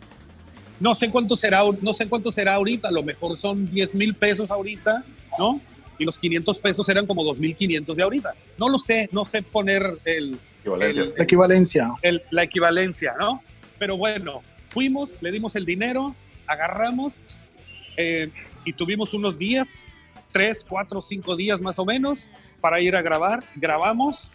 No 0.79 0.95
sé 0.95 1.09
cuánto 1.09 1.35
será, 1.35 1.63
no 1.81 1.93
sé 1.93 2.07
cuánto 2.07 2.31
será 2.31 2.53
ahorita, 2.55 2.87
a 2.87 2.91
lo 2.91 3.03
mejor 3.03 3.35
son 3.35 3.69
10 3.69 3.93
mil 3.93 4.15
pesos 4.15 4.49
ahorita, 4.49 5.03
¿no? 5.37 5.59
Y 5.99 6.05
los 6.05 6.17
500 6.17 6.61
pesos 6.61 6.87
eran 6.87 7.05
como 7.05 7.23
2.500 7.25 7.93
de 7.93 8.03
ahorita. 8.03 8.33
No 8.57 8.69
lo 8.69 8.79
sé, 8.79 9.09
no 9.11 9.25
sé 9.25 9.43
poner 9.43 9.99
el, 10.05 10.39
Equivalencias. 10.61 11.13
La 11.17 11.23
equivalencia. 11.25 11.87
el- 12.01 12.21
la 12.31 12.43
equivalencia, 12.43 13.13
¿no? 13.19 13.43
Pero 13.77 13.97
bueno, 13.97 14.41
fuimos, 14.69 15.17
le 15.21 15.31
dimos 15.31 15.57
el 15.57 15.65
dinero, 15.65 16.15
agarramos 16.47 17.15
eh, 17.97 18.29
y 18.63 18.71
tuvimos 18.71 19.13
unos 19.13 19.37
días, 19.37 19.83
tres, 20.31 20.65
cuatro, 20.67 21.01
cinco 21.01 21.35
días 21.35 21.61
más 21.61 21.79
o 21.79 21.85
menos, 21.85 22.29
para 22.59 22.79
ir 22.79 22.95
a 22.95 23.01
grabar. 23.01 23.43
Grabamos, 23.55 24.31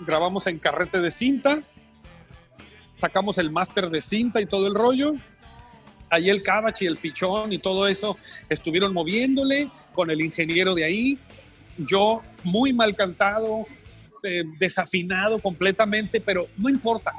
grabamos 0.00 0.46
en 0.46 0.58
carrete 0.58 1.00
de 1.00 1.10
cinta, 1.10 1.62
sacamos 2.92 3.38
el 3.38 3.50
máster 3.50 3.90
de 3.90 4.00
cinta 4.00 4.40
y 4.40 4.46
todo 4.46 4.66
el 4.66 4.74
rollo. 4.74 5.14
Ahí 6.10 6.28
el 6.28 6.42
Cabach 6.42 6.82
y 6.82 6.86
el 6.86 6.98
Pichón 6.98 7.52
y 7.52 7.58
todo 7.58 7.88
eso 7.88 8.16
estuvieron 8.48 8.92
moviéndole 8.92 9.70
con 9.94 10.10
el 10.10 10.20
ingeniero 10.20 10.74
de 10.74 10.84
ahí. 10.84 11.18
Yo 11.78 12.22
muy 12.44 12.72
mal 12.72 12.94
cantado, 12.94 13.66
eh, 14.22 14.44
desafinado 14.58 15.38
completamente, 15.40 16.20
pero 16.20 16.46
no 16.56 16.68
importa. 16.68 17.12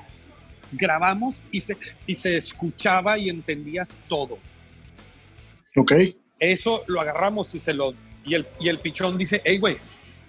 Grabamos 0.71 1.43
y 1.51 1.61
se, 1.61 1.77
y 2.05 2.15
se 2.15 2.37
escuchaba 2.37 3.17
y 3.17 3.29
entendías 3.29 3.97
todo. 4.07 4.37
Ok. 5.75 5.91
Eso 6.51 6.83
lo 6.87 7.01
agarramos 7.01 7.53
y 7.55 7.59
se 7.59 7.73
lo. 7.73 7.93
Y 8.25 8.35
el, 8.35 8.43
y 8.59 8.69
el 8.69 8.77
pichón 8.79 9.17
dice: 9.17 9.41
Hey, 9.43 9.57
güey, 9.57 9.77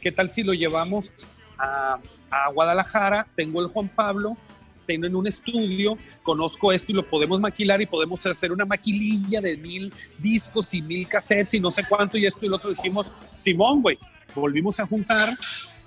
¿qué 0.00 0.12
tal 0.12 0.30
si 0.30 0.42
lo 0.42 0.52
llevamos 0.52 1.12
a, 1.58 1.98
a 2.30 2.50
Guadalajara? 2.50 3.26
Tengo 3.34 3.60
el 3.60 3.68
Juan 3.68 3.88
Pablo, 3.88 4.36
tengo 4.86 5.06
en 5.06 5.16
un 5.16 5.26
estudio, 5.26 5.98
conozco 6.22 6.72
esto 6.72 6.92
y 6.92 6.94
lo 6.94 7.08
podemos 7.08 7.40
maquilar 7.40 7.82
y 7.82 7.86
podemos 7.86 8.24
hacer 8.26 8.52
una 8.52 8.64
maquililla 8.64 9.40
de 9.40 9.56
mil 9.56 9.92
discos 10.18 10.72
y 10.74 10.82
mil 10.82 11.06
cassettes 11.06 11.54
y 11.54 11.60
no 11.60 11.70
sé 11.70 11.82
cuánto 11.88 12.16
y 12.16 12.26
esto 12.26 12.44
y 12.44 12.48
lo 12.48 12.56
otro. 12.56 12.70
Dijimos: 12.70 13.10
Simón, 13.34 13.82
güey, 13.82 13.98
volvimos 14.34 14.80
a 14.80 14.86
juntar 14.86 15.28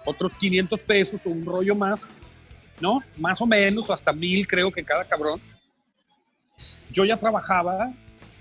otros 0.05 0.37
500 0.37 0.83
pesos 0.83 1.25
o 1.25 1.29
un 1.29 1.45
rollo 1.45 1.75
más, 1.75 2.07
¿no? 2.79 3.01
Más 3.17 3.41
o 3.41 3.47
menos, 3.47 3.89
hasta 3.89 4.13
mil 4.13 4.47
creo 4.47 4.71
que 4.71 4.83
cada 4.83 5.05
cabrón. 5.05 5.41
Yo 6.91 7.05
ya 7.05 7.17
trabajaba, 7.17 7.93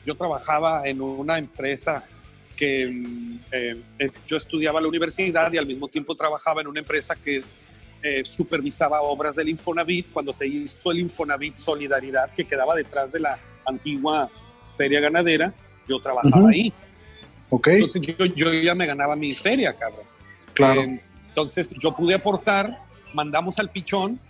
yo 0.04 0.14
trabajaba 0.14 0.82
en 0.86 1.00
una 1.00 1.38
empresa 1.38 2.04
que 2.56 2.88
mm, 2.88 3.40
eh, 3.52 3.82
yo 4.26 4.36
estudiaba 4.36 4.78
en 4.78 4.84
la 4.84 4.88
universidad 4.88 5.52
y 5.52 5.58
al 5.58 5.66
mismo 5.66 5.88
tiempo 5.88 6.14
trabajaba 6.14 6.60
en 6.60 6.66
una 6.66 6.80
empresa 6.80 7.14
que 7.16 7.42
eh, 8.02 8.24
supervisaba 8.24 9.00
obras 9.02 9.34
del 9.34 9.48
Infonavit 9.48 10.12
cuando 10.12 10.32
se 10.32 10.46
hizo 10.46 10.90
el 10.90 11.00
Infonavit 11.00 11.56
Solidaridad 11.56 12.30
que 12.34 12.44
quedaba 12.44 12.74
detrás 12.74 13.10
de 13.10 13.20
la 13.20 13.38
antigua 13.66 14.30
feria 14.70 15.00
ganadera. 15.00 15.52
Yo 15.88 16.00
trabajaba 16.00 16.38
Ujú. 16.38 16.48
ahí. 16.48 16.72
Ok. 17.50 17.68
Entonces 17.68 18.02
yo, 18.02 18.24
yo 18.26 18.52
ya 18.52 18.74
me 18.74 18.86
ganaba 18.86 19.16
mi 19.16 19.32
feria, 19.32 19.72
cabrón. 19.72 20.04
Claro. 20.52 20.82
Eh, 20.82 21.00
entonces 21.28 21.74
yo 21.78 21.94
pude 21.94 22.14
aportar, 22.14 22.78
mandamos 23.14 23.58
al 23.58 23.70
pichón 23.70 24.20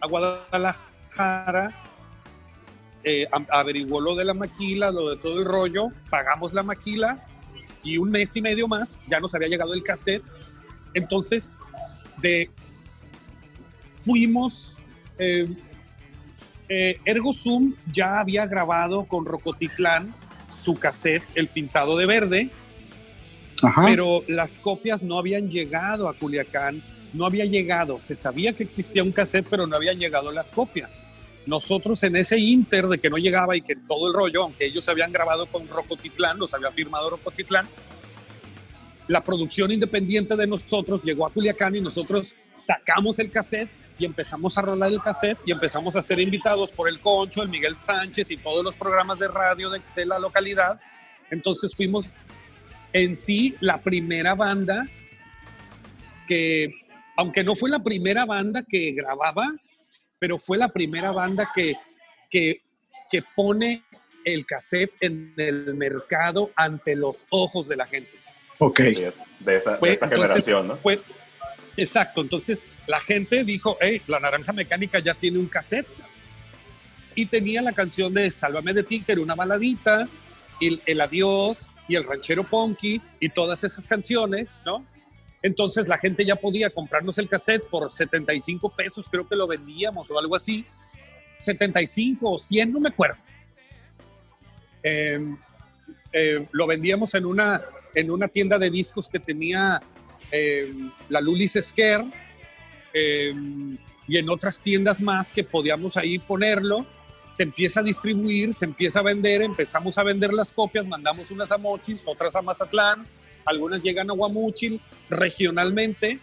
a 0.00 0.06
Guadalajara, 0.06 1.82
eh, 3.04 3.26
averiguó 3.50 4.00
lo 4.00 4.14
de 4.14 4.24
la 4.24 4.34
maquila, 4.34 4.90
lo 4.90 5.10
de 5.10 5.16
todo 5.16 5.38
el 5.40 5.44
rollo, 5.44 5.88
pagamos 6.10 6.52
la 6.52 6.62
maquila 6.62 7.26
y 7.82 7.98
un 7.98 8.10
mes 8.10 8.36
y 8.36 8.42
medio 8.42 8.68
más 8.68 9.00
ya 9.08 9.18
nos 9.20 9.34
había 9.34 9.48
llegado 9.48 9.74
el 9.74 9.82
cassette. 9.82 10.22
Entonces, 10.94 11.56
de 12.20 12.50
fuimos. 13.86 14.78
eh, 15.18 15.48
eh, 16.68 16.98
Ergo 17.04 17.32
Zoom 17.32 17.74
ya 17.92 18.20
había 18.20 18.46
grabado 18.46 19.04
con 19.04 19.26
Rocotitlán 19.26 20.14
su 20.50 20.74
cassette, 20.78 21.22
El 21.34 21.48
Pintado 21.48 21.96
de 21.98 22.06
Verde, 22.06 22.50
Ajá. 23.62 23.84
pero 23.86 24.22
las 24.28 24.58
copias 24.58 25.02
no 25.02 25.18
habían 25.18 25.50
llegado 25.50 26.08
a 26.08 26.14
Culiacán, 26.14 26.82
no 27.12 27.26
había 27.26 27.44
llegado. 27.44 27.98
Se 27.98 28.14
sabía 28.14 28.54
que 28.54 28.62
existía 28.62 29.02
un 29.02 29.12
cassette, 29.12 29.46
pero 29.50 29.66
no 29.66 29.76
habían 29.76 29.98
llegado 29.98 30.32
las 30.32 30.50
copias. 30.50 31.02
Nosotros 31.46 32.02
en 32.04 32.16
ese 32.16 32.38
inter 32.38 32.86
de 32.86 32.98
que 32.98 33.10
no 33.10 33.16
llegaba 33.16 33.56
y 33.56 33.62
que 33.62 33.74
todo 33.74 34.08
el 34.08 34.14
rollo, 34.14 34.44
aunque 34.44 34.66
ellos 34.66 34.88
habían 34.88 35.12
grabado 35.12 35.46
con 35.46 35.66
Rocotitlán, 35.68 36.38
los 36.38 36.54
había 36.54 36.70
firmado 36.70 37.10
Rocotitlán, 37.10 37.68
la 39.08 39.22
producción 39.22 39.72
independiente 39.72 40.36
de 40.36 40.46
nosotros 40.46 41.02
llegó 41.02 41.26
a 41.26 41.32
Culiacán 41.32 41.74
y 41.74 41.80
nosotros 41.80 42.36
sacamos 42.54 43.18
el 43.18 43.30
cassette 43.30 43.68
y 43.98 44.04
empezamos 44.04 44.56
a 44.56 44.62
rolar 44.62 44.90
el 44.90 45.00
cassette 45.00 45.38
y 45.44 45.52
empezamos 45.52 45.96
a 45.96 46.02
ser 46.02 46.20
invitados 46.20 46.72
por 46.72 46.88
el 46.88 47.00
Concho, 47.00 47.42
el 47.42 47.48
Miguel 47.48 47.76
Sánchez 47.80 48.30
y 48.30 48.36
todos 48.36 48.64
los 48.64 48.76
programas 48.76 49.18
de 49.18 49.28
radio 49.28 49.70
de 49.70 50.06
la 50.06 50.18
localidad. 50.18 50.80
Entonces 51.30 51.74
fuimos 51.74 52.10
en 52.92 53.16
sí 53.16 53.56
la 53.60 53.80
primera 53.82 54.34
banda 54.34 54.86
que, 56.26 56.72
aunque 57.16 57.44
no 57.44 57.56
fue 57.56 57.70
la 57.70 57.82
primera 57.82 58.24
banda 58.24 58.62
que 58.66 58.92
grababa, 58.92 59.52
pero 60.22 60.38
fue 60.38 60.56
la 60.56 60.68
primera 60.68 61.10
banda 61.10 61.50
que, 61.52 61.74
que, 62.30 62.60
que 63.10 63.24
pone 63.34 63.82
el 64.24 64.46
cassette 64.46 64.92
en 65.00 65.34
el 65.36 65.74
mercado 65.74 66.52
ante 66.54 66.94
los 66.94 67.26
ojos 67.28 67.66
de 67.66 67.74
la 67.74 67.86
gente. 67.86 68.12
Ok. 68.58 68.78
Es, 68.78 69.24
de, 69.40 69.56
esa, 69.56 69.72
de 69.72 69.78
Fue, 69.78 69.90
esta 69.90 70.06
entonces, 70.06 70.44
generación, 70.44 70.68
¿no? 70.68 70.76
Fue, 70.76 71.02
exacto, 71.76 72.20
entonces 72.20 72.68
la 72.86 73.00
gente 73.00 73.42
dijo, 73.42 73.76
hey, 73.80 74.00
la 74.06 74.20
naranja 74.20 74.52
mecánica 74.52 75.00
ya 75.00 75.14
tiene 75.14 75.40
un 75.40 75.48
cassette. 75.48 75.88
Y 77.16 77.26
tenía 77.26 77.60
la 77.60 77.72
canción 77.72 78.14
de 78.14 78.30
Sálvame 78.30 78.74
de 78.74 78.84
ti, 78.84 79.02
que 79.02 79.10
era 79.10 79.22
una 79.22 79.34
baladita, 79.34 80.08
y 80.60 80.68
el, 80.68 80.82
el 80.86 81.00
Adiós, 81.00 81.68
y 81.88 81.96
el 81.96 82.04
Ranchero 82.04 82.44
Ponky, 82.44 83.02
y 83.18 83.28
todas 83.28 83.64
esas 83.64 83.88
canciones, 83.88 84.60
¿no? 84.64 84.86
Entonces 85.42 85.88
la 85.88 85.98
gente 85.98 86.24
ya 86.24 86.36
podía 86.36 86.70
comprarnos 86.70 87.18
el 87.18 87.28
cassette 87.28 87.64
por 87.64 87.90
75 87.90 88.70
pesos, 88.70 89.08
creo 89.08 89.28
que 89.28 89.34
lo 89.34 89.46
vendíamos 89.46 90.10
o 90.10 90.18
algo 90.18 90.36
así. 90.36 90.64
75 91.42 92.30
o 92.30 92.38
100, 92.38 92.72
no 92.72 92.80
me 92.80 92.90
acuerdo. 92.90 93.16
Eh, 94.82 95.18
eh, 96.12 96.46
lo 96.52 96.66
vendíamos 96.66 97.14
en 97.14 97.26
una, 97.26 97.62
en 97.94 98.10
una 98.10 98.28
tienda 98.28 98.58
de 98.58 98.70
discos 98.70 99.08
que 99.08 99.18
tenía 99.18 99.80
eh, 100.30 100.72
la 101.08 101.20
Lulis 101.20 101.56
Esquer 101.56 102.04
y 102.94 104.18
en 104.18 104.28
otras 104.28 104.60
tiendas 104.60 105.00
más 105.00 105.30
que 105.30 105.42
podíamos 105.42 105.96
ahí 105.96 106.18
ponerlo. 106.18 106.86
Se 107.30 107.44
empieza 107.44 107.80
a 107.80 107.82
distribuir, 107.82 108.52
se 108.52 108.66
empieza 108.66 109.00
a 109.00 109.02
vender, 109.02 109.40
empezamos 109.40 109.96
a 109.96 110.02
vender 110.02 110.32
las 110.34 110.52
copias, 110.52 110.86
mandamos 110.86 111.30
unas 111.30 111.50
a 111.50 111.56
Mochis, 111.56 112.04
otras 112.06 112.36
a 112.36 112.42
Mazatlán, 112.42 113.06
algunas 113.44 113.82
llegan 113.82 114.10
a 114.10 114.14
Guamúchil, 114.14 114.80
regionalmente 115.10 116.18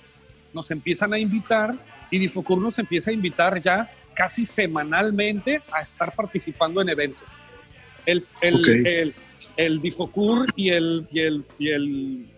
nos 0.54 0.72
empiezan 0.72 1.14
a 1.14 1.20
invitar 1.20 1.76
y 2.12 2.18
Difocur 2.20 2.62
nos 2.62 2.80
empieza 2.80 3.12
a 3.12 3.14
invitar 3.14 3.62
ya 3.62 3.90
casi 4.16 4.46
semanalmente 4.46 5.62
a 5.72 5.82
estar 5.82 6.14
participando 6.16 6.82
en 6.82 6.90
eventos. 6.90 7.28
El, 8.06 8.26
el, 8.42 8.88
el, 8.88 9.16
el 9.56 9.82
Difocur 9.82 10.46
y 10.56 10.70
el, 10.70 11.08
y, 11.12 11.20
el, 11.20 11.46
y 11.60 11.70
el- 11.70 12.30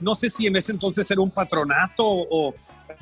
no 0.00 0.14
sé 0.14 0.28
si 0.30 0.46
en 0.46 0.56
ese 0.56 0.72
entonces 0.72 1.08
era 1.10 1.20
un 1.20 1.30
patronato 1.30 2.04
o, 2.04 2.48
o, 2.48 2.54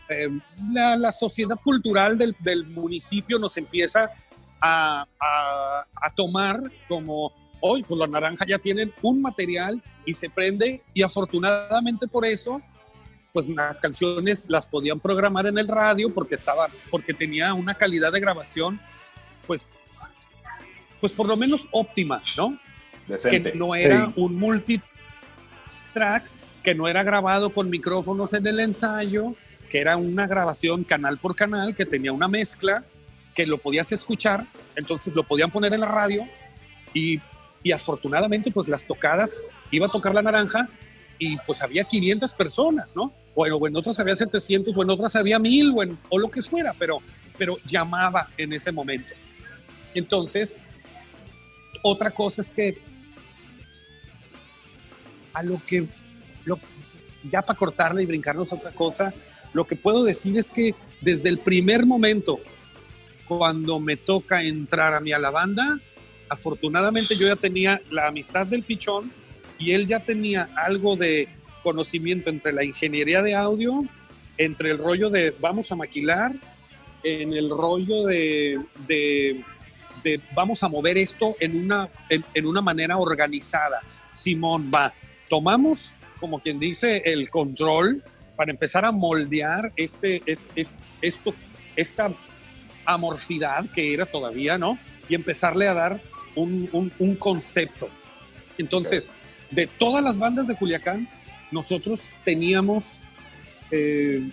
eh, 0.09 0.29
la, 0.73 0.97
la 0.97 1.13
sociedad 1.13 1.57
cultural 1.63 2.19
del, 2.19 2.37
del 2.41 2.67
municipio 2.67 3.39
nos 3.39 3.57
empieza 3.57 4.11
a, 4.61 5.07
a- 5.21 5.87
a 5.95 6.15
tomar 6.15 6.61
como, 6.89 7.33
hoy 7.63 7.83
pues 7.83 7.99
la 7.99 8.07
naranja 8.07 8.45
ya 8.47 8.59
tienen 8.59 8.93
un 9.01 9.23
material 9.23 9.83
y 10.05 10.13
se 10.15 10.29
prende 10.29 10.83
y 10.93 11.03
afortunadamente 11.03 12.07
por 12.09 12.27
eso 12.27 12.61
pues 13.33 13.49
las 13.49 13.81
canciones 13.81 14.47
las 14.51 14.67
podían 14.67 15.01
programar 15.01 15.47
en 15.47 15.57
el 15.57 15.69
radio 15.69 16.13
porque 16.13 16.35
estaba 16.35 16.69
porque 16.91 17.15
tenía 17.15 17.55
una 17.55 17.75
calidad 17.75 18.13
de 18.13 18.21
grabación 18.21 18.79
pues 19.47 19.67
pues 21.01 21.13
por 21.13 21.27
lo 21.27 21.37
menos 21.37 21.69
óptima, 21.73 22.21
¿no? 22.37 22.59
Decente. 23.09 23.53
que 23.53 23.59
no 23.59 23.75
era 23.75 24.07
Sí. 24.07 24.13
un 24.17 24.37
multitrack, 24.37 26.25
que 26.63 26.75
no 26.75 26.87
era 26.87 27.03
grabado 27.03 27.51
con 27.51 27.69
micrófonos 27.71 28.33
en 28.35 28.47
el 28.47 28.61
ensayo, 28.61 29.35
que 29.69 29.81
era 29.81 29.97
una 29.97 30.27
grabación 30.29 30.85
canal 30.85 31.19
por 31.19 31.35
canal, 31.35 31.75
que 31.75 31.85
tenía 31.87 32.13
una 32.13 32.29
mezcla, 32.29 32.85
que 33.35 33.47
lo 33.47 33.59
podías 33.59 33.91
escuchar, 33.91 34.47
entonces 34.77 35.17
lo 35.17 35.25
podían 35.25 35.51
poner 35.51 35.75
en 35.75 35.81
la 35.81 35.89
radio 35.89 36.25
y, 36.95 37.19
y 37.63 37.73
afortunadamente 37.73 38.51
pues 38.51 38.69
las 38.69 38.85
tocadas, 38.85 39.45
iba 39.71 39.87
a 39.87 39.91
tocar 39.91 40.15
la 40.15 40.23
naranja 40.23 40.69
y 41.19 41.37
pues 41.47 41.63
había 41.63 41.85
500 41.85 42.35
personas, 42.35 42.97
¿no? 42.97 43.13
Bueno, 43.35 43.57
o 43.57 43.67
en 43.69 43.77
otras 43.77 43.99
había 44.01 44.15
700, 44.17 44.77
o 44.77 44.83
en 44.83 44.91
otras 44.91 45.15
había 45.17 45.39
1000, 45.39 45.71
o, 45.71 45.83
o 46.09 46.19
lo 46.19 46.31
que 46.31 46.43
fuera, 46.43 46.75
pero, 46.79 46.99
pero 47.39 47.57
llamaba 47.65 48.29
en 48.37 48.53
ese 48.53 48.73
momento. 48.73 49.15
Entonces, 49.95 50.59
otra 51.83 52.11
cosa 52.11 52.43
es 52.43 52.51
que 52.51 52.79
a 55.33 55.43
lo 55.43 55.55
que, 55.67 55.87
lo- 56.45 56.59
ya 57.31 57.43
para 57.43 57.59
cortarle 57.59 58.03
y 58.03 58.07
brincarnos 58.07 58.53
otra 58.53 58.73
cosa, 58.73 59.15
lo 59.53 59.67
que 59.67 59.77
puedo 59.77 60.03
decir 60.05 60.37
es 60.39 60.51
que 60.51 60.75
desde 61.01 61.29
el 61.29 61.39
primer 61.39 61.87
momento, 61.87 62.41
cuando 63.29 63.79
me 63.81 63.97
toca 63.97 64.43
entrar 64.43 64.95
a 64.95 65.01
mí 65.01 65.13
a 65.13 65.19
afortunadamente 66.33 67.15
yo 67.17 67.27
ya 67.27 67.37
tenía 67.37 67.81
la 67.91 68.09
amistad 68.09 68.47
del 68.47 68.63
pichón 68.63 69.13
y 69.59 69.73
él 69.73 69.87
ya 69.87 70.01
tenía 70.01 70.49
algo 70.57 70.97
de 70.97 71.29
conocimiento 71.63 72.31
entre 72.31 72.53
la 72.53 72.65
ingeniería 72.65 73.23
de 73.23 73.35
audio, 73.35 73.85
entre 74.39 74.71
el 74.71 74.79
rollo 74.79 75.11
de 75.11 75.35
vamos 75.41 75.71
a 75.71 75.77
maquilar, 75.77 76.33
en 77.05 77.33
el 77.35 77.51
rollo 77.51 78.05
de, 78.07 78.59
de- 78.89 79.45
de 80.03 80.21
vamos 80.35 80.63
a 80.65 80.69
mover 80.69 80.97
esto 80.99 81.37
en 81.39 81.57
una, 81.65 81.89
en, 82.09 82.25
en 82.35 82.47
una 82.47 82.61
manera 82.61 82.97
organizada. 82.97 83.81
Simón 84.11 84.71
va, 84.75 84.93
tomamos, 85.29 85.97
como 86.19 86.41
quien 86.41 86.59
dice, 86.59 87.03
el 87.05 87.31
control 87.31 88.03
para 88.37 88.51
empezar 88.51 88.85
a 88.85 88.91
moldear 88.91 89.73
este, 89.77 90.23
es- 90.27 90.43
es- 90.57 90.73
esto, 91.03 91.35
esta 91.77 92.13
amorfidad 92.85 93.67
que 93.73 93.95
era 93.95 94.07
todavía, 94.07 94.59
¿no? 94.59 94.79
Y 95.09 95.15
empezarle 95.15 95.69
a 95.69 95.75
dar 95.75 96.01
un, 96.35 96.93
un- 96.99 97.17
concepto. 97.17 97.89
Entonces, 98.59 99.15
de 99.51 99.67
todas 99.67 100.03
las 100.03 100.19
bandas 100.19 100.47
de 100.47 100.57
Culiacán, 100.57 101.09
nosotros 101.51 102.09
teníamos 102.25 102.99
eh, 103.71 104.31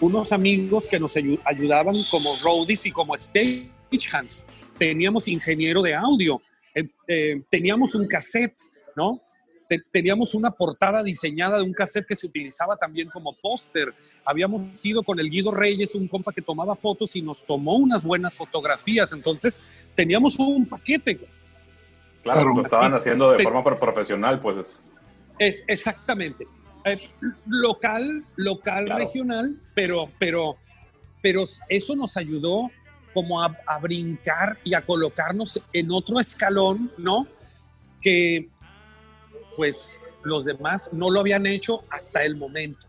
unos 0.00 0.32
amigos 0.32 0.86
que 0.86 0.98
nos 1.00 1.16
ayu- 1.16 1.40
ayudaban 1.44 1.94
como 2.10 2.30
roadies 2.42 2.86
y 2.86 2.90
como 2.90 3.16
stagehands. 3.16 4.46
Teníamos 4.78 5.26
ingeniero 5.28 5.82
de 5.82 5.94
audio, 5.94 6.40
eh, 6.74 6.88
eh, 7.08 7.42
teníamos 7.50 7.94
un 7.94 8.06
cassette, 8.06 8.56
¿no? 8.94 9.20
Te- 9.68 9.82
teníamos 9.92 10.34
una 10.34 10.50
portada 10.50 11.02
diseñada 11.02 11.58
de 11.58 11.62
un 11.62 11.72
cassette 11.74 12.06
que 12.06 12.16
se 12.16 12.26
utilizaba 12.26 12.76
también 12.76 13.10
como 13.10 13.34
póster. 13.34 13.94
Habíamos 14.24 14.84
ido 14.84 15.02
con 15.02 15.20
el 15.20 15.28
Guido 15.30 15.50
Reyes, 15.52 15.94
un 15.94 16.08
compa 16.08 16.32
que 16.32 16.40
tomaba 16.42 16.74
fotos 16.74 17.14
y 17.16 17.22
nos 17.22 17.44
tomó 17.44 17.74
unas 17.76 18.02
buenas 18.02 18.34
fotografías. 18.34 19.12
Entonces, 19.12 19.60
teníamos 19.94 20.38
un 20.38 20.64
paquete. 20.66 21.20
Claro, 22.22 22.48
lo 22.54 22.62
estaban 22.62 22.94
haciendo 22.94 23.30
de 23.30 23.36
Te- 23.38 23.44
forma 23.44 23.62
pro- 23.62 23.78
profesional, 23.78 24.40
pues 24.40 24.84
es- 25.38 25.58
exactamente. 25.66 26.46
Eh, 26.84 27.10
local, 27.46 28.24
local, 28.36 28.86
Claro. 28.86 28.98
regional, 29.00 29.46
pero, 29.74 30.08
pero, 30.18 30.56
pero 31.22 31.44
eso 31.68 31.94
nos 31.94 32.16
ayudó 32.16 32.70
como 33.12 33.42
a, 33.42 33.54
a 33.66 33.78
brincar 33.78 34.58
y 34.64 34.74
a 34.74 34.80
colocarnos 34.82 35.60
en 35.72 35.90
otro 35.90 36.20
escalón, 36.20 36.90
¿no? 36.98 37.26
Que 38.00 38.48
pues 39.56 39.98
los 40.22 40.44
demás 40.44 40.90
no 40.92 41.10
lo 41.10 41.20
habían 41.20 41.46
hecho 41.46 41.84
hasta 41.90 42.22
el 42.22 42.36
momento. 42.36 42.86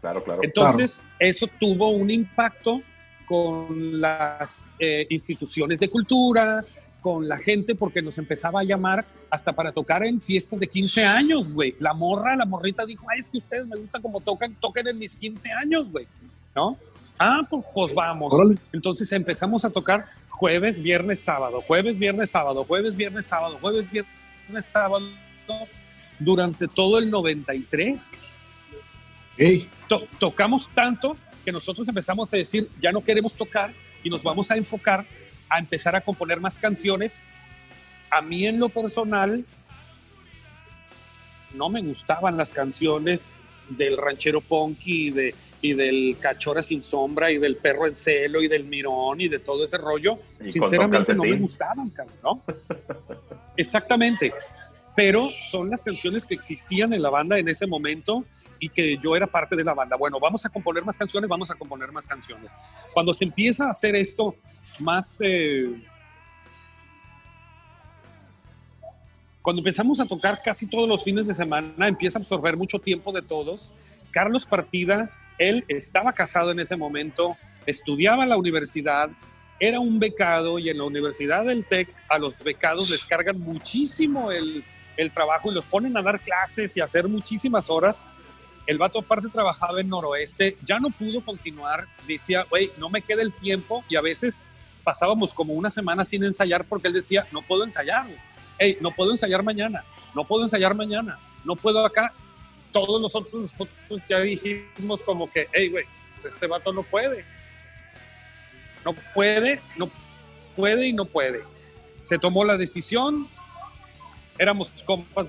claro, 0.00 0.22
claro. 0.22 0.40
Entonces, 0.42 1.02
eso 1.18 1.46
tuvo 1.58 1.90
un 1.90 2.10
impacto 2.10 2.82
con 3.26 4.00
las 4.00 4.68
eh, 4.78 5.06
instituciones 5.10 5.78
de 5.78 5.90
cultura, 5.90 6.64
con 7.00 7.28
la 7.28 7.36
gente, 7.38 7.74
porque 7.74 8.02
nos 8.02 8.18
empezaba 8.18 8.60
a 8.60 8.64
llamar 8.64 9.04
hasta 9.30 9.52
para 9.52 9.72
tocar 9.72 10.04
en 10.04 10.20
fiestas 10.20 10.58
de 10.58 10.66
15 10.66 11.04
años, 11.04 11.52
güey. 11.52 11.76
La 11.78 11.92
morra, 11.92 12.34
la 12.36 12.46
morrita 12.46 12.84
dijo, 12.86 13.06
ay, 13.10 13.20
es 13.20 13.28
que 13.28 13.36
ustedes 13.36 13.66
me 13.66 13.76
gusta 13.76 14.00
como 14.00 14.20
tocan, 14.20 14.54
toquen 14.54 14.88
en 14.88 14.98
mis 14.98 15.14
15 15.14 15.52
años, 15.52 15.90
güey, 15.90 16.06
¿no? 16.56 16.78
Ah, 17.18 17.40
pues, 17.48 17.64
pues 17.74 17.94
vamos. 17.94 18.32
Órale. 18.32 18.56
Entonces 18.72 19.10
empezamos 19.12 19.64
a 19.64 19.70
tocar 19.70 20.06
jueves, 20.28 20.80
viernes, 20.80 21.20
sábado, 21.20 21.60
jueves, 21.60 21.98
viernes, 21.98 22.30
sábado, 22.30 22.64
jueves, 22.64 22.96
viernes, 22.96 23.26
sábado, 23.26 23.58
jueves, 23.60 23.90
viernes, 23.90 24.64
sábado, 24.64 25.06
durante 26.18 26.66
todo 26.68 26.98
el 26.98 27.10
93 27.10 28.10
Ey, 29.36 29.68
to- 29.88 30.06
tocamos 30.18 30.68
tanto 30.74 31.16
que 31.44 31.52
nosotros 31.52 31.88
empezamos 31.88 32.32
a 32.34 32.36
decir, 32.36 32.68
ya 32.80 32.90
no 32.92 33.02
queremos 33.04 33.34
tocar 33.34 33.72
y 34.02 34.10
nos 34.10 34.22
vamos 34.22 34.50
a 34.50 34.56
enfocar 34.56 35.06
a 35.48 35.58
empezar 35.58 35.94
a 35.96 36.00
componer 36.00 36.40
más 36.40 36.58
canciones. 36.58 37.24
A 38.10 38.20
mí 38.20 38.46
en 38.46 38.58
lo 38.58 38.68
personal 38.68 39.44
no 41.54 41.68
me 41.70 41.80
gustaban 41.82 42.36
las 42.36 42.52
canciones 42.52 43.36
del 43.70 43.96
ranchero 43.96 44.40
punky 44.40 45.08
y, 45.08 45.10
de, 45.10 45.34
y 45.62 45.72
del 45.74 46.16
cachora 46.20 46.62
sin 46.62 46.82
sombra 46.82 47.30
y 47.30 47.38
del 47.38 47.56
perro 47.56 47.86
en 47.86 47.96
celo 47.96 48.42
y 48.42 48.48
del 48.48 48.64
mirón 48.64 49.20
y 49.20 49.28
de 49.28 49.38
todo 49.38 49.64
ese 49.64 49.78
rollo. 49.78 50.18
Sinceramente 50.50 51.14
no 51.14 51.22
me 51.22 51.28
gustaban, 51.42 51.90
cabrón, 51.90 52.16
¿no? 52.22 52.42
Exactamente. 53.56 54.32
Pero 54.98 55.30
son 55.42 55.70
las 55.70 55.80
canciones 55.80 56.26
que 56.26 56.34
existían 56.34 56.92
en 56.92 57.00
la 57.00 57.08
banda 57.08 57.38
en 57.38 57.46
ese 57.46 57.68
momento 57.68 58.24
y 58.58 58.68
que 58.68 58.96
yo 58.96 59.14
era 59.14 59.28
parte 59.28 59.54
de 59.54 59.62
la 59.62 59.72
banda. 59.72 59.94
Bueno, 59.94 60.18
vamos 60.18 60.44
a 60.44 60.48
componer 60.48 60.84
más 60.84 60.98
canciones, 60.98 61.30
vamos 61.30 61.52
a 61.52 61.54
componer 61.54 61.86
más 61.94 62.08
canciones. 62.08 62.50
Cuando 62.92 63.14
se 63.14 63.24
empieza 63.26 63.66
a 63.66 63.70
hacer 63.70 63.94
esto 63.94 64.34
más, 64.80 65.20
eh, 65.20 65.70
Cuando 69.40 69.60
empezamos 69.60 70.00
a 70.00 70.04
tocar 70.04 70.42
casi 70.42 70.66
todos 70.66 70.88
los 70.88 71.04
fines 71.04 71.28
de 71.28 71.32
semana, 71.32 71.86
empieza 71.86 72.18
a 72.18 72.20
absorber 72.20 72.56
mucho 72.56 72.80
tiempo 72.80 73.12
de 73.12 73.22
todos. 73.22 73.72
Carlos 74.10 74.46
Partida, 74.46 75.12
él 75.38 75.64
estaba 75.68 76.12
casado 76.12 76.50
en 76.50 76.58
ese 76.58 76.76
momento, 76.76 77.36
estudiaba 77.66 78.24
en 78.24 78.30
la 78.30 78.36
universidad, 78.36 79.10
era 79.60 79.78
un 79.78 80.00
becado 80.00 80.58
y 80.58 80.70
en 80.70 80.78
la 80.78 80.84
Universidad 80.84 81.44
del 81.44 81.64
TEC 81.64 81.88
a 82.08 82.18
los 82.18 82.40
becados 82.40 82.90
les 82.90 83.04
cargan 83.04 83.38
muchísimo 83.38 84.32
el, 84.32 84.64
el 84.98 85.12
trabajo 85.12 85.50
y 85.50 85.54
los 85.54 85.66
ponen 85.66 85.96
a 85.96 86.02
dar 86.02 86.20
clases 86.20 86.76
y 86.76 86.80
a 86.80 86.84
hacer 86.84 87.08
muchísimas 87.08 87.70
horas. 87.70 88.06
El 88.66 88.76
vato 88.76 88.98
aparte 88.98 89.28
trabajaba 89.28 89.80
en 89.80 89.88
Noroeste, 89.88 90.58
ya 90.62 90.78
no 90.78 90.90
pudo 90.90 91.24
continuar, 91.24 91.86
decía, 92.06 92.44
güey, 92.50 92.70
no 92.76 92.90
me 92.90 93.00
queda 93.00 93.22
el 93.22 93.32
tiempo 93.32 93.82
y 93.88 93.96
a 93.96 94.02
veces 94.02 94.44
pasábamos 94.84 95.32
como 95.32 95.54
una 95.54 95.70
semana 95.70 96.04
sin 96.04 96.22
ensayar 96.24 96.66
porque 96.66 96.88
él 96.88 96.94
decía, 96.94 97.26
no 97.32 97.40
puedo 97.40 97.64
ensayar, 97.64 98.06
hey, 98.58 98.76
no 98.82 98.90
puedo 98.90 99.12
ensayar 99.12 99.42
mañana, 99.42 99.84
no 100.14 100.24
puedo 100.24 100.42
ensayar 100.42 100.74
mañana, 100.74 101.18
no 101.44 101.56
puedo 101.56 101.86
acá. 101.86 102.12
Todos 102.72 103.00
nosotros, 103.00 103.52
nosotros 103.52 104.02
ya 104.06 104.18
dijimos 104.18 105.02
como 105.02 105.30
que, 105.30 105.48
hey, 105.52 105.68
güey, 105.70 105.86
pues 106.14 106.34
este 106.34 106.46
vato 106.46 106.72
no 106.72 106.82
puede. 106.82 107.24
No 108.84 108.94
puede, 109.14 109.60
no 109.76 109.90
puede 110.56 110.88
y 110.88 110.92
no 110.92 111.06
puede. 111.06 111.42
Se 112.02 112.18
tomó 112.18 112.44
la 112.44 112.56
decisión, 112.56 113.28
éramos 114.38 114.70
compas 114.84 115.26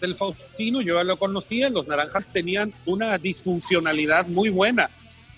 del 0.00 0.14
Faustino, 0.14 0.80
yo 0.80 0.96
ya 0.96 1.04
lo 1.04 1.18
conocía, 1.18 1.70
los 1.70 1.86
naranjas 1.86 2.30
tenían 2.32 2.72
una 2.84 3.16
disfuncionalidad 3.18 4.26
muy 4.26 4.50
buena. 4.50 4.90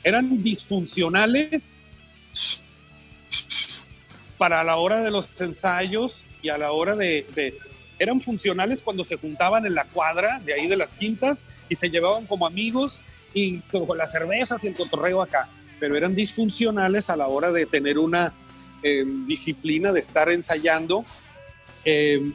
Eran 0.03 0.43
disfuncionales 0.43 1.83
para 4.37 4.63
la 4.65 4.77
hora 4.77 5.03
de 5.03 5.11
los 5.11 5.29
ensayos 5.41 6.25
y 6.43 6.49
a 6.49 6.59
la 6.59 6.73
hora 6.73 6.95
de, 6.95 7.27
de, 7.35 7.59
Eran 7.99 8.21
funcionales 8.21 8.83
cuando 8.83 9.05
se 9.05 9.17
juntaban 9.17 9.67
en 9.67 9.75
la 9.75 9.85
cuadra 9.85 10.41
de 10.45 10.55
ahí 10.55 10.69
de 10.69 10.77
las 10.77 10.95
quintas 10.95 11.49
y 11.69 11.75
se 11.75 11.91
llevaban 11.91 12.27
como 12.27 12.47
amigos 12.47 13.03
y 13.35 13.59
con 13.61 13.99
las 13.99 14.13
cervezas 14.13 14.63
y 14.65 14.69
el 14.69 14.75
cotorreo 14.75 15.21
acá, 15.23 15.49
pero 15.79 15.97
eran 15.97 16.15
disfuncionales 16.15 17.11
a 17.11 17.17
la 17.17 17.29
hora 17.29 17.53
de 17.53 17.67
tener 17.67 17.99
una 17.99 18.33
eh, 18.83 19.05
disciplina 19.27 19.93
de 19.93 20.01
estar 20.01 20.31
ensayando. 20.31 21.05
Eh, 21.85 22.33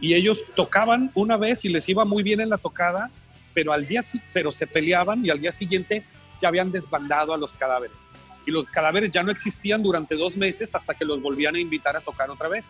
y 0.00 0.14
ellos 0.14 0.44
tocaban 0.54 1.10
una 1.14 1.36
vez 1.36 1.64
y 1.64 1.68
les 1.68 1.88
iba 1.88 2.04
muy 2.04 2.22
bien 2.22 2.40
en 2.40 2.50
la 2.50 2.58
tocada, 2.58 3.10
pero 3.54 3.72
al 3.72 3.86
día 3.86 4.00
pero 4.32 4.50
se 4.50 4.66
peleaban 4.66 5.24
y 5.24 5.30
al 5.30 5.40
día 5.40 5.52
siguiente 5.52 6.04
ya 6.40 6.48
habían 6.48 6.70
desbandado 6.70 7.32
a 7.32 7.38
los 7.38 7.56
cadáveres. 7.56 7.96
Y 8.46 8.50
los 8.50 8.68
cadáveres 8.68 9.10
ya 9.10 9.22
no 9.22 9.32
existían 9.32 9.82
durante 9.82 10.14
dos 10.16 10.36
meses 10.36 10.74
hasta 10.74 10.94
que 10.94 11.04
los 11.04 11.20
volvían 11.20 11.56
a 11.56 11.58
invitar 11.58 11.96
a 11.96 12.00
tocar 12.00 12.30
otra 12.30 12.48
vez. 12.48 12.66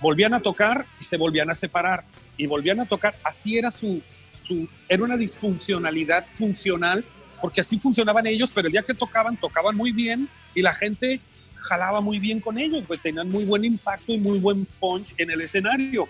Volvían 0.00 0.32
a 0.34 0.40
tocar 0.40 0.86
y 1.00 1.04
se 1.04 1.16
volvían 1.16 1.50
a 1.50 1.54
separar. 1.54 2.04
Y 2.36 2.46
volvían 2.46 2.80
a 2.80 2.86
tocar. 2.86 3.18
Así 3.24 3.58
era 3.58 3.70
su, 3.70 4.00
su... 4.40 4.68
Era 4.88 5.02
una 5.02 5.16
disfuncionalidad 5.16 6.26
funcional, 6.32 7.04
porque 7.42 7.60
así 7.60 7.78
funcionaban 7.78 8.26
ellos, 8.26 8.52
pero 8.54 8.68
el 8.68 8.72
día 8.72 8.82
que 8.82 8.94
tocaban, 8.94 9.36
tocaban 9.36 9.76
muy 9.76 9.92
bien 9.92 10.28
y 10.54 10.62
la 10.62 10.72
gente 10.72 11.20
jalaba 11.58 12.00
muy 12.00 12.18
bien 12.18 12.40
con 12.40 12.58
ellos, 12.58 12.84
pues 12.86 13.00
tenían 13.00 13.28
muy 13.28 13.44
buen 13.44 13.64
impacto 13.64 14.12
y 14.12 14.18
muy 14.18 14.38
buen 14.38 14.66
punch 14.80 15.14
en 15.18 15.30
el 15.30 15.40
escenario. 15.40 16.06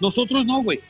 Nosotros 0.00 0.44
no, 0.44 0.62
güey. 0.62 0.80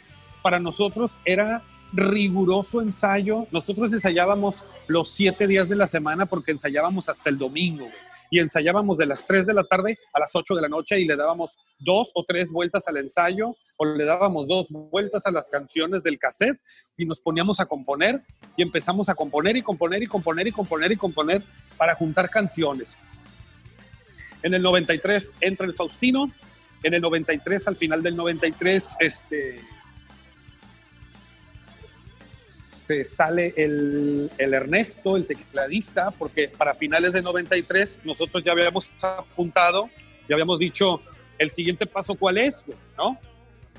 Para 0.42 0.60
nosotros 0.60 1.20
era 1.24 1.62
riguroso 1.92 2.80
ensayo. 2.80 3.46
Nosotros 3.50 3.92
ensayábamos 3.92 4.64
los 4.86 5.10
siete 5.10 5.46
días 5.46 5.68
de 5.68 5.76
la 5.76 5.86
semana 5.86 6.26
porque 6.26 6.52
ensayábamos 6.52 7.08
hasta 7.08 7.30
el 7.30 7.38
domingo. 7.38 7.84
güey. 7.84 7.96
Y 8.30 8.40
ensayábamos 8.40 8.98
de 8.98 9.06
las 9.06 9.26
3 9.26 9.46
de 9.46 9.54
la 9.54 9.64
tarde 9.64 9.96
a 10.12 10.20
las 10.20 10.36
8 10.36 10.54
de 10.54 10.60
la 10.60 10.68
noche 10.68 11.00
y 11.00 11.06
le 11.06 11.16
dábamos 11.16 11.56
dos 11.78 12.10
o 12.14 12.24
tres 12.24 12.50
vueltas 12.50 12.86
al 12.86 12.98
ensayo 12.98 13.56
o 13.78 13.84
le 13.86 14.04
dábamos 14.04 14.46
dos 14.46 14.68
vueltas 14.70 15.26
a 15.26 15.30
las 15.30 15.48
canciones 15.48 16.02
del 16.02 16.18
cassette 16.18 16.60
y 16.98 17.06
nos 17.06 17.20
poníamos 17.20 17.58
a 17.58 17.66
componer 17.66 18.22
y 18.56 18.62
empezamos 18.62 19.08
a 19.08 19.14
componer 19.14 19.56
y 19.56 19.62
componer 19.62 20.02
y 20.02 20.06
componer 20.06 20.46
y 20.46 20.52
componer 20.52 20.92
y 20.92 20.96
componer 20.96 21.42
para 21.78 21.94
juntar 21.94 22.28
canciones. 22.28 22.98
En 24.42 24.54
el 24.54 24.62
93 24.62 25.32
entra 25.40 25.66
el 25.66 25.74
Faustino. 25.74 26.32
En 26.82 26.94
el 26.94 27.02
93, 27.02 27.68
al 27.68 27.76
final 27.76 28.02
del 28.02 28.14
93, 28.14 28.96
este, 29.00 29.60
se 32.60 33.04
sale 33.04 33.52
el, 33.56 34.30
el 34.38 34.54
Ernesto, 34.54 35.16
el 35.16 35.26
tecladista, 35.26 36.12
porque 36.12 36.48
para 36.48 36.74
finales 36.74 37.12
de 37.12 37.22
93 37.22 37.98
nosotros 38.04 38.44
ya 38.44 38.52
habíamos 38.52 38.94
apuntado, 39.02 39.90
ya 40.28 40.36
habíamos 40.36 40.58
dicho 40.58 41.02
el 41.38 41.50
siguiente 41.50 41.86
paso 41.86 42.14
cuál 42.14 42.38
es, 42.38 42.64
¿no? 42.96 43.18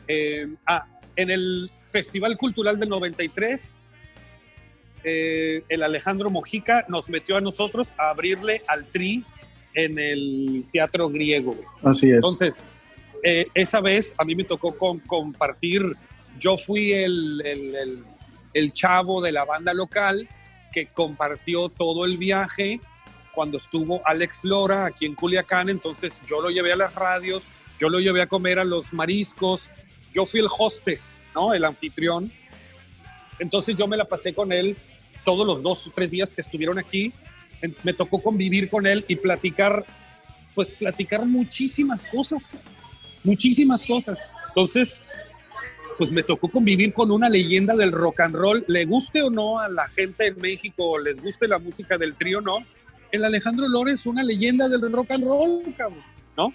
Eh, 0.07 0.47
ah, 0.65 0.85
en 1.15 1.29
el 1.29 1.69
Festival 1.91 2.37
Cultural 2.37 2.79
del 2.79 2.89
93, 2.89 3.77
eh, 5.03 5.63
el 5.69 5.83
Alejandro 5.83 6.29
Mojica 6.29 6.85
nos 6.87 7.09
metió 7.09 7.37
a 7.37 7.41
nosotros 7.41 7.93
a 7.97 8.09
abrirle 8.09 8.63
al 8.67 8.85
Tri 8.87 9.25
en 9.73 9.99
el 9.99 10.65
teatro 10.71 11.09
griego. 11.09 11.55
Así 11.83 12.09
es. 12.09 12.15
Entonces, 12.15 12.63
eh, 13.23 13.45
esa 13.53 13.81
vez 13.81 14.15
a 14.17 14.25
mí 14.25 14.35
me 14.35 14.43
tocó 14.43 14.75
con- 14.77 14.99
compartir, 14.99 15.95
yo 16.39 16.57
fui 16.57 16.91
el, 16.93 17.41
el- 17.45 17.75
el- 17.75 18.03
el 18.53 18.73
chavo 18.73 19.21
de 19.21 19.31
la 19.31 19.45
banda 19.45 19.73
local 19.73 20.27
que 20.73 20.87
compartió 20.87 21.69
todo 21.69 22.05
el 22.05 22.17
viaje 22.17 22.79
cuando 23.33 23.57
estuvo 23.57 24.01
Alex 24.05 24.43
Lora 24.43 24.85
aquí 24.87 25.05
en 25.05 25.15
Culiacán, 25.15 25.69
entonces 25.69 26.21
yo 26.25 26.41
lo 26.41 26.49
llevé 26.49 26.73
a 26.73 26.75
las 26.75 26.93
radios, 26.95 27.47
yo 27.79 27.89
lo 27.89 27.99
llevé 27.99 28.21
a 28.21 28.27
comer 28.27 28.59
a 28.59 28.63
los 28.65 28.91
mariscos, 28.91 29.69
yo 30.13 30.25
fui 30.25 30.39
el 30.39 30.47
hostess, 30.49 31.21
¿no? 31.35 31.53
El 31.53 31.63
anfitrión. 31.63 32.31
Entonces 33.39 33.75
yo 33.75 33.87
me 33.87 33.95
la 33.97 34.05
pasé 34.05 34.33
con 34.33 34.51
él 34.51 34.75
todos 35.23 35.45
los 35.45 35.61
dos 35.61 35.87
o 35.87 35.91
tres 35.91 36.11
días 36.11 36.33
que 36.33 36.41
estuvieron 36.41 36.77
aquí. 36.79 37.13
Me 37.83 37.93
tocó 37.93 38.21
convivir 38.21 38.69
con 38.69 38.87
él 38.87 39.05
y 39.07 39.15
platicar, 39.15 39.85
pues 40.55 40.71
platicar 40.71 41.25
muchísimas 41.25 42.07
cosas, 42.07 42.49
muchísimas 43.23 43.83
cosas. 43.83 44.17
Entonces, 44.49 44.99
pues 45.97 46.11
me 46.11 46.23
tocó 46.23 46.47
convivir 46.47 46.93
con 46.93 47.11
una 47.11 47.29
leyenda 47.29 47.75
del 47.75 47.91
rock 47.91 48.21
and 48.21 48.35
roll, 48.35 48.63
le 48.67 48.85
guste 48.85 49.21
o 49.21 49.29
no 49.29 49.59
a 49.59 49.67
la 49.67 49.87
gente 49.89 50.27
en 50.27 50.37
México, 50.37 50.97
les 50.97 51.21
guste 51.21 51.47
la 51.47 51.59
música 51.59 51.97
del 51.97 52.15
trío, 52.15 52.39
¿no? 52.39 52.59
El 53.11 53.25
Alejandro 53.25 53.67
Lores 53.67 53.99
es 53.99 54.05
una 54.05 54.23
leyenda 54.23 54.69
del 54.69 54.91
rock 54.91 55.11
and 55.11 55.25
roll, 55.25 55.61
cabrón, 55.75 56.03
¿no? 56.37 56.53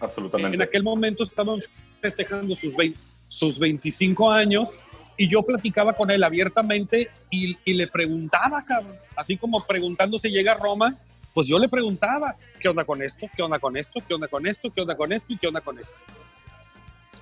Absolutamente. 0.00 0.56
En 0.56 0.62
aquel 0.62 0.82
momento 0.82 1.22
estaban 1.22 1.60
festejando 2.00 2.54
sus, 2.54 2.76
20 2.76 2.98
sus 3.28 3.58
25 3.58 4.30
años 4.30 4.78
y 5.18 5.28
yo 5.28 5.42
platicaba 5.42 5.92
con 5.94 6.10
él 6.10 6.22
abiertamente 6.22 7.10
y, 7.28 7.58
y 7.64 7.74
le 7.74 7.88
preguntaba, 7.88 8.64
cabrón, 8.64 8.96
así 9.16 9.36
como 9.36 9.66
preguntando 9.66 10.16
si 10.16 10.30
llega 10.30 10.52
a 10.52 10.54
Roma, 10.54 10.96
pues 11.34 11.48
yo 11.48 11.58
le 11.58 11.68
preguntaba, 11.68 12.36
¿qué 12.60 12.68
onda 12.68 12.84
con 12.84 13.02
esto? 13.02 13.26
¿Qué 13.36 13.42
onda 13.42 13.58
con 13.58 13.76
esto? 13.76 14.00
¿Qué 14.06 14.14
onda 14.14 14.28
con 14.28 14.46
esto? 14.46 14.72
¿Qué 14.72 14.80
onda 14.80 14.96
con 14.96 15.12
esto? 15.12 15.32
¿Y 15.32 15.38
qué 15.38 15.48
onda 15.48 15.60
con 15.60 15.78
esto? 15.78 16.02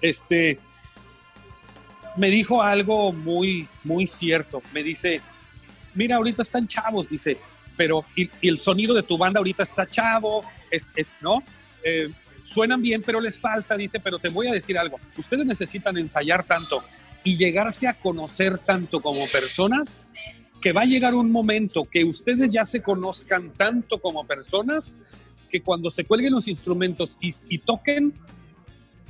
Este, 0.02 0.60
me 2.16 2.28
dijo 2.28 2.62
algo 2.62 3.12
muy, 3.12 3.66
muy 3.82 4.06
cierto. 4.06 4.62
Me 4.72 4.82
dice, 4.82 5.22
mira, 5.94 6.16
ahorita 6.16 6.42
están 6.42 6.68
chavos, 6.68 7.08
dice, 7.08 7.38
pero 7.78 8.04
y, 8.14 8.30
y 8.42 8.48
el 8.48 8.58
sonido 8.58 8.94
de 8.94 9.02
tu 9.02 9.16
banda 9.16 9.38
ahorita 9.38 9.62
está 9.62 9.88
chavo, 9.88 10.44
es, 10.70 10.88
es 10.96 11.16
¿no? 11.22 11.42
Eh, 11.82 12.10
suenan 12.42 12.82
bien, 12.82 13.02
pero 13.02 13.20
les 13.20 13.40
falta, 13.40 13.76
dice, 13.76 14.00
pero 14.00 14.18
te 14.18 14.28
voy 14.28 14.48
a 14.48 14.52
decir 14.52 14.78
algo, 14.78 15.00
ustedes 15.16 15.46
necesitan 15.46 15.96
ensayar 15.96 16.44
tanto 16.44 16.82
y 17.26 17.36
llegarse 17.36 17.88
a 17.88 17.98
conocer 17.98 18.60
tanto 18.60 19.02
como 19.02 19.26
personas, 19.26 20.06
que 20.62 20.72
va 20.72 20.82
a 20.82 20.84
llegar 20.84 21.16
un 21.16 21.32
momento 21.32 21.84
que 21.84 22.04
ustedes 22.04 22.48
ya 22.50 22.64
se 22.64 22.82
conozcan 22.82 23.52
tanto 23.52 24.00
como 24.00 24.24
personas, 24.24 24.96
que 25.50 25.60
cuando 25.60 25.90
se 25.90 26.04
cuelguen 26.04 26.32
los 26.32 26.46
instrumentos 26.46 27.18
y, 27.20 27.58
toquen, 27.58 28.14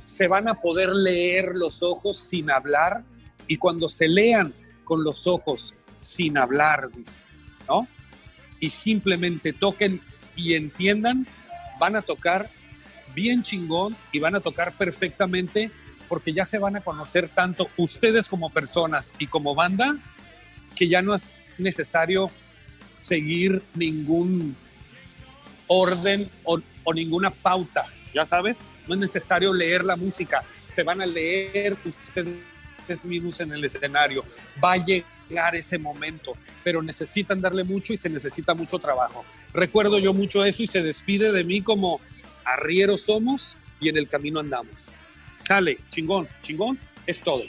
se 0.03 0.27
van 0.27 0.47
a 0.47 0.55
poder 0.55 0.89
leer 0.95 1.51
los 1.53 1.83
ojos 1.83 2.17
sin 2.17 2.49
hablar 2.49 3.03
y 3.47 3.57
cuando 3.57 3.87
se 3.87 4.07
lean 4.07 4.51
con 4.83 5.03
los 5.03 5.27
ojos 5.27 5.75
sin 5.99 6.39
hablar, 6.39 6.89
¿no? 7.67 7.87
Y 8.59 8.71
simplemente 8.71 9.53
toquen 9.53 10.01
y 10.35 10.55
entiendan, 10.55 11.27
van 11.79 11.95
a 11.95 12.01
tocar 12.01 12.49
bien 13.13 13.43
chingón 13.43 13.95
y 14.11 14.17
van 14.17 14.33
a 14.33 14.39
tocar 14.39 14.75
perfectamente 14.75 15.69
porque 16.07 16.33
ya 16.33 16.45
se 16.45 16.57
van 16.57 16.75
a 16.75 16.81
conocer 16.81 17.29
tanto 17.29 17.69
ustedes 17.77 18.27
como 18.27 18.49
personas 18.49 19.13
y 19.19 19.27
como 19.27 19.55
banda 19.55 19.97
que 20.75 20.87
ya 20.87 21.01
no 21.01 21.13
es 21.13 21.35
necesario 21.57 22.31
seguir 22.95 23.61
ningún 23.75 24.55
orden 25.67 26.29
o, 26.43 26.59
o 26.83 26.93
ninguna 26.93 27.29
pauta, 27.29 27.85
ya 28.13 28.25
sabes, 28.25 28.61
no 28.87 28.93
es 28.93 28.99
necesario 28.99 29.53
leer 29.53 29.83
la 29.83 29.95
música, 29.95 30.43
se 30.67 30.83
van 30.83 31.01
a 31.01 31.05
leer 31.05 31.77
ustedes 31.85 33.03
mismos 33.03 33.39
en 33.41 33.51
el 33.51 33.63
escenario, 33.63 34.23
va 34.63 34.73
a 34.73 34.77
llegar 34.77 35.55
ese 35.55 35.77
momento, 35.77 36.33
pero 36.63 36.81
necesitan 36.81 37.41
darle 37.41 37.63
mucho 37.63 37.93
y 37.93 37.97
se 37.97 38.09
necesita 38.09 38.53
mucho 38.53 38.79
trabajo. 38.79 39.25
Recuerdo 39.53 39.99
yo 39.99 40.13
mucho 40.13 40.45
eso 40.45 40.63
y 40.63 40.67
se 40.67 40.81
despide 40.81 41.31
de 41.31 41.43
mí 41.43 41.61
como 41.61 41.99
arrieros 42.45 43.01
somos 43.01 43.57
y 43.79 43.89
en 43.89 43.97
el 43.97 44.07
camino 44.07 44.39
andamos. 44.39 44.85
Sale, 45.39 45.77
chingón, 45.89 46.27
chingón, 46.41 46.79
es 47.05 47.21
todo. 47.21 47.43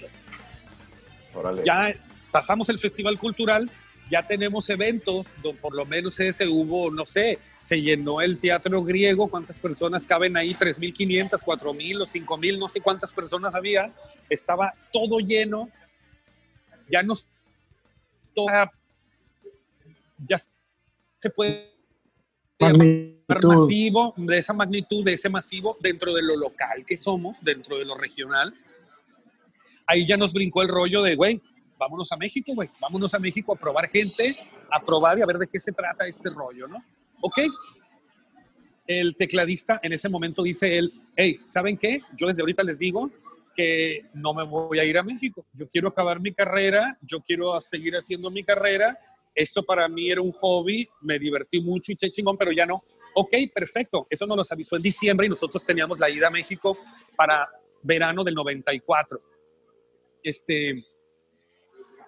Órale. 1.34 1.62
Ya 1.64 1.92
pasamos 2.30 2.68
el 2.68 2.78
festival 2.78 3.18
cultural, 3.18 3.70
ya 4.10 4.26
tenemos 4.26 4.68
eventos, 4.70 5.34
do- 5.42 5.54
por 5.54 5.74
lo 5.74 5.84
menos 5.84 6.18
ese 6.20 6.46
hubo, 6.48 6.90
no 6.90 7.04
sé, 7.04 7.38
se 7.58 7.80
llenó 7.82 8.20
el 8.20 8.38
teatro 8.38 8.82
griego, 8.82 9.28
¿cuántas 9.28 9.58
personas 9.60 10.06
caben 10.06 10.36
ahí? 10.36 10.54
3.500, 10.54 11.42
4.000 11.44 12.00
o 12.02 12.06
5.000, 12.06 12.58
no 12.58 12.68
sé 12.68 12.80
cuántas 12.80 13.12
personas 13.12 13.54
había, 13.54 13.92
estaba 14.30 14.72
todo 14.92 15.18
lleno, 15.18 15.68
ya 16.90 17.02
nos 17.02 17.28
ya 20.24 20.36
se 21.18 21.30
puede 21.30 21.72
Magnitud. 22.60 23.48
masivo, 23.48 24.14
de 24.16 24.38
esa 24.38 24.52
magnitud, 24.52 25.04
de 25.04 25.12
ese 25.14 25.28
masivo, 25.28 25.76
dentro 25.80 26.14
de 26.14 26.22
lo 26.22 26.36
local 26.36 26.84
que 26.86 26.96
somos, 26.96 27.38
dentro 27.42 27.78
de 27.78 27.84
lo 27.84 27.96
regional. 27.96 28.54
Ahí 29.86 30.06
ya 30.06 30.16
nos 30.16 30.32
brincó 30.32 30.62
el 30.62 30.68
rollo 30.68 31.02
de, 31.02 31.14
güey, 31.16 31.40
vámonos 31.78 32.10
a 32.12 32.16
México, 32.16 32.52
güey, 32.54 32.68
vámonos 32.80 33.14
a 33.14 33.18
México 33.18 33.52
a 33.52 33.56
probar 33.56 33.88
gente, 33.88 34.36
a 34.70 34.80
probar 34.80 35.18
y 35.18 35.22
a 35.22 35.26
ver 35.26 35.38
de 35.38 35.46
qué 35.46 35.60
se 35.60 35.72
trata 35.72 36.06
este 36.06 36.28
rollo, 36.30 36.66
¿no? 36.66 36.82
Ok. 37.20 37.38
El 38.86 39.16
tecladista 39.16 39.80
en 39.82 39.92
ese 39.92 40.08
momento 40.08 40.42
dice 40.42 40.78
él, 40.78 40.92
hey, 41.16 41.40
¿saben 41.44 41.76
qué? 41.76 42.00
Yo 42.16 42.26
desde 42.26 42.42
ahorita 42.42 42.62
les 42.64 42.78
digo 42.78 43.10
que 43.54 44.02
no 44.14 44.34
me 44.34 44.44
voy 44.44 44.78
a 44.78 44.84
ir 44.84 44.96
a 44.98 45.02
México. 45.02 45.44
Yo 45.52 45.68
quiero 45.68 45.88
acabar 45.88 46.20
mi 46.20 46.32
carrera, 46.32 46.96
yo 47.02 47.20
quiero 47.20 47.60
seguir 47.60 47.94
haciendo 47.96 48.30
mi 48.30 48.44
carrera. 48.44 48.98
Esto 49.38 49.62
para 49.62 49.86
mí 49.88 50.10
era 50.10 50.20
un 50.20 50.32
hobby, 50.32 50.88
me 51.02 51.16
divertí 51.16 51.60
mucho 51.60 51.92
y 51.92 51.96
che 51.96 52.10
chingón, 52.10 52.36
pero 52.36 52.50
ya 52.50 52.66
no. 52.66 52.82
Ok, 53.14 53.34
perfecto. 53.54 54.04
Eso 54.10 54.26
nos 54.26 54.36
los 54.36 54.50
avisó 54.50 54.74
en 54.74 54.82
diciembre 54.82 55.26
y 55.26 55.28
nosotros 55.30 55.64
teníamos 55.64 55.96
la 56.00 56.10
ida 56.10 56.26
a 56.26 56.30
México 56.30 56.76
para 57.14 57.48
verano 57.80 58.24
del 58.24 58.34
94. 58.34 59.16
Este, 60.24 60.70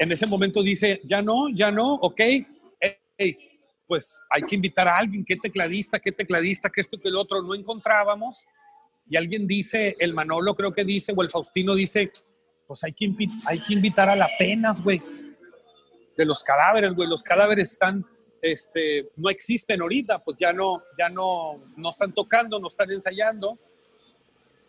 en 0.01 0.11
ese 0.11 0.27
momento 0.27 0.61
dice, 0.61 1.01
ya 1.05 1.23
no, 1.23 1.49
ya 1.55 1.71
no, 1.71 1.95
ok, 1.95 2.21
hey, 3.17 3.39
pues 3.87 4.21
hay 4.29 4.43
que 4.43 4.57
invitar 4.57 4.89
a 4.89 4.99
alguien, 4.99 5.25
qué 5.25 5.37
tecladista, 5.37 6.01
qué 6.01 6.11
tecladista, 6.11 6.69
que 6.69 6.81
esto, 6.81 6.99
que 6.99 7.11
el 7.11 7.17
otro, 7.17 7.43
no 7.43 7.55
encontrábamos. 7.55 8.45
Y 9.09 9.17
alguien 9.17 9.47
dice, 9.47 9.95
el 10.01 10.15
Manolo 10.15 10.57
creo 10.57 10.73
que 10.73 10.85
dice, 10.85 11.13
o 11.17 11.23
el 11.23 11.31
Faustino 11.31 11.77
dice, 11.77 12.11
pues 12.67 12.83
hay 12.83 12.93
que, 12.93 13.09
hay 13.47 13.61
que 13.61 13.75
invitar 13.75 14.09
a 14.09 14.17
la 14.17 14.29
penas, 14.37 14.83
güey, 14.83 15.01
de 16.21 16.27
los 16.27 16.45
cadáveres, 16.45 16.93
güey, 16.93 17.09
los 17.09 17.23
cadáveres 17.23 17.71
están, 17.71 18.05
este, 18.43 19.11
no 19.17 19.31
existen 19.31 19.81
ahorita, 19.81 20.19
pues 20.19 20.37
ya 20.39 20.53
no, 20.53 20.83
ya 20.99 21.09
no, 21.09 21.65
no 21.79 21.89
están 21.89 22.13
tocando, 22.13 22.61
no 22.61 22.67
están 22.67 22.91
ensayando. 22.91 23.59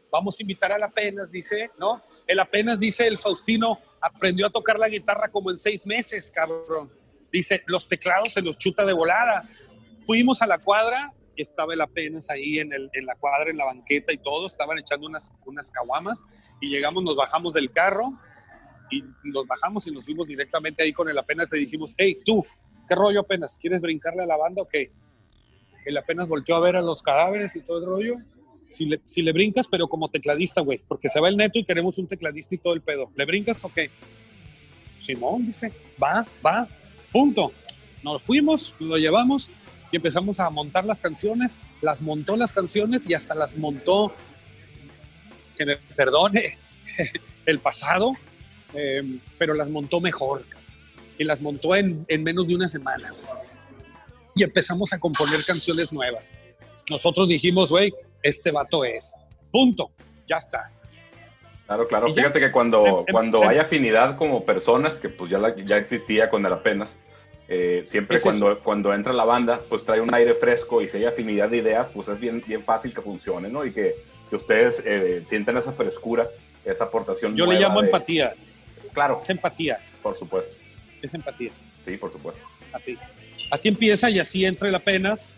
Vamos 0.09 0.39
a 0.39 0.43
invitar 0.43 0.71
a 0.73 0.79
la 0.79 0.89
penas, 0.89 1.29
dice, 1.29 1.69
¿no? 1.77 2.01
El 2.25 2.39
apenas 2.39 2.79
dice 2.79 3.05
el 3.05 3.17
Faustino, 3.17 3.81
aprendió 3.99 4.47
a 4.47 4.49
tocar 4.49 4.79
la 4.79 4.87
guitarra 4.87 5.27
como 5.27 5.51
en 5.51 5.57
seis 5.57 5.85
meses, 5.85 6.31
cabrón. 6.31 6.89
Dice, 7.33 7.63
los 7.67 7.85
teclados 7.85 8.31
se 8.31 8.41
los 8.41 8.57
chuta 8.57 8.85
de 8.85 8.93
volada. 8.93 9.43
Fuimos 10.05 10.41
a 10.41 10.47
la 10.47 10.57
cuadra, 10.57 11.13
estaba 11.35 11.73
el 11.73 11.81
apenas 11.81 12.29
ahí 12.29 12.59
en, 12.59 12.71
el, 12.71 12.89
en 12.93 13.05
la 13.05 13.15
cuadra, 13.15 13.51
en 13.51 13.57
la 13.57 13.65
banqueta 13.65 14.13
y 14.13 14.17
todo, 14.17 14.47
estaban 14.47 14.77
echando 14.79 15.05
unas, 15.05 15.33
unas 15.45 15.69
caguamas 15.69 16.23
y 16.61 16.69
llegamos, 16.69 17.03
nos 17.03 17.17
bajamos 17.17 17.53
del 17.53 17.73
carro 17.73 18.17
y 18.91 19.03
nos 19.23 19.47
bajamos 19.47 19.87
y 19.87 19.91
nos 19.91 20.05
fuimos 20.05 20.27
directamente 20.27 20.83
ahí 20.83 20.93
con 20.93 21.09
el 21.09 21.17
apenas, 21.17 21.51
le 21.51 21.59
dijimos, 21.59 21.95
hey, 21.97 22.17
tú, 22.25 22.45
¿qué 22.87 22.95
rollo 22.95 23.21
apenas? 23.21 23.57
¿Quieres 23.57 23.81
brincarle 23.81 24.23
a 24.23 24.25
la 24.25 24.37
banda 24.37 24.61
o 24.61 24.67
qué? 24.67 24.91
El 25.85 25.97
apenas 25.97 26.27
volteó 26.27 26.57
a 26.57 26.59
ver 26.59 26.75
a 26.75 26.81
los 26.81 27.01
cadáveres 27.01 27.55
y 27.55 27.61
todo 27.61 27.79
el 27.79 27.85
rollo. 27.85 28.15
Si 28.69 28.85
le, 28.85 29.01
si 29.05 29.21
le 29.21 29.33
brincas, 29.33 29.67
pero 29.67 29.87
como 29.87 30.09
tecladista, 30.09 30.61
güey, 30.61 30.81
porque 30.87 31.09
se 31.09 31.19
va 31.19 31.29
el 31.29 31.37
neto 31.37 31.57
y 31.57 31.65
queremos 31.65 31.97
un 31.97 32.07
tecladista 32.07 32.55
y 32.55 32.57
todo 32.59 32.73
el 32.73 32.81
pedo. 32.81 33.11
¿Le 33.15 33.25
brincas 33.25 33.63
o 33.65 33.73
qué? 33.73 33.89
Simón 34.99 35.45
dice, 35.45 35.73
va, 36.01 36.25
va, 36.45 36.67
punto. 37.11 37.51
Nos 38.03 38.23
fuimos, 38.23 38.75
lo 38.79 38.97
llevamos 38.97 39.51
y 39.91 39.97
empezamos 39.97 40.39
a 40.39 40.49
montar 40.49 40.85
las 40.85 41.01
canciones. 41.01 41.55
Las 41.81 42.01
montó 42.01 42.35
las 42.37 42.53
canciones 42.53 43.09
y 43.09 43.13
hasta 43.13 43.35
las 43.35 43.57
montó, 43.57 44.13
que 45.57 45.65
me 45.65 45.77
perdone 45.77 46.57
el 47.45 47.59
pasado, 47.59 48.13
eh, 48.73 49.19
pero 49.37 49.53
las 49.53 49.69
montó 49.69 49.99
mejor. 50.01 50.43
Y 51.17 51.23
las 51.23 51.41
montó 51.41 51.75
en, 51.75 52.05
en 52.07 52.23
menos 52.23 52.47
de 52.47 52.55
una 52.55 52.67
semana. 52.67 53.09
Y 54.35 54.43
empezamos 54.43 54.91
a 54.93 54.99
componer 54.99 55.43
canciones 55.45 55.91
nuevas. 55.93 56.31
Nosotros 56.89 57.27
dijimos, 57.27 57.69
güey, 57.69 57.93
este 58.23 58.51
vato 58.51 58.83
es. 58.85 59.13
Punto. 59.51 59.91
Ya 60.27 60.37
está. 60.37 60.71
Claro, 61.67 61.87
claro. 61.87 62.07
Y 62.07 62.11
ya. 62.11 62.23
Fíjate 62.23 62.39
que 62.39 62.51
cuando, 62.51 62.85
Em, 62.85 62.95
em, 62.99 63.05
cuando 63.11 63.43
em. 63.43 63.49
hay 63.49 63.57
afinidad 63.59 64.17
como 64.17 64.45
personas, 64.45 64.95
que 64.95 65.09
pues 65.09 65.29
ya, 65.29 65.37
la- 65.37 65.55
ya 65.55 65.77
existía 65.77 66.29
con 66.29 66.45
el 66.45 66.51
apenas, 66.53 66.97
eh, 67.47 67.85
siempre 67.89 68.17
Es 68.17 68.23
cuando, 68.23 68.57
cuando 68.59 68.93
entra 68.93 69.13
la 69.13 69.25
banda, 69.25 69.59
pues 69.69 69.83
trae 69.85 69.99
un 70.01 70.13
aire 70.13 70.33
fresco 70.33 70.81
y 70.81 70.87
si 70.87 70.97
hay 70.97 71.05
afinidad 71.05 71.49
de 71.49 71.57
ideas, 71.57 71.89
pues 71.89 72.07
es 72.07 72.19
bien, 72.19 72.41
bien 72.47 72.63
fácil 72.63 72.93
que 72.93 73.01
funcione, 73.01 73.49
¿no? 73.49 73.65
Y 73.65 73.73
que, 73.73 73.95
que 74.29 74.35
ustedes 74.37 74.81
eh, 74.85 75.23
sientan 75.27 75.57
esa 75.57 75.73
frescura, 75.73 76.29
esa 76.65 76.85
aportación. 76.85 77.35
Yo 77.35 77.45
le 77.45 77.55
nueva 77.55 77.67
llamo 77.67 77.81
de- 77.81 77.87
empatía. 77.87 78.33
Claro, 78.93 79.19
Es 79.21 79.29
empatía. 79.29 79.79
por 80.01 80.15
supuesto. 80.15 80.55
Es 81.01 81.13
empatía. 81.13 81.51
Sí, 81.83 81.97
por 81.97 82.11
supuesto. 82.11 82.45
Así. 82.73 82.97
Así 83.49 83.67
empieza 83.67 84.09
y 84.09 84.19
así 84.19 84.45
entra 84.45 84.69
el 84.69 84.75
apenas. 84.75 85.33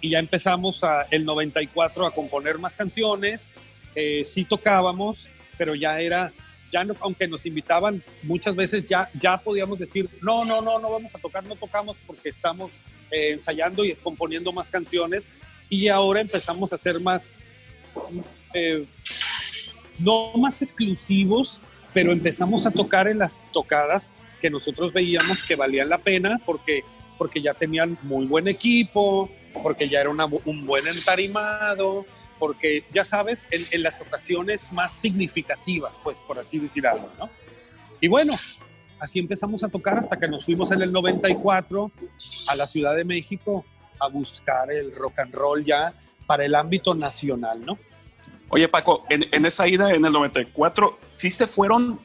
Y 0.00 0.10
ya 0.10 0.18
empezamos 0.18 0.84
a, 0.84 1.02
el 1.10 1.24
94 1.24 2.06
a 2.06 2.10
componer 2.12 2.58
más 2.58 2.76
canciones. 2.76 3.54
Eh, 3.94 4.24
sí 4.24 4.44
tocábamos, 4.44 5.28
pero 5.56 5.74
ya 5.74 6.00
era, 6.00 6.32
ya 6.70 6.84
no, 6.84 6.94
aunque 7.00 7.26
nos 7.26 7.46
invitaban 7.46 8.02
muchas 8.22 8.54
veces, 8.54 8.84
ya, 8.84 9.10
ya 9.14 9.38
podíamos 9.38 9.78
decir, 9.78 10.08
no, 10.22 10.44
no, 10.44 10.60
no, 10.60 10.78
no 10.78 10.90
vamos 10.90 11.14
a 11.14 11.18
tocar, 11.18 11.44
no 11.44 11.56
tocamos 11.56 11.96
porque 12.06 12.28
estamos 12.28 12.80
eh, 13.10 13.32
ensayando 13.32 13.84
y 13.84 13.94
componiendo 13.96 14.52
más 14.52 14.70
canciones. 14.70 15.28
Y 15.68 15.88
ahora 15.88 16.20
empezamos 16.20 16.72
a 16.72 16.78
ser 16.78 17.00
más, 17.00 17.34
eh, 18.54 18.86
no 19.98 20.32
más 20.34 20.62
exclusivos, 20.62 21.60
pero 21.92 22.12
empezamos 22.12 22.66
a 22.66 22.70
tocar 22.70 23.08
en 23.08 23.18
las 23.18 23.42
tocadas 23.52 24.14
que 24.40 24.50
nosotros 24.50 24.92
veíamos 24.92 25.42
que 25.42 25.56
valían 25.56 25.88
la 25.88 25.98
pena 25.98 26.40
porque, 26.44 26.84
porque 27.16 27.42
ya 27.42 27.54
tenían 27.54 27.98
muy 28.02 28.26
buen 28.26 28.48
equipo, 28.48 29.30
porque 29.62 29.88
ya 29.88 30.00
era 30.00 30.10
un 30.10 30.66
buen 30.66 30.86
entarimado, 30.86 32.06
porque 32.38 32.84
ya 32.92 33.04
sabes, 33.04 33.46
en, 33.50 33.60
en 33.72 33.82
las 33.82 34.00
ocasiones 34.00 34.72
más 34.72 34.92
significativas, 34.92 35.98
pues 36.02 36.20
por 36.20 36.38
así 36.38 36.58
decir 36.58 36.86
algo, 36.86 37.10
¿no? 37.18 37.28
Y 38.00 38.06
bueno, 38.06 38.34
así 39.00 39.18
empezamos 39.18 39.64
a 39.64 39.68
tocar 39.68 39.98
hasta 39.98 40.18
que 40.18 40.28
nos 40.28 40.44
fuimos 40.44 40.70
en 40.70 40.82
el 40.82 40.92
94 40.92 41.90
a 42.48 42.54
la 42.54 42.66
Ciudad 42.66 42.94
de 42.94 43.04
México 43.04 43.64
a 43.98 44.08
buscar 44.08 44.70
el 44.70 44.94
rock 44.94 45.18
and 45.18 45.34
roll 45.34 45.64
ya 45.64 45.92
para 46.26 46.44
el 46.44 46.54
ámbito 46.54 46.94
nacional, 46.94 47.64
¿no? 47.64 47.78
Oye, 48.50 48.68
Paco, 48.68 49.04
en, 49.10 49.26
en 49.30 49.44
esa 49.44 49.68
ida 49.68 49.90
en 49.92 50.04
el 50.04 50.12
94, 50.12 50.98
¿sí 51.12 51.30
se 51.30 51.46
fueron 51.46 52.00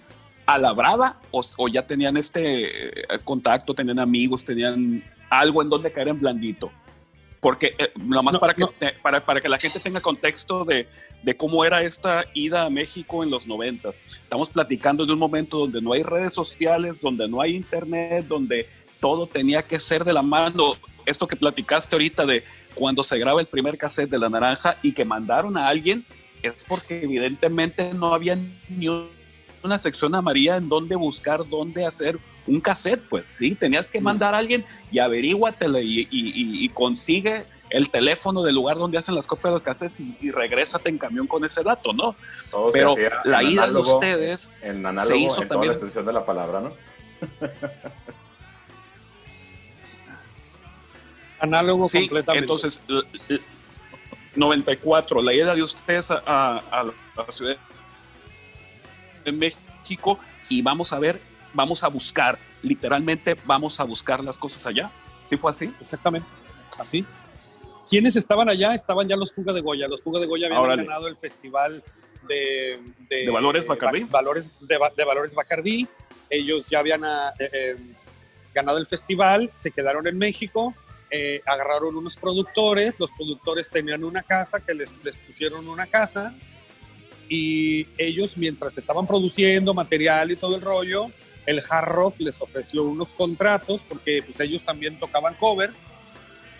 a 0.45 0.57
la 0.57 0.73
brava 0.73 1.19
o, 1.31 1.41
o 1.57 1.67
ya 1.69 1.85
tenían 1.87 2.17
este 2.17 3.13
eh, 3.13 3.19
contacto, 3.23 3.73
tenían 3.73 3.99
amigos, 3.99 4.43
tenían 4.43 5.03
algo 5.29 5.61
en 5.61 5.69
donde 5.69 5.91
caer 5.91 6.09
en 6.09 6.19
blandito? 6.19 6.71
Porque, 7.39 7.75
eh, 7.77 7.91
nada 7.97 8.21
más 8.21 8.33
No, 8.35 8.39
para, 8.39 8.53
que 8.53 8.61
no. 8.61 8.67
te- 8.67 8.93
para, 9.01 9.25
para 9.25 9.39
que 9.41 9.47
la 9.49 9.57
gente 9.57 9.79
tenga 9.79 10.01
contexto 10.01 10.65
de, 10.65 10.87
de 11.23 11.37
cómo 11.37 11.63
era 11.63 11.81
esta 11.81 12.25
ida 12.33 12.65
a 12.65 12.69
México 12.69 13.23
en 13.23 13.29
los 13.29 13.47
90. 13.47 13.89
Estamos 13.89 14.49
platicando 14.49 15.05
de 15.05 15.13
un 15.13 15.19
momento 15.19 15.59
donde 15.59 15.81
no 15.81 15.93
hay 15.93 16.03
redes 16.03 16.33
sociales, 16.33 16.99
donde 17.01 17.27
no 17.27 17.41
hay 17.41 17.55
internet, 17.55 18.25
donde 18.27 18.67
todo 18.99 19.27
tenía 19.27 19.63
que 19.63 19.79
ser 19.79 20.03
de 20.05 20.13
la 20.13 20.21
mano. 20.21 20.73
Esto 21.05 21.27
que 21.27 21.35
platicaste 21.35 21.95
ahorita 21.95 22.25
de 22.25 22.43
cuando 22.75 23.03
se 23.03 23.17
graba 23.17 23.41
el 23.41 23.47
primer 23.47 23.77
cassette 23.77 24.09
de 24.09 24.19
La 24.19 24.29
Naranja 24.29 24.77
y 24.81 24.93
que 24.93 25.03
mandaron 25.03 25.57
a 25.57 25.67
alguien, 25.67 26.05
es 26.43 26.63
porque 26.63 26.99
evidentemente 27.03 27.93
no 27.93 28.13
había 28.13 28.35
ni 28.69 28.87
una 29.63 29.79
sección 29.79 30.13
amarilla 30.13 30.57
en 30.57 30.67
donde 30.69 30.95
buscar, 30.95 31.47
dónde 31.47 31.85
hacer 31.85 32.19
un 32.45 32.59
cassette. 32.59 33.01
Pues 33.09 33.27
sí, 33.27 33.55
tenías 33.55 33.89
que 33.89 34.01
mandar 34.01 34.35
a 34.35 34.37
alguien 34.39 34.65
y 34.91 34.99
averíguatele 34.99 35.81
y, 35.83 36.01
y- 36.01 36.07
y- 36.11 36.65
y 36.65 36.69
consigue 36.69 37.45
el 37.69 37.89
teléfono 37.89 38.43
del 38.43 38.53
lugar 38.55 38.77
donde 38.77 38.97
hacen 38.97 39.15
las 39.15 39.25
copias 39.25 39.45
de 39.45 39.51
los 39.51 39.63
cassettes 39.63 39.99
y, 39.99 40.17
y 40.21 40.31
regrésate 40.31 40.89
en 40.89 40.97
camión 40.99 41.25
con 41.27 41.43
ese 41.45 41.63
dato, 41.63 41.91
¿no? 41.93 42.15
Todo 42.51 42.71
se 42.71 42.77
Pero 42.77 42.91
hacía 42.91 43.09
la 43.23 43.41
ida 43.41 43.65
de 43.67 43.77
ustedes 43.79 44.51
En 44.61 44.85
análogo, 44.85 45.15
hizo 45.15 45.41
en 45.41 45.47
toda 45.47 45.61
también- 45.61 45.67
la 45.69 45.73
extensión 45.73 46.05
de 46.05 46.13
la 46.13 46.25
palabra, 46.25 46.59
¿no? 46.61 46.73
Análogo 51.39 51.87
Sí, 51.87 51.99
completamente. 51.99 52.43
entonces, 52.43 52.81
94, 54.35 55.21
la 55.21 55.33
idea 55.33 55.53
de 55.55 55.63
ustedes 55.63 56.11
a, 56.11 56.21
a- 56.25 56.57
a 56.71 56.83
la 56.83 57.25
ciudad 57.29 57.57
de 59.25 59.31
México, 59.31 60.19
y 60.49 60.61
vamos 60.61 60.91
a 60.93 60.99
ver, 60.99 61.19
vamos 61.53 61.83
a 61.83 61.87
buscar, 61.87 62.37
literalmente 62.61 63.37
vamos 63.45 63.79
a 63.79 63.83
buscar 63.83 64.23
las 64.23 64.37
cosas 64.37 64.65
allá. 64.67 64.91
¿Sí 65.23 65.37
fue 65.37 65.51
así? 65.51 65.73
Exactamente, 65.79 66.27
así. 66.77 67.05
¿Quiénes 67.89 68.15
estaban 68.15 68.49
allá? 68.49 68.73
Estaban 68.73 69.07
ya 69.07 69.15
los 69.15 69.33
Fuga 69.33 69.53
de 69.53 69.61
Goya. 69.61 69.87
Los 69.87 70.03
Fuga 70.03 70.19
de 70.19 70.25
Goya 70.25 70.47
habían 70.47 70.61
Órale. 70.61 70.83
ganado 70.83 71.07
el 71.07 71.15
festival 71.17 71.83
de, 72.27 72.81
¿De 73.09 73.29
Valores 73.31 73.67
Bacardí? 73.67 74.03
Va- 74.03 74.09
valores, 74.11 74.51
de, 74.61 74.77
Va- 74.77 74.91
de 74.95 75.03
Valores 75.05 75.35
Bacardí. 75.35 75.87
Ellos 76.29 76.69
ya 76.69 76.79
habían 76.79 77.03
eh, 77.03 77.49
eh, 77.51 77.75
ganado 78.53 78.77
el 78.77 78.85
festival, 78.87 79.49
se 79.53 79.71
quedaron 79.71 80.07
en 80.07 80.17
México, 80.17 80.73
eh, 81.15 81.43
agarraron 81.45 81.95
unos 81.95 82.17
productores, 82.17 82.95
los 82.99 83.11
productores 83.11 83.69
tenían 83.69 84.03
una 84.03 84.23
casa 84.23 84.59
que 84.59 84.73
les, 84.73 84.91
les 85.03 85.15
pusieron 85.15 85.69
una 85.69 85.85
casa 85.85 86.33
y 87.29 87.87
ellos 87.99 88.35
mientras 88.35 88.75
estaban 88.79 89.05
produciendo 89.05 89.75
material 89.75 90.31
y 90.31 90.35
todo 90.37 90.55
el 90.55 90.61
rollo, 90.63 91.11
el 91.45 91.61
Hard 91.69 91.87
Rock 91.87 92.15
les 92.17 92.41
ofreció 92.41 92.83
unos 92.83 93.13
contratos 93.13 93.83
porque 93.87 94.23
pues 94.25 94.39
ellos 94.39 94.63
también 94.63 94.97
tocaban 94.99 95.35
covers, 95.35 95.83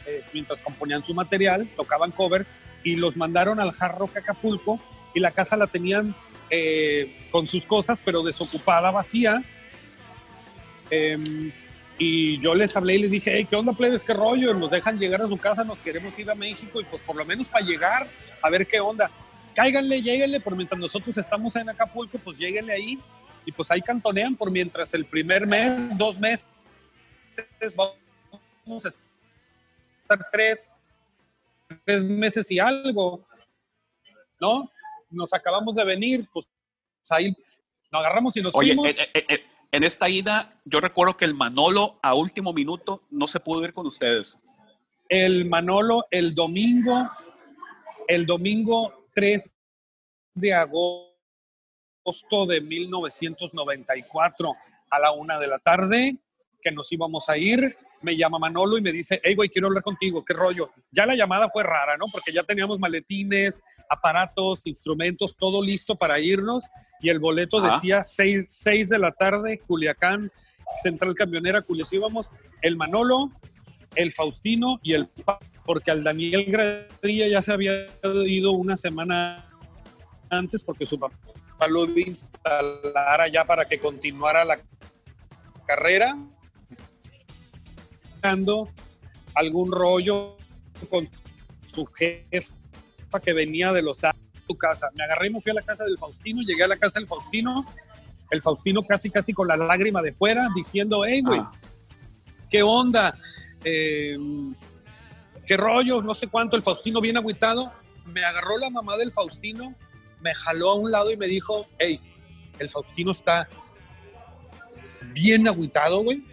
eh, 0.06 0.22
mientras 0.34 0.62
componían 0.62 1.02
su 1.02 1.16
material, 1.16 1.68
tocaban 1.76 2.12
covers 2.12 2.54
y 2.84 2.96
los 2.96 3.18
mandaron 3.18 3.60
al 3.60 3.72
Hard 3.80 3.98
Rock 3.98 4.18
Acapulco 4.18 4.80
y 5.16 5.20
la 5.20 5.32
casa 5.32 5.58
la 5.58 5.66
tenían 5.66 6.16
eh, 6.52 7.28
con 7.32 7.48
sus 7.48 7.66
cosas 7.66 8.04
pero 8.06 8.22
desocupada, 8.22 8.92
vacía. 8.92 9.42
Em, 10.92 11.52
y 11.98 12.40
yo 12.42 12.56
les 12.56 12.76
hablé 12.76 12.96
y 12.96 13.00
les 13.00 13.12
dije, 13.12 13.32
hey, 13.36 13.46
¿qué 13.50 13.56
onda, 13.56 13.74
plebes? 13.74 14.04
¿Qué 14.04 14.14
rollo? 14.14 14.54
Nos 14.54 14.72
dejan 14.72 14.98
llegar 15.00 15.22
a 15.22 15.28
su 15.28 15.38
casa, 15.38 15.64
nos 15.64 15.80
queremos 15.82 16.18
ir 16.20 16.30
a 16.30 16.36
México 16.36 16.82
y 16.82 16.86
pues 16.86 17.02
por 17.04 17.16
lo 17.16 17.24
menos 17.26 17.48
para 17.50 17.66
llegar 17.66 18.08
a 18.42 18.50
ver 18.50 18.66
qué 18.68 18.80
onda. 18.80 19.12
Cáiganle, 19.56 20.02
lléguenle, 20.02 20.40
por 20.40 20.56
mientras 20.56 20.80
nosotros 20.80 21.18
estamos 21.18 21.56
en 21.56 21.70
Acapulco, 21.70 22.18
pues 22.18 22.38
lléguenle 22.38 22.74
ahí 22.74 23.00
y 23.46 23.52
pues 23.52 23.70
ahí 23.72 23.82
cantonean 23.82 24.36
por 24.36 24.50
mientras 24.50 24.94
el 24.96 25.06
primer 25.06 25.46
mes, 25.46 25.96
dos 25.98 26.20
meses, 26.20 26.48
vamos 27.76 28.86
a 28.86 28.90
estar 28.90 30.28
tres, 30.32 30.74
tres 31.86 32.04
meses 32.04 32.50
y 32.52 32.58
algo, 32.60 33.26
¿no? 34.40 34.70
Nos 35.12 35.32
acabamos 35.34 35.76
de 35.76 35.86
venir, 35.86 36.28
pues 36.34 36.48
ahí 37.12 37.30
nos 37.92 38.00
agarramos 38.02 38.36
y 38.38 38.42
nos 38.42 38.56
Oye, 38.56 38.74
fuimos. 38.74 38.98
en, 38.98 39.06
en- 39.14 39.26
en- 39.30 39.53
en 39.74 39.84
esta 39.84 40.08
ida, 40.08 40.62
yo 40.66 40.80
recuerdo 40.80 41.18
que 41.18 41.26
el 41.26 41.34
Manolo 41.34 41.98
a 42.04 42.14
último 42.14 42.54
minuto 42.54 43.02
no 43.10 43.26
se 43.26 43.40
pudo 43.40 43.66
ir 43.66 43.74
con 43.74 43.88
ustedes. 43.88 44.38
el 45.10 45.46
Manolo 45.46 46.06
el 46.12 46.36
domingo, 46.36 47.10
el 48.08 48.28
domingo 48.28 49.08
3 49.16 49.56
de 50.36 50.54
agosto 50.54 51.10
de 52.48 52.62
1994 52.62 54.54
a 54.92 55.00
la 55.00 55.12
una 55.12 55.40
de 55.40 55.48
la 55.48 55.58
tarde, 55.58 56.18
que 56.62 56.72
nos 56.72 56.92
íbamos 56.92 57.28
a 57.30 57.38
ir. 57.38 57.76
Me 58.04 58.16
llama 58.16 58.38
Manolo 58.38 58.78
y 58.78 58.82
me 58.82 58.92
dice, 58.92 59.20
hey, 59.24 59.34
güey, 59.34 59.50
quiero 59.50 59.68
hablar 59.68 59.82
contigo, 59.82 60.24
¿qué 60.24 60.34
rollo? 60.34 60.70
Ya 60.92 61.06
la 61.06 61.16
llamada 61.16 61.50
fue 61.50 61.64
rara, 61.64 61.98
¿no? 61.98 62.06
Porque 62.12 62.32
ya 62.32 62.44
teníamos 62.44 62.78
maletines, 62.78 63.64
aparatos, 63.90 64.68
instrumentos, 64.68 65.36
todo 65.36 65.64
listo 65.64 65.96
para 65.96 66.20
irnos 66.20 66.70
y 67.00 67.10
el 67.10 67.20
boleto 67.20 67.58
Ajá. 67.60 67.74
decía 67.74 68.04
6, 68.04 68.90
de 68.90 69.00
la 69.00 69.12
tarde, 69.12 69.60
Culiacán, 69.60 70.32
Central 70.82 71.16
Camionera, 71.16 71.62
Culiacán. 71.62 71.98
Íbamos 71.98 72.30
el 72.62 72.76
Manolo, 72.76 73.32
el 73.96 74.14
Faustino 74.14 74.80
y 74.84 74.94
el 74.94 75.10
porque 75.66 75.92
al 75.92 76.04
Daniel 76.04 76.46
Gradilla 76.46 77.28
ya 77.28 77.42
se 77.42 77.54
había 77.54 77.86
ido 78.26 78.52
una 78.52 78.76
semana 78.76 79.46
antes 80.30 80.64
porque 80.64 80.86
su 80.86 81.00
papá 81.00 81.18
lo 81.68 81.86
instalar 81.98 83.22
allá 83.22 83.46
para 83.46 83.66
que 83.66 83.80
continuara 83.80 84.46
la 84.46 84.60
carrera 85.66 86.18
buscando 88.24 88.70
algún 89.36 89.72
rollo 89.72 90.38
con 90.90 91.10
su 91.66 91.86
jefa 91.88 93.20
que 93.24 93.34
venía 93.34 93.74
de 93.74 93.82
los 93.82 94.02
a 94.06 94.16
tu 94.48 94.56
casa. 94.56 94.90
Me 94.96 95.04
agarré 95.04 95.28
y 95.28 95.32
me 95.32 95.42
fui 95.42 95.52
a 95.52 95.56
la 95.56 95.62
casa 95.62 95.84
del 95.84 95.98
Faustino, 95.98 96.42
llegué 96.42 96.64
a 96.64 96.68
la 96.70 96.78
casa 96.78 97.00
del 97.00 97.08
Faustino, 97.08 97.66
el 98.32 98.42
Faustino 98.42 98.82
casi 98.88 99.10
casi 99.12 99.34
con 99.34 99.48
la 99.48 99.58
lágrima 99.58 100.02
de 100.02 100.14
fuera 100.14 100.48
diciendo, 100.56 101.04
hey, 101.06 101.22
güey, 101.22 101.42
Ah. 101.42 101.52
¿qué 102.50 102.64
onda? 102.64 103.14
Eh, 103.66 104.18
¿Qué 105.46 105.58
rollo? 105.58 106.02
No 106.02 106.14
sé 106.14 106.28
cuánto, 106.28 106.56
el 106.56 106.64
Faustino 106.64 107.02
bien 107.02 107.18
agüitado. 107.18 107.74
Me 108.06 108.24
agarró 108.24 108.58
la 108.58 108.70
mamá 108.70 108.96
del 108.98 109.12
Faustino, 109.12 109.76
me 110.22 110.34
jaló 110.34 110.72
a 110.72 110.76
un 110.76 110.92
lado 110.92 111.12
y 111.12 111.18
me 111.18 111.28
dijo, 111.28 111.66
hey, 111.78 112.00
el 112.60 112.70
Faustino 112.70 113.12
está 113.12 113.50
bien 115.14 115.46
agüitado, 115.48 116.02
güey. 116.04 116.24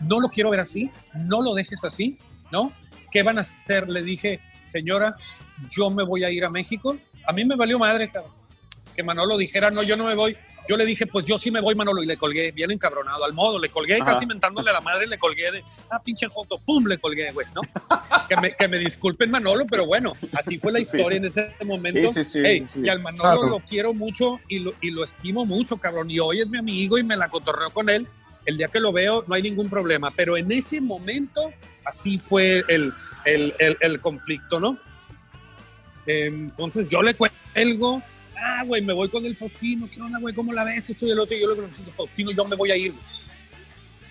No 0.00 0.20
lo 0.20 0.28
quiero 0.28 0.50
ver 0.50 0.60
así, 0.60 0.90
no 1.14 1.42
lo 1.42 1.54
dejes 1.54 1.84
así, 1.84 2.18
¿no? 2.50 2.72
¿Qué 3.10 3.22
van 3.22 3.38
a 3.38 3.42
hacer? 3.42 3.88
Le 3.88 4.02
dije, 4.02 4.40
señora, 4.64 5.16
yo 5.68 5.90
me 5.90 6.04
voy 6.04 6.24
a 6.24 6.30
ir 6.30 6.44
a 6.44 6.50
México. 6.50 6.96
A 7.26 7.32
mí 7.32 7.44
me 7.44 7.56
valió 7.56 7.78
madre, 7.78 8.10
cabrón. 8.10 8.32
Que 8.94 9.02
Manolo 9.02 9.36
dijera, 9.36 9.70
no, 9.70 9.82
yo 9.82 9.96
no 9.96 10.04
me 10.04 10.14
voy. 10.14 10.36
Yo 10.68 10.76
le 10.76 10.84
dije, 10.86 11.06
pues 11.06 11.24
yo 11.24 11.38
sí 11.38 11.50
me 11.50 11.60
voy, 11.60 11.74
Manolo, 11.74 12.02
y 12.02 12.06
le 12.06 12.16
colgué, 12.16 12.52
bien 12.52 12.70
encabronado, 12.70 13.24
al 13.24 13.32
modo, 13.32 13.58
le 13.58 13.70
colgué 13.70 13.94
Ajá. 13.96 14.12
casi 14.12 14.26
mentándole 14.26 14.70
a 14.70 14.74
la 14.74 14.80
madre, 14.80 15.06
le 15.06 15.18
colgué 15.18 15.50
de, 15.50 15.64
ah, 15.90 16.00
pinche 16.00 16.28
joto, 16.28 16.58
pum, 16.64 16.86
le 16.86 16.98
colgué, 16.98 17.32
güey, 17.32 17.46
¿no? 17.54 17.62
que, 18.28 18.36
me, 18.36 18.52
que 18.52 18.68
me 18.68 18.78
disculpen, 18.78 19.30
Manolo, 19.30 19.64
pero 19.68 19.86
bueno, 19.86 20.12
así 20.34 20.58
fue 20.60 20.70
la 20.70 20.78
historia 20.78 21.08
sí. 21.08 21.16
en 21.16 21.24
ese 21.24 21.54
momento. 21.64 22.10
Sí, 22.10 22.24
sí, 22.24 22.24
sí, 22.24 22.38
Ey, 22.44 22.64
sí. 22.68 22.82
Y 22.84 22.88
al 22.88 23.00
Manolo 23.00 23.22
Claro. 23.22 23.46
lo 23.48 23.58
quiero 23.60 23.94
mucho 23.94 24.38
y 24.48 24.60
lo, 24.60 24.72
y 24.80 24.90
lo 24.90 25.02
estimo 25.02 25.44
mucho, 25.44 25.78
cabrón. 25.78 26.08
Y 26.10 26.20
hoy 26.20 26.40
es 26.40 26.46
mi 26.46 26.58
amigo 26.58 26.98
y 26.98 27.02
me 27.04 27.16
la 27.16 27.28
cotorreo 27.30 27.70
con 27.70 27.88
él. 27.90 28.06
El 28.46 28.56
día 28.56 28.68
que 28.68 28.80
lo 28.80 28.92
veo 28.92 29.24
no 29.26 29.34
hay 29.34 29.42
ningún 29.42 29.68
problema, 29.68 30.10
pero 30.10 30.36
en 30.36 30.50
ese 30.50 30.80
momento 30.80 31.52
así 31.84 32.18
fue 32.18 32.64
el, 32.68 32.92
el, 33.24 33.54
el, 33.80 34.00
conflicto, 34.00 34.60
¿no? 34.60 34.78
Entonces 36.06 36.88
yo 36.88 37.02
le 37.02 37.14
cuelgo, 37.14 38.02
ah, 38.36 38.64
güey, 38.66 38.82
me 38.82 38.92
voy 38.92 39.08
con 39.08 39.24
el 39.26 39.36
Faustino, 39.36 39.88
¿qué 39.92 40.00
onda, 40.00 40.18
güey? 40.18 40.34
¿Cómo 40.34 40.52
la 40.52 40.64
ves? 40.64 40.90
Esto 40.90 41.06
y 41.06 41.10
el 41.10 41.20
otro, 41.20 41.36
y 41.36 41.40
yo 41.40 41.48
le 41.48 41.54
digo, 41.54 41.68
Faustino, 41.96 42.32
yo 42.32 42.44
me 42.46 42.56
voy 42.56 42.70
a 42.70 42.76
ir. 42.76 42.94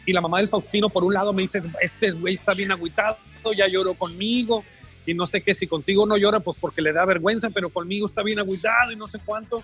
Y 0.06 0.14
la 0.14 0.22
mamá 0.22 0.40
del 0.40 0.50
Faustino, 0.50 0.90
por 0.90 1.04
un 1.04 1.14
lado, 1.14 1.34
me 1.34 1.42
dice, 1.42 1.62
este 1.82 2.12
güey 2.12 2.36
está 2.36 2.54
bien 2.54 2.72
agüitado, 2.72 3.18
ya 3.56 3.68
lloró 3.68 3.94
conmigo, 3.96 4.64
y 5.06 5.14
no 5.14 5.26
sé 5.26 5.42
qué, 5.42 5.56
si 5.56 5.68
contigo 5.68 6.06
no 6.06 6.18
llora, 6.18 6.40
pues 6.40 6.58
porque 6.58 6.82
le 6.82 6.94
da 6.94 7.06
vergüenza, 7.06 7.50
pero 7.50 7.70
conmigo 7.70 8.06
está 8.06 8.22
bien 8.22 8.40
agüitado 8.40 8.92
y 8.92 8.96
no 8.96 9.08
sé 9.08 9.20
cuánto, 9.26 9.64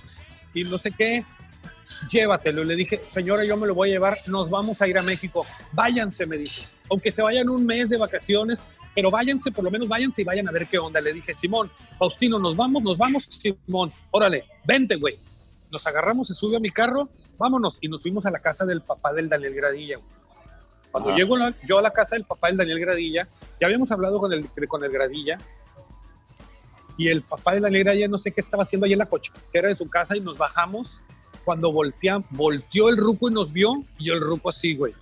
y 0.53 0.63
no 0.63 0.77
sé 0.77 0.91
qué. 0.97 1.23
Llévatelo. 2.11 2.63
Le 2.63 2.75
dije, 2.75 3.01
señora, 3.11 3.43
yo 3.45 3.57
me 3.57 3.67
lo 3.67 3.75
voy 3.75 3.89
a 3.89 3.93
llevar, 3.93 4.13
nos 4.27 4.49
vamos 4.49 4.81
a 4.81 4.87
ir 4.87 4.97
a 4.97 5.03
México. 5.03 5.45
Váyanse, 5.71 6.25
me 6.25 6.37
dice. 6.37 6.67
Aunque 6.89 7.11
se 7.11 7.21
vayan 7.21 7.49
un 7.49 7.65
mes 7.65 7.89
de 7.89 7.97
vacaciones, 7.97 8.65
pero 8.93 9.11
váyanse, 9.11 9.51
por 9.51 9.63
lo 9.63 9.71
menos 9.71 9.87
váyanse 9.87 10.21
y 10.21 10.25
vayan 10.25 10.47
a 10.47 10.51
ver 10.51 10.67
qué 10.67 10.77
onda. 10.77 11.01
Le 11.01 11.13
dije, 11.13 11.33
Simón, 11.33 11.69
Faustino, 11.99 12.39
nos 12.39 12.55
vamos, 12.55 12.81
nos 12.83 12.97
vamos, 12.97 13.23
Simón, 13.25 13.91
órale, 14.11 14.45
vente, 14.65 14.95
güey. 14.95 15.15
Nos 15.71 15.85
agarramos, 15.87 16.27
se 16.27 16.33
sube 16.33 16.57
a 16.57 16.59
mi 16.59 16.69
carro, 16.69 17.09
vámonos. 17.37 17.79
Y 17.81 17.87
nos 17.89 18.03
fuimos 18.03 18.25
a 18.25 18.31
la 18.31 18.39
casa 18.39 18.65
del 18.65 18.81
papá 18.81 19.11
del 19.13 19.27
Daniel 19.29 19.53
Gradilla. 19.55 19.97
güey. 19.97 20.09
Cuando 20.91 21.09
Ajá. 21.09 21.17
llego 21.17 21.35
la- 21.35 21.53
yo 21.67 21.77
a 21.77 21.81
la 21.81 21.91
casa 21.91 22.15
del 22.15 22.23
papá 22.23 22.47
del 22.47 22.57
Daniel 22.57 22.79
Gradilla, 22.79 23.27
ya 23.59 23.67
habíamos 23.67 23.91
hablado 23.91 24.19
con 24.19 24.31
el, 24.31 24.47
con 24.69 24.81
el 24.83 24.91
Gradilla, 24.91 25.37
y 26.97 27.09
el 27.09 27.23
papá 27.23 27.53
del 27.53 27.63
Daniel 27.63 27.83
Gradilla 27.83 28.07
no 28.07 28.17
sé 28.17 28.31
qué 28.31 28.39
estaba 28.39 28.63
haciendo 28.63 28.85
ahí 28.85 28.93
en 28.93 28.99
la 28.99 29.05
cochera 29.07 29.67
de 29.67 29.75
su 29.75 29.89
casa 29.89 30.15
y 30.15 30.21
nos 30.21 30.37
bajamos. 30.37 31.01
Cuando 31.45 31.71
voltea, 31.71 32.21
volteó 32.31 32.89
el 32.89 32.97
ruco 32.97 33.29
y 33.29 33.33
nos 33.33 33.53
vio, 33.53 33.83
y 33.97 34.09
el 34.09 34.19
ruco 34.19 34.49
así, 34.49 34.75
güey. 34.75 34.93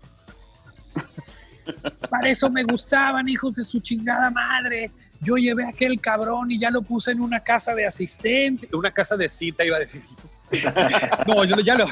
Para 2.10 2.30
eso 2.30 2.50
me 2.50 2.64
gustaban, 2.64 3.28
hijos 3.28 3.56
de 3.56 3.64
su 3.64 3.80
chingada 3.80 4.30
madre. 4.30 4.92
Yo 5.22 5.38
llevé 5.38 5.64
a 5.64 5.70
aquel 5.70 6.00
cabrón 6.02 6.52
y 6.52 6.60
ya 6.60 6.70
lo 6.70 6.82
puse 6.82 7.12
en 7.12 7.22
una 7.22 7.40
casa 7.40 7.74
de 7.74 7.86
asistencia, 7.86 8.68
una 8.74 8.92
casa 8.92 9.16
de 9.16 9.30
cita, 9.30 9.64
iba 9.64 9.78
a 9.78 9.80
decir. 9.80 10.04
No, 11.28 11.44
yo 11.46 11.56
ya 11.62 11.76
lo, 11.76 11.88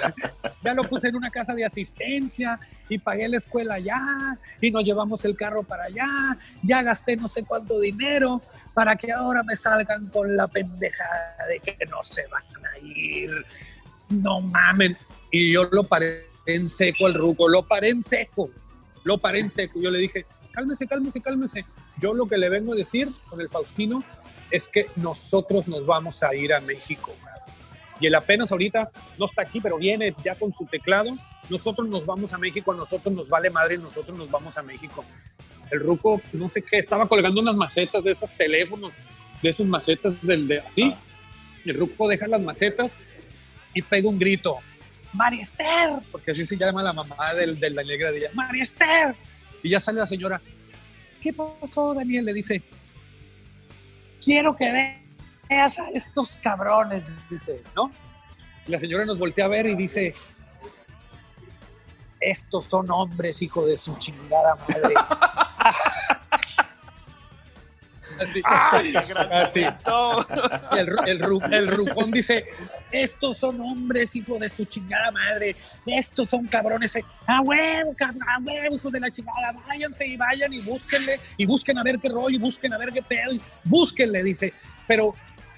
ya 0.64 0.74
lo 0.74 0.84
puse 0.84 1.08
en 1.08 1.16
una 1.16 1.30
casa 1.30 1.54
de 1.56 1.66
asistencia 1.66 2.60
y 2.90 2.98
pagué 3.00 3.28
la 3.28 3.38
escuela 3.38 3.76
allá 3.76 4.38
y 4.60 4.70
nos 4.70 4.84
llevamos 4.84 5.24
el 5.26 5.36
carro 5.36 5.64
para 5.64 5.86
allá. 5.86 6.38
Ya 6.62 6.84
gasté 6.84 7.16
no 7.16 7.28
sé 7.28 7.44
cuánto 7.44 7.80
dinero 7.80 8.42
para 8.74 8.96
que 8.96 9.12
ahora 9.12 9.44
me 9.44 9.56
salgan 9.56 10.08
con 10.08 10.36
la 10.36 10.48
pendejada 10.48 11.48
de 11.48 11.60
que 11.60 11.86
no 11.88 12.04
se 12.04 12.28
van 12.28 12.44
a 12.66 12.78
ir. 12.86 13.32
No 14.12 14.42
mamen. 14.42 14.98
Y 15.32 15.54
yo 15.54 15.64
lo 15.72 15.84
paré 15.84 16.28
en 16.46 16.68
seco 16.68 17.08
al 17.08 17.14
ruco, 17.14 17.48
lo 17.48 17.64
paré 17.64 17.90
en 17.90 18.04
seco, 18.04 18.50
lo 19.04 19.18
paré 19.18 19.40
en 19.40 19.50
seco. 19.50 19.80
Yo 19.82 19.90
le 19.90 20.00
dije, 20.00 20.26
cálmese, 20.52 20.88
cálmese, 20.88 21.22
cálmese. 21.22 21.66
Yo 22.00 22.14
lo 22.14 22.28
que 22.28 22.38
le 22.38 22.50
vengo 22.50 22.74
a 22.74 22.76
decir 22.76 23.10
con 23.30 23.40
el 23.42 23.50
Faustino 23.50 24.04
es 24.50 24.68
que 24.68 24.88
nosotros 24.98 25.68
nos 25.68 25.86
vamos 25.86 26.24
a 26.24 26.36
ir 26.36 26.54
a 26.54 26.60
México. 26.60 27.14
Y 28.00 28.08
él 28.08 28.16
apenas 28.16 28.52
ahorita 28.52 28.92
no 29.20 29.26
está 29.28 29.44
aquí, 29.44 29.62
pero 29.62 29.78
viene 29.78 30.14
ya 30.24 30.36
con 30.36 30.54
su 30.54 30.66
teclado. 30.66 31.12
Nosotros 31.50 31.88
nos 31.88 32.06
vamos 32.06 32.34
a 32.34 32.38
México, 32.38 32.72
a 32.72 32.76
nosotros 32.76 33.14
nos 33.14 33.30
vale 33.30 33.50
madre, 33.52 33.78
nosotros 33.78 34.18
nos 34.18 34.30
vamos 34.30 34.58
a 34.58 34.64
México. 34.64 35.06
El 35.70 35.80
ruco, 35.80 36.20
no 36.34 36.50
sé 36.50 36.64
qué, 36.64 36.80
estaba 36.80 37.08
colgando 37.08 37.42
unas 37.42 37.56
macetas 37.56 38.04
de 38.04 38.12
esos 38.12 38.32
teléfonos, 38.36 38.92
de 39.42 39.50
esas 39.50 39.68
macetas 39.68 40.20
del 40.22 40.48
de 40.48 40.60
así. 40.60 40.94
El 41.64 41.78
ruco 41.78 42.08
deja 42.08 42.28
las 42.28 42.42
macetas 42.42 43.02
y 43.74 43.82
pega 43.82 44.10
un 44.10 44.20
grito. 44.20 44.60
María 45.14 45.42
Esther, 45.42 46.02
porque 46.12 46.32
así 46.32 46.46
se 46.46 46.56
llama 46.56 46.82
la 46.82 46.94
mamá 46.94 47.34
del, 47.34 47.60
del 47.60 47.76
Daniel 47.76 48.00
Gradilla. 48.00 48.30
María 48.34 48.64
Esther. 48.64 49.16
Y 49.62 49.70
ya 49.70 49.80
sale 49.80 50.00
la 50.00 50.06
señora. 50.06 50.42
¿Qué 51.22 51.34
pasó, 51.34 51.94
Daniel? 51.94 52.26
Le 52.26 52.34
dice, 52.34 52.64
quiero 54.24 54.56
que 54.56 54.98
veas 55.50 55.80
a 55.80 55.90
estos 55.94 56.38
cabrones, 56.38 57.04
dice, 57.30 57.62
¿no? 57.76 57.92
Y 58.66 58.72
la 58.72 58.80
señora 58.80 59.06
nos 59.06 59.20
voltea 59.20 59.46
a 59.46 59.50
ver 59.50 59.68
y 59.68 59.76
dice, 59.76 60.16
estos 62.20 62.66
son 62.66 62.90
hombres, 62.92 63.42
hijo 63.42 63.66
de 63.66 63.78
su 63.78 63.98
chingada 63.98 64.56
madre. 64.56 64.94
Así, 68.22 68.42
¡Ay, 68.46 68.94
así. 69.32 69.60
El, 70.72 70.88
el, 71.08 71.20
ru- 71.20 71.54
el 71.54 71.68
rucón 71.68 72.12
dice, 72.12 72.46
estos 72.92 73.38
son 73.38 73.60
hombres, 73.62 74.16
hijo 74.16 74.38
de 74.38 74.50
su 74.50 74.66
chingada 74.66 75.12
madre, 75.12 75.56
estos 75.86 76.30
son 76.30 76.46
cabrones, 76.48 76.96
eh, 76.96 77.04
a 77.28 77.42
huevo, 77.42 77.94
cabrón, 77.96 78.22
a 78.30 78.40
huevo, 78.42 78.76
hijos 78.76 78.92
de 78.92 79.00
la 79.00 79.10
chingada, 79.12 79.52
váyanse 79.68 80.06
y 80.08 80.18
vayan 80.18 80.54
y 80.54 80.60
búsquenle, 80.64 81.20
y 81.38 81.46
busquen 81.46 81.78
a 81.78 81.84
ver 81.84 82.00
qué 82.00 82.10
rollo, 82.10 82.36
y 82.36 82.40
busquen 82.40 82.74
a 82.74 82.78
ver 82.78 82.92
qué 82.92 83.02
pedo, 83.02 83.32
y 83.34 83.42
búsquenle, 83.64 84.24
dice, 84.24 84.54
pero 84.88 85.16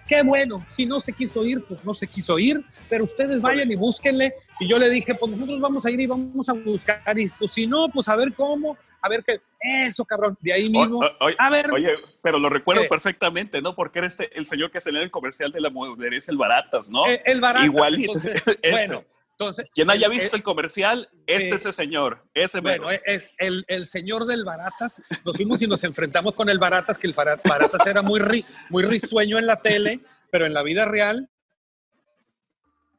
qué 0.07 0.21
bueno, 0.23 0.65
si 0.67 0.85
no 0.85 0.99
se 0.99 1.13
quiso 1.13 1.45
ir, 1.45 1.63
pues 1.65 1.83
no 1.85 1.93
se 1.93 2.07
quiso 2.07 2.37
ir, 2.39 2.63
pero 2.93 3.05
ustedes 3.05 3.41
vayan 3.41 3.71
y 3.71 3.75
búsquenle, 3.75 4.31
y 4.59 4.67
yo 4.67 4.77
le 4.77 4.87
dije, 4.87 5.15
pues 5.15 5.31
nosotros 5.31 5.59
vamos 5.59 5.83
a 5.83 5.89
ir 5.89 5.99
y 5.99 6.05
vamos 6.05 6.47
a 6.47 6.53
buscar, 6.53 7.01
y 7.17 7.27
pues 7.27 7.51
si 7.51 7.65
no, 7.65 7.89
pues 7.89 8.07
a 8.07 8.15
ver 8.15 8.33
cómo, 8.35 8.77
a 9.01 9.09
ver 9.09 9.23
qué, 9.23 9.41
eso 9.87 10.05
cabrón, 10.05 10.37
de 10.39 10.53
ahí 10.53 10.69
mismo, 10.69 10.99
O- 10.99 11.25
o- 11.25 11.31
a 11.39 11.49
ver, 11.49 11.71
Oye, 11.71 11.89
pero 12.21 12.37
lo 12.37 12.49
recuerdo 12.49 12.83
¿Qué? 12.83 12.87
perfectamente, 12.89 13.63
¿no? 13.63 13.73
Porque 13.73 13.97
era 13.97 14.07
este, 14.07 14.37
el 14.37 14.45
señor 14.45 14.69
que 14.69 14.79
salía 14.79 14.99
en 14.99 15.05
el 15.05 15.09
comercial 15.11 15.51
de 15.51 15.59
la 15.59 15.71
modereza 15.71 16.31
el 16.31 16.37
Baratas, 16.37 16.91
¿no? 16.91 17.07
eh, 17.09 17.19
el 17.25 17.41
barato, 17.41 17.65
Igualito. 17.65 18.11
entonces, 18.13 18.43
bueno, 18.71 19.03
entonces, 19.31 19.65
Quien 19.73 19.89
haya 19.89 20.05
eh, 20.05 20.09
visto 20.11 20.35
el 20.35 20.43
comercial, 20.43 21.09
este 21.25 21.45
eh, 21.49 21.55
es 21.55 21.61
ese 21.61 21.71
señor, 21.71 22.23
ese 22.35 22.59
Bueno, 22.59 22.85
mero. 22.89 23.01
es 23.07 23.31
el, 23.39 23.65
el 23.67 23.87
señor 23.87 24.27
del 24.27 24.43
Baratas, 24.45 25.01
nos 25.25 25.35
fuimos 25.35 25.59
y 25.63 25.65
nos 25.67 25.83
enfrentamos 25.83 26.35
con 26.35 26.47
el 26.47 26.59
Baratas, 26.59 26.99
que 26.99 27.07
el 27.07 27.13
Bara- 27.13 27.39
Baratas 27.43 27.87
era 27.87 28.03
muy, 28.03 28.19
ri- 28.19 28.45
muy 28.69 28.83
risueño 28.83 29.39
en 29.39 29.47
la 29.47 29.55
tele, 29.59 30.01
pero 30.29 30.45
en 30.45 30.53
la 30.53 30.61
vida 30.61 30.85
real... 30.85 31.27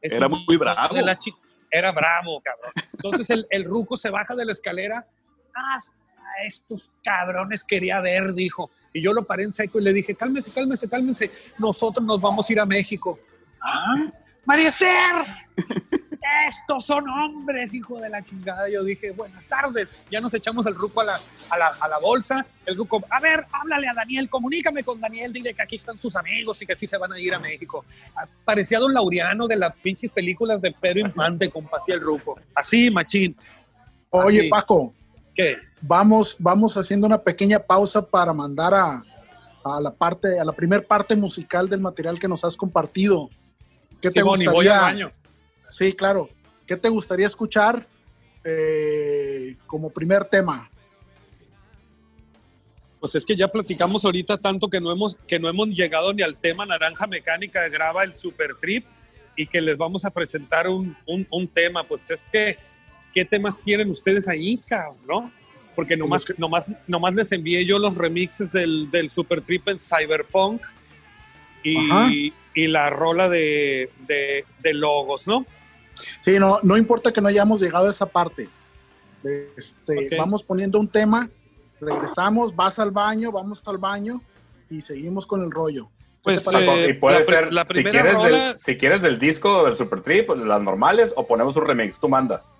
es 0.04 0.12
Era 0.12 0.28
muy 0.28 0.56
bravo. 0.56 0.94
era 1.70 1.90
bravo, 1.92 2.40
cabrón. 2.42 2.72
Entonces 2.92 3.30
el, 3.30 3.46
el 3.50 3.64
ruco 3.64 3.96
se 3.96 4.10
baja 4.10 4.34
de 4.34 4.44
la 4.44 4.52
escalera. 4.52 5.06
Ah, 5.54 5.78
a 5.78 6.46
estos 6.46 6.90
cabrones 7.02 7.64
quería 7.64 8.00
ver, 8.00 8.34
dijo. 8.34 8.70
Y 8.92 9.02
yo 9.02 9.12
lo 9.12 9.24
paré 9.24 9.44
en 9.44 9.52
seco 9.52 9.80
y 9.80 9.82
le 9.82 9.92
dije, 9.92 10.14
cálmese, 10.14 10.52
cálmese, 10.52 10.88
cálmese. 10.88 11.30
Nosotros 11.58 12.04
nos 12.04 12.20
vamos 12.20 12.48
a 12.48 12.52
ir 12.52 12.60
a 12.60 12.66
México. 12.66 13.18
¿Ah? 13.60 13.94
María 14.46 14.68
Esther, 14.68 15.26
estos 16.48 16.84
son 16.84 17.08
hombres, 17.08 17.72
hijo 17.72 17.98
de 17.98 18.08
la 18.08 18.22
chingada. 18.22 18.68
Yo 18.68 18.84
dije, 18.84 19.10
buenas 19.12 19.46
tardes. 19.46 19.88
Ya 20.10 20.20
nos 20.20 20.34
echamos 20.34 20.66
el 20.66 20.74
ruco 20.74 21.00
a 21.00 21.04
la, 21.04 21.20
a 21.50 21.58
la, 21.58 21.68
a 21.80 21.88
la 21.88 21.98
bolsa. 21.98 22.44
El 22.66 22.76
ruco, 22.76 23.02
a 23.08 23.20
ver, 23.20 23.46
háblale 23.52 23.88
a 23.88 23.94
Daniel, 23.94 24.28
comunícame 24.28 24.82
con 24.84 25.00
Daniel, 25.00 25.32
dile 25.32 25.54
que 25.54 25.62
aquí 25.62 25.76
están 25.76 25.98
sus 26.00 26.16
amigos 26.16 26.60
y 26.62 26.66
que 26.66 26.76
sí 26.76 26.86
se 26.86 26.98
van 26.98 27.12
a 27.12 27.18
ir 27.18 27.34
a 27.34 27.38
México. 27.38 27.84
Parecía 28.44 28.78
don 28.78 28.92
Laureano 28.92 29.46
de 29.46 29.56
las 29.56 29.74
pinches 29.76 30.10
películas 30.10 30.60
de 30.60 30.72
Pedro 30.72 31.00
Infante, 31.00 31.50
compa, 31.50 31.78
así 31.78 31.92
el 31.92 32.00
ruco. 32.00 32.38
Así, 32.54 32.90
machín. 32.90 33.36
Oye, 34.10 34.40
Así. 34.40 34.48
Paco, 34.50 34.94
¿Qué? 35.34 35.56
vamos, 35.80 36.36
vamos 36.38 36.76
haciendo 36.76 37.06
una 37.06 37.18
pequeña 37.22 37.58
pausa 37.58 38.04
para 38.06 38.32
mandar 38.32 38.74
a, 38.74 39.02
a 39.64 39.80
la 39.80 39.90
parte, 39.92 40.38
a 40.38 40.44
la 40.44 40.52
primer 40.52 40.86
parte 40.86 41.16
musical 41.16 41.68
del 41.68 41.80
material 41.80 42.18
que 42.18 42.28
nos 42.28 42.44
has 42.44 42.56
compartido. 42.56 43.30
¿Qué 44.04 44.10
te 44.10 44.20
Simón, 44.20 44.40
y 44.40 44.44
gustaría? 44.46 44.52
voy 44.52 44.66
al 44.68 44.80
baño. 44.80 45.12
Sí, 45.70 45.92
claro. 45.92 46.28
¿Qué 46.66 46.76
te 46.76 46.88
gustaría 46.88 47.26
escuchar 47.26 47.86
eh, 48.44 49.56
como 49.66 49.90
primer 49.90 50.24
tema? 50.24 50.70
Pues 53.00 53.14
es 53.16 53.24
que 53.26 53.36
ya 53.36 53.48
platicamos 53.48 54.04
ahorita 54.04 54.38
tanto 54.38 54.68
que 54.68 54.80
no 54.80 54.90
hemos, 54.90 55.16
que 55.26 55.38
no 55.38 55.48
hemos 55.48 55.68
llegado 55.68 56.12
ni 56.14 56.22
al 56.22 56.36
tema 56.36 56.64
Naranja 56.64 57.06
Mecánica 57.06 57.68
graba 57.68 58.02
el 58.04 58.14
Super 58.14 58.50
Trip 58.60 58.86
y 59.36 59.46
que 59.46 59.60
les 59.60 59.76
vamos 59.76 60.04
a 60.04 60.10
presentar 60.10 60.68
un, 60.68 60.96
un- 61.06 61.26
un 61.30 61.46
tema. 61.48 61.84
Pues 61.84 62.10
es 62.10 62.24
que, 62.24 62.56
¿qué 63.12 63.24
temas 63.24 63.60
tienen 63.60 63.90
ustedes 63.90 64.26
ahí, 64.26 64.58
cabrón? 64.66 65.24
¿No? 65.24 65.32
Porque 65.74 65.96
nomás, 65.96 66.24
que- 66.24 66.34
nomás, 66.38 66.72
nomás 66.86 67.14
les 67.14 67.32
envié 67.32 67.64
yo 67.66 67.78
los 67.78 67.96
remixes 67.96 68.52
del, 68.52 68.90
del 68.90 69.10
Super 69.10 69.42
Trip 69.42 69.68
en 69.68 69.78
Cyberpunk 69.78 70.62
y, 71.62 72.32
y 72.54 72.66
la 72.68 72.90
rola 72.90 73.28
de, 73.28 73.90
de, 74.06 74.44
de 74.60 74.74
logos, 74.74 75.26
¿no? 75.28 75.46
Sí, 76.20 76.38
no, 76.38 76.58
no 76.62 76.76
importa 76.76 77.12
que 77.12 77.20
no 77.20 77.28
hayamos 77.28 77.60
llegado 77.60 77.86
a 77.86 77.90
esa 77.90 78.06
parte. 78.06 78.48
Este. 79.56 80.10
Vamos 80.18 80.42
poniendo 80.44 80.78
un 80.78 80.88
tema, 80.88 81.28
regresamos, 81.80 82.54
vas 82.54 82.78
al 82.78 82.90
baño, 82.90 83.32
vamos 83.32 83.62
al 83.66 83.78
baño 83.78 84.20
y 84.70 84.80
seguimos 84.80 85.26
con 85.26 85.42
el 85.42 85.50
rollo. 85.50 85.88
¿Qué 86.24 86.38
Pues, 86.40 86.46
eh, 86.54 86.86
y 86.90 86.92
puede 86.94 87.18
la 87.18 87.24
ser, 87.24 87.52
la 87.52 87.62
si, 87.62 87.74
primera 87.74 88.00
quieres 88.02 88.14
rola- 88.14 88.46
del, 88.48 88.56
si 88.58 88.76
quieres 88.76 89.02
del 89.02 89.18
disco 89.18 89.64
del 89.64 89.76
Super 89.76 90.02
Trip, 90.02 90.30
las 90.30 90.62
normales, 90.62 91.12
o 91.16 91.26
ponemos 91.26 91.54
un 91.56 91.66
remix, 91.66 91.98
tú 92.00 92.08
mandas. 92.08 92.50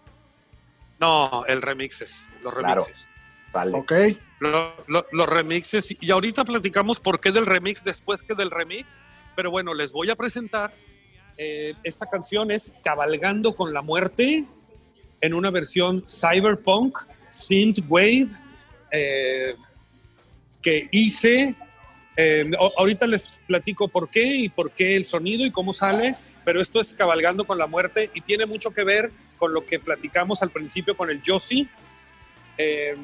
No, 1.00 1.44
el 1.46 1.62
remixes, 1.62 2.28
los 2.42 2.52
Claro. 2.54 2.82
remixes. 2.82 3.08
Sale. 3.50 3.72
ok, 3.76 3.92
Lo- 4.40 4.74
lo- 4.88 5.06
los 5.12 5.28
remixes, 5.28 5.96
y 6.00 6.10
ahorita 6.10 6.44
platicamos 6.44 6.98
por 6.98 7.20
qué 7.20 7.30
del 7.30 7.46
remix 7.46 7.84
después 7.84 8.22
que 8.22 8.34
del 8.34 8.50
remix, 8.50 9.00
pero 9.36 9.50
bueno, 9.50 9.74
les 9.74 9.92
voy 9.92 10.10
a 10.10 10.16
presentar. 10.16 10.72
eh, 11.36 11.74
esta 11.82 12.06
canción 12.06 12.50
es 12.50 12.72
Cabalgando 12.84 13.54
con 13.54 13.72
la 13.72 13.82
Muerte 13.82 14.44
en 15.20 15.34
una 15.34 15.50
versión 15.50 16.04
cyberpunk, 16.08 16.98
synthwave, 17.28 18.28
eh, 18.92 19.56
que 20.62 20.88
hice. 20.92 21.54
eh, 22.16 22.50
ahorita 22.78 23.06
les 23.06 23.32
platico 23.46 23.88
por 23.88 24.08
qué 24.08 24.24
y 24.24 24.48
por 24.48 24.70
qué 24.70 24.96
el 24.96 25.04
sonido 25.04 25.44
y 25.44 25.50
cómo 25.50 25.72
sale, 25.72 26.14
pero 26.44 26.60
esto 26.60 26.80
es 26.80 26.94
Cabalgando 26.94 27.44
con 27.44 27.58
la 27.58 27.66
Muerte 27.66 28.10
y 28.14 28.20
tiene 28.20 28.46
mucho 28.46 28.70
que 28.70 28.84
ver 28.84 29.10
con 29.38 29.52
lo 29.52 29.66
que 29.66 29.80
platicamos 29.80 30.42
al 30.42 30.50
principio 30.50 30.96
con 30.96 31.10
el 31.10 31.20
Josie. 31.26 31.68
eh, 32.58 32.94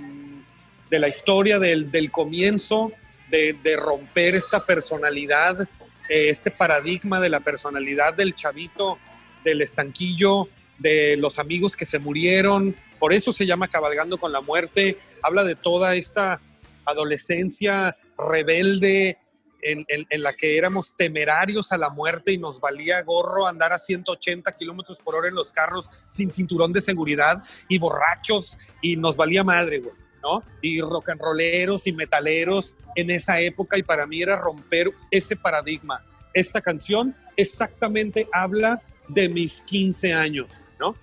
de 0.90 0.98
la 0.98 1.06
historia 1.08 1.58
del, 1.60 1.88
del 1.90 2.10
comienzo, 2.10 2.90
de, 3.30 3.52
de 3.62 3.76
romper 3.76 4.34
esta 4.34 4.58
personalidad, 4.58 5.68
este 6.10 6.50
paradigma 6.50 7.20
de 7.20 7.30
la 7.30 7.40
personalidad 7.40 8.14
del 8.14 8.34
chavito, 8.34 8.98
del 9.44 9.62
estanquillo, 9.62 10.48
de 10.78 11.16
los 11.16 11.38
amigos 11.38 11.76
que 11.76 11.84
se 11.84 11.98
murieron. 11.98 12.74
Por 12.98 13.12
eso 13.12 13.32
se 13.32 13.46
llama 13.46 13.68
Cabalgando 13.68 14.18
con 14.18 14.32
la 14.32 14.40
Muerte. 14.40 14.98
Habla 15.22 15.44
de 15.44 15.54
toda 15.54 15.94
esta 15.94 16.40
adolescencia 16.84 17.94
rebelde 18.18 19.18
en, 19.62 20.22
la 20.22 20.32
que 20.34 20.56
éramos 20.56 20.94
temerarios 20.96 21.72
a 21.72 21.78
la 21.78 21.90
muerte 21.90 22.32
y 22.32 22.38
nos 22.38 22.60
valía 22.60 23.02
gorro 23.02 23.46
andar 23.46 23.72
a 23.72 23.78
180 23.78 24.56
kilómetros 24.56 24.98
por 25.00 25.14
hora 25.14 25.28
en 25.28 25.34
los 25.34 25.52
carros 25.52 25.90
sin 26.06 26.30
cinturón 26.30 26.72
de 26.72 26.80
seguridad 26.80 27.42
y 27.68 27.78
borrachos 27.78 28.58
y 28.80 28.96
nos 28.96 29.16
valía 29.16 29.44
madre, 29.44 29.80
güey. 29.80 29.94
¿No? 30.22 30.42
Y 30.60 30.80
rock 30.80 31.10
and 31.10 31.20
rolleros 31.20 31.86
y 31.86 31.92
metaleros 31.92 32.74
en 32.96 33.10
esa 33.10 33.40
época 33.40 33.78
y 33.78 33.82
para 33.82 34.06
mí 34.06 34.22
era 34.22 34.36
romper 34.36 34.90
ese 35.10 35.36
paradigma. 35.36 36.04
Esta 36.34 36.60
canción 36.60 37.14
exactamente 37.36 38.28
habla 38.32 38.82
de 39.08 39.28
mis 39.28 39.62
15 39.62 40.14
años, 40.14 40.48
¿no? 40.78 40.94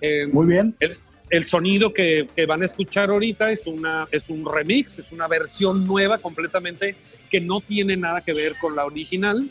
Eh, 0.00 0.26
muy 0.26 0.46
bien. 0.46 0.74
el, 0.80 0.96
el 1.32 1.44
sonido 1.44 1.94
que, 1.94 2.28
que 2.36 2.44
van 2.44 2.62
a 2.62 2.66
escuchar 2.66 3.08
ahorita 3.10 3.50
es, 3.50 3.66
una, 3.66 4.06
es 4.10 4.28
un 4.28 4.44
remix, 4.44 4.98
es 4.98 5.12
una 5.12 5.28
versión 5.28 5.86
nueva 5.86 6.18
completamente 6.18 6.94
que 7.30 7.40
no 7.40 7.62
tiene 7.62 7.96
nada 7.96 8.20
que 8.20 8.34
ver 8.34 8.56
con 8.60 8.76
la 8.76 8.84
original. 8.84 9.50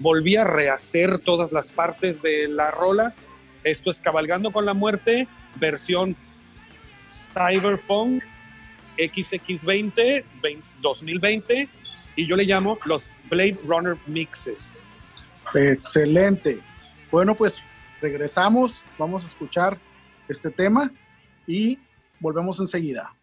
Volví 0.00 0.34
a 0.34 0.42
rehacer 0.42 1.20
todas 1.20 1.52
las 1.52 1.70
partes 1.70 2.20
de 2.22 2.48
la 2.48 2.72
rola. 2.72 3.14
Esto 3.62 3.92
es 3.92 4.00
Cabalgando 4.00 4.50
con 4.50 4.66
la 4.66 4.74
Muerte, 4.74 5.28
versión 5.60 6.16
Cyberpunk 7.08 8.24
XX20 8.96 10.24
20 10.42 10.62
2020 10.80 11.68
y 12.16 12.26
yo 12.26 12.36
le 12.36 12.44
llamo 12.44 12.78
los 12.84 13.10
Blade 13.30 13.58
Runner 13.66 13.96
Mixes. 14.06 14.82
Excelente. 15.54 16.60
Bueno, 17.10 17.34
pues 17.34 17.62
regresamos, 18.00 18.84
vamos 18.98 19.24
a 19.24 19.26
escuchar 19.26 19.78
este 20.28 20.50
tema 20.50 20.90
y 21.46 21.78
volvemos 22.20 22.58
enseguida. 22.60 23.14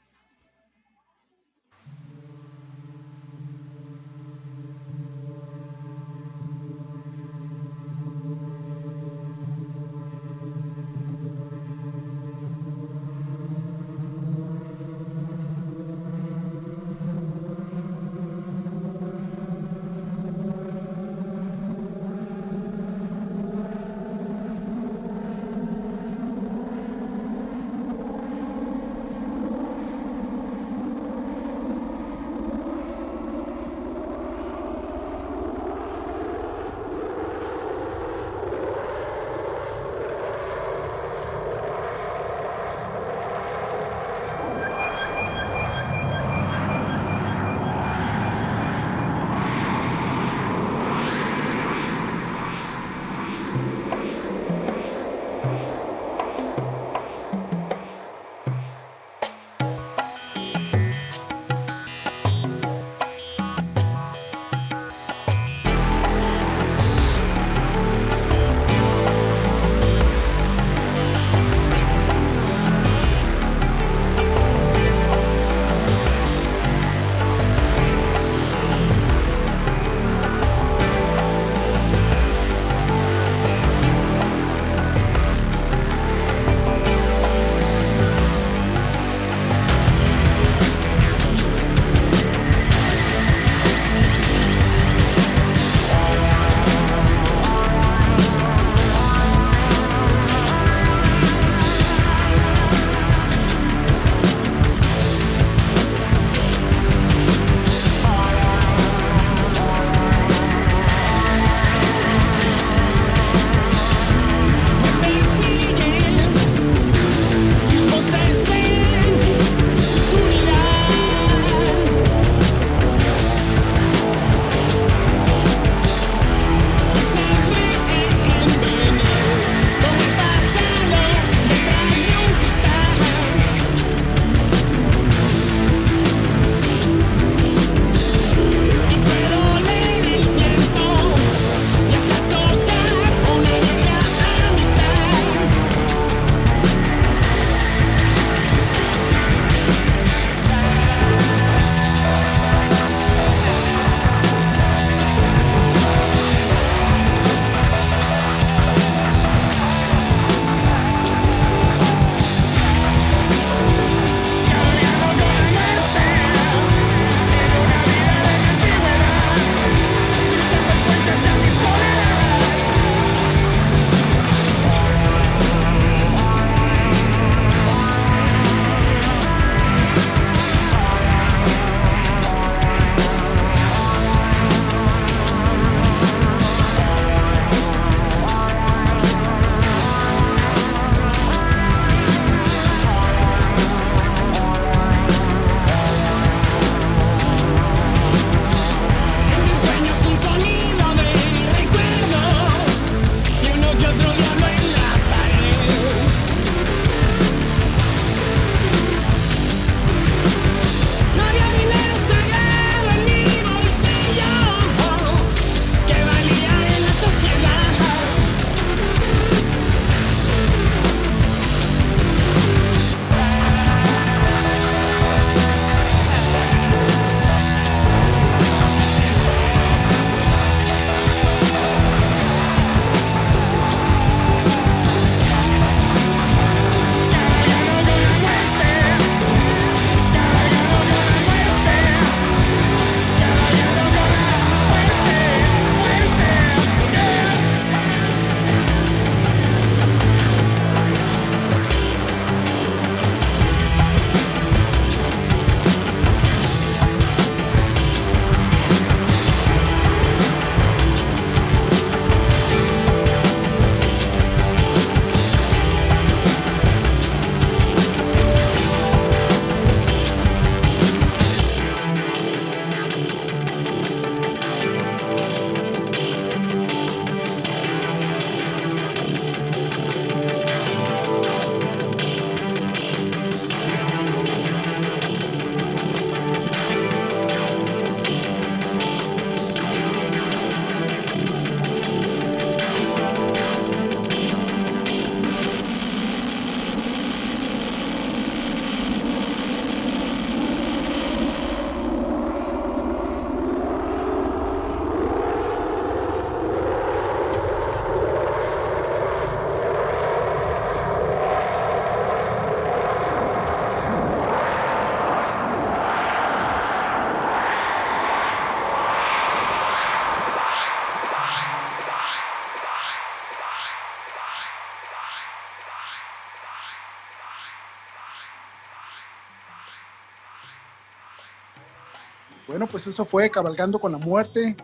Pues 332.69 332.87
eso 332.87 333.05
fue 333.05 333.29
Cabalgando 333.29 333.79
con 333.79 333.91
la 333.91 333.97
Muerte, 333.97 334.55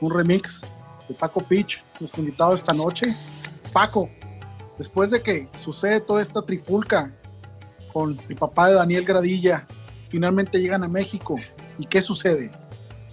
un 0.00 0.12
remix 0.12 0.62
de 1.08 1.14
Paco 1.14 1.42
Pitch, 1.42 1.82
nuestro 1.98 2.22
invitado 2.22 2.54
esta 2.54 2.72
noche. 2.72 3.06
Paco, 3.72 4.10
después 4.78 5.10
de 5.10 5.22
que 5.22 5.48
sucede 5.56 6.00
toda 6.00 6.22
esta 6.22 6.42
trifulca 6.42 7.14
con 7.92 8.18
el 8.28 8.36
papá 8.36 8.68
de 8.68 8.74
Daniel 8.74 9.04
Gradilla, 9.04 9.66
finalmente 10.08 10.60
llegan 10.60 10.84
a 10.84 10.88
México. 10.88 11.34
¿Y 11.78 11.86
qué 11.86 12.02
sucede? 12.02 12.50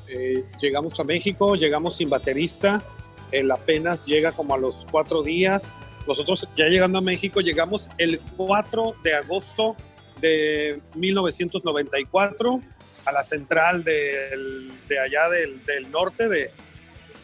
Eh, 0.08 0.46
llegamos 0.60 1.00
a 1.00 1.04
México, 1.04 1.56
llegamos 1.56 1.98
sin 1.98 2.10
baterista, 2.10 2.84
él 3.32 3.52
apenas 3.52 4.06
llega 4.06 4.32
como 4.32 4.56
a 4.56 4.58
los 4.58 4.86
cuatro 4.90 5.22
días. 5.22 5.80
Nosotros 6.08 6.48
ya 6.56 6.66
llegando 6.66 7.00
a 7.00 7.02
México 7.02 7.42
llegamos 7.42 7.90
el 7.98 8.22
4 8.38 8.96
de 9.04 9.14
agosto 9.14 9.76
de 10.22 10.82
1994 10.96 12.62
a 13.08 13.12
la 13.12 13.24
central 13.24 13.84
del- 13.84 14.72
de 14.88 15.00
allá 15.00 15.30
del, 15.30 15.64
del 15.66 15.90
norte, 15.90 16.28
de, 16.28 16.52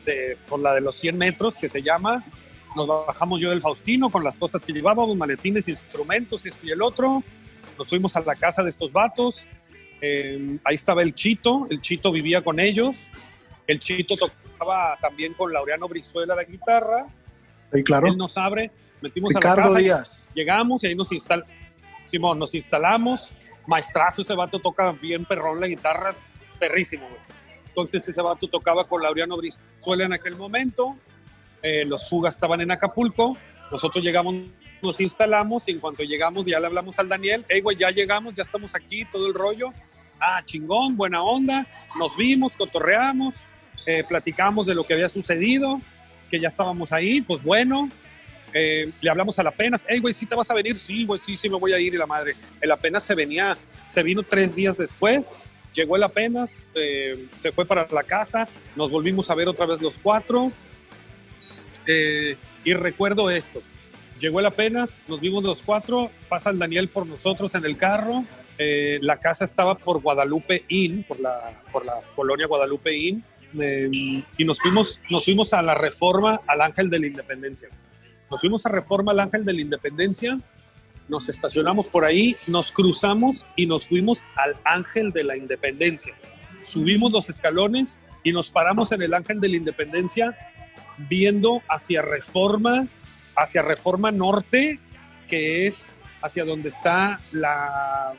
de- 0.05 0.37
por 0.47 0.59
la 0.59 0.73
de 0.73 0.81
los 0.81 0.95
100 0.95 1.17
metros 1.17 1.57
que 1.57 1.67
se 1.69 1.81
llama. 1.81 2.23
Nos 2.75 2.87
bajamos 2.87 3.39
yo 3.39 3.49
del 3.49 3.61
Faustino 3.61 4.09
con 4.09 4.23
las 4.23 4.37
cosas 4.37 4.65
que 4.65 4.73
llevábamos, 4.73 5.15
maletines, 5.15 5.67
instrumentos, 5.69 6.45
esto 6.45 6.65
y 6.65 6.71
el 6.71 6.81
otro. 6.81 7.23
Nos 7.77 7.87
fuimos 7.89 8.15
a 8.15 8.21
la 8.21 8.35
casa 8.35 8.63
de 8.63 8.69
estos 8.69 8.91
vatos. 8.91 9.47
Eh, 10.01 10.57
ahí 10.63 10.75
estaba 10.75 11.01
el 11.03 11.13
Chito, 11.13 11.67
el 11.69 11.81
Chito 11.81 12.11
vivía 12.11 12.41
con 12.43 12.59
ellos. 12.59 13.09
El 13.67 13.79
Chito 13.79 14.15
tocaba 14.17 14.97
también 15.01 15.33
con 15.33 15.53
Laureano 15.53 15.87
Brizuela 15.87 16.35
la 16.35 16.43
guitarra. 16.43 17.05
Sí, 17.71 17.83
claro. 17.83 18.07
Él 18.07 18.17
nos 18.17 18.37
abre, 18.37 18.71
metimos 19.01 19.35
a 19.35 19.39
la 19.39 19.55
casa. 19.55 19.77
Díaz. 19.79 20.29
Llegamos 20.33 20.83
y 20.83 20.87
ahí 20.87 20.95
nos 20.95 21.11
instal 21.11 21.45
Simón, 22.03 22.39
nos 22.39 22.53
instalamos. 22.55 23.39
Maestrazo, 23.67 24.21
ese 24.21 24.35
vato 24.35 24.59
toca 24.59 24.91
bien 24.91 25.25
perrón 25.25 25.59
la 25.59 25.67
guitarra, 25.67 26.15
perrísimo. 26.59 27.07
Entonces 27.67 28.07
ese 28.07 28.21
vato 28.21 28.47
tocaba 28.47 28.87
con 28.87 29.01
Laureano 29.01 29.37
Brizuela 29.37 30.05
en 30.05 30.13
aquel 30.13 30.35
momento. 30.35 30.95
Eh, 31.61 31.85
los 31.85 32.09
Fugas 32.09 32.35
estaban 32.35 32.61
en 32.61 32.71
Acapulco. 32.71 33.37
Nosotros 33.71 34.03
llegamos, 34.03 34.35
nos 34.81 35.01
instalamos 35.01 35.67
y 35.67 35.71
en 35.71 35.79
cuanto 35.79 36.03
llegamos 36.03 36.45
ya 36.45 36.59
le 36.59 36.67
hablamos 36.67 36.99
al 36.99 37.09
Daniel. 37.09 37.45
Hey, 37.49 37.61
güey, 37.61 37.77
ya 37.77 37.89
llegamos, 37.89 38.33
ya 38.33 38.43
estamos 38.43 38.75
aquí, 38.75 39.05
todo 39.05 39.25
el 39.27 39.33
rollo. 39.33 39.73
Ah, 40.19 40.41
chingón, 40.43 40.95
buena 40.95 41.23
onda. 41.23 41.65
Nos 41.97 42.15
vimos, 42.15 42.55
cotorreamos, 42.55 43.43
eh, 43.87 44.03
platicamos 44.07 44.67
de 44.67 44.75
lo 44.75 44.83
que 44.83 44.93
había 44.93 45.09
sucedido, 45.09 45.79
que 46.29 46.39
ya 46.39 46.49
estábamos 46.49 46.93
ahí, 46.93 47.21
pues 47.21 47.41
bueno. 47.41 47.89
Eh, 48.53 48.89
le 49.01 49.09
hablamos 49.09 49.37
a 49.39 49.43
la 49.43 49.51
Penas, 49.51 49.85
hey, 49.87 49.99
güey, 49.99 50.13
¿sí 50.13 50.25
te 50.25 50.35
vas 50.35 50.49
a 50.51 50.53
venir? 50.53 50.77
Sí, 50.77 51.05
güey, 51.05 51.19
sí, 51.19 51.35
sí 51.35 51.49
me 51.49 51.57
voy 51.57 51.73
a 51.73 51.79
ir 51.79 51.93
y 51.93 51.97
la 51.97 52.05
madre. 52.05 52.35
El 52.61 52.71
apenas 52.71 53.03
se 53.03 53.15
venía, 53.15 53.57
se 53.87 54.03
vino 54.03 54.23
tres 54.23 54.55
días 54.55 54.77
después, 54.77 55.37
llegó 55.73 55.95
el 55.95 56.03
apenas, 56.03 56.69
eh, 56.75 57.27
se 57.35 57.51
fue 57.51 57.65
para 57.65 57.87
la 57.91 58.03
casa, 58.03 58.47
nos 58.75 58.91
volvimos 58.91 59.29
a 59.29 59.35
ver 59.35 59.47
otra 59.47 59.65
vez 59.65 59.81
los 59.81 59.97
cuatro. 59.97 60.51
Eh, 61.85 62.37
y 62.63 62.73
recuerdo 62.73 63.29
esto, 63.29 63.61
llegó 64.19 64.39
el 64.39 64.45
apenas, 64.45 65.03
nos 65.07 65.19
vimos 65.19 65.43
los 65.43 65.61
cuatro, 65.61 66.11
pasa 66.29 66.49
el 66.49 66.59
Daniel 66.59 66.87
por 66.89 67.05
nosotros 67.05 67.55
en 67.55 67.65
el 67.65 67.75
carro, 67.75 68.23
eh, 68.57 68.99
la 69.01 69.19
casa 69.19 69.45
estaba 69.45 69.75
por 69.75 70.01
Guadalupe 70.01 70.63
Inn, 70.69 71.03
por 71.03 71.19
la, 71.19 71.61
por 71.71 71.85
la 71.85 72.01
colonia 72.15 72.47
Guadalupe 72.47 72.95
Inn, 72.95 73.23
eh, 73.59 73.89
y 73.91 74.45
nos 74.45 74.59
fuimos, 74.59 74.99
nos 75.09 75.25
fuimos 75.25 75.53
a 75.53 75.61
la 75.61 75.75
reforma 75.75 76.41
al 76.47 76.61
Ángel 76.61 76.89
de 76.89 76.99
la 76.99 77.07
Independencia. 77.07 77.69
Nos 78.33 78.41
fuimos 78.41 78.65
a 78.65 78.69
Reforma 78.69 79.11
al 79.11 79.19
Ángel 79.19 79.45
de 79.45 79.53
la 79.53 79.61
Independencia, 79.61 80.39
nos 81.07 81.29
estacionamos 81.29 81.87
por 81.87 82.03
ahí, 82.03 82.35
nos 82.47 82.71
cruzamos 82.71 83.45
y 83.55 83.67
nos 83.67 83.85
fuimos 83.85 84.25
al 84.35 84.55
Ángel 84.63 85.11
de 85.11 85.23
la 85.23 85.37
Independencia. 85.37 86.15
Subimos 86.63 87.11
los 87.11 87.29
escalones 87.29 88.01
y 88.23 88.31
nos 88.31 88.49
paramos 88.49 88.91
en 88.91 89.03
el 89.03 89.13
Ángel 89.13 89.39
de 89.39 89.49
la 89.49 89.57
Independencia 89.57 90.35
viendo 90.97 91.61
hacia 91.69 92.01
Reforma, 92.01 92.87
hacia 93.35 93.61
Reforma 93.61 94.11
Norte, 94.11 94.79
que 95.27 95.67
es 95.67 95.93
hacia 96.23 96.43
donde 96.43 96.69
está 96.69 97.19
la, 97.33 98.13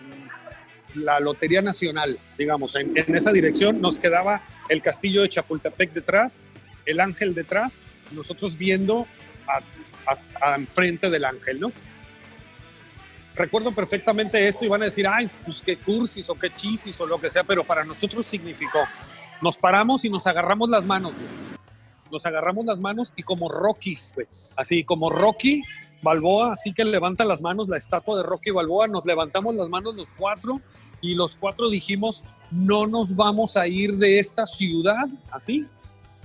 la 0.95 1.19
Lotería 1.19 1.61
Nacional, 1.61 2.20
digamos, 2.39 2.77
en, 2.77 2.97
en 2.97 3.16
esa 3.16 3.32
dirección 3.32 3.81
nos 3.81 3.99
quedaba 3.99 4.43
el 4.69 4.81
castillo 4.81 5.23
de 5.23 5.28
Chapultepec 5.28 5.93
detrás, 5.93 6.51
el 6.86 7.01
ángel 7.01 7.35
detrás, 7.35 7.82
nosotros 8.12 8.57
viendo 8.57 9.09
a, 9.49 9.61
a- 10.47 10.55
enfrente 10.57 11.11
del 11.11 11.25
ángel, 11.25 11.61
¿no? 11.61 11.73
Recuerdo 13.35 13.73
perfectamente 13.73 14.47
esto 14.47 14.65
y 14.65 14.69
van 14.69 14.83
a 14.83 14.85
decir, 14.85 15.09
ay, 15.09 15.29
pues 15.45 15.61
qué 15.61 15.77
cursis 15.77 16.31
o 16.31 16.35
qué 16.37 16.55
chisis 16.55 17.01
o 17.01 17.07
lo 17.07 17.21
que 17.21 17.31
sea, 17.31 17.43
pero 17.43 17.65
para 17.65 17.85
nosotros 17.85 18.25
significó. 18.27 18.81
Nos 19.43 19.59
paramos 19.59 20.05
y 20.05 20.11
nos 20.11 20.27
agarramos 20.29 20.69
las 20.69 20.85
manos, 20.85 21.15
güey. 21.15 21.27
Nos 22.12 22.25
agarramos 22.27 22.65
las 22.65 22.79
manos 22.79 23.12
y 23.16 23.25
como 23.25 23.49
Rockies, 23.51 24.12
güey. 24.15 24.29
Así 24.55 24.85
como 24.85 25.11
Rocky 25.11 25.62
Balboa, 26.01 26.53
así 26.53 26.73
que 26.73 26.85
levanta 26.85 27.25
las 27.25 27.41
manos, 27.41 27.69
la 27.69 27.77
estatua 27.77 28.19
de 28.19 28.23
Rocky 28.23 28.51
Balboa, 28.53 28.87
nos 28.87 29.05
levantamos 29.05 29.57
las 29.57 29.69
manos 29.69 29.97
los 29.97 30.12
cuatro 30.12 30.61
y 31.01 31.15
los 31.16 31.35
cuatro 31.35 31.69
dijimos, 31.69 32.25
no 32.53 32.87
nos 32.87 33.16
vamos 33.16 33.57
a 33.57 33.66
ir 33.66 33.97
de 33.97 34.21
esta 34.21 34.47
ciudad, 34.47 35.07
así, 35.33 35.66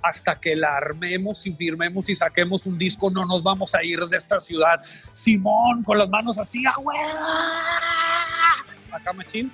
hasta 0.01 0.39
que 0.39 0.55
la 0.55 0.77
armemos 0.77 1.45
y 1.45 1.53
firmemos 1.53 2.09
y 2.09 2.15
saquemos 2.15 2.65
un 2.65 2.77
disco, 2.77 3.09
no 3.09 3.25
nos 3.25 3.41
vamos 3.43 3.75
a 3.75 3.83
ir 3.83 3.99
de 3.99 4.17
esta 4.17 4.39
ciudad. 4.39 4.79
Simón, 5.11 5.83
con 5.83 5.97
las 5.97 6.09
manos 6.09 6.39
así, 6.39 6.63
¡ah! 6.65 8.53
Acá, 8.91 9.13
machín. 9.13 9.51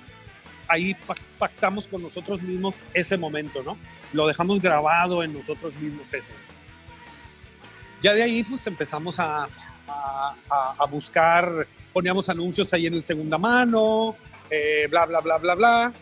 Ahí 0.68 0.94
pac- 1.06 1.22
pactamos 1.38 1.86
con 1.86 2.02
nosotros 2.02 2.42
mismos 2.42 2.82
ese 2.92 3.16
momento, 3.16 3.62
¿no? 3.62 3.76
Lo 4.12 4.26
dejamos 4.26 4.60
grabado 4.60 5.22
en 5.22 5.32
nosotros 5.34 5.74
mismos 5.76 6.12
eso. 6.12 6.30
Ya 8.02 8.12
de 8.12 8.22
ahí, 8.22 8.42
pues 8.42 8.66
empezamos 8.66 9.20
a- 9.20 9.46
a- 9.88 10.74
a 10.78 10.86
buscar, 10.86 11.66
poníamos 11.92 12.28
anuncios 12.28 12.72
ahí 12.74 12.86
en 12.86 12.94
el 12.94 13.02
segunda 13.02 13.38
mano, 13.38 14.16
eh, 14.50 14.86
bla, 14.90 15.06
bla, 15.06 15.20
bla, 15.20 15.38
bla, 15.38 15.54
bla. 15.54 15.92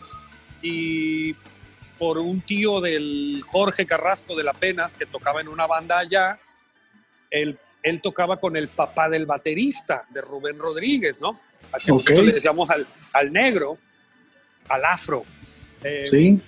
Y 0.61 1.33
por 1.97 2.17
un 2.17 2.41
tío 2.41 2.81
del 2.81 3.41
Jorge 3.45 3.85
Carrasco 3.85 4.35
de 4.35 4.43
la 4.43 4.53
Penas, 4.53 4.95
que 4.95 5.05
tocaba 5.05 5.41
en 5.41 5.47
una 5.47 5.65
banda 5.65 5.99
allá, 5.99 6.39
él, 7.29 7.57
él 7.83 8.01
tocaba 8.01 8.37
con 8.37 8.55
el 8.57 8.69
papá 8.69 9.09
del 9.09 9.25
baterista, 9.25 10.05
de 10.09 10.21
Rubén 10.21 10.57
Rodríguez, 10.57 11.19
¿no? 11.21 11.39
Al 11.71 11.81
que 11.81 11.91
nosotros 11.91 12.25
le 12.25 12.31
decíamos 12.33 12.69
al, 12.69 12.85
al 13.13 13.31
negro, 13.31 13.77
al 14.69 14.85
afro. 14.85 15.23
Eh, 15.83 16.05
Sí. 16.05 16.41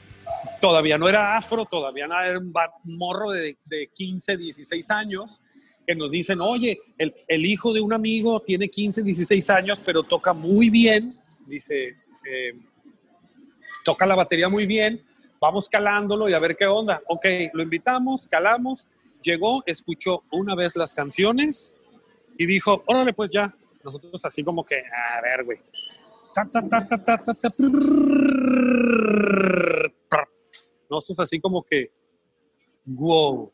Todavía 0.60 0.98
no 0.98 1.08
era 1.08 1.38
afro, 1.38 1.66
todavía 1.66 2.06
no 2.06 2.22
era 2.22 2.38
un 2.38 2.52
morro 2.98 3.32
de, 3.32 3.58
de 3.64 3.88
15, 3.94 4.36
16 4.36 4.92
años, 4.92 5.40
que 5.86 5.96
nos 5.96 6.12
dicen, 6.12 6.42
oye, 6.42 6.78
el, 6.98 7.16
el 7.30 7.46
hijo 7.46 7.72
de 7.72 7.80
un 7.80 7.94
amigo 7.94 8.42
tiene 8.42 8.68
15, 8.68 9.04
16 9.04 9.50
años, 9.52 9.82
pero 9.86 10.04
toca 10.04 10.34
muy 10.34 10.70
bien, 10.70 11.02
dice, 11.48 11.96
eh, 12.30 12.54
toca 13.86 14.06
la 14.06 14.16
batería 14.16 14.50
muy 14.50 14.66
bien, 14.66 15.02
vamos 15.40 15.70
calándolo 15.70 16.30
y 16.30 16.34
a 16.34 16.40
ver 16.40 16.56
qué 16.56 16.66
onda. 16.66 17.02
Ok, 17.08 17.26
lo 17.54 17.64
invitamos, 17.64 18.28
calamos, 18.28 18.88
llegó, 19.22 19.64
escuchó 19.66 20.24
una 20.32 20.56
vez 20.56 20.76
las 20.76 20.94
canciones 20.94 21.78
y 22.38 22.46
dijo, 22.46 22.84
órale, 22.88 23.14
pues 23.14 23.30
ya. 23.30 23.56
Nosotros 23.84 24.24
así 24.26 24.44
como 24.44 24.66
que, 24.66 24.78
a 24.78 25.22
ver, 25.22 25.44
güey. 25.46 25.60
Nosotros 30.90 31.20
así 31.20 31.40
como 31.40 31.64
que, 31.64 31.92
wow. 32.86 33.52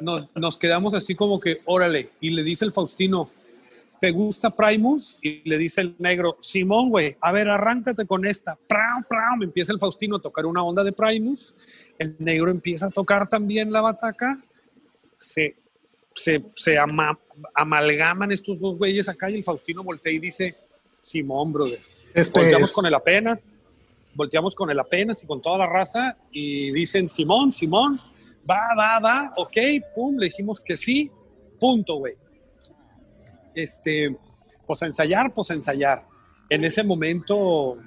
Nos, 0.00 0.34
nos 0.34 0.56
quedamos 0.56 0.94
así 0.94 1.14
como 1.14 1.40
que, 1.40 1.60
órale. 1.66 2.10
Y 2.20 2.30
le 2.30 2.42
dice 2.42 2.64
el 2.64 2.72
Faustino, 2.72 3.30
¿te 4.00 4.10
gusta 4.10 4.50
Primus? 4.50 5.18
Y 5.22 5.48
le 5.48 5.58
dice 5.58 5.82
el 5.82 5.94
negro, 5.98 6.36
Simón, 6.40 6.90
güey, 6.90 7.16
a 7.20 7.32
ver, 7.32 7.48
arráncate 7.48 8.06
con 8.06 8.26
esta. 8.26 8.58
Prau. 8.66 9.36
Me 9.38 9.44
empieza 9.44 9.72
el 9.72 9.78
Faustino 9.78 10.16
a 10.16 10.20
tocar 10.20 10.46
una 10.46 10.62
onda 10.62 10.82
de 10.82 10.92
Primus. 10.92 11.54
El 11.98 12.16
negro 12.18 12.50
empieza 12.50 12.86
a 12.86 12.90
tocar 12.90 13.28
también 13.28 13.70
la 13.72 13.80
bataca. 13.80 14.40
Se, 15.18 15.56
se, 16.14 16.44
se 16.54 16.78
ama- 16.78 17.18
amalgaman 17.54 18.32
estos 18.32 18.58
dos 18.58 18.78
güeyes 18.78 19.08
acá 19.08 19.30
y 19.30 19.34
el 19.36 19.44
Faustino 19.44 19.82
voltea 19.82 20.12
y 20.12 20.18
dice, 20.18 20.56
Simón, 21.00 21.52
brother. 21.52 21.78
Este 22.14 22.40
Volteamos 22.40 22.70
es, 22.70 22.74
con 22.74 22.86
el 22.86 22.94
apenas, 22.94 23.38
volteamos 24.14 24.54
con 24.54 24.70
el 24.70 24.78
apenas 24.80 25.22
y 25.22 25.26
con 25.26 25.40
toda 25.40 25.58
la 25.58 25.66
raza 25.66 26.16
y 26.32 26.72
dicen, 26.72 27.08
Simón, 27.08 27.52
Simón, 27.52 27.98
va, 28.48 28.60
va, 28.76 28.98
va, 28.98 29.32
ok, 29.36 29.56
pum, 29.94 30.16
le 30.16 30.26
dijimos 30.26 30.60
que 30.60 30.76
sí, 30.76 31.10
punto, 31.58 31.96
güey. 31.96 32.14
Este, 33.62 34.16
pues 34.66 34.82
a 34.82 34.86
ensayar, 34.86 35.32
pues 35.34 35.50
a 35.50 35.54
ensayar. 35.54 36.06
En 36.48 36.64
ese 36.64 36.82
momento, 36.82 37.78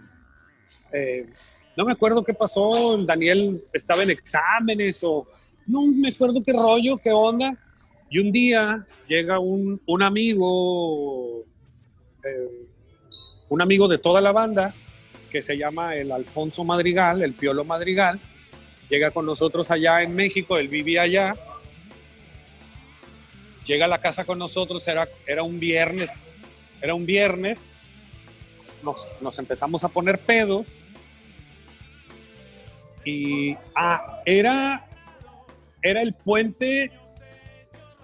eh, 0.91 1.28
no 1.76 1.86
me 1.86 1.94
acuerdo 1.94 2.24
qué 2.24 2.34
pasó, 2.34 2.95
el 2.95 3.06
Daniel 3.06 3.62
estaba 3.74 4.04
en 4.04 4.12
exámenes 4.12 5.04
o 5.04 5.28
no 5.66 5.86
me 5.88 6.10
acuerdo 6.10 6.41
qué 6.44 6.54
rollo, 6.54 6.98
qué 6.98 7.12
onda. 7.12 7.58
Y 8.10 8.20
un 8.20 8.32
día 8.32 8.86
llega 9.08 9.40
un, 9.40 9.82
un 9.86 10.04
amigo, 10.04 11.44
eh, 12.24 12.68
un 13.50 13.62
amigo 13.62 13.88
de 13.88 13.98
toda 13.98 14.22
la 14.22 14.32
banda, 14.32 14.74
que 15.32 15.41
se 15.41 15.58
llama 15.58 15.95
el 15.95 16.12
Alfonso 16.12 16.64
Madrigal, 16.64 17.24
el 17.24 17.34
Piolo 17.34 17.66
Madrigal. 17.66 18.20
Llega 18.90 19.10
con 19.10 19.26
nosotros 19.26 19.72
allá 19.72 20.04
en 20.04 20.16
México, 20.16 20.58
él 20.58 20.68
vivía 20.68 21.02
allá. 21.02 21.34
Llega 23.65 23.85
a 23.85 23.88
la 23.88 24.02
casa 24.02 24.26
con 24.26 24.38
nosotros, 24.38 24.88
era, 24.88 25.07
era 25.26 25.44
un 25.44 25.60
viernes, 25.60 26.27
era 26.81 26.94
un 26.94 27.06
viernes. 27.06 27.81
Nos, 29.22 29.40
empezamos 29.40 29.84
a 29.84 29.90
poner 29.90 30.19
pedos. 30.19 30.84
Y 33.06 33.56
ah, 33.76 34.22
era, 34.26 34.88
era 35.81 36.02
el 36.02 36.14
puente, 36.14 36.91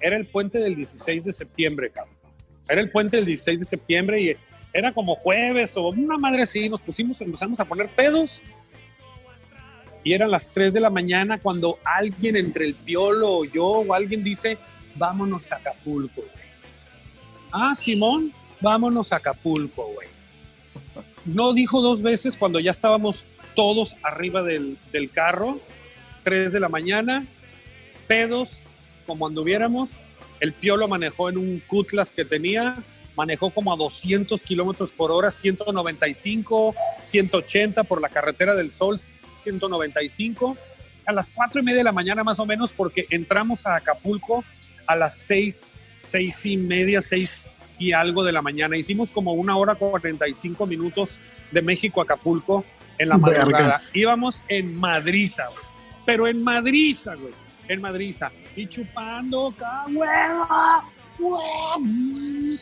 era 0.02 0.16
el 0.16 0.28
puente 0.28 0.60
del 0.60 0.76
16 0.76 1.24
de 1.26 1.32
septiembre, 1.32 1.90
cabrón. 1.90 2.16
Era 2.70 2.82
el 2.82 2.92
puente 2.92 3.18
del 3.18 3.26
16 3.26 3.60
de 3.60 3.66
septiembre 3.66 4.22
y 4.22 4.38
era 4.72 4.94
como 4.94 5.16
jueves 5.16 5.76
o 5.78 5.90
una 5.90 6.18
madre 6.18 6.44
así, 6.44 6.70
nos 6.70 6.82
pusimos, 6.82 7.20
empezamos 7.22 7.60
a 7.60 7.66
poner 7.66 7.90
pedos. 7.90 8.44
Y 10.04 10.14
eran 10.14 10.32
las 10.32 10.52
3 10.54 10.72
de 10.72 10.80
la 10.80 10.90
mañana 10.90 11.40
cuando 11.40 11.80
alguien 11.84 12.38
entre 12.38 12.66
el 12.66 12.76
piolo 12.76 13.40
o 13.40 13.46
yo 13.46 13.66
o 13.66 13.94
alguien 13.94 14.24
dice, 14.24 14.58
vámonos 15.00 15.52
a 15.52 15.56
Acapulco, 15.56 16.22
güey. 16.22 16.46
Ah, 17.52 17.74
Simón, 17.74 18.32
vámonos 18.62 19.12
a 19.12 19.16
Acapulco, 19.16 19.92
güey. 19.94 20.08
No 21.26 21.54
dijo 21.54 21.82
dos 21.82 22.04
veces 22.04 22.38
cuando 22.38 22.60
ya 22.60 22.70
estábamos 22.70 23.26
todos 23.56 23.96
arriba 24.04 24.44
del, 24.44 24.78
del 24.92 25.10
carro, 25.10 25.60
3 26.24 26.52
de 26.52 26.60
la 26.60 26.70
mañana, 26.70 27.26
pedos, 28.08 28.66
como 29.08 29.26
anduviéramos. 29.26 29.98
El 30.40 30.54
piolo 30.54 30.88
manejó 30.88 31.30
en 31.30 31.38
un 31.38 31.64
Cutlass 31.68 32.12
que 32.12 32.26
tenía, 32.26 32.76
manejó 33.16 33.50
como 33.50 33.74
a 33.74 33.78
200 33.78 34.44
kilómetros 34.44 34.92
por 34.92 35.12
hora, 35.12 35.32
195, 35.32 36.76
180 37.02 37.84
por 37.84 38.02
la 38.02 38.10
carretera 38.10 38.56
del 38.56 38.72
Sol, 38.72 39.00
195. 39.34 40.58
A 41.06 41.12
las 41.12 41.32
4 41.32 41.62
y 41.62 41.64
media 41.64 41.80
de 41.80 41.84
la 41.86 41.92
mañana 41.92 42.24
más 42.24 42.40
o 42.40 42.46
menos, 42.46 42.72
porque 42.72 43.08
entramos 43.10 43.66
a 43.66 43.76
Acapulco 43.76 44.44
a 44.90 44.96
las 44.96 45.16
6, 45.20 45.70
6 46.00 46.46
y 46.48 46.58
media, 46.58 47.00
6 47.00 47.46
y 47.78 47.94
algo 47.94 48.24
de 48.24 48.32
la 48.32 48.42
mañana. 48.42 48.76
Hicimos 48.76 49.12
como 49.12 49.34
una 49.34 49.56
hora 49.56 49.76
45 49.76 50.66
minutos 50.66 51.20
de 51.52 51.62
México 51.62 52.02
a 52.02 52.06
Acapulco 52.06 52.66
en 52.98 53.10
la 53.10 53.20
madrugada. 53.20 53.80
Íbamos 53.94 54.44
en 54.48 54.76
Madriza, 54.76 55.46
güey. 55.46 55.60
Pero 56.08 56.28
en 56.28 56.44
Madriza, 56.44 57.14
güey. 57.14 57.34
En 57.68 57.82
Madriza. 57.82 58.32
Y 58.56 58.68
chupando, 58.68 59.54
huevo, 59.94 61.38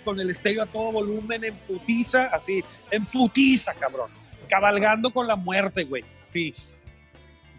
con 0.04 0.20
el 0.20 0.30
estéreo 0.30 0.64
a 0.64 0.66
todo 0.66 0.92
volumen, 0.92 1.46
en 1.46 1.56
putiza, 1.60 2.26
así, 2.26 2.62
en 2.92 3.06
putiza, 3.06 3.74
cabrón. 3.74 4.12
Cabalgando 4.50 5.12
con 5.12 5.28
la 5.28 5.38
muerte, 5.38 5.86
güey. 5.86 6.04
Sí. 6.24 6.54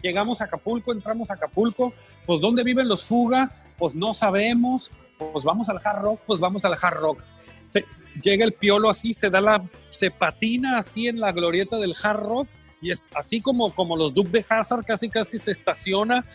Llegamos 0.03 0.41
a 0.41 0.45
Acapulco, 0.45 0.91
entramos 0.91 1.31
a 1.31 1.33
Acapulco. 1.33 1.91
Pues, 2.27 2.39
¿dónde 2.39 2.63
viven 2.63 2.87
los 2.87 3.03
Fuga? 3.05 3.49
Pues 3.79 3.95
no 3.95 4.13
sabemos. 4.13 4.91
Pues 5.17 5.43
vamos 5.43 5.67
al 5.69 5.79
Hard 5.83 6.01
Rock, 6.01 6.21
pues 6.27 6.39
vamos 6.39 6.63
al 6.63 6.77
Hard 6.79 6.97
Rock. 6.97 7.23
Se, 7.63 7.83
llega 8.21 8.45
el 8.45 8.53
piolo 8.53 8.89
así, 8.89 9.13
se 9.13 9.29
da 9.29 9.41
la, 9.41 9.63
se 9.89 10.11
patina 10.11 10.77
así 10.77 11.07
en 11.07 11.19
la 11.19 11.31
glorieta 11.31 11.77
del 11.77 11.95
Hard 12.01 12.19
Rock 12.19 12.47
y 12.81 12.91
es 12.91 13.05
así 13.13 13.41
como, 13.41 13.73
como 13.73 13.97
los 13.97 14.13
Duke 14.13 14.29
de 14.29 14.45
Hazard, 14.47 14.85
casi 14.85 15.09
casi 15.09 15.37
se 15.37 15.51
estaciona, 15.51 16.25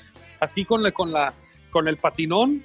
así 0.40 0.64
con, 0.64 0.82
la, 0.82 0.92
con, 0.92 1.12
la, 1.12 1.34
con 1.70 1.88
el 1.88 1.96
patinón, 1.96 2.64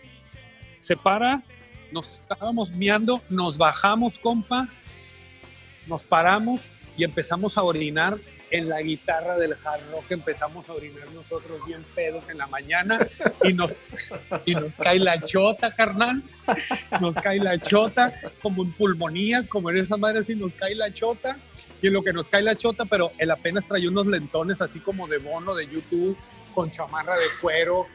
se 0.80 0.98
para, 0.98 1.44
nos 1.92 2.20
estábamos 2.20 2.72
miando, 2.72 3.22
nos 3.30 3.58
bajamos, 3.58 4.20
compa, 4.20 4.68
nos 5.88 6.04
paramos 6.04 6.70
y 6.98 7.04
empezamos 7.04 7.58
a 7.58 7.64
orinar 7.64 8.20
en 8.52 8.70
la 8.70 8.82
guitarra 8.82 9.38
del 9.38 9.54
hard 9.54 9.92
rock, 9.92 10.12
empezamos 10.12 10.68
a 10.70 10.74
orinar 10.74 11.10
nosotros 11.12 11.66
bien 11.66 11.86
pedos 11.96 12.30
en 12.30 12.38
la 12.38 12.48
mañana 12.48 13.00
y 13.44 13.54
nos, 13.54 13.80
y 14.46 14.56
nos 14.56 14.76
cae 14.76 15.00
la 15.00 15.22
chota, 15.22 15.74
carnal, 15.76 16.24
nos 17.00 17.16
cae 17.18 17.40
la 17.40 17.58
chota, 17.60 18.14
como 18.42 18.64
en 18.64 18.72
pulmonías, 18.74 19.48
como 19.48 19.70
en 19.70 19.78
esa 19.78 19.98
madre 19.98 20.20
así, 20.20 20.36
nos 20.36 20.54
cae 20.54 20.76
la 20.76 20.92
chota, 20.92 21.38
y 21.82 21.88
en 21.88 21.94
lo 21.94 22.04
que 22.04 22.14
nos 22.14 22.28
cae 22.28 22.42
la 22.42 22.56
chota, 22.56 22.86
pero 22.86 23.12
él 23.18 23.32
apenas 23.32 23.68
traía 23.68 23.90
unos 23.90 24.08
lentones 24.08 24.62
así 24.62 24.80
como 24.80 25.08
de 25.08 25.18
bono 25.18 25.54
de 25.56 25.68
YouTube, 25.68 26.18
con 26.54 26.72
chamarra 26.72 27.16
de 27.16 27.26
cuero, 27.42 27.86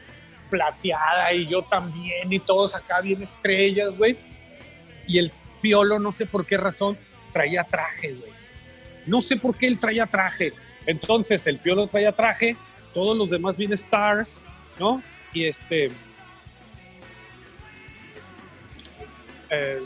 plateada, 0.49 1.33
y 1.33 1.47
yo 1.47 1.63
también, 1.63 2.31
y 2.31 2.39
todos 2.39 2.75
acá 2.75 3.01
bien 3.01 3.21
estrellas, 3.21 3.95
güey. 3.97 4.17
Y 5.07 5.19
el 5.19 5.31
piolo, 5.61 5.99
no 5.99 6.13
sé 6.13 6.25
por 6.25 6.45
qué 6.45 6.57
razón, 6.57 6.97
traía 7.31 7.63
traje, 7.63 8.13
güey. 8.13 8.31
No 9.05 9.21
sé 9.21 9.37
por 9.37 9.57
qué 9.57 9.67
él 9.67 9.79
traía 9.79 10.05
traje. 10.05 10.53
Entonces, 10.85 11.45
el 11.47 11.59
piolo 11.59 11.87
traía 11.87 12.11
traje, 12.11 12.55
todos 12.93 13.17
los 13.17 13.29
demás 13.29 13.57
bien 13.57 13.73
stars, 13.73 14.45
¿no? 14.79 15.01
Y 15.33 15.45
este. 15.45 15.91
eh, 19.49 19.81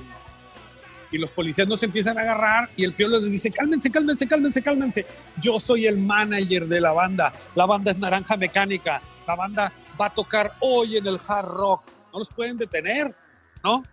y 1.11 1.17
los 1.17 1.31
policías 1.31 1.67
nos 1.67 1.81
empiezan 1.81 2.17
a 2.17 2.21
agarrar 2.21 2.69
y 2.75 2.83
el 2.83 2.93
piolo 2.93 3.19
les 3.19 3.31
dice, 3.31 3.51
cálmense, 3.51 3.89
cálmense, 3.89 4.27
cálmense, 4.27 4.61
cálmense. 4.61 5.05
Yo 5.41 5.59
soy 5.59 5.87
el 5.87 5.97
manager 5.97 6.67
de 6.67 6.81
la 6.81 6.91
banda. 6.91 7.33
La 7.55 7.65
banda 7.65 7.91
es 7.91 7.97
Naranja 7.97 8.37
Mecánica. 8.37 9.01
La 9.27 9.35
banda 9.35 9.73
va 9.99 10.05
a 10.05 10.13
tocar 10.13 10.53
hoy 10.59 10.97
en 10.97 11.07
el 11.07 11.17
hard 11.27 11.47
rock. 11.47 11.83
No 12.13 12.19
los 12.19 12.29
pueden 12.29 12.57
detener, 12.57 13.15
¿no? 13.63 13.83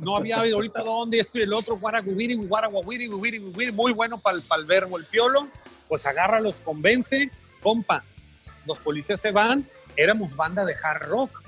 No 0.00 0.16
había 0.16 0.40
habido 0.40 0.56
ahorita 0.56 0.82
dónde, 0.82 1.18
esto 1.18 1.38
y 1.38 1.42
el 1.42 1.52
otro, 1.52 1.76
guaraguiri, 1.78 2.34
guaraguiri, 2.34 3.08
guiri, 3.08 3.38
guiri, 3.38 3.72
muy 3.72 3.92
bueno 3.92 4.18
para 4.18 4.36
el 4.36 4.64
verbo 4.66 4.98
el 4.98 5.04
piolo. 5.06 5.48
Pues 5.88 6.04
agarra, 6.06 6.40
los 6.40 6.60
convence, 6.60 7.30
compa. 7.62 8.04
Los 8.66 8.78
policías 8.80 9.20
se 9.20 9.30
van, 9.30 9.66
éramos 9.96 10.34
banda 10.36 10.64
de 10.64 10.74
hard 10.82 11.08
rock. 11.08 11.42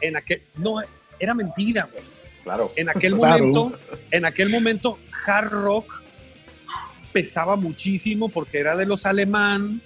En 0.00 0.16
aquel, 0.16 0.42
no, 0.56 0.76
era 1.18 1.34
mentira, 1.34 1.88
güey 1.92 2.04
Claro. 2.42 2.72
en 2.76 2.88
aquel 2.90 3.16
Claro. 3.16 3.46
momento, 3.46 3.78
en 4.10 4.24
aquel 4.26 4.50
momento, 4.50 4.96
hard 5.26 5.50
rock 5.50 6.02
pesaba 7.12 7.56
muchísimo 7.56 8.28
porque 8.28 8.58
era 8.58 8.76
de 8.76 8.86
los 8.86 9.06
alemán, 9.06 9.80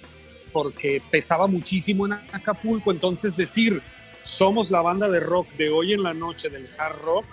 porque 0.51 1.01
pesaba 1.11 1.47
muchísimo 1.47 2.05
en 2.05 2.13
Acapulco. 2.13 2.91
Entonces, 2.91 3.37
decir, 3.37 3.81
somos 4.23 4.71
la 4.71 4.81
banda 4.81 5.07
de 5.09 5.19
rock 5.19 5.47
de 5.53 5.69
hoy 5.69 5.93
en 5.93 6.03
la 6.03 6.13
noche 6.13 6.49
del 6.49 6.67
hard 6.77 6.97
rock, 7.01 7.25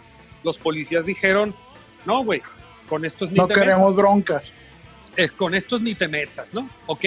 los 0.46 0.58
policías 0.58 1.04
dijeron, 1.04 1.54
no, 2.06 2.24
güey, 2.24 2.40
con 2.88 3.04
estos 3.04 3.30
ni 3.30 3.36
No 3.36 3.48
te 3.48 3.54
queremos 3.54 3.80
metas. 3.90 3.96
broncas. 3.96 4.56
Eh, 5.16 5.28
con 5.30 5.54
estos 5.54 5.80
ni 5.82 5.94
te 5.96 6.06
metas, 6.06 6.54
¿no? 6.54 6.70
¿Ok? 6.86 7.04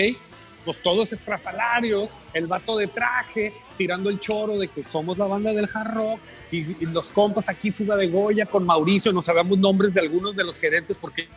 Pues 0.65 0.79
todos 0.83 1.13
estrafalarios, 1.13 2.11
el 2.33 2.47
vato 2.47 2.75
de 2.77 2.87
traje, 2.87 3.53
tirando 3.77 4.09
el 4.09 4.19
choro 4.19 4.57
de 4.57 4.67
que 4.67 4.83
somos 4.83 5.17
la 5.17 5.25
banda 5.25 5.53
del 5.53 5.69
hard 5.73 5.93
rock, 5.95 6.19
y, 6.51 6.57
y 6.83 6.85
los 6.87 7.07
compas 7.11 7.47
aquí, 7.47 7.71
Fuga 7.71 7.95
de 7.95 8.09
Goya, 8.09 8.45
con 8.45 8.65
Mauricio, 8.65 9.13
no 9.13 9.21
sabíamos 9.21 9.57
nombres 9.57 9.93
de 9.93 10.01
algunos 10.01 10.35
de 10.35 10.43
los 10.43 10.59
gerentes 10.59 10.97
porque 10.97 11.29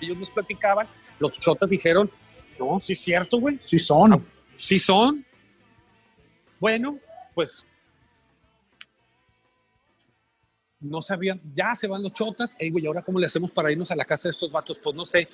ellos 0.00 0.16
nos 0.16 0.30
platicaban, 0.32 0.88
los 1.20 1.38
chotas 1.38 1.70
dijeron, 1.70 2.10
no, 2.58 2.80
sí 2.80 2.94
es 2.94 3.00
cierto, 3.00 3.38
güey, 3.38 3.56
Sí 3.60 3.78
son. 3.78 4.26
sí 4.56 4.80
son. 4.80 5.24
Bueno, 6.58 6.98
pues 7.34 7.64
no 10.80 11.00
sabían, 11.00 11.40
ya 11.54 11.74
se 11.74 11.88
van 11.88 12.02
los 12.02 12.12
chotas, 12.12 12.54
Ey, 12.58 12.70
güey, 12.70 12.86
ahora 12.86 13.02
cómo 13.02 13.18
le 13.18 13.26
hacemos 13.26 13.52
para 13.52 13.72
irnos 13.72 13.90
a 13.90 13.96
la 13.96 14.04
casa 14.04 14.28
de 14.28 14.32
estos 14.32 14.50
vatos, 14.52 14.78
pues 14.78 14.94
no 14.94 15.06
sé, 15.06 15.28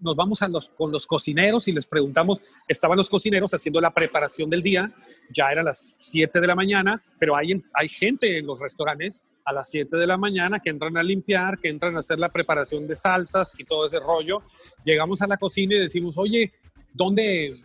nos 0.00 0.16
vamos 0.16 0.42
a 0.42 0.48
los, 0.48 0.68
con 0.70 0.90
los 0.90 1.06
cocineros 1.06 1.68
y 1.68 1.72
les 1.72 1.86
preguntamos, 1.86 2.40
estaban 2.66 2.96
los 2.96 3.08
cocineros 3.08 3.54
haciendo 3.54 3.80
la 3.80 3.92
preparación 3.94 4.50
del 4.50 4.62
día, 4.62 4.92
ya 5.30 5.50
eran 5.50 5.66
las 5.66 5.96
7 6.00 6.40
de 6.40 6.46
la 6.46 6.54
mañana, 6.54 7.02
pero 7.18 7.36
hay, 7.36 7.62
hay 7.74 7.88
gente 7.88 8.38
en 8.38 8.46
los 8.46 8.60
restaurantes 8.60 9.24
a 9.44 9.52
las 9.52 9.70
7 9.70 9.96
de 9.96 10.06
la 10.06 10.16
mañana 10.16 10.60
que 10.60 10.70
entran 10.70 10.96
a 10.96 11.02
limpiar, 11.02 11.58
que 11.58 11.68
entran 11.68 11.94
a 11.96 12.00
hacer 12.00 12.18
la 12.18 12.28
preparación 12.28 12.86
de 12.86 12.94
salsas 12.94 13.58
y 13.58 13.64
todo 13.64 13.86
ese 13.86 13.98
rollo. 13.98 14.42
Llegamos 14.84 15.22
a 15.22 15.26
la 15.26 15.38
cocina 15.38 15.74
y 15.76 15.80
decimos, 15.80 16.18
oye, 16.18 16.52
¿dónde 16.92 17.58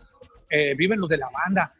eh, 0.55 0.75
viven 0.77 0.99
los 0.99 1.09
de 1.09 1.17
la 1.17 1.29
banda? 1.29 1.73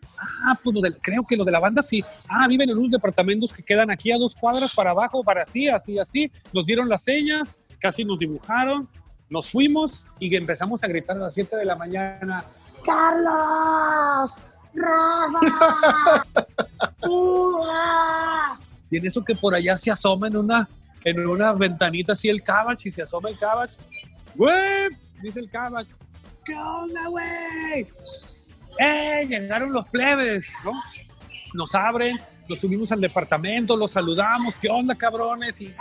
Ah, 0.45 0.57
pues 0.63 0.73
los 0.73 0.81
de- 0.83 0.97
creo 0.99 1.23
que 1.23 1.35
los 1.37 1.45
de 1.45 1.51
la 1.51 1.59
banda 1.59 1.81
sí. 1.81 2.03
Ah, 2.27 2.47
viven 2.47 2.69
en 2.69 2.77
unos 2.77 2.91
departamentos 2.91 3.53
que 3.53 3.61
quedan 3.61 3.91
aquí 3.91 4.11
a 4.11 4.17
dos 4.17 4.33
cuadras 4.35 4.73
para 4.73 4.89
abajo, 4.91 5.23
para 5.23 5.43
así, 5.43 5.67
así, 5.69 5.99
así. 5.99 6.31
Nos 6.53 6.65
dieron 6.65 6.87
las 6.89 7.03
señas, 7.03 7.55
casi 7.79 8.03
nos 8.05 8.17
dibujaron, 8.17 8.87
nos 9.29 9.49
fuimos 9.51 10.07
y 10.19 10.33
empezamos 10.35 10.83
a 10.83 10.87
gritar 10.87 11.17
a 11.17 11.21
las 11.21 11.33
7 11.33 11.55
de 11.55 11.65
la 11.65 11.75
mañana. 11.75 12.43
¡Carlos! 12.83 14.31
¡Rafa! 14.73 16.25
¡Fuga! 17.01 18.59
Y 18.89 18.97
en 18.97 19.05
eso 19.05 19.23
que 19.23 19.35
por 19.35 19.53
allá 19.55 19.75
se 19.77 19.91
asoma 19.91 20.27
en 20.27 20.37
una, 20.37 20.67
en 21.03 21.27
una 21.27 21.53
ventanita 21.53 22.13
así 22.13 22.29
el 22.29 22.43
Cabach 22.43 22.85
y 22.85 22.91
se 22.91 23.01
asoma 23.01 23.29
el 23.29 23.37
Cabach. 23.37 23.71
¡Güey! 24.35 24.89
Dice 25.21 25.39
el 25.39 25.49
Cabach. 25.49 25.87
¿Qué 26.45 26.55
onda, 26.55 27.07
güey? 27.07 27.87
¡Eh! 28.79 29.25
Llegaron 29.27 29.71
los 29.71 29.87
plebes, 29.89 30.53
¿no? 30.63 30.71
Nos 31.53 31.75
abren, 31.75 32.17
nos 32.49 32.59
subimos 32.59 32.91
al 32.91 33.01
departamento, 33.01 33.77
los 33.77 33.91
saludamos. 33.91 34.57
¿Qué 34.57 34.69
onda, 34.69 34.95
cabrones? 34.95 35.61
Y 35.61 35.73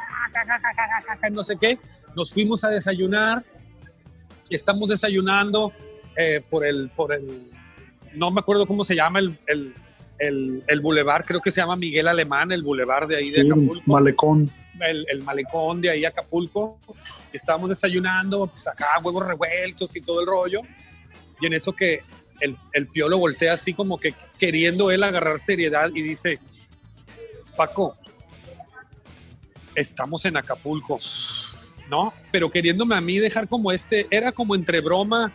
no 1.31 1.45
sé 1.45 1.57
qué. 1.61 1.79
Nos 2.15 2.33
fuimos 2.33 2.63
a 2.65 2.69
desayunar. 2.69 3.45
Estamos 4.51 4.89
desayunando 4.91 5.73
eh, 6.17 6.43
por 6.51 6.65
el, 6.67 6.91
por 6.91 7.13
el, 7.13 7.51
no 8.15 8.31
me 8.31 8.41
acuerdo 8.41 8.67
cómo 8.67 8.85
se 8.85 8.95
llama 8.95 9.19
el, 9.21 9.39
el, 9.47 9.75
el, 10.19 10.63
el 10.67 10.81
bulevar, 10.81 11.25
creo 11.25 11.41
que 11.41 11.51
se 11.51 11.63
llama 11.63 11.75
Miguel 11.77 12.07
Alemán, 12.07 12.53
el 12.53 12.63
bulevar 12.63 13.07
de 13.07 13.17
ahí 13.17 13.31
de 13.31 13.43
Sí, 13.43 13.47
Acapulco 13.51 13.83
malecón. 13.91 14.53
el, 14.81 15.07
el 15.09 15.23
malecón 15.23 15.81
de 15.81 15.89
ahí 15.91 16.05
Acapulco. 16.05 16.79
Estábamos 17.33 17.71
desayunando, 17.71 18.47
pues 18.47 18.69
acá 18.69 18.87
huevos 19.03 19.27
revueltos 19.27 19.97
y 19.97 20.03
todo 20.03 20.21
el 20.21 20.27
rollo. 20.27 20.61
Y 21.41 21.47
en 21.47 21.55
eso 21.55 21.73
que 21.73 22.01
el, 22.43 22.59
el 22.73 22.89
piolo 22.89 23.19
voltea 23.19 23.55
así 23.55 23.73
como 23.73 23.99
que 23.99 24.15
queriendo 24.39 24.91
él 24.91 25.03
agarrar 25.03 25.39
seriedad 25.39 25.91
y 25.95 26.03
dice, 26.03 26.39
Paco, 27.57 27.97
estamos 29.75 30.25
en 30.25 30.37
Acapulco, 30.37 30.97
¿no? 31.89 32.13
Pero 32.31 32.51
queriéndome 32.51 32.97
a 32.97 33.01
mí 33.01 33.19
dejar 33.19 33.49
como 33.49 33.73
este, 33.73 34.07
era 34.11 34.33
como 34.33 34.55
entre 34.55 34.81
broma 34.81 35.33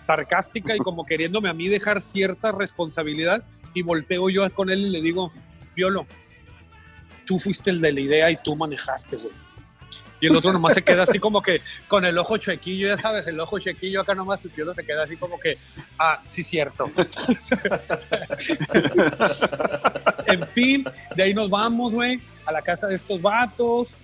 sarcástica 0.00 0.76
y 0.76 0.78
como 0.78 1.04
queriéndome 1.04 1.48
a 1.48 1.54
mí 1.54 1.68
dejar 1.68 2.00
cierta 2.00 2.52
responsabilidad 2.52 3.42
y 3.74 3.82
volteo 3.82 4.28
yo 4.30 4.52
con 4.54 4.70
él 4.70 4.86
y 4.86 4.90
le 4.90 5.02
digo, 5.02 5.32
Piolo, 5.74 6.06
tú 7.24 7.38
fuiste 7.38 7.70
el 7.70 7.80
de 7.80 7.92
la 7.92 8.00
idea 8.00 8.30
y 8.30 8.38
tú 8.42 8.56
manejaste, 8.56 9.16
güey. 9.16 9.32
Y 10.20 10.26
el 10.26 10.36
otro 10.36 10.52
nomás 10.52 10.74
se 10.74 10.82
queda 10.82 11.04
así 11.04 11.18
como 11.18 11.40
que 11.40 11.62
con 11.88 12.04
el 12.04 12.18
ojo 12.18 12.36
chequillo, 12.36 12.88
ya 12.88 12.98
sabes, 12.98 13.26
el 13.26 13.40
ojo 13.40 13.58
chequillo 13.58 14.02
acá 14.02 14.14
nomás 14.14 14.44
el 14.44 14.50
piolo 14.50 14.74
se 14.74 14.84
queda 14.84 15.04
así 15.04 15.16
como 15.16 15.40
que, 15.40 15.56
ah, 15.98 16.20
sí, 16.26 16.42
cierto. 16.42 16.90
en 20.26 20.46
fin, 20.48 20.84
de 21.16 21.22
ahí 21.22 21.34
nos 21.34 21.48
vamos, 21.48 21.92
güey, 21.92 22.20
a 22.44 22.52
la 22.52 22.62
casa 22.62 22.86
de 22.86 22.94
estos 22.94 23.20
vatos. 23.20 23.96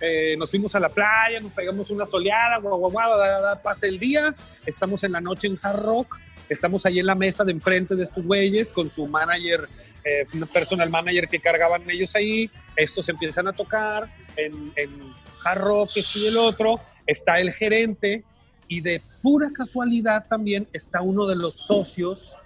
eh, 0.00 0.36
nos 0.36 0.50
fuimos 0.50 0.74
a 0.74 0.80
la 0.80 0.88
playa, 0.88 1.40
nos 1.40 1.52
pegamos 1.52 1.90
una 1.90 2.06
soleada, 2.06 2.58
guau, 2.58 2.78
guau, 2.78 2.90
guau, 2.90 3.62
pasa 3.62 3.86
el 3.86 3.98
día. 3.98 4.34
Estamos 4.64 5.04
en 5.04 5.12
la 5.12 5.20
noche 5.20 5.46
en 5.46 5.58
Hard 5.62 5.82
Rock. 5.82 6.18
Estamos 6.50 6.84
ahí 6.84 6.98
en 6.98 7.06
la 7.06 7.14
mesa 7.14 7.44
de 7.44 7.52
enfrente 7.52 7.94
de 7.94 8.02
estos 8.02 8.26
güeyes 8.26 8.72
con 8.72 8.90
su 8.90 9.06
manager, 9.06 9.68
eh, 10.04 10.26
personal 10.52 10.90
manager 10.90 11.28
que 11.28 11.38
cargaban 11.38 11.88
ellos 11.88 12.16
ahí. 12.16 12.50
Estos 12.74 13.08
empiezan 13.08 13.46
a 13.46 13.52
tocar 13.52 14.12
en, 14.36 14.72
en 14.74 15.14
Hard 15.44 15.60
Rock, 15.60 15.88
y 16.16 16.26
el 16.26 16.36
otro. 16.36 16.80
Está 17.06 17.38
el 17.38 17.52
gerente 17.52 18.24
y 18.66 18.80
de 18.80 19.00
pura 19.22 19.50
casualidad 19.52 20.26
también 20.28 20.66
está 20.72 21.02
uno 21.02 21.26
de 21.26 21.36
los 21.36 21.54
socios 21.54 22.36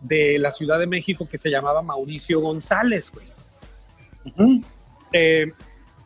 de 0.00 0.40
la 0.40 0.50
Ciudad 0.50 0.80
de 0.80 0.88
México 0.88 1.28
que 1.28 1.38
se 1.38 1.50
llamaba 1.50 1.82
Mauricio 1.82 2.40
González, 2.40 3.12
güey. 3.12 3.26
Ujú. 4.24 4.64
Eh, 5.12 5.46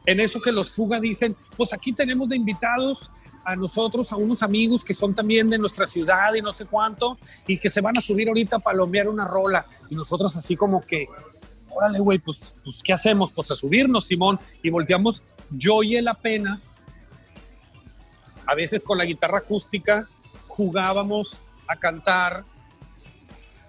en 0.04 0.20
eso 0.20 0.40
que 0.42 0.52
los 0.52 0.70
Fuga 0.70 1.00
dicen, 1.00 1.36
pues 1.56 1.72
aquí 1.72 1.94
tenemos 1.94 2.28
de 2.28 2.36
invitados 2.36 3.10
a 3.44 3.56
nosotros, 3.56 4.12
a 4.12 4.16
unos 4.16 4.42
amigos 4.42 4.84
que 4.84 4.94
son 4.94 5.14
también 5.14 5.50
de 5.50 5.58
nuestra 5.58 5.86
ciudad 5.86 6.34
y 6.34 6.42
no 6.42 6.50
sé 6.50 6.66
cuánto, 6.66 7.18
y 7.46 7.58
que 7.58 7.70
se 7.70 7.80
van 7.80 7.96
a 7.98 8.00
subir 8.00 8.28
ahorita 8.28 8.56
a 8.56 8.58
palomear 8.60 9.08
una 9.08 9.26
rola. 9.26 9.66
Y 9.90 9.94
nosotros 9.94 10.36
así 10.36 10.56
como 10.56 10.80
que, 10.80 11.06
órale, 11.70 11.98
güey, 11.98 12.18
pues, 12.18 12.52
pues, 12.64 12.82
¿qué 12.82 12.92
hacemos? 12.92 13.32
Pues 13.32 13.50
a 13.50 13.54
subirnos, 13.54 14.06
Simón. 14.06 14.38
Y 14.62 14.70
volteamos, 14.70 15.22
yo 15.50 15.82
y 15.82 15.96
él 15.96 16.08
apenas, 16.08 16.76
a 18.46 18.54
veces 18.54 18.84
con 18.84 18.98
la 18.98 19.04
guitarra 19.04 19.38
acústica, 19.38 20.08
jugábamos 20.46 21.42
a 21.66 21.76
cantar 21.76 22.44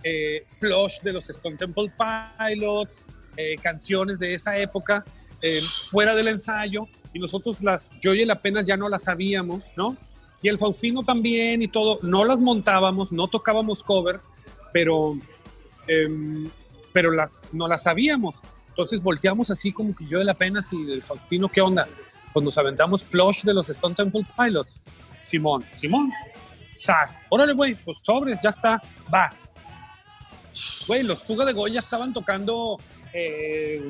eh, 0.04 0.46
Plush 0.60 1.00
de 1.02 1.14
los 1.14 1.30
Stone 1.30 1.58
Temple 1.58 1.92
Pilots, 1.98 3.08
eh, 3.38 3.56
canciones 3.58 4.20
de 4.20 4.34
esa 4.34 4.58
época, 4.58 5.06
eh, 5.42 5.62
fuera 5.90 6.14
del 6.14 6.28
ensayo, 6.28 6.88
y 7.14 7.20
nosotros 7.20 7.62
las, 7.62 7.90
yo 8.02 8.14
y 8.14 8.22
él 8.22 8.32
apenas 8.32 8.66
ya 8.66 8.76
no 8.76 8.90
las 8.90 9.04
sabíamos, 9.04 9.66
¿no? 9.76 9.96
Y 10.42 10.50
el 10.50 10.58
Faustino 10.58 11.04
también 11.04 11.62
y 11.62 11.68
todo, 11.68 12.00
no 12.02 12.26
las 12.26 12.40
montábamos, 12.40 13.14
no 13.14 13.28
tocábamos 13.28 13.84
covers, 13.84 14.28
pero, 14.74 15.16
em, 15.88 16.50
pero 16.92 17.12
las, 17.12 17.42
no 17.54 17.68
las 17.68 17.84
sabíamos. 17.84 18.42
Entonces 18.70 19.02
volteamos 19.02 19.52
así 19.52 19.72
como 19.72 19.96
que 19.96 20.06
yo 20.06 20.18
de 20.20 20.26
la 20.26 20.34
pena 20.34 20.60
y 20.72 20.92
el 20.92 21.04
Faustino, 21.04 21.48
¿qué 21.48 21.62
onda? 21.62 21.88
Pues 22.34 22.44
nos 22.44 22.58
aventamos 22.58 23.04
Plush 23.04 23.44
de 23.44 23.54
los 23.54 23.70
Stone 23.70 23.96
Temple 23.96 24.26
Pilots. 24.36 24.82
Simón, 25.24 25.64
Simón, 25.74 26.12
Sas, 26.78 27.24
órale, 27.30 27.54
güey, 27.54 27.76
pues 27.76 28.00
sobres, 28.02 28.40
ya 28.42 28.50
está, 28.50 28.82
va. 29.14 29.32
Güey, 30.88 31.04
los 31.04 31.24
Fuga 31.24 31.46
de 31.46 31.54
Goya 31.54 31.80
estaban 31.80 32.12
tocando 32.12 32.78
eh, 33.14 33.82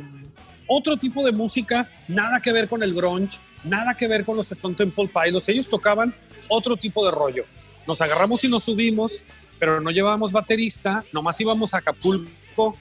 otro 0.74 0.98
tipo 0.98 1.24
de 1.26 1.32
música, 1.32 1.90
nada 2.08 2.42
que 2.42 2.52
ver 2.52 2.68
con 2.68 2.84
el 2.84 2.94
grunge, 2.94 3.40
nada 3.64 3.96
que 3.96 4.08
ver 4.08 4.26
con 4.26 4.38
los 4.38 4.52
Stone 4.52 4.76
Temple 4.76 5.10
Pilots. 5.14 5.50
Ellos 5.50 5.70
tocaban 5.70 6.14
otro 6.48 6.78
tipo 6.78 7.06
de 7.06 7.12
rollo. 7.12 7.46
Nos 7.88 8.02
agarramos 8.02 8.44
y 8.44 8.48
nos 8.48 8.64
subimos, 8.64 9.24
pero 9.60 9.82
no 9.82 9.92
llevábamos 9.92 10.32
baterista, 10.32 11.04
nomás 11.12 11.40
íbamos 11.40 11.74
a 11.74 11.78
Acapulco, 11.78 12.78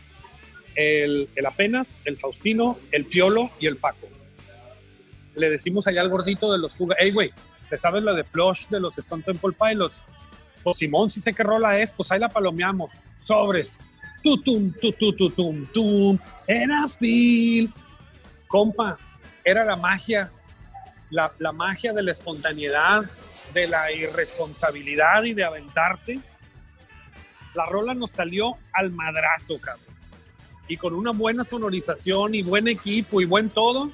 el, 0.74 1.28
el 1.34 1.46
apenas, 1.46 2.00
el 2.04 2.18
Faustino, 2.18 2.78
el 2.90 3.06
Piolo 3.06 3.50
y 3.60 3.66
el 3.66 3.76
Paco. 3.76 4.08
Le 5.34 5.50
decimos 5.50 5.86
allá 5.86 6.00
al 6.00 6.08
gordito 6.08 6.52
de 6.52 6.58
los 6.58 6.74
Fuga, 6.74 6.96
hey, 6.98 7.10
güey, 7.12 7.30
¿te 7.68 7.78
sabes 7.78 8.02
la 8.02 8.12
de 8.12 8.24
Plush 8.24 8.68
de 8.68 8.80
los 8.80 8.96
Stone 8.98 9.22
Temple 9.22 9.52
Pilots? 9.58 10.02
Pues 10.62 10.78
Simón, 10.78 11.10
si 11.10 11.20
sé 11.20 11.34
qué 11.34 11.42
rola 11.42 11.80
es, 11.80 11.92
pues 11.92 12.10
ahí 12.12 12.20
la 12.20 12.28
palomeamos. 12.28 12.90
Sobres. 13.20 13.78
Tutum, 14.22 14.72
tutum, 14.80 15.16
tutum, 15.16 15.66
tum. 15.66 16.18
Era 16.46 16.86
feel. 16.88 17.72
Compa, 18.46 18.98
era 19.44 19.64
la 19.64 19.76
magia. 19.76 20.30
La, 21.10 21.32
la 21.38 21.52
magia 21.52 21.92
de 21.92 22.02
la 22.02 22.12
espontaneidad, 22.12 23.04
de 23.52 23.66
la 23.66 23.92
irresponsabilidad 23.92 25.24
y 25.24 25.34
de 25.34 25.44
aventarte. 25.44 26.20
La 27.54 27.66
rola 27.66 27.94
nos 27.94 28.12
salió 28.12 28.56
al 28.72 28.90
madrazo, 28.90 29.60
cabrón. 29.60 29.94
Y 30.68 30.76
con 30.76 30.94
una 30.94 31.10
buena 31.10 31.44
sonorización 31.44 32.34
y 32.34 32.42
buen 32.42 32.68
equipo 32.68 33.20
y 33.20 33.26
buen 33.26 33.50
todo, 33.50 33.90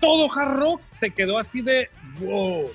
todo 0.00 0.28
hard 0.32 0.58
rock 0.58 0.80
se 0.88 1.10
quedó 1.10 1.38
así 1.38 1.62
de 1.62 1.88
wow. 2.20 2.70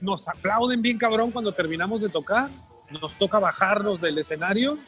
Nos 0.00 0.28
aplauden 0.28 0.80
bien 0.80 0.96
cabrón 0.96 1.30
cuando 1.30 1.52
terminamos 1.52 2.00
de 2.00 2.08
tocar. 2.08 2.48
Nos 2.90 3.16
toca 3.16 3.38
bajarnos 3.38 4.00
del 4.00 4.18
escenario. 4.18 4.78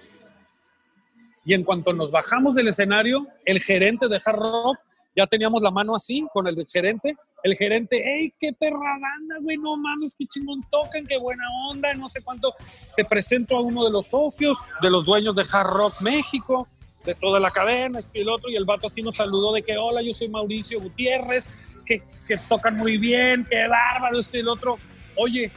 Y 1.44 1.54
en 1.54 1.64
cuanto 1.64 1.92
nos 1.92 2.10
bajamos 2.10 2.54
del 2.54 2.68
escenario, 2.68 3.26
el 3.44 3.60
gerente 3.60 4.08
de 4.08 4.20
hard 4.24 4.38
rock, 4.38 4.78
ya 5.14 5.26
teníamos 5.26 5.60
la 5.60 5.70
mano 5.70 5.94
así 5.94 6.26
con 6.32 6.46
el 6.46 6.64
gerente. 6.66 7.16
El 7.42 7.56
gerente, 7.56 8.00
hey, 8.04 8.32
qué 8.38 8.52
perra 8.52 8.98
banda, 9.00 9.36
güey, 9.40 9.56
no 9.56 9.76
mames, 9.76 10.14
qué 10.16 10.26
chingón 10.26 10.62
tocan, 10.70 11.04
qué 11.06 11.18
buena 11.18 11.42
onda, 11.68 11.92
no 11.94 12.08
sé 12.08 12.22
cuánto. 12.22 12.54
Te 12.96 13.04
presento 13.04 13.56
a 13.56 13.60
uno 13.60 13.84
de 13.84 13.90
los 13.90 14.06
socios, 14.06 14.56
de 14.80 14.88
los 14.88 15.04
dueños 15.04 15.34
de 15.34 15.44
Hard 15.50 15.66
Rock 15.66 16.00
México, 16.02 16.68
de 17.04 17.16
toda 17.16 17.40
la 17.40 17.50
cadena, 17.50 17.98
este 17.98 18.20
y 18.20 18.22
el 18.22 18.28
otro, 18.28 18.48
y 18.48 18.54
el 18.54 18.64
vato 18.64 18.86
así 18.86 19.02
nos 19.02 19.16
saludó 19.16 19.52
de 19.52 19.62
que, 19.62 19.76
hola, 19.76 20.02
yo 20.02 20.14
soy 20.14 20.28
Mauricio 20.28 20.80
Gutiérrez, 20.80 21.50
que, 21.84 22.04
que 22.28 22.36
tocan 22.48 22.78
muy 22.78 22.96
bien, 22.96 23.44
qué 23.50 23.66
bárbaro, 23.66 24.20
este 24.20 24.38
y 24.38 24.40
el 24.40 24.48
otro. 24.48 24.78
Oye, 25.16 25.50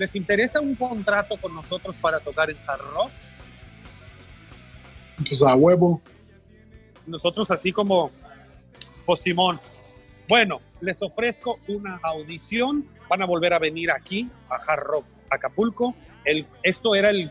¿les 0.00 0.16
interesa 0.16 0.62
un 0.62 0.74
contrato 0.74 1.36
con 1.36 1.54
nosotros 1.54 1.94
para 1.98 2.20
tocar 2.20 2.48
en 2.48 2.56
Hard 2.66 2.80
Rock? 2.94 3.10
Pues 5.18 5.42
a 5.42 5.54
huevo. 5.54 6.00
nosotros 7.06 7.50
así 7.50 7.70
como, 7.70 8.10
pues 9.04 9.20
Simón, 9.20 9.60
bueno, 10.26 10.62
les 10.80 11.02
ofrezco 11.02 11.58
una 11.68 12.00
audición, 12.02 12.88
van 13.10 13.20
a 13.20 13.26
volver 13.26 13.52
a 13.52 13.58
venir 13.58 13.90
aquí 13.90 14.26
a 14.48 14.72
Hard 14.72 14.84
Rock 14.84 15.04
Acapulco, 15.28 15.94
el, 16.24 16.46
esto 16.62 16.94
era 16.94 17.10
el 17.10 17.30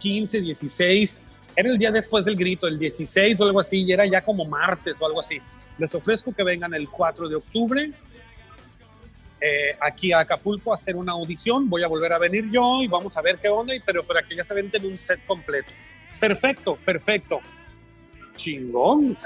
15, 0.00 0.40
16, 0.40 1.20
era 1.54 1.68
el 1.70 1.78
día 1.78 1.92
después 1.92 2.24
del 2.24 2.34
grito, 2.34 2.66
el 2.66 2.76
16 2.76 3.38
o 3.38 3.44
algo 3.44 3.60
así, 3.60 3.84
y 3.84 3.92
era 3.92 4.04
ya 4.04 4.24
como 4.24 4.44
martes 4.44 5.00
o 5.00 5.06
algo 5.06 5.20
así. 5.20 5.38
Les 5.78 5.94
ofrezco 5.94 6.34
que 6.34 6.42
vengan 6.42 6.74
el 6.74 6.88
4 6.88 7.28
de 7.28 7.36
octubre 7.36 7.92
eh, 9.40 9.76
aquí 9.80 10.12
a 10.12 10.20
Acapulco 10.20 10.72
a 10.72 10.74
hacer 10.74 10.96
una 10.96 11.12
audición, 11.12 11.68
voy 11.68 11.82
a 11.82 11.88
volver 11.88 12.12
a 12.12 12.18
venir 12.18 12.50
yo 12.50 12.82
y 12.82 12.88
vamos 12.88 13.16
a 13.16 13.22
ver 13.22 13.38
qué 13.38 13.48
onda, 13.48 13.74
y- 13.74 13.80
pero 13.80 14.04
para 14.04 14.22
que 14.22 14.36
ya 14.36 14.44
se 14.44 14.54
venten 14.54 14.84
un 14.84 14.98
set 14.98 15.24
completo. 15.26 15.70
Perfecto, 16.18 16.76
perfecto. 16.84 17.40
Chingón. 18.36 19.16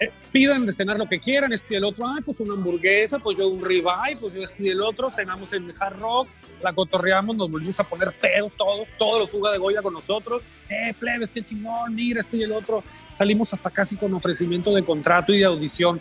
Eh, 0.00 0.10
pidan 0.32 0.66
de 0.66 0.72
cenar 0.72 0.98
lo 0.98 1.06
que 1.08 1.20
quieran, 1.20 1.52
este 1.52 1.74
y 1.74 1.76
el 1.76 1.84
otro, 1.84 2.06
ah, 2.06 2.18
pues 2.24 2.40
una 2.40 2.54
hamburguesa, 2.54 3.18
pues 3.20 3.38
yo 3.38 3.46
un 3.48 3.64
ribeye, 3.64 4.16
pues 4.20 4.34
yo 4.34 4.42
este 4.42 4.64
y 4.64 4.68
el 4.70 4.80
otro, 4.80 5.10
cenamos 5.10 5.52
en 5.52 5.72
Hard 5.78 6.00
Rock, 6.00 6.28
la 6.60 6.72
cotorreamos, 6.72 7.36
nos 7.36 7.48
volvimos 7.50 7.78
a 7.78 7.84
poner 7.84 8.12
pedos 8.20 8.56
todos, 8.56 8.88
todos 8.98 9.20
los 9.20 9.30
fuga 9.30 9.52
de 9.52 9.58
Goya 9.58 9.82
con 9.82 9.92
nosotros, 9.92 10.42
eh, 10.68 10.92
plebes, 10.98 11.30
qué 11.30 11.42
chingón, 11.44 11.94
mira, 11.94 12.20
este 12.20 12.38
y 12.38 12.42
el 12.42 12.52
otro, 12.52 12.82
salimos 13.12 13.54
hasta 13.54 13.70
casi 13.70 13.96
con 13.96 14.12
ofrecimiento 14.14 14.74
de 14.74 14.82
contrato 14.82 15.32
y 15.32 15.38
de 15.38 15.44
audición, 15.44 16.00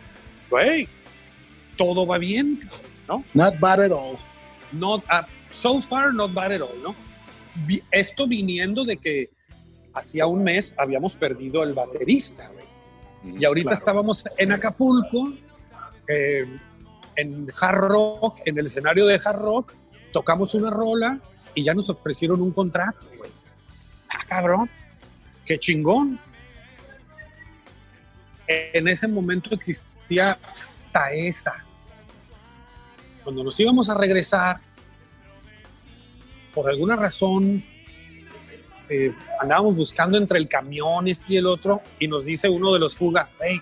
güey, 0.49 0.88
todo 1.78 2.06
va 2.06 2.18
bien, 2.18 2.70
¿no? 3.08 3.24
Not 3.34 3.60
bad 3.60 3.82
at 3.82 3.91
all. 3.91 4.18
Not, 4.72 5.04
ah, 5.10 5.28
so 5.50 5.82
far, 5.82 6.14
not 6.14 6.34
bad 6.34 6.52
at 6.54 6.62
all, 6.62 6.82
¿no? 6.82 6.95
Esto 7.91 8.28
viniendo 8.28 8.84
de 8.84 8.98
que 8.98 9.30
hacía 9.94 10.26
un 10.26 10.44
mes 10.44 10.74
habíamos 10.78 11.16
perdido 11.16 11.64
el 11.64 11.74
baterista, 11.74 12.50
güey. 12.50 12.66
Y 13.40 13.45
ahorita 13.45 13.70
Claro. 13.70 13.80
estábamos 13.80 14.26
en 14.40 14.52
Acapulco, 14.52 15.34
eh, 16.08 16.45
en 17.16 17.48
Hard 17.62 17.78
Rock, 17.88 18.40
en 18.45 18.58
el 18.58 18.66
escenario 18.66 19.06
de 19.06 19.22
Hard 19.24 19.40
Rock, 19.40 19.74
tocamos 20.12 20.56
una 20.56 20.70
rola 20.72 21.20
y 21.54 21.64
ya 21.64 21.74
nos 21.74 21.90
ofrecieron 21.90 22.41
un 22.41 22.52
contrato, 22.52 23.06
güey. 23.18 23.32
Ah, 24.10 24.20
cabrón, 24.28 24.70
qué 25.45 25.58
chingón. 25.60 26.20
En 28.48 28.88
ese 28.88 29.08
momento 29.08 29.54
existía 29.54 30.38
Taesa. 30.94 31.65
Cuando 33.24 33.44
nos 33.44 33.60
íbamos 33.60 33.90
a 33.90 33.95
regresar, 33.95 34.61
por 36.53 36.70
alguna 36.70 36.95
razón, 36.95 37.64
eh, 38.90 39.14
andábamos 39.41 39.76
buscando 39.76 40.18
entre 40.18 40.38
el 40.38 40.48
camión 40.48 41.07
este 41.07 41.34
y 41.34 41.38
el 41.38 41.48
otro 41.48 41.82
y 41.99 42.07
nos 42.07 42.24
dice 42.24 42.48
uno 42.48 42.72
de 42.72 42.80
los 42.80 42.95
fuga, 42.95 43.30
hey, 43.41 43.60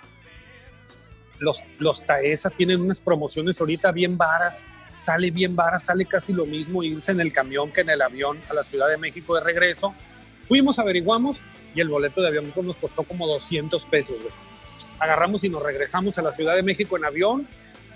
los, 1.39 1.63
los 1.79 2.05
Taesa 2.05 2.49
tienen 2.49 2.81
unas 2.81 3.01
promociones 3.01 3.59
ahorita 3.59 3.91
bien 3.91 4.17
varas, 4.17 4.61
sale 4.91 5.31
bien 5.31 5.55
varas, 5.55 5.85
sale 5.85 6.05
casi 6.05 6.33
lo 6.33 6.45
mismo 6.45 6.83
irse 6.83 7.13
en 7.13 7.21
el 7.21 7.31
camión 7.31 7.71
que 7.71 7.81
en 7.81 7.89
el 7.89 8.01
avión 8.01 8.39
a 8.49 8.53
la 8.53 8.63
Ciudad 8.63 8.89
de 8.89 8.97
México 8.97 9.35
de 9.35 9.41
regreso. 9.41 9.95
Fuimos, 10.43 10.79
averiguamos 10.79 11.43
y 11.73 11.79
el 11.81 11.87
boleto 11.87 12.21
de 12.21 12.27
avión 12.27 12.51
nos 12.61 12.75
costó 12.75 13.03
como 13.03 13.25
200 13.25 13.85
pesos. 13.85 14.17
Agarramos 15.01 15.43
y 15.43 15.49
nos 15.49 15.63
regresamos 15.63 16.19
a 16.19 16.21
la 16.21 16.31
Ciudad 16.31 16.55
de 16.55 16.61
México 16.61 16.95
en 16.95 17.05
avión. 17.05 17.47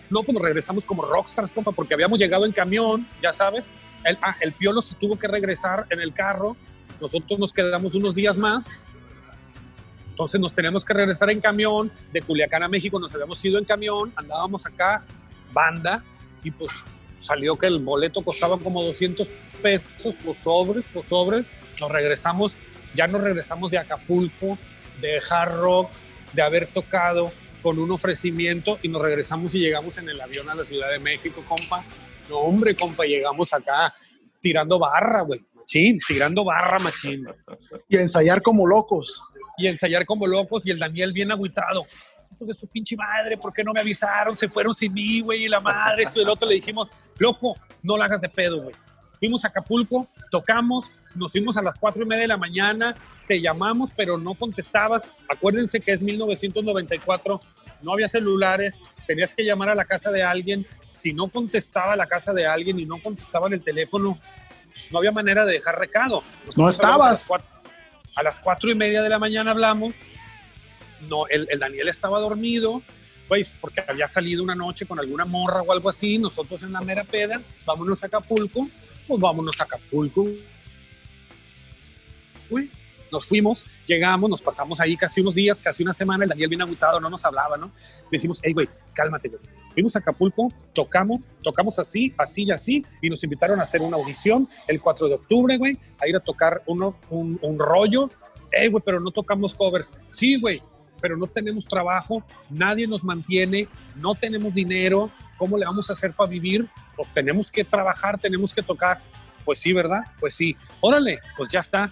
No, 0.09 0.23
pues 0.23 0.33
nos 0.33 0.41
regresamos 0.41 0.85
como 0.85 1.03
rockstars, 1.03 1.53
compa, 1.53 1.71
porque 1.71 1.93
habíamos 1.93 2.17
llegado 2.17 2.45
en 2.45 2.51
camión, 2.51 3.07
ya 3.21 3.31
sabes. 3.31 3.69
El, 4.03 4.17
ah, 4.23 4.35
el 4.41 4.53
Piolo 4.53 4.81
se 4.81 4.95
tuvo 4.95 5.17
que 5.17 5.27
regresar 5.27 5.85
en 5.91 6.01
el 6.01 6.13
carro. 6.13 6.57
Nosotros 6.99 7.37
nos 7.37 7.53
quedamos 7.53 7.93
unos 7.93 8.15
días 8.15 8.39
más. 8.39 8.75
Entonces 10.09 10.41
nos 10.41 10.51
teníamos 10.51 10.83
que 10.83 10.93
regresar 10.95 11.29
en 11.29 11.39
camión. 11.41 11.91
De 12.11 12.23
Culiacán 12.23 12.63
a 12.63 12.67
México 12.67 12.99
nos 12.99 13.13
habíamos 13.13 13.43
ido 13.45 13.59
en 13.59 13.65
camión. 13.65 14.11
Andábamos 14.15 14.65
acá, 14.65 15.03
banda, 15.53 16.03
y 16.43 16.49
pues 16.49 16.71
salió 17.17 17.55
que 17.55 17.67
el 17.67 17.79
boleto 17.79 18.23
costaba 18.23 18.57
como 18.57 18.81
200 18.81 19.29
pesos, 19.61 20.15
pues 20.23 20.37
sobres, 20.37 20.85
pues 20.93 21.09
sobres. 21.09 21.45
Nos 21.79 21.91
regresamos, 21.91 22.57
ya 22.95 23.07
nos 23.07 23.21
regresamos 23.21 23.71
de 23.71 23.77
Acapulco, 23.77 24.57
de 25.01 25.21
Hard 25.29 25.59
Rock, 25.59 25.89
de 26.35 26.41
haber 26.41 26.67
tocado 26.67 27.31
con 27.63 27.79
un 27.79 27.91
ofrecimiento 27.91 28.77
y 28.83 28.89
nos 28.89 29.01
regresamos 29.01 29.55
y 29.55 29.59
llegamos 29.59 29.97
en 29.97 30.09
el 30.09 30.21
avión 30.21 30.47
a 30.49 30.55
la 30.55 30.65
Ciudad 30.65 30.91
de 30.91 30.99
México, 30.99 31.43
compa. 31.47 31.83
No, 32.29 32.37
hombre, 32.37 32.75
compa, 32.75 33.05
llegamos 33.05 33.53
acá 33.53 33.93
tirando 34.39 34.77
barra, 34.77 35.21
güey. 35.21 35.43
Machín, 35.55 35.97
tirando 36.07 36.43
barra, 36.43 36.77
machín. 36.79 37.25
Y 37.89 37.97
ensayar 37.97 38.41
como 38.43 38.67
locos. 38.67 39.23
Y 39.57 39.67
ensayar 39.67 40.05
como 40.05 40.27
locos 40.27 40.65
y 40.67 40.71
el 40.71 40.77
Daniel 40.77 41.13
bien 41.13 41.31
agüitado. 41.31 41.85
De 42.39 42.53
su 42.53 42.67
pinche 42.67 42.95
madre, 42.95 43.37
¿por 43.37 43.53
qué 43.53 43.63
no 43.63 43.71
me 43.73 43.79
avisaron? 43.79 44.35
Se 44.37 44.49
fueron 44.49 44.73
sin 44.73 44.93
mí, 44.93 45.21
güey, 45.21 45.45
y 45.45 45.47
la 45.47 45.59
madre, 45.59 46.03
esto 46.03 46.19
y 46.19 46.23
el 46.23 46.29
otro. 46.29 46.47
Le 46.47 46.55
dijimos, 46.55 46.89
loco, 47.17 47.55
no 47.81 47.97
la 47.97 48.05
hagas 48.05 48.21
de 48.21 48.29
pedo, 48.29 48.61
güey. 48.61 48.75
Fuimos 49.17 49.45
a 49.45 49.49
Acapulco, 49.49 50.07
tocamos, 50.31 50.91
nos 51.15 51.31
fuimos 51.31 51.57
a 51.57 51.61
las 51.61 51.77
cuatro 51.79 52.03
y 52.03 52.05
media 52.05 52.23
de 52.23 52.27
la 52.27 52.37
mañana, 52.37 52.95
te 53.27 53.41
llamamos, 53.41 53.91
pero 53.95 54.17
no 54.17 54.33
contestabas. 54.35 55.07
Acuérdense 55.29 55.79
que 55.79 55.93
es 55.93 56.01
1994, 56.01 57.39
no 57.81 57.93
había 57.93 58.07
celulares, 58.07 58.81
tenías 59.07 59.33
que 59.33 59.43
llamar 59.43 59.69
a 59.69 59.75
la 59.75 59.85
casa 59.85 60.11
de 60.11 60.23
alguien. 60.23 60.65
Si 60.89 61.13
no 61.13 61.27
contestaba 61.27 61.95
la 61.95 62.07
casa 62.07 62.33
de 62.33 62.45
alguien 62.45 62.79
y 62.79 62.85
no 62.85 63.01
contestaban 63.01 63.53
el 63.53 63.63
teléfono, 63.63 64.19
no 64.91 64.97
había 64.97 65.11
manera 65.11 65.45
de 65.45 65.53
dejar 65.53 65.79
recado. 65.79 66.21
No 66.21 66.45
Nosotros 66.45 66.79
hablamos 66.79 66.79
estabas. 66.79 67.07
A 67.07 67.11
las, 67.11 67.27
cuatro, 67.27 67.47
a 68.15 68.23
las 68.23 68.39
cuatro 68.39 68.71
y 68.71 68.75
media 68.75 69.01
de 69.01 69.09
la 69.09 69.19
mañana 69.19 69.51
hablamos. 69.51 70.09
No, 71.09 71.27
el, 71.27 71.47
el 71.49 71.59
Daniel 71.59 71.89
estaba 71.89 72.19
dormido, 72.19 72.81
pues 73.27 73.55
porque 73.59 73.83
había 73.87 74.07
salido 74.07 74.43
una 74.43 74.55
noche 74.55 74.85
con 74.85 74.99
alguna 74.99 75.25
morra 75.25 75.61
o 75.61 75.71
algo 75.71 75.89
así. 75.89 76.17
Nosotros 76.17 76.63
en 76.63 76.73
la 76.73 76.81
mera 76.81 77.03
peda, 77.03 77.41
vámonos 77.65 78.03
a 78.03 78.07
Acapulco, 78.07 78.69
pues 79.07 79.19
vámonos 79.19 79.59
a 79.59 79.63
Acapulco. 79.63 80.25
Uy, 82.49 82.71
nos 83.11 83.25
fuimos, 83.25 83.65
llegamos, 83.85 84.29
nos 84.29 84.41
pasamos 84.41 84.79
ahí 84.79 84.97
casi 84.97 85.21
unos 85.21 85.35
días, 85.35 85.59
casi 85.59 85.83
una 85.83 85.93
semana. 85.93 86.23
El 86.23 86.29
Daniel 86.29 86.49
bien 86.49 86.61
agüitado, 86.61 86.99
no 86.99 87.09
nos 87.09 87.23
hablaba, 87.25 87.57
¿no? 87.57 87.67
Le 87.67 88.17
decimos, 88.17 88.39
hey, 88.43 88.53
güey, 88.53 88.67
cálmate, 88.93 89.29
güey. 89.29 89.41
Fuimos 89.73 89.95
a 89.95 89.99
Acapulco, 89.99 90.51
tocamos, 90.73 91.29
tocamos 91.43 91.79
así, 91.79 92.13
así 92.17 92.43
y 92.43 92.51
así, 92.51 92.85
y 93.01 93.09
nos 93.09 93.23
invitaron 93.23 93.59
a 93.59 93.63
hacer 93.63 93.81
una 93.81 93.97
audición 93.97 94.47
el 94.67 94.81
4 94.81 95.09
de 95.09 95.15
octubre, 95.15 95.57
güey, 95.57 95.77
a 95.99 96.07
ir 96.07 96.15
a 96.15 96.21
tocar 96.21 96.63
uno, 96.65 96.97
un, 97.09 97.37
un 97.41 97.59
rollo. 97.59 98.09
Hey, 98.51 98.69
güey, 98.69 98.81
pero 98.85 98.99
no 98.99 99.11
tocamos 99.11 99.53
covers. 99.53 99.91
Sí, 100.09 100.39
güey, 100.39 100.61
pero 101.01 101.17
no 101.17 101.27
tenemos 101.27 101.65
trabajo, 101.65 102.23
nadie 102.49 102.87
nos 102.87 103.03
mantiene, 103.03 103.67
no 103.95 104.15
tenemos 104.15 104.53
dinero, 104.53 105.11
¿cómo 105.37 105.57
le 105.57 105.65
vamos 105.65 105.89
a 105.89 105.93
hacer 105.93 106.13
para 106.13 106.29
vivir? 106.29 106.67
Pues 106.95 107.11
tenemos 107.11 107.51
que 107.51 107.63
trabajar, 107.63 108.19
tenemos 108.19 108.53
que 108.53 108.61
tocar. 108.61 109.01
Pues 109.43 109.59
sí, 109.59 109.73
¿verdad? 109.73 109.99
Pues 110.19 110.33
sí. 110.33 110.55
Órale, 110.81 111.19
pues 111.37 111.49
ya 111.49 111.59
está. 111.59 111.91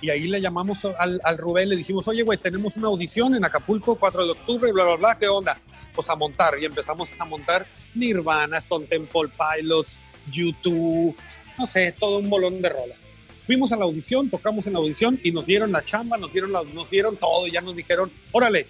Y 0.00 0.10
ahí 0.10 0.28
le 0.28 0.40
llamamos 0.40 0.84
al, 0.84 1.20
al 1.24 1.38
Rubén, 1.38 1.68
le 1.68 1.76
dijimos, 1.76 2.06
oye, 2.06 2.22
güey, 2.22 2.38
tenemos 2.38 2.76
una 2.76 2.86
audición 2.86 3.34
en 3.34 3.44
Acapulco, 3.44 3.96
4 3.96 4.26
de 4.26 4.30
octubre, 4.32 4.70
bla, 4.72 4.84
bla, 4.84 4.94
bla, 4.96 5.18
¿qué 5.18 5.26
onda? 5.26 5.58
Pues 5.94 6.08
a 6.08 6.14
montar. 6.14 6.54
Y 6.60 6.66
empezamos 6.66 7.12
a 7.18 7.24
montar 7.24 7.66
Nirvana, 7.94 8.58
Stone 8.58 8.86
Temple 8.86 9.28
Pilots, 9.36 10.00
YouTube, 10.30 11.16
no 11.58 11.66
sé, 11.66 11.92
todo 11.98 12.18
un 12.18 12.30
bolón 12.30 12.62
de 12.62 12.68
rolas. 12.68 13.08
Fuimos 13.44 13.72
a 13.72 13.76
la 13.76 13.86
audición, 13.86 14.30
tocamos 14.30 14.66
en 14.68 14.74
la 14.74 14.78
audición 14.78 15.18
y 15.24 15.32
nos 15.32 15.46
dieron 15.46 15.72
la 15.72 15.82
chamba, 15.82 16.16
nos 16.16 16.32
dieron, 16.32 16.52
la- 16.52 16.62
nos 16.62 16.88
dieron 16.90 17.16
todo 17.16 17.46
y 17.48 17.50
ya 17.50 17.60
nos 17.60 17.74
dijeron, 17.74 18.12
órale, 18.30 18.68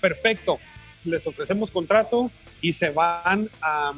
perfecto, 0.00 0.58
les 1.04 1.24
ofrecemos 1.26 1.70
contrato 1.70 2.30
y 2.64 2.72
se 2.72 2.88
van 2.88 3.50
a, 3.60 3.92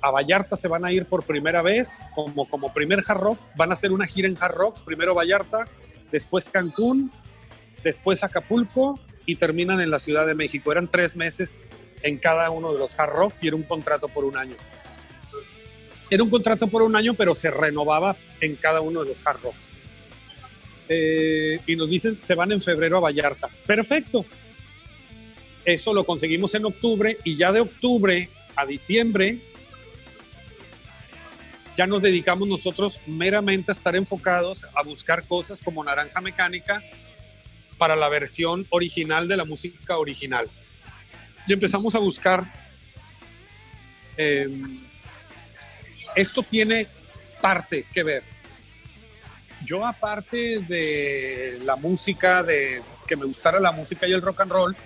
a, 0.00 0.10
Vallarta, 0.12 0.54
se 0.54 0.68
van 0.68 0.84
a 0.84 0.92
ir 0.92 1.06
por 1.06 1.24
primera 1.24 1.60
vez 1.60 2.04
como, 2.14 2.48
como 2.48 2.72
primer 2.72 3.02
hard 3.04 3.18
rock, 3.18 3.38
van 3.56 3.70
a 3.70 3.72
hacer 3.72 3.90
una 3.90 4.06
gira 4.06 4.28
en 4.28 4.36
hard 4.40 4.54
rocks, 4.54 4.84
primero 4.84 5.12
Vallarta, 5.12 5.64
después 6.12 6.48
Cancún, 6.48 7.10
después 7.82 8.22
Acapulco 8.22 8.96
y 9.26 9.34
terminan 9.34 9.80
en 9.80 9.90
la 9.90 9.98
Ciudad 9.98 10.24
de 10.24 10.36
México. 10.36 10.70
Eran 10.70 10.88
tres 10.88 11.16
meses 11.16 11.64
en 12.02 12.18
cada 12.18 12.48
uno 12.50 12.72
de 12.72 12.78
los 12.78 12.96
hard 12.96 13.10
rocks 13.10 13.42
y 13.42 13.48
era 13.48 13.56
un 13.56 13.64
contrato 13.64 14.06
por 14.06 14.24
un 14.24 14.36
año. 14.36 14.54
Era 16.10 16.22
un 16.22 16.30
contrato 16.30 16.68
por 16.68 16.82
un 16.82 16.94
año, 16.94 17.14
pero 17.14 17.34
se 17.34 17.50
renovaba 17.50 18.14
en 18.40 18.54
cada 18.54 18.80
uno 18.80 19.02
de 19.02 19.08
los 19.08 19.26
hard 19.26 19.40
rocks. 19.42 19.74
Eh, 20.88 21.58
y 21.66 21.74
nos 21.74 21.90
dicen, 21.90 22.20
se 22.20 22.36
van 22.36 22.52
en 22.52 22.60
febrero 22.60 22.98
a 22.98 23.00
Vallarta. 23.00 23.48
Perfecto. 23.66 24.24
Eso 25.64 25.94
lo 25.94 26.04
conseguimos 26.04 26.54
en 26.54 26.64
octubre 26.66 27.18
y 27.24 27.36
ya 27.36 27.52
de 27.52 27.60
octubre 27.60 28.28
a 28.56 28.66
diciembre 28.66 29.40
ya 31.74 31.86
nos 31.86 32.02
dedicamos 32.02 32.48
nosotros 32.48 33.00
meramente 33.06 33.72
a 33.72 33.74
estar 33.74 33.96
enfocados 33.96 34.64
a 34.74 34.82
buscar 34.82 35.26
cosas 35.26 35.60
como 35.60 35.82
Naranja 35.82 36.20
Mecánica 36.20 36.82
para 37.78 37.96
la 37.96 38.08
versión 38.08 38.66
original 38.70 39.26
de 39.26 39.36
la 39.36 39.44
música 39.44 39.98
original. 39.98 40.48
Y 41.46 41.52
empezamos 41.52 41.94
a 41.94 41.98
buscar... 41.98 42.44
eh, 44.16 44.48
esto 46.14 46.44
tiene 46.44 46.86
parte 47.40 47.86
que 47.92 48.04
ver. 48.04 48.22
Yo 49.64 49.84
aparte 49.84 50.60
de 50.60 51.58
la 51.64 51.74
música, 51.74 52.44
de 52.44 52.82
que 53.06 53.16
me 53.16 53.24
gustara 53.24 53.58
la 53.58 53.72
música 53.72 54.06
y 54.06 54.12
el 54.12 54.22
rock 54.22 54.42
and 54.42 54.52
roll, 54.52 54.76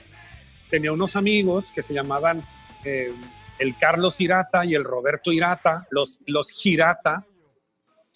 tenía 0.71 0.93
unos 0.93 1.17
amigos 1.17 1.73
que 1.73 1.83
se 1.83 1.95
llamaban 1.95 2.43
eh, 2.85 3.13
el 3.59 3.77
Carlos 3.77 4.21
Irata 4.21 4.65
y 4.65 4.75
el 4.75 4.85
Roberto 4.85 5.33
Irata, 5.33 5.87
los, 5.91 6.19
los 6.27 6.51
Girata, 6.51 7.27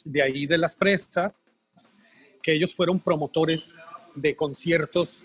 de 0.05 0.23
ahí 0.23 0.47
de 0.47 0.59
las 0.59 0.77
presas, 0.77 1.33
que 2.43 2.53
ellos 2.53 2.75
fueron 2.75 3.01
promotores 3.01 3.75
de 4.15 4.35
conciertos 4.37 5.23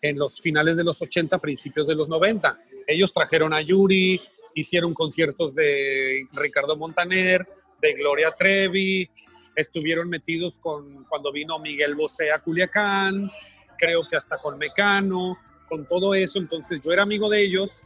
en 0.00 0.18
los 0.18 0.40
finales 0.40 0.76
de 0.76 0.84
los 0.84 1.00
80, 1.00 1.38
principios 1.38 1.86
de 1.86 1.94
los 1.94 2.08
90. 2.08 2.58
Ellos 2.86 3.12
trajeron 3.12 3.52
a 3.54 3.62
Yuri, 3.62 4.20
hicieron 4.54 4.94
conciertos 4.94 5.54
de 5.54 6.26
Ricardo 6.32 6.76
Montaner, 6.76 7.46
de 7.80 7.92
Gloria 7.94 8.34
Trevi, 8.38 9.08
estuvieron 9.54 10.08
metidos 10.08 10.58
con 10.58 11.04
cuando 11.04 11.32
vino 11.32 11.58
Miguel 11.58 11.94
Bosé 11.94 12.32
a 12.32 12.38
Culiacán, 12.38 13.30
creo 13.78 14.06
que 14.08 14.16
hasta 14.16 14.36
con 14.38 14.58
Mecano, 14.58 15.38
con 15.68 15.86
todo 15.86 16.14
eso. 16.14 16.38
Entonces 16.38 16.80
yo 16.80 16.92
era 16.92 17.02
amigo 17.02 17.28
de 17.28 17.42
ellos 17.42 17.82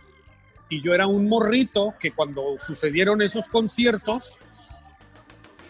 y 0.69 0.81
yo 0.81 0.95
era 0.95 1.07
un 1.07 1.29
morrito 1.29 1.95
que 2.01 2.11
cuando 2.11 2.57
sucedieron 2.59 3.23
esos 3.23 3.49
conciertos, 3.49 4.39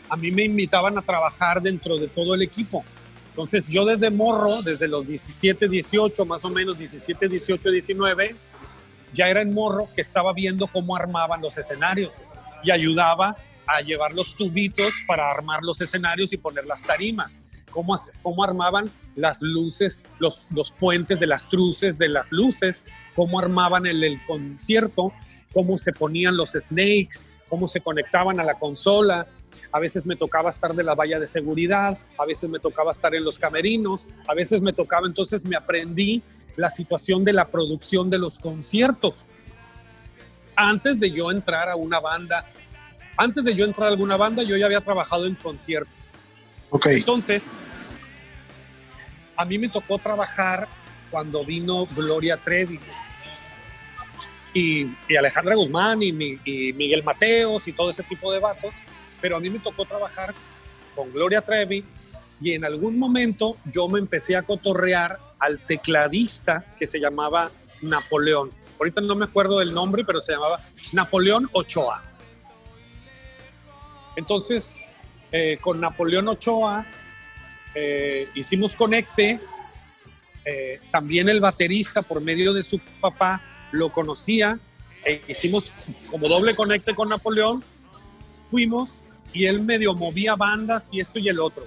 a 0.09 0.17
mí 0.17 0.31
me 0.31 0.45
invitaban 0.45 0.99
a 0.99 1.03
trabajar 1.03 1.61
dentro 1.61 1.99
de 1.99 2.09
todo 2.09 2.35
el 2.35 2.43
equipo. 2.43 2.85
Entonces 3.31 3.69
yo 3.69 3.85
desde 3.85 4.11
morro, 4.11 4.63
desde 4.63 4.89
los 4.89 5.07
17, 5.07 5.69
18, 5.69 6.27
más 6.27 6.45
o 6.45 6.51
menos 6.51 6.77
17, 6.79 7.29
18, 7.29 7.71
19, 7.71 8.37
ya 9.13 9.27
era 9.27 9.43
en 9.43 9.55
morro 9.55 9.89
que 9.95 10.01
estaba 10.01 10.33
viendo 10.33 10.67
cómo 10.67 10.97
armaban 10.97 11.41
los 11.41 11.57
escenarios 11.57 12.13
y 12.65 12.71
ayudaba 12.71 13.37
a 13.67 13.81
llevar 13.81 14.13
los 14.13 14.35
tubitos 14.35 14.93
para 15.07 15.31
armar 15.31 15.61
los 15.63 15.81
escenarios 15.81 16.33
y 16.33 16.39
poner 16.39 16.67
las 16.67 16.83
tarimas, 16.83 17.41
cómo, 17.69 17.97
cómo 18.23 18.45
armaban 18.45 18.91
las 19.17 19.43
luces, 19.43 20.05
los, 20.19 20.47
los 20.51 20.73
puentes 20.73 21.19
de 21.19 21.27
las 21.27 21.49
truces 21.49 21.99
de 21.99 22.09
las 22.09 22.31
luces, 22.33 22.85
cómo 23.15 23.39
armaban 23.39 23.87
el, 23.87 24.03
el 24.05 24.25
concierto 24.27 25.13
cómo 25.53 25.79
se 25.79 25.93
ponían 25.93 26.37
los 26.37 26.53
snakes, 26.53 27.27
cómo 27.49 27.69
se 27.69 27.81
conectaban 27.81 28.41
a 28.41 28.45
la 28.45 28.55
consola. 28.55 29.27
A 29.73 29.79
veces 29.79 30.07
me 30.07 30.17
tocaba 30.17 30.49
estar 30.49 30.75
de 30.75 30.83
la 30.83 30.95
valla 30.95 31.19
de 31.19 31.27
seguridad, 31.27 31.99
a 32.19 32.25
veces 32.25 32.49
me 32.49 32.59
tocaba 32.59 32.91
estar 32.91 33.15
en 33.15 33.25
los 33.25 33.39
camerinos, 33.39 34.09
a 34.27 34.35
veces 34.35 34.61
me 34.63 34.73
tocaba, 34.73 35.07
entonces 35.07 35.45
me 35.45 35.57
aprendí 35.57 36.23
la 36.57 36.71
situación 36.71 37.25
de 37.25 37.33
la 37.33 37.49
producción 37.49 38.09
de 38.09 38.19
los 38.19 38.39
conciertos. 38.39 39.25
Antes 40.57 40.99
de 40.99 41.11
yo 41.11 41.31
entrar 41.31 41.69
a 41.69 41.77
una 41.77 42.01
banda, 42.01 42.47
antes 43.17 43.45
de 43.45 43.55
yo 43.55 43.65
entrar 43.65 43.89
a 43.89 43.91
alguna 43.91 44.17
banda, 44.17 44.43
yo 44.43 44.57
ya 44.57 44.67
había 44.67 44.81
trabajado 44.81 45.27
en 45.27 45.35
conciertos. 45.35 46.09
Entonces, 46.85 47.53
a 49.37 49.45
mí 49.45 49.59
me 49.59 49.69
tocó 49.69 49.99
trabajar 49.99 50.69
cuando 51.11 51.45
vino 51.45 51.87
Gloria 51.87 52.37
Trevi 52.37 52.79
y, 54.53 54.87
Alejandra 55.17 55.55
Guzmán 55.55 56.03
y, 56.03 56.09
y 56.45 56.73
Miguel 56.73 57.03
Mateos 57.03 57.67
y 57.69 57.73
todo 57.73 57.91
ese 57.91 58.03
tipo 58.03 58.33
de 58.33 58.41
vatos, 58.41 58.75
pero 59.21 59.37
a 59.37 59.41
mí 59.41 59.49
me 59.49 59.59
tocó 59.59 59.85
trabajar 59.85 60.35
con 60.95 61.13
Gloria 61.13 61.41
Trevi 61.41 61.85
y 62.41 62.53
en 62.53 62.65
algún 62.65 62.99
momento 62.99 63.57
yo 63.65 63.89
me 63.89 63.99
empecé 63.99 64.37
a 64.37 64.43
cotorrear 64.43 65.19
al 65.39 65.61
tecladista 65.61 66.75
que 66.79 66.87
se 66.87 67.01
llamaba 67.01 67.51
Napoleón. 67.83 68.51
Ahorita 68.79 69.01
no 69.01 69.17
me 69.17 69.25
acuerdo 69.25 69.59
del 69.59 69.75
nombre, 69.75 70.05
pero 70.05 70.21
se 70.21 70.33
llamaba 70.33 70.61
Napoleón 70.93 71.49
Ochoa. 71.53 72.03
Entonces, 74.17 74.83
eh, 75.33 75.59
con 75.61 75.81
Napoleón 75.81 76.29
Ochoa 76.29 76.87
eh, 77.75 78.29
hicimos 78.35 78.75
conecte. 78.75 79.41
Eh, 80.45 80.81
también 80.91 81.29
el 81.29 81.41
baterista, 81.41 82.03
por 82.03 82.21
medio 82.21 82.53
de 82.53 82.63
su 82.63 82.81
papá, 83.01 83.43
lo 83.73 83.93
conocía. 83.93 84.59
E 85.05 85.23
hicimos 85.29 85.71
como 86.11 86.29
doble 86.29 86.55
conecte 86.55 86.95
con 86.95 87.09
Napoleón. 87.09 87.63
Fuimos 88.43 89.03
y 89.33 89.45
él 89.45 89.61
medio 89.63 89.95
movía 89.95 90.35
bandas 90.35 90.89
y 90.91 91.01
esto 91.01 91.19
y 91.19 91.29
el 91.29 91.39
otro. 91.39 91.67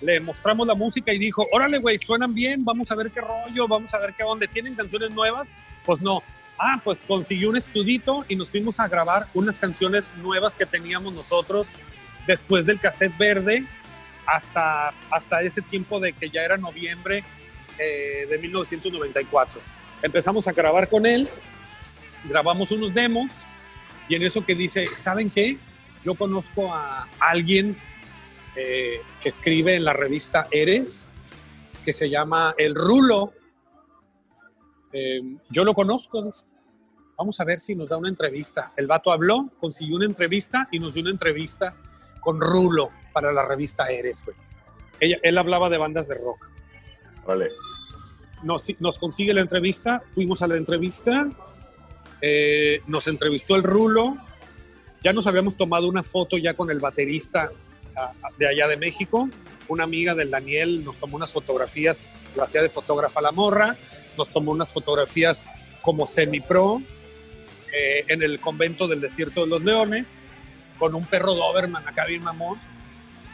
Le 0.00 0.20
mostramos 0.20 0.66
la 0.66 0.74
música 0.74 1.14
y 1.14 1.18
dijo, 1.18 1.46
órale, 1.52 1.78
güey, 1.78 1.96
suenan 1.96 2.34
bien, 2.34 2.64
vamos 2.64 2.92
a 2.92 2.94
ver 2.94 3.10
qué 3.10 3.22
rollo, 3.22 3.66
vamos 3.66 3.94
a 3.94 3.98
ver 3.98 4.14
qué 4.14 4.22
onda. 4.22 4.46
¿Tienen 4.46 4.74
canciones 4.74 5.10
nuevas? 5.12 5.48
Pues 5.86 6.00
no. 6.02 6.22
Ah, 6.58 6.80
pues 6.84 6.98
consiguió 7.08 7.48
un 7.48 7.56
estudito 7.56 8.24
y 8.28 8.36
nos 8.36 8.50
fuimos 8.50 8.78
a 8.78 8.86
grabar 8.86 9.26
unas 9.34 9.58
canciones 9.58 10.14
nuevas 10.16 10.54
que 10.54 10.66
teníamos 10.66 11.12
nosotros 11.12 11.66
después 12.26 12.66
del 12.66 12.80
cassette 12.80 13.16
verde 13.16 13.66
hasta, 14.26 14.94
hasta 15.10 15.42
ese 15.42 15.62
tiempo 15.62 16.00
de 16.00 16.12
que 16.12 16.30
ya 16.30 16.42
era 16.42 16.56
noviembre 16.56 17.24
eh, 17.78 18.26
de 18.28 18.38
1994. 18.38 19.60
Empezamos 20.02 20.48
a 20.48 20.52
grabar 20.52 20.88
con 20.88 21.06
él, 21.06 21.28
grabamos 22.24 22.70
unos 22.72 22.92
demos 22.94 23.44
y 24.08 24.14
en 24.14 24.22
eso 24.22 24.44
que 24.44 24.54
dice, 24.54 24.86
¿saben 24.96 25.30
qué? 25.30 25.58
Yo 26.02 26.14
conozco 26.14 26.72
a 26.72 27.08
alguien 27.18 27.76
eh, 28.56 29.00
que 29.20 29.28
escribe 29.28 29.74
en 29.74 29.84
la 29.84 29.92
revista 29.92 30.46
Eres, 30.50 31.14
que 31.84 31.92
se 31.92 32.10
llama 32.10 32.54
El 32.58 32.74
Rulo. 32.74 33.32
Eh, 34.92 35.20
yo 35.48 35.64
lo 35.64 35.74
conozco. 35.74 36.30
Vamos 37.16 37.40
a 37.40 37.44
ver 37.44 37.60
si 37.60 37.74
nos 37.74 37.88
da 37.88 37.96
una 37.96 38.08
entrevista. 38.08 38.72
El 38.76 38.86
vato 38.86 39.10
habló, 39.10 39.50
consiguió 39.58 39.96
una 39.96 40.04
entrevista 40.04 40.68
y 40.70 40.78
nos 40.78 40.92
dio 40.92 41.02
una 41.02 41.12
entrevista 41.12 41.74
con 42.24 42.40
Rulo 42.40 42.90
para 43.12 43.32
la 43.32 43.44
revista 43.46 43.86
Eres, 43.90 44.24
güey. 44.24 44.36
Ella- 45.00 45.18
él 45.22 45.38
hablaba 45.38 45.68
de 45.70 45.78
bandas 45.78 46.08
de 46.08 46.14
rock. 46.14 46.48
Vale. 47.26 47.50
Nos, 48.42 48.68
nos 48.80 48.98
consigue 48.98 49.32
la 49.32 49.40
entrevista, 49.40 50.02
fuimos 50.06 50.42
a 50.42 50.46
la 50.48 50.56
entrevista, 50.56 51.28
eh, 52.20 52.80
nos 52.86 53.06
entrevistó 53.06 53.56
el 53.56 53.62
Rulo, 53.62 54.16
ya 55.02 55.12
nos 55.12 55.26
habíamos 55.26 55.54
tomado 55.56 55.88
una 55.88 56.02
foto 56.02 56.36
ya 56.36 56.54
con 56.54 56.70
el 56.70 56.80
baterista 56.80 57.50
de 58.38 58.48
allá 58.48 58.66
de 58.68 58.76
México, 58.76 59.28
una 59.68 59.84
amiga 59.84 60.14
del 60.14 60.30
Daniel 60.30 60.84
nos 60.84 60.98
tomó 60.98 61.16
unas 61.16 61.32
fotografías, 61.32 62.08
lo 62.36 62.42
hacía 62.42 62.60
de 62.60 62.68
fotógrafa 62.68 63.20
la 63.22 63.32
morra, 63.32 63.76
nos 64.18 64.30
tomó 64.30 64.52
unas 64.52 64.72
fotografías 64.72 65.48
como 65.80 66.06
semi-pro 66.06 66.82
eh, 67.72 68.04
en 68.08 68.22
el 68.22 68.40
convento 68.40 68.88
del 68.88 69.00
desierto 69.00 69.42
de 69.42 69.46
los 69.46 69.62
leones, 69.62 70.24
con 70.78 70.94
un 70.94 71.04
perro 71.06 71.34
Doberman 71.34 71.86
acá 71.86 72.04
bien 72.04 72.22
mamón, 72.22 72.58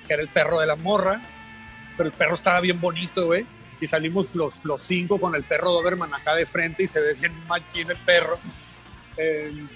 que 0.06 0.14
era 0.14 0.22
el 0.22 0.28
perro 0.28 0.60
de 0.60 0.66
la 0.66 0.76
morra, 0.76 1.20
pero 1.96 2.08
el 2.08 2.14
perro 2.14 2.34
estaba 2.34 2.60
bien 2.60 2.80
bonito, 2.80 3.26
güey. 3.26 3.46
Y 3.80 3.86
salimos 3.86 4.34
los, 4.34 4.64
los 4.64 4.82
cinco 4.82 5.18
con 5.18 5.34
el 5.34 5.44
perro 5.44 5.72
Doberman 5.72 6.12
acá 6.12 6.34
de 6.34 6.44
frente 6.44 6.82
y 6.82 6.86
se 6.86 7.00
ve 7.00 7.14
bien 7.14 7.32
machín 7.46 7.90
el 7.90 7.96
perro. 7.98 8.38
Eh, 9.16 9.66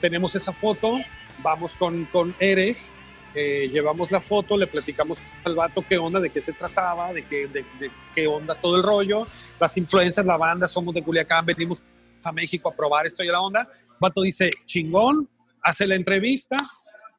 tenemos 0.00 0.34
esa 0.36 0.52
foto, 0.52 0.98
vamos 1.42 1.74
con, 1.76 2.04
con 2.06 2.34
Eres, 2.38 2.96
eh, 3.34 3.68
llevamos 3.72 4.10
la 4.10 4.20
foto, 4.20 4.56
le 4.56 4.66
platicamos 4.66 5.22
al 5.44 5.54
vato 5.54 5.84
qué 5.86 5.96
onda, 5.98 6.20
de 6.20 6.30
qué 6.30 6.42
se 6.42 6.52
trataba, 6.52 7.12
de 7.12 7.24
qué, 7.24 7.46
de, 7.46 7.64
de 7.78 7.90
qué 8.14 8.26
onda 8.26 8.54
todo 8.54 8.76
el 8.76 8.82
rollo, 8.82 9.22
las 9.58 9.76
influencias, 9.76 10.24
la 10.26 10.36
banda, 10.36 10.66
somos 10.66 10.94
de 10.94 11.02
Culiacán, 11.02 11.44
venimos 11.46 11.84
a 12.24 12.32
México 12.32 12.68
a 12.68 12.76
probar 12.76 13.06
esto 13.06 13.22
y 13.22 13.28
la 13.28 13.40
onda. 13.40 13.68
Vato 14.00 14.22
dice, 14.22 14.50
chingón, 14.64 15.28
hace 15.62 15.86
la 15.86 15.94
entrevista, 15.94 16.56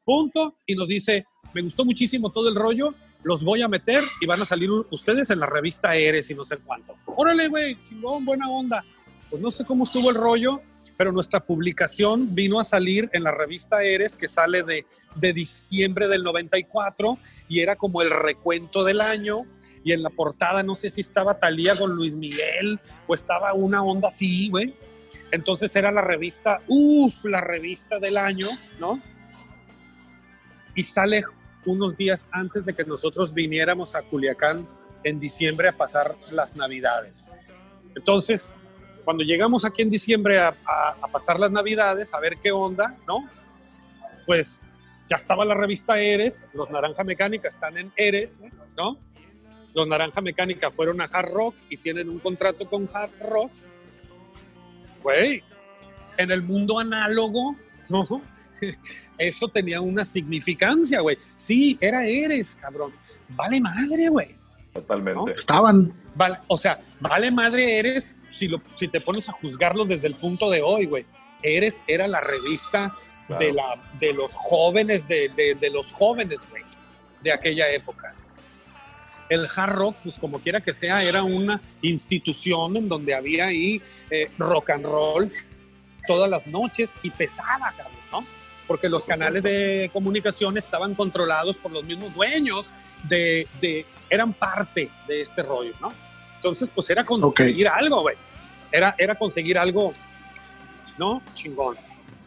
punto, 0.09 0.55
y 0.65 0.73
nos 0.73 0.87
dice, 0.87 1.27
me 1.53 1.61
gustó 1.61 1.85
muchísimo 1.85 2.31
todo 2.31 2.49
el 2.49 2.55
rollo, 2.55 2.95
los 3.21 3.43
voy 3.43 3.61
a 3.61 3.67
meter 3.67 4.03
y 4.19 4.25
van 4.25 4.41
a 4.41 4.45
salir 4.45 4.67
ustedes 4.89 5.29
en 5.29 5.39
la 5.39 5.45
revista 5.45 5.95
Eres 5.95 6.31
y 6.31 6.33
no 6.33 6.43
sé 6.43 6.57
cuánto. 6.57 6.95
Órale, 7.05 7.47
güey, 7.47 7.77
chingón, 7.87 8.25
buena 8.25 8.49
onda. 8.49 8.83
Pues 9.29 9.39
no 9.39 9.51
sé 9.51 9.65
cómo 9.65 9.83
estuvo 9.83 10.09
el 10.09 10.15
rollo, 10.15 10.61
pero 10.97 11.11
nuestra 11.11 11.41
publicación 11.41 12.33
vino 12.33 12.59
a 12.59 12.63
salir 12.63 13.07
en 13.13 13.21
la 13.21 13.29
revista 13.29 13.83
Eres, 13.83 14.17
que 14.17 14.27
sale 14.27 14.63
de, 14.63 14.87
de 15.13 15.31
diciembre 15.31 16.07
del 16.07 16.23
94, 16.23 17.19
y 17.47 17.59
era 17.59 17.75
como 17.75 18.01
el 18.01 18.09
recuento 18.09 18.83
del 18.83 19.01
año, 19.01 19.43
y 19.83 19.91
en 19.91 20.01
la 20.01 20.09
portada 20.09 20.63
no 20.63 20.75
sé 20.75 20.89
si 20.89 21.01
estaba 21.01 21.37
Talía 21.37 21.77
con 21.77 21.91
Luis 21.91 22.15
Miguel, 22.15 22.79
o 23.05 23.13
estaba 23.13 23.53
una 23.53 23.83
onda 23.83 24.07
así, 24.07 24.49
güey. 24.49 24.73
Entonces 25.29 25.75
era 25.75 25.91
la 25.91 26.01
revista, 26.01 26.61
uff, 26.67 27.25
la 27.25 27.41
revista 27.41 27.99
del 27.99 28.17
año, 28.17 28.47
¿no? 28.79 28.99
Y 30.75 30.83
sale 30.83 31.23
unos 31.65 31.95
días 31.95 32.27
antes 32.31 32.65
de 32.65 32.73
que 32.73 32.83
nosotros 32.83 33.33
viniéramos 33.33 33.95
a 33.95 34.01
Culiacán 34.01 34.67
en 35.03 35.19
diciembre 35.19 35.69
a 35.69 35.77
pasar 35.77 36.15
las 36.31 36.55
navidades. 36.55 37.23
Entonces, 37.95 38.53
cuando 39.03 39.23
llegamos 39.23 39.65
aquí 39.65 39.81
en 39.81 39.89
diciembre 39.89 40.39
a, 40.39 40.55
pasar 41.11 41.39
las 41.39 41.51
navidades, 41.51 42.13
a 42.13 42.19
ver 42.19 42.37
qué 42.37 42.51
onda, 42.51 42.95
¿no? 43.07 43.27
Pues 44.25 44.63
ya 45.07 45.15
estaba 45.15 45.43
la 45.45 45.55
revista 45.55 45.99
Eres, 45.99 46.47
los 46.53 46.69
Naranja 46.69 47.03
Mecánica 47.03 47.47
están 47.47 47.77
en 47.77 47.91
Eres, 47.95 48.37
¿no? 48.77 48.97
Los 49.73 49.87
Naranja 49.87 50.21
Mecánica 50.21 50.71
fueron 50.71 51.01
a 51.01 51.05
Hard 51.05 51.31
Rock 51.31 51.55
y 51.69 51.77
tienen 51.77 52.09
un 52.09 52.19
contrato 52.19 52.69
con 52.69 52.87
Hard 52.93 53.11
Rock. 53.19 53.51
Güey, 55.01 55.43
en 56.17 56.31
el 56.31 56.43
mundo 56.43 56.79
análogo, 56.79 57.55
¿no? 57.89 58.03
Eso 59.17 59.47
tenía 59.47 59.81
una 59.81 60.05
significancia, 60.05 61.01
güey. 61.01 61.17
Sí, 61.35 61.77
era 61.81 62.05
Eres, 62.05 62.55
cabrón. 62.55 62.93
Vale 63.29 63.59
madre, 63.61 64.09
güey. 64.09 64.35
Totalmente. 64.73 65.33
Estaban. 65.33 65.91
Vale, 66.15 66.37
o 66.47 66.57
sea, 66.57 66.79
vale 66.99 67.31
madre 67.31 67.79
eres 67.79 68.15
si, 68.29 68.47
lo, 68.47 68.61
si 68.75 68.87
te 68.87 69.01
pones 69.01 69.27
a 69.29 69.31
juzgarlo 69.33 69.85
desde 69.85 70.07
el 70.07 70.15
punto 70.15 70.49
de 70.49 70.61
hoy, 70.61 70.85
güey. 70.85 71.05
Eres 71.41 71.81
era 71.87 72.07
la 72.07 72.21
revista 72.21 72.91
Claro. 73.27 73.45
de, 73.45 73.53
la, 73.53 73.91
de 73.99 74.13
los 74.13 74.33
jóvenes, 74.33 75.07
de, 75.07 75.29
de- 75.35 75.53
de 75.53 75.69
los 75.69 75.91
jóvenes, 75.93 76.39
güey, 76.49 76.63
de 77.21 77.31
aquella 77.31 77.69
época. 77.71 78.15
El 79.29 79.47
hard 79.55 79.73
rock, 79.75 79.95
pues 80.03 80.17
como 80.17 80.39
quiera 80.39 80.61
que 80.61 80.73
sea, 80.73 80.95
era 80.95 81.21
una 81.21 81.61
institución 81.83 82.75
en 82.77 82.89
donde 82.89 83.13
había 83.13 83.45
ahí 83.45 83.79
eh, 84.09 84.31
rock 84.39 84.71
and 84.71 84.83
roll 84.85 85.29
todas 86.07 86.27
las 86.27 86.47
noches 86.47 86.95
y 87.03 87.11
pesaba, 87.11 87.71
cabrón, 87.77 87.98
¿no? 88.11 88.25
Porque 88.67 88.89
los 88.89 89.05
canales 89.05 89.43
de 89.43 89.89
comunicación 89.91 90.57
estaban 90.57 90.95
controlados 90.95 91.57
por 91.57 91.71
los 91.71 91.83
mismos 91.83 92.13
dueños 92.13 92.73
de, 93.07 93.47
de 93.61 93.85
eran 94.09 94.33
parte 94.33 94.91
de 95.07 95.21
este 95.21 95.41
rollo, 95.43 95.73
¿no? 95.81 95.91
Entonces, 96.35 96.71
pues 96.73 96.89
era 96.89 97.03
conseguir 97.03 97.67
algo, 97.67 98.01
güey. 98.01 98.15
Era, 98.71 98.95
era 98.97 99.15
conseguir 99.15 99.57
algo, 99.57 99.91
¿no? 100.97 101.21
Chingón. 101.33 101.75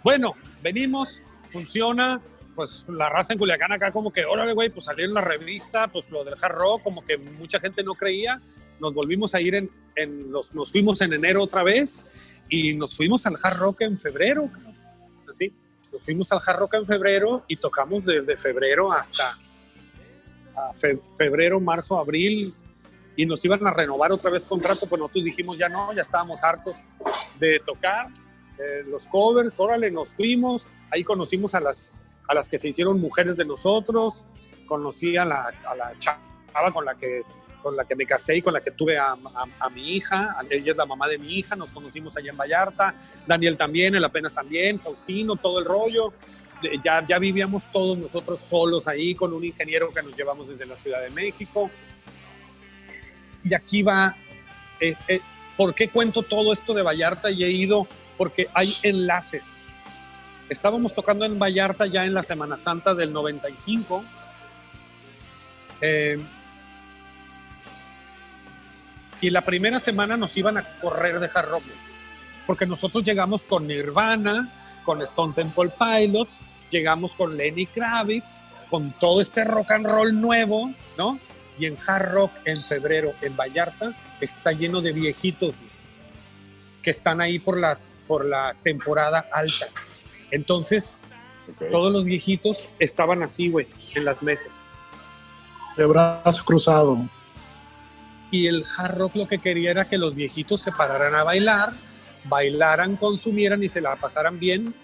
Bueno, 0.03 0.35
venimos, 0.63 1.23
funciona, 1.49 2.21
pues 2.55 2.85
la 2.89 3.09
raza 3.09 3.33
en 3.33 3.39
Culiacán 3.39 3.73
acá 3.73 3.91
como 3.91 4.13
que, 4.13 4.25
órale, 4.25 4.53
güey, 4.53 4.69
pues 4.69 4.85
salió 4.85 5.05
en 5.05 5.15
la 5.15 5.21
revista, 5.21 5.89
pues 5.89 6.11
lo 6.11 6.25
del 6.25 6.35
hard 6.41 6.55
rock, 6.55 6.83
como 6.83 7.05
que 7.05 7.17
mucha 7.17 7.59
gente 7.61 7.83
no 7.83 7.95
creía. 7.95 8.41
Nos 8.81 8.93
volvimos 8.93 9.35
a 9.35 9.41
ir 9.41 9.55
en, 9.55 9.71
en 9.97 10.31
los, 10.31 10.55
nos 10.55 10.73
fuimos 10.73 11.01
en 11.01 11.13
enero 11.13 11.43
otra 11.43 11.63
vez 11.63 12.03
y 12.49 12.77
nos 12.77 12.97
fuimos 12.97 13.25
al 13.27 13.37
hard 13.43 13.59
rock 13.59 13.83
en 13.83 13.99
febrero, 13.99 14.51
así. 15.29 15.53
Nos 15.93 16.02
fuimos 16.02 16.32
al 16.32 16.40
hard 16.44 16.59
rock 16.59 16.74
en 16.74 16.86
febrero 16.86 17.44
y 17.47 17.56
tocamos 17.56 18.05
desde 18.05 18.36
febrero 18.36 18.90
hasta 18.90 19.36
febrero, 21.16 21.60
marzo, 21.60 21.98
abril 21.98 22.52
y 23.16 23.27
nos 23.27 23.44
iban 23.44 23.66
a 23.66 23.73
renovar 23.73 24.12
otra 24.12 24.31
vez 24.31 24.44
contrato, 24.44 24.86
pues 24.89 24.98
nosotros 24.98 25.24
dijimos 25.24 25.59
ya 25.59 25.69
no, 25.69 25.93
ya 25.93 26.02
estábamos 26.02 26.43
hartos 26.43 26.77
de 27.39 27.60
tocar 27.60 28.09
eh, 28.59 28.85
los 28.86 29.06
covers, 29.06 29.59
órale, 29.60 29.90
nos 29.90 30.14
fuimos, 30.14 30.69
ahí 30.90 31.05
conocimos 31.05 31.55
a 31.55 31.60
las, 31.60 31.93
a 32.28 32.35
las 32.35 32.48
que 32.48 32.59
se 32.59 32.69
hicieron 32.69 33.01
mujeres 33.01 33.36
de 33.36 33.44
nosotros, 33.44 34.24
conocí 34.66 35.16
a 35.16 35.24
la, 35.24 35.52
a 35.66 35.74
la 35.74 35.93
chava 35.98 36.73
con 36.73 36.85
la 36.85 36.94
que 36.94 37.23
con 37.62 37.76
la 37.76 37.84
que 37.84 37.94
me 37.97 38.05
casé 38.06 38.36
y 38.36 38.43
con 38.43 38.52
la 38.52 38.60
que 38.60 38.72
tuve 38.72 38.98
a, 38.98 39.12
a- 39.12 39.47
a 39.66 39.70
mi 39.70 39.97
hija, 39.97 40.36
ella 40.51 40.72
es 40.72 40.76
la 40.76 40.84
mamá 40.86 41.06
de 41.09 41.18
mi 41.18 41.39
hija, 41.39 41.55
nos 41.56 41.72
conocimos 41.72 42.16
allá 42.16 42.30
en 42.30 42.36
Vallarta, 42.36 42.94
Daniel 43.26 43.56
también, 43.56 43.94
él 43.94 44.05
apenas 44.05 44.34
también, 44.34 44.78
Faustino, 44.80 45.36
todo 45.36 45.59
el 45.60 45.64
rollo, 45.64 46.12
ya, 46.84 47.05
ya 47.06 47.18
vivíamos 47.18 47.66
todos 47.72 47.97
nosotros 47.98 48.40
solos 48.40 48.86
ahí 48.89 49.14
con 49.14 49.32
un 49.32 49.44
ingeniero 49.44 49.89
que 49.93 50.02
nos 50.02 50.16
llevamos 50.16 50.48
desde 50.48 50.66
la 50.66 50.76
Ciudad 50.76 51.01
de 51.02 51.10
México. 51.10 51.70
Y 53.44 53.52
aquí 53.55 53.82
va, 53.82 54.16
eh, 54.80 54.94
eh, 55.09 55.20
¿por 55.56 55.74
qué 55.74 55.89
cuento 55.89 56.22
todo 56.22 56.52
esto 56.52 56.72
de 56.74 56.82
Vallarta 56.82 57.30
y 57.30 57.43
he 57.43 57.51
ido? 57.51 57.89
Porque 58.16 58.47
hay 58.55 58.68
enlaces. 58.84 59.62
Estábamos 60.48 60.94
tocando 60.94 61.24
en 61.24 61.36
Vallarta 61.39 61.86
ya 61.86 62.05
en 62.05 62.14
la 62.14 62.22
Semana 62.22 62.56
Santa 62.59 62.94
del 62.94 63.12
95. 63.12 64.05
Eh, 65.80 66.18
y 69.23 69.31
la 69.31 69.40
primera 69.43 69.81
semana 69.81 70.16
nos 70.16 70.36
iban 70.36 70.59
a 70.59 70.78
correr 70.81 71.20
de 71.20 71.31
hard 71.32 71.49
rock, 71.49 71.62
porque 72.47 72.66
nosotros 72.66 73.05
llegamos 73.05 73.44
con 73.44 73.69
Nirvana, 73.69 74.53
con 74.85 75.01
Stone 75.01 75.32
Temple 75.32 75.70
Pilots, 75.78 76.43
llegamos 76.69 77.15
con 77.15 77.36
Lenny 77.36 77.66
Kravitz, 77.66 78.43
con 78.69 78.93
todo 78.99 79.20
este 79.20 79.44
rock 79.44 79.70
and 79.70 79.86
roll 79.86 80.20
nuevo, 80.20 80.74
¿no? 80.99 81.20
Y 81.57 81.66
en 81.66 81.77
hard 81.86 82.12
rock 82.12 82.32
en 82.44 82.65
febrero 82.65 83.12
en 83.20 83.36
Vallarta 83.36 83.90
está 84.20 84.51
lleno 84.51 84.81
de 84.81 84.90
viejitos 84.93 85.55
güey, 85.57 85.70
que 86.82 86.90
están 86.90 87.20
ahí 87.20 87.39
por 87.39 87.61
la, 87.61 87.78
por 88.09 88.24
la 88.24 88.57
temporada 88.65 89.28
alta. 89.32 89.66
Entonces, 90.32 90.99
todos 91.70 91.93
los 91.93 92.05
viejitos 92.05 92.70
estaban 92.81 93.23
así, 93.23 93.51
güey, 93.51 93.69
en 93.94 94.05
las 94.05 94.20
mesas. 94.20 94.51
De 95.77 95.85
brazo 95.85 96.44
cruzado. 96.44 96.97
Y 98.33 98.47
el 98.49 98.65
hard 98.77 99.15
lo 99.15 99.29
que 99.29 99.39
quería 99.39 99.71
era 99.71 99.85
que 99.85 99.99
los 99.99 100.15
viejitos 100.17 100.61
se 100.61 100.73
pararan 100.73 101.15
a 101.15 101.23
bailar, 101.23 101.75
bailaran, 102.25 102.97
consumieran 102.97 103.63
y 103.63 103.69
se 103.69 103.81
la 103.81 103.95
pasaran 103.95 104.39
bien. 104.41 104.75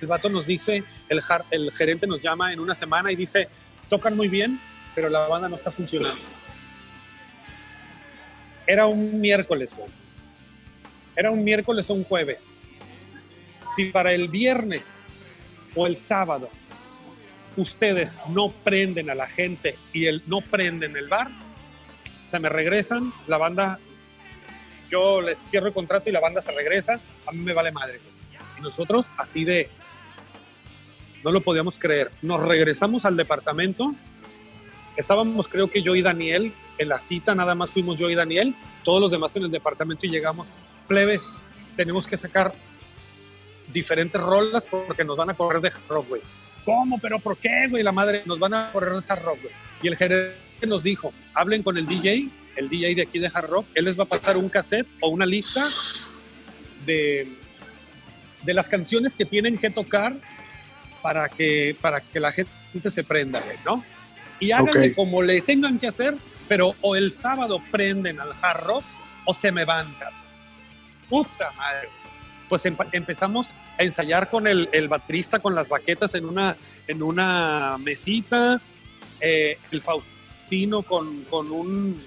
El 0.00 0.06
vato 0.06 0.28
nos 0.28 0.46
dice, 0.46 0.84
el, 1.08 1.20
har- 1.26 1.46
el 1.50 1.72
gerente 1.72 2.06
nos 2.06 2.20
llama 2.20 2.52
en 2.52 2.60
una 2.60 2.74
semana 2.74 3.10
y 3.10 3.16
dice, 3.16 3.48
tocan 3.88 4.14
muy 4.14 4.28
bien, 4.28 4.60
pero 4.94 5.08
la 5.08 5.26
banda 5.26 5.48
no 5.48 5.54
está 5.54 5.70
funcionando. 5.72 6.14
Era 8.66 8.86
un 8.86 9.20
miércoles, 9.20 9.74
güey. 9.74 9.90
Era 11.16 11.30
un 11.30 11.42
miércoles 11.42 11.88
o 11.90 11.94
un 11.94 12.04
jueves. 12.04 12.52
Si 13.60 13.86
para 13.86 14.12
el 14.12 14.28
viernes 14.28 15.06
o 15.74 15.86
el 15.86 15.96
sábado 15.96 16.50
ustedes 17.56 18.20
no 18.28 18.50
prenden 18.50 19.08
a 19.10 19.14
la 19.14 19.28
gente 19.28 19.78
y 19.92 20.06
el, 20.06 20.22
no 20.26 20.40
prenden 20.42 20.96
el 20.96 21.08
bar, 21.08 21.30
se 22.24 22.40
me 22.40 22.48
regresan, 22.48 23.12
la 23.28 23.38
banda, 23.38 23.78
yo 24.90 25.20
les 25.20 25.38
cierro 25.38 25.68
el 25.68 25.72
contrato 25.72 26.08
y 26.08 26.12
la 26.12 26.20
banda 26.20 26.40
se 26.40 26.52
regresa, 26.52 26.98
a 27.26 27.32
mí 27.32 27.44
me 27.44 27.52
vale 27.52 27.70
madre. 27.70 28.00
Y 28.58 28.62
nosotros, 28.62 29.12
así 29.18 29.44
de, 29.44 29.68
no 31.22 31.30
lo 31.30 31.42
podíamos 31.42 31.78
creer, 31.78 32.10
nos 32.22 32.40
regresamos 32.40 33.04
al 33.04 33.16
departamento, 33.16 33.94
estábamos 34.96 35.48
creo 35.48 35.68
que 35.68 35.82
yo 35.82 35.94
y 35.94 36.02
Daniel, 36.02 36.54
en 36.78 36.88
la 36.88 36.98
cita 36.98 37.34
nada 37.34 37.54
más 37.54 37.70
fuimos 37.70 37.98
yo 37.98 38.08
y 38.08 38.14
Daniel, 38.14 38.56
todos 38.82 39.00
los 39.00 39.10
demás 39.10 39.36
en 39.36 39.44
el 39.44 39.50
departamento 39.50 40.06
y 40.06 40.10
llegamos, 40.10 40.48
plebes, 40.88 41.42
tenemos 41.76 42.06
que 42.06 42.16
sacar 42.16 42.54
diferentes 43.70 44.20
rolas 44.20 44.66
porque 44.66 45.04
nos 45.04 45.16
van 45.16 45.30
a 45.30 45.34
correr 45.34 45.60
de 45.60 45.72
rock, 45.88 46.08
güey. 46.08 46.22
¿Cómo? 46.64 46.98
¿Pero 46.98 47.18
por 47.18 47.36
qué, 47.36 47.66
güey? 47.68 47.82
La 47.82 47.92
madre, 47.92 48.22
nos 48.24 48.38
van 48.38 48.54
a 48.54 48.72
correr 48.72 48.94
de 48.94 49.14
rock, 49.16 49.42
güey. 49.42 49.54
Y 49.82 49.88
el 49.88 49.96
gerente 49.96 50.43
nos 50.66 50.82
dijo, 50.82 51.12
hablen 51.34 51.62
con 51.62 51.76
el 51.78 51.86
DJ, 51.86 52.28
el 52.56 52.68
DJ 52.68 52.94
de 52.94 53.02
aquí 53.02 53.18
de 53.18 53.30
Hard 53.32 53.48
Rock, 53.48 53.66
él 53.74 53.84
les 53.86 53.98
va 53.98 54.04
a 54.04 54.06
pasar 54.06 54.36
un 54.36 54.48
cassette 54.48 54.86
o 55.00 55.08
una 55.08 55.26
lista 55.26 55.62
de, 56.86 57.28
de 58.42 58.54
las 58.54 58.68
canciones 58.68 59.14
que 59.14 59.24
tienen 59.24 59.58
que 59.58 59.70
tocar 59.70 60.14
para 61.02 61.28
que, 61.28 61.76
para 61.80 62.00
que 62.00 62.20
la 62.20 62.32
gente 62.32 62.50
se 62.90 63.04
prenda, 63.04 63.42
¿no? 63.64 63.84
Y 64.40 64.52
háganle 64.52 64.88
Ok. 64.88 64.94
como 64.96 65.22
le 65.22 65.40
tengan 65.40 65.78
que 65.78 65.86
hacer, 65.88 66.16
pero 66.48 66.74
o 66.80 66.96
el 66.96 67.12
sábado 67.12 67.62
prenden 67.70 68.20
al 68.20 68.32
Hard 68.40 68.64
Rock 68.64 68.84
o 69.26 69.34
se 69.34 69.52
me 69.52 69.64
van. 69.64 69.94
Puta 71.08 71.52
madre. 71.52 71.88
Pues 72.48 72.66
empezamos 72.92 73.52
a 73.78 73.82
ensayar 73.82 74.28
con 74.30 74.46
el, 74.46 74.68
el 74.72 74.88
baterista 74.88 75.38
con 75.38 75.54
las 75.54 75.68
baquetas 75.68 76.14
en 76.14 76.26
una, 76.26 76.56
en 76.86 77.02
una 77.02 77.76
mesita, 77.84 78.60
eh, 79.20 79.58
el 79.70 79.82
Faustino 80.44 80.82
con, 80.82 81.24
con, 81.24 81.50
un, 81.50 82.00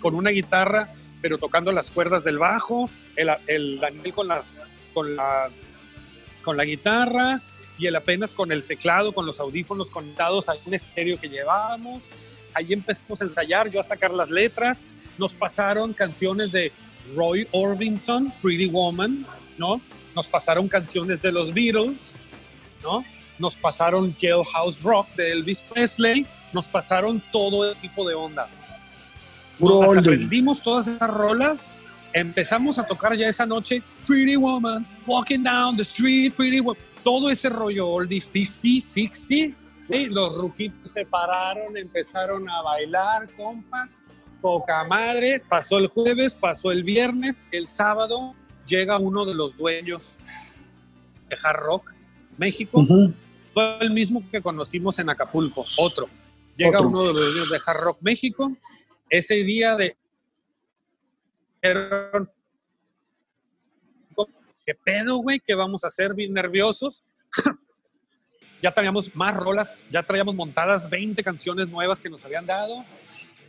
con 0.00 0.14
una 0.14 0.30
guitarra, 0.30 0.92
pero 1.22 1.38
tocando 1.38 1.70
las 1.72 1.90
cuerdas 1.90 2.24
del 2.24 2.38
bajo, 2.38 2.90
el, 3.16 3.30
el 3.46 3.78
Daniel 3.80 4.12
con, 4.12 4.28
las, 4.28 4.60
con, 4.92 5.14
la, 5.14 5.48
con 6.42 6.56
la 6.56 6.64
guitarra 6.64 7.40
y 7.78 7.86
el 7.86 7.96
apenas 7.96 8.34
con 8.34 8.52
el 8.52 8.64
teclado, 8.64 9.12
con 9.12 9.26
los 9.26 9.40
audífonos 9.40 9.90
conectados 9.90 10.48
a 10.48 10.54
un 10.66 10.74
estéreo 10.74 11.18
que 11.18 11.28
llevábamos. 11.28 12.04
Ahí 12.52 12.72
empezamos 12.72 13.22
a 13.22 13.24
ensayar, 13.24 13.70
yo 13.70 13.80
a 13.80 13.82
sacar 13.82 14.12
las 14.12 14.30
letras. 14.30 14.84
Nos 15.18 15.34
pasaron 15.34 15.92
canciones 15.92 16.50
de 16.52 16.72
Roy 17.14 17.46
Orbison, 17.52 18.32
Pretty 18.42 18.66
Woman, 18.66 19.26
¿no? 19.56 19.80
Nos 20.14 20.28
pasaron 20.28 20.68
canciones 20.68 21.22
de 21.22 21.32
los 21.32 21.52
Beatles, 21.52 22.18
¿no? 22.82 23.04
Nos 23.38 23.56
pasaron 23.56 24.14
Jailhouse 24.16 24.82
Rock 24.82 25.08
de 25.16 25.32
Elvis 25.32 25.62
Presley, 25.62 26.26
nos 26.54 26.68
pasaron 26.68 27.22
todo 27.32 27.68
el 27.68 27.76
tipo 27.76 28.08
de 28.08 28.14
onda. 28.14 28.48
Nos 29.58 29.98
aprendimos 29.98 30.62
todas 30.62 30.86
esas 30.88 31.10
rolas, 31.10 31.66
empezamos 32.12 32.78
a 32.78 32.86
tocar 32.86 33.14
ya 33.14 33.28
esa 33.28 33.44
noche 33.44 33.82
Pretty 34.06 34.36
Woman, 34.36 34.86
Walking 35.06 35.42
Down 35.42 35.76
the 35.76 35.82
Street, 35.82 36.32
Pretty 36.34 36.60
Woman, 36.60 36.80
todo 37.02 37.30
ese 37.30 37.48
rollo 37.50 37.88
oldie 37.88 38.20
50, 38.20 38.86
60, 38.86 39.56
¿sí? 39.90 40.06
los 40.06 40.34
ruquitos 40.36 40.90
se 40.90 41.04
pararon, 41.04 41.76
empezaron 41.76 42.48
a 42.48 42.62
bailar, 42.62 43.28
compa, 43.36 43.88
poca 44.40 44.84
madre, 44.84 45.42
pasó 45.48 45.78
el 45.78 45.88
jueves, 45.88 46.34
pasó 46.34 46.72
el 46.72 46.82
viernes, 46.82 47.36
el 47.52 47.68
sábado 47.68 48.34
llega 48.66 48.98
uno 48.98 49.24
de 49.24 49.34
los 49.34 49.56
dueños 49.56 50.18
de 51.28 51.36
Hard 51.42 51.60
Rock 51.60 51.94
México, 52.36 52.80
Ujú. 52.80 53.12
fue 53.52 53.78
el 53.80 53.90
mismo 53.90 54.22
que 54.30 54.42
conocimos 54.42 54.98
en 54.98 55.10
Acapulco, 55.10 55.64
otro. 55.78 56.08
Llega 56.56 56.78
Otro. 56.78 56.88
uno 56.88 57.00
de 57.02 57.08
los 57.08 57.32
dueños 57.32 57.50
de 57.50 57.58
Hard 57.66 57.80
Rock 57.80 57.98
México. 58.00 58.56
Ese 59.10 59.34
día 59.44 59.74
de. 59.74 59.96
¿Qué 64.66 64.74
pedo, 64.74 65.16
güey? 65.18 65.40
¿Qué 65.40 65.54
vamos 65.54 65.84
a 65.84 65.88
hacer? 65.88 66.14
Bien 66.14 66.32
nerviosos. 66.32 67.02
ya 68.62 68.72
traíamos 68.72 69.14
más 69.14 69.34
rolas, 69.36 69.84
ya 69.90 70.02
traíamos 70.02 70.34
montadas 70.34 70.88
20 70.88 71.22
canciones 71.22 71.68
nuevas 71.68 72.00
que 72.00 72.08
nos 72.08 72.24
habían 72.24 72.46
dado. 72.46 72.84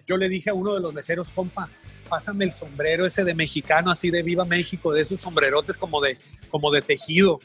Yo 0.08 0.18
le 0.18 0.28
dije 0.28 0.50
a 0.50 0.54
uno 0.54 0.74
de 0.74 0.82
los 0.82 0.94
meseros, 0.94 1.32
compa, 1.32 1.70
pásame 2.10 2.46
el 2.46 2.54
sombrero 2.54 3.06
ese 3.06 3.24
de 3.24 3.34
mexicano, 3.34 3.92
así 3.92 4.12
de 4.12 4.24
Viva 4.24 4.44
México, 4.46 4.92
de 4.92 5.02
esos 5.02 5.22
sombrerotes 5.22 5.78
como 5.78 6.02
de, 6.02 6.18
como 6.50 6.70
de 6.72 6.82
tejido, 6.82 7.40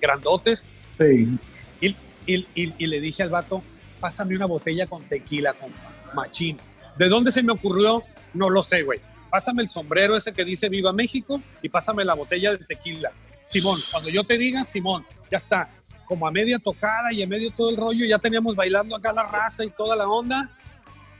grandotes. 0.00 0.72
Sí. 0.98 1.38
Y, 1.80 1.88
y- 2.26 2.46
y- 2.54 2.74
y 2.78 2.86
le 2.88 3.00
dije 3.00 3.22
al 3.22 3.30
vato, 3.30 3.62
pásame 4.00 4.36
una 4.36 4.46
botella 4.46 4.86
con 4.86 5.04
tequila, 5.04 5.52
compa, 5.54 5.92
machín. 6.14 6.58
¿De 6.96 7.08
dónde 7.08 7.32
se 7.32 7.42
me 7.42 7.52
ocurrió? 7.52 8.02
No 8.34 8.50
lo 8.50 8.62
sé, 8.62 8.82
güey. 8.82 9.00
Pásame 9.30 9.62
el 9.62 9.68
sombrero 9.68 10.16
ese 10.16 10.32
que 10.32 10.44
dice 10.44 10.68
Viva 10.68 10.92
México 10.92 11.40
y 11.62 11.68
pásame 11.68 12.04
la 12.04 12.14
botella 12.14 12.52
de 12.52 12.58
tequila. 12.58 13.12
Simón, 13.44 13.78
cuando 13.90 14.10
yo 14.10 14.24
te 14.24 14.38
diga, 14.38 14.64
Simón, 14.64 15.06
ya 15.30 15.38
está. 15.38 15.70
Como 16.06 16.26
a 16.26 16.30
media 16.30 16.58
tocada 16.58 17.12
y 17.12 17.22
a 17.22 17.26
medio 17.26 17.50
todo 17.50 17.70
el 17.70 17.76
rollo, 17.76 18.06
ya 18.06 18.18
teníamos 18.18 18.56
bailando 18.56 18.96
acá 18.96 19.12
la 19.12 19.24
raza 19.24 19.64
y 19.64 19.70
toda 19.70 19.94
la 19.94 20.08
onda, 20.08 20.50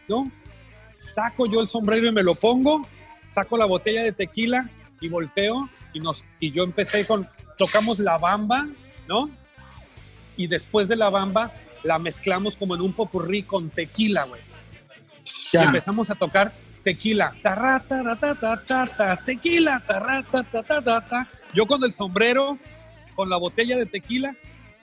¿no? 0.09 0.31
Saco 0.99 1.47
yo 1.47 1.61
el 1.61 1.69
sombrero 1.69 2.09
y 2.09 2.13
me 2.13 2.23
lo 2.23 2.35
pongo, 2.35 2.87
saco 3.27 3.57
la 3.59 3.67
botella 3.67 4.03
de 4.03 4.13
tequila 4.13 4.69
y 5.01 5.09
volteo 5.09 5.69
y, 5.93 6.01
nos, 6.01 6.25
y 6.41 6.51
yo 6.51 6.65
empecé 6.65 7.07
con, 7.07 7.29
tocamos 7.59 7.99
la 7.99 8.17
bamba, 8.19 8.67
¿no? 9.07 9.29
y 10.39 10.47
después 10.47 10.89
de 10.89 10.97
la 10.97 11.11
bamba 11.11 11.53
la 11.89 11.99
mezclamos 11.99 12.55
como 12.55 12.75
en 12.75 12.83
un 12.83 12.93
popurrí 12.93 13.43
con 13.45 13.71
tequila, 13.71 14.25
güey. 14.25 14.43
Y 15.53 15.57
empezamos 15.57 16.11
a 16.11 16.15
tocar 16.15 16.53
tequila. 16.83 17.35
Tarra, 17.43 17.83
ta, 17.89 18.37
ta, 18.37 18.87
ta, 18.87 19.17
tequila. 19.17 19.83
Tarra, 19.87 20.23
ta. 20.23 21.29
Yo 21.55 21.67
con 21.67 21.83
el 21.83 21.93
sombrero, 21.95 22.59
con 23.17 23.31
la 23.31 23.39
botella 23.39 23.79
de 23.79 23.87
tequila. 23.87 24.37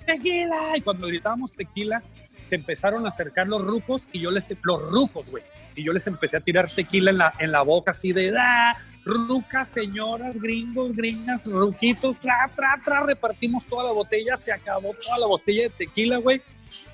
Tequila. 0.04 0.76
Y 0.76 0.82
cuando 0.82 1.06
gritábamos 1.06 1.54
tequila, 1.54 2.02
se 2.46 2.56
empezaron 2.56 3.06
a 3.06 3.10
acercar 3.10 3.48
los 3.48 3.62
rucos 3.62 4.10
y 4.12 4.22
yo 4.22 4.32
les, 4.32 4.52
los 4.64 4.90
rucos, 4.90 5.30
güey. 5.30 5.44
Y 5.76 5.84
yo 5.84 5.94
les 5.94 6.08
empecé 6.08 6.38
a 6.38 6.40
tirar 6.40 6.68
tequila 6.68 7.12
en 7.12 7.20
la, 7.20 7.34
en 7.38 7.52
la 7.52 7.62
boca 7.62 7.92
así 7.92 8.14
de, 8.14 8.32
da, 8.32 8.78
rucas, 9.06 9.70
señoras, 9.70 10.36
gringos, 10.42 10.96
gringas, 10.96 11.46
ruquitos, 11.46 12.20
tra, 12.20 12.50
tra, 12.56 12.82
tra, 12.84 13.04
repartimos 13.04 13.64
toda 13.66 13.84
la 13.84 13.92
botella, 13.92 14.38
se 14.38 14.52
acabó 14.52 14.96
toda 14.96 15.20
la 15.20 15.28
botella 15.28 15.64
de 15.64 15.70
tequila, 15.70 16.18
güey. 16.18 16.42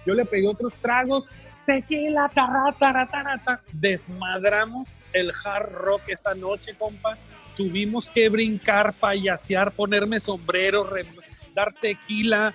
Yo 0.06 0.14
le 0.14 0.26
pedí 0.26 0.46
otros 0.48 0.74
tragos, 0.76 1.26
tequila, 1.66 2.30
tarra, 2.34 2.76
tarra. 3.08 3.62
Desmadramos 3.72 5.02
el 5.14 5.32
hard 5.44 5.72
rock 5.74 6.02
esa 6.08 6.34
noche, 6.34 6.76
compa. 6.78 7.18
Tuvimos 7.56 8.10
que 8.10 8.30
brincar, 8.30 8.94
payasear, 8.94 9.72
ponerme 9.72 10.20
sombrero, 10.20 10.84
re- 10.84 11.06
dar 11.54 11.74
tequila, 11.74 12.54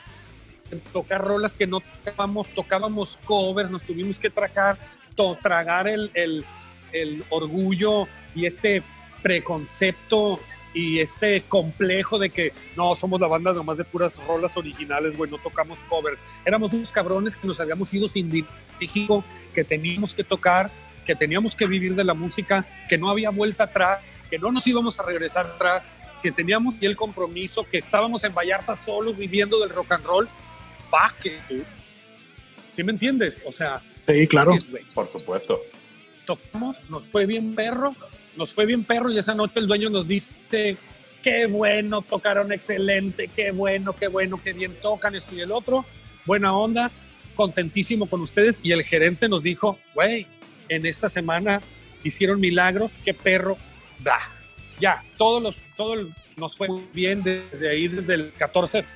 tocar 0.93 1.23
rolas 1.23 1.55
que 1.55 1.67
no 1.67 1.81
tocábamos, 1.81 2.49
tocábamos 2.55 3.17
covers, 3.25 3.71
nos 3.71 3.83
tuvimos 3.85 4.19
que 4.19 4.31
tragar, 4.31 4.77
tragar 5.43 5.87
el- 5.87 6.11
el 6.93 7.25
orgullo 7.31 8.09
y 8.35 8.47
este 8.47 8.83
preconcepto 9.23 10.41
y 10.77 11.01
este 11.01 11.41
complejo 11.49 12.19
de 12.19 12.29
que 12.29 12.53
no 12.77 12.95
somos 12.95 13.19
la 13.19 13.27
banda 13.27 13.55
nomás 13.55 13.79
de 13.79 13.85
puras 13.85 14.23
rolas 14.27 14.59
originales, 14.59 15.17
güey, 15.17 15.31
no 15.31 15.39
tocamos 15.39 15.83
covers. 15.85 16.23
Éramos 16.45 16.71
unos 16.75 16.93
cabrones 16.93 17.35
que 17.35 17.47
nos 17.47 17.59
habíamos 17.59 17.93
ido 17.95 18.09
sin 18.09 18.29
México, 18.79 19.25
que 19.55 19.65
teníamos 19.65 20.13
que 20.13 20.23
tocar, 20.23 20.71
que 21.07 21.15
teníamos 21.15 21.57
que 21.57 21.67
vivir 21.67 21.95
de 21.95 22.05
la 22.05 22.13
música, 22.13 22.67
que 22.91 22.99
no 22.99 23.09
había 23.09 23.31
vuelta 23.31 23.65
atrás, 23.65 24.01
que 24.29 24.39
no 24.39 24.53
nos 24.53 24.67
íbamos 24.67 25.01
a 25.01 25.03
regresar 25.03 25.47
atrás, 25.47 25.89
que 26.21 26.31
teníamos 26.31 26.75
el 26.83 26.95
compromiso, 26.95 27.65
que 27.65 27.79
estábamos 27.79 28.23
en 28.25 28.35
Vallarta 28.35 28.77
solos 28.77 29.17
viviendo 29.17 29.59
del 29.61 29.71
rock 29.71 29.93
and 29.93 30.05
roll. 30.05 30.29
Fuck 30.71 31.25
it, 31.25 31.33
dude. 31.49 31.65
¿Sí 32.71 32.85
me 32.85 32.93
entiendes? 32.93 33.43
O 33.47 33.53
sea, 33.53 33.81
Sí, 34.07 34.27
claro. 34.27 34.55
it, 34.55 34.65
Por 34.93 35.09
supuesto. 35.09 35.63
tocamos, 36.27 36.77
nos 36.91 37.09
fue 37.09 37.25
bien 37.25 37.55
perro, 37.55 37.95
nos 38.37 38.55
fue 38.55 38.67
bien 38.67 38.85
perro 38.85 39.11
y 39.11 39.19
esa 39.19 39.35
noche 39.35 39.55
el 39.57 39.67
dueño 39.67 39.91
nos 39.91 40.07
dice, 40.07 40.77
qué 41.23 41.47
bueno, 41.47 42.03
tocaron 42.03 42.53
excelente, 42.53 43.29
qué 43.35 43.51
bueno, 43.51 43.95
qué 43.95 44.09
bueno, 44.09 44.41
qué 44.43 44.53
bien 44.53 44.75
tocan 44.81 45.15
esto 45.15 45.35
y 45.35 45.41
el 45.41 45.53
otro, 45.53 45.85
buena 46.25 46.57
onda, 46.57 46.91
contentísimo 47.35 48.09
con 48.09 48.21
ustedes 48.21 48.61
y 48.63 48.73
el 48.73 48.83
gerente 48.83 49.29
nos 49.29 49.43
dijo, 49.43 49.79
güey, 49.95 50.27
en 50.69 50.87
esta 50.87 51.09
semana 51.09 51.61
hicieron 52.03 52.41
milagros, 52.41 53.01
qué 53.05 53.15
perro, 53.15 53.57
bla. 54.01 54.19
Ya, 54.79 55.03
todos 55.17 55.43
los, 55.43 55.63
todo 55.77 55.95
nos 56.37 56.57
fue 56.57 56.69
bien 56.93 57.23
desde 57.23 57.71
ahí, 57.71 57.89
desde 57.89 58.15
el 58.15 58.33
14 58.35 58.83
de 58.83 58.89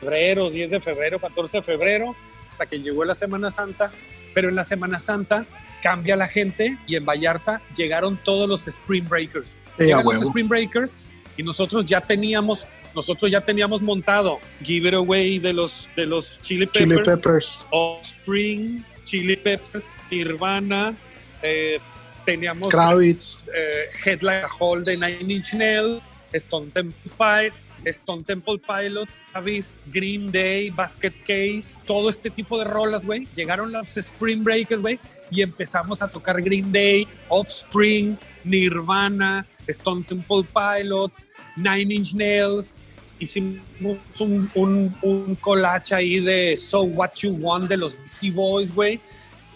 febrero, 0.00 0.50
10 0.50 0.70
de 0.70 0.80
febrero, 0.80 1.18
14 1.18 1.58
de 1.58 1.62
febrero, 1.62 2.16
hasta 2.48 2.66
que 2.66 2.80
llegó 2.80 3.04
la 3.04 3.14
Semana 3.14 3.50
Santa, 3.50 3.90
pero 4.34 4.48
en 4.48 4.54
la 4.54 4.64
Semana 4.64 5.00
Santa 5.00 5.46
cambia 5.86 6.16
la 6.16 6.26
gente 6.26 6.76
y 6.88 6.96
en 6.96 7.04
Vallarta 7.06 7.62
llegaron 7.76 8.18
todos 8.24 8.48
los 8.48 8.66
Spring 8.66 9.08
Breakers. 9.08 9.56
Sí, 9.78 9.84
Llegan 9.84 10.04
los. 10.04 10.22
Spring 10.22 10.48
Breakers 10.48 11.04
y 11.36 11.44
nosotros 11.44 11.86
ya 11.86 12.00
teníamos 12.00 12.66
nosotros 12.92 13.30
ya 13.30 13.40
teníamos 13.42 13.82
montado 13.82 14.40
Give 14.64 14.88
It 14.88 14.94
Away 14.94 15.38
de 15.38 15.52
los 15.52 15.88
de 15.94 16.06
los 16.06 16.42
Chili 16.42 16.66
Peppers, 16.66 16.88
Chili 16.88 17.02
Peppers. 17.04 17.66
Offspring, 17.70 18.84
Chili 19.04 19.36
Peppers, 19.36 19.94
Nirvana, 20.10 20.96
eh, 21.42 21.78
teníamos 22.24 22.68
Kravitz. 22.68 23.44
eh, 23.54 23.84
Head 24.04 24.22
Like 24.22 24.46
a 24.46 24.48
Hole 24.58 24.82
de 24.82 24.96
Nine 24.96 25.32
Inch 25.32 25.54
Nails, 25.54 26.08
Stone 26.32 26.72
Temple 26.72 27.12
Pilots, 27.16 27.56
Stone 27.84 28.24
Temple 28.24 28.58
Pilots, 28.58 29.22
Abyss, 29.34 29.76
Green 29.92 30.32
Day, 30.32 30.70
Basket 30.70 31.12
Case, 31.20 31.78
todo 31.86 32.08
este 32.10 32.30
tipo 32.30 32.58
de 32.58 32.64
rolas, 32.64 33.04
güey. 33.04 33.28
Llegaron 33.36 33.70
los 33.70 33.96
Spring 33.96 34.42
Breakers, 34.42 34.80
güey, 34.82 34.98
y 35.30 35.42
empezamos 35.42 36.02
a 36.02 36.08
tocar 36.08 36.40
Green 36.40 36.70
Day, 36.70 37.06
Offspring, 37.28 38.18
Nirvana, 38.44 39.46
Stone 39.66 40.04
Temple 40.04 40.44
Pilots, 40.54 41.28
Nine 41.56 41.94
Inch 41.94 42.14
Nails. 42.14 42.76
Hicimos 43.18 43.98
un, 44.20 44.50
un, 44.54 44.96
un 45.02 45.34
collage 45.36 45.94
ahí 45.94 46.20
de 46.20 46.56
So 46.56 46.82
What 46.82 47.12
You 47.22 47.36
Want 47.40 47.68
de 47.68 47.76
los 47.76 47.96
Beastie 47.96 48.30
Boys, 48.30 48.72
güey. 48.74 49.00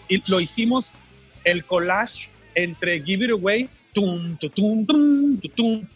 Y 0.09 0.21
lo 0.29 0.39
hicimos 0.39 0.95
el 1.43 1.63
collage 1.65 2.29
entre 2.55 3.01
Give 3.01 3.25
It 3.25 3.31
Away, 3.31 3.69
tum, 3.93 4.37
tu, 4.37 4.49
tum, 4.49 4.85
tum, 4.85 5.39
tu, 5.39 5.49
tum, 5.49 5.87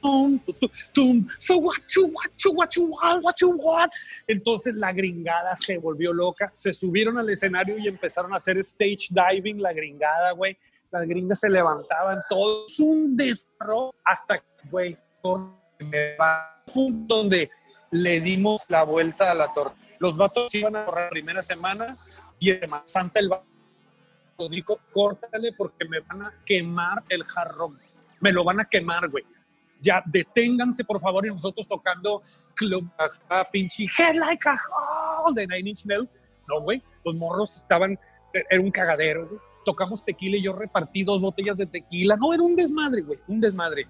tum, 0.00 0.38
tum, 0.38 0.38
tu, 0.38 0.52
tu, 0.52 0.68
tum, 0.92 1.26
so 1.38 1.58
what 1.58 1.80
you, 1.94 2.06
what 2.06 2.30
you, 2.38 2.52
what 2.52 2.76
you 2.76 2.86
want, 2.86 3.24
what 3.24 3.34
you 3.40 3.50
want. 3.50 3.92
Entonces 4.26 4.74
la 4.74 4.92
gringada 4.92 5.56
se 5.56 5.78
volvió 5.78 6.12
loca, 6.12 6.50
se 6.52 6.72
subieron 6.72 7.18
al 7.18 7.28
escenario 7.30 7.78
y 7.78 7.88
empezaron 7.88 8.32
a 8.32 8.36
hacer 8.36 8.58
stage 8.58 9.08
diving, 9.10 9.60
la 9.60 9.72
gringada, 9.72 10.32
güey. 10.32 10.56
Las 10.90 11.06
gringas 11.06 11.40
se 11.40 11.50
levantaban, 11.50 12.22
todo 12.28 12.64
un 12.80 13.16
desarrollo 13.16 13.94
hasta 14.04 14.38
que, 14.38 14.68
güey, 14.70 14.96
me 15.80 16.16
va 16.16 16.62
donde 16.74 17.50
le 17.90 18.20
dimos 18.20 18.66
la 18.68 18.84
vuelta 18.84 19.30
a 19.30 19.34
la 19.34 19.52
torta. 19.52 19.76
Los 19.98 20.16
vatos 20.16 20.54
iban 20.54 20.76
a 20.76 20.84
correr 20.84 21.04
la 21.04 21.10
primera 21.10 21.42
semana 21.42 21.96
y 22.38 22.50
en 22.50 22.60
Semana 22.60 22.82
Santa 22.86 23.20
el 23.20 23.28
vato 23.28 23.46
dijo, 24.50 24.78
córtale 24.92 25.52
porque 25.56 25.86
me 25.86 26.00
van 26.00 26.22
a 26.22 26.34
quemar 26.44 27.02
el 27.08 27.24
jarrón. 27.24 27.72
Me 28.20 28.32
lo 28.32 28.44
van 28.44 28.60
a 28.60 28.64
quemar, 28.66 29.08
güey. 29.08 29.24
Ya, 29.80 30.02
deténganse, 30.06 30.84
por 30.84 31.00
favor, 31.00 31.26
y 31.26 31.30
nosotros 31.30 31.68
tocando 31.68 32.22
club, 32.54 32.88
hasta 32.98 33.48
pinche 33.50 33.86
Head 33.98 34.16
Like 34.16 34.48
a 34.48 34.56
Hole 35.24 35.40
de 35.40 35.46
Nine 35.46 35.70
Inch 35.70 35.84
Nails. 35.86 36.14
No, 36.48 36.60
güey, 36.62 36.82
los 37.04 37.14
morros 37.14 37.56
estaban, 37.58 37.98
era 38.32 38.60
un 38.60 38.70
cagadero, 38.70 39.28
güey. 39.28 39.40
Tocamos 39.64 40.04
tequila 40.04 40.36
y 40.36 40.42
yo 40.42 40.52
repartí 40.52 41.02
dos 41.02 41.20
botellas 41.20 41.56
de 41.56 41.66
tequila. 41.66 42.16
No, 42.16 42.32
era 42.32 42.42
un 42.42 42.54
desmadre, 42.54 43.02
güey, 43.02 43.18
un 43.26 43.40
desmadre. 43.40 43.86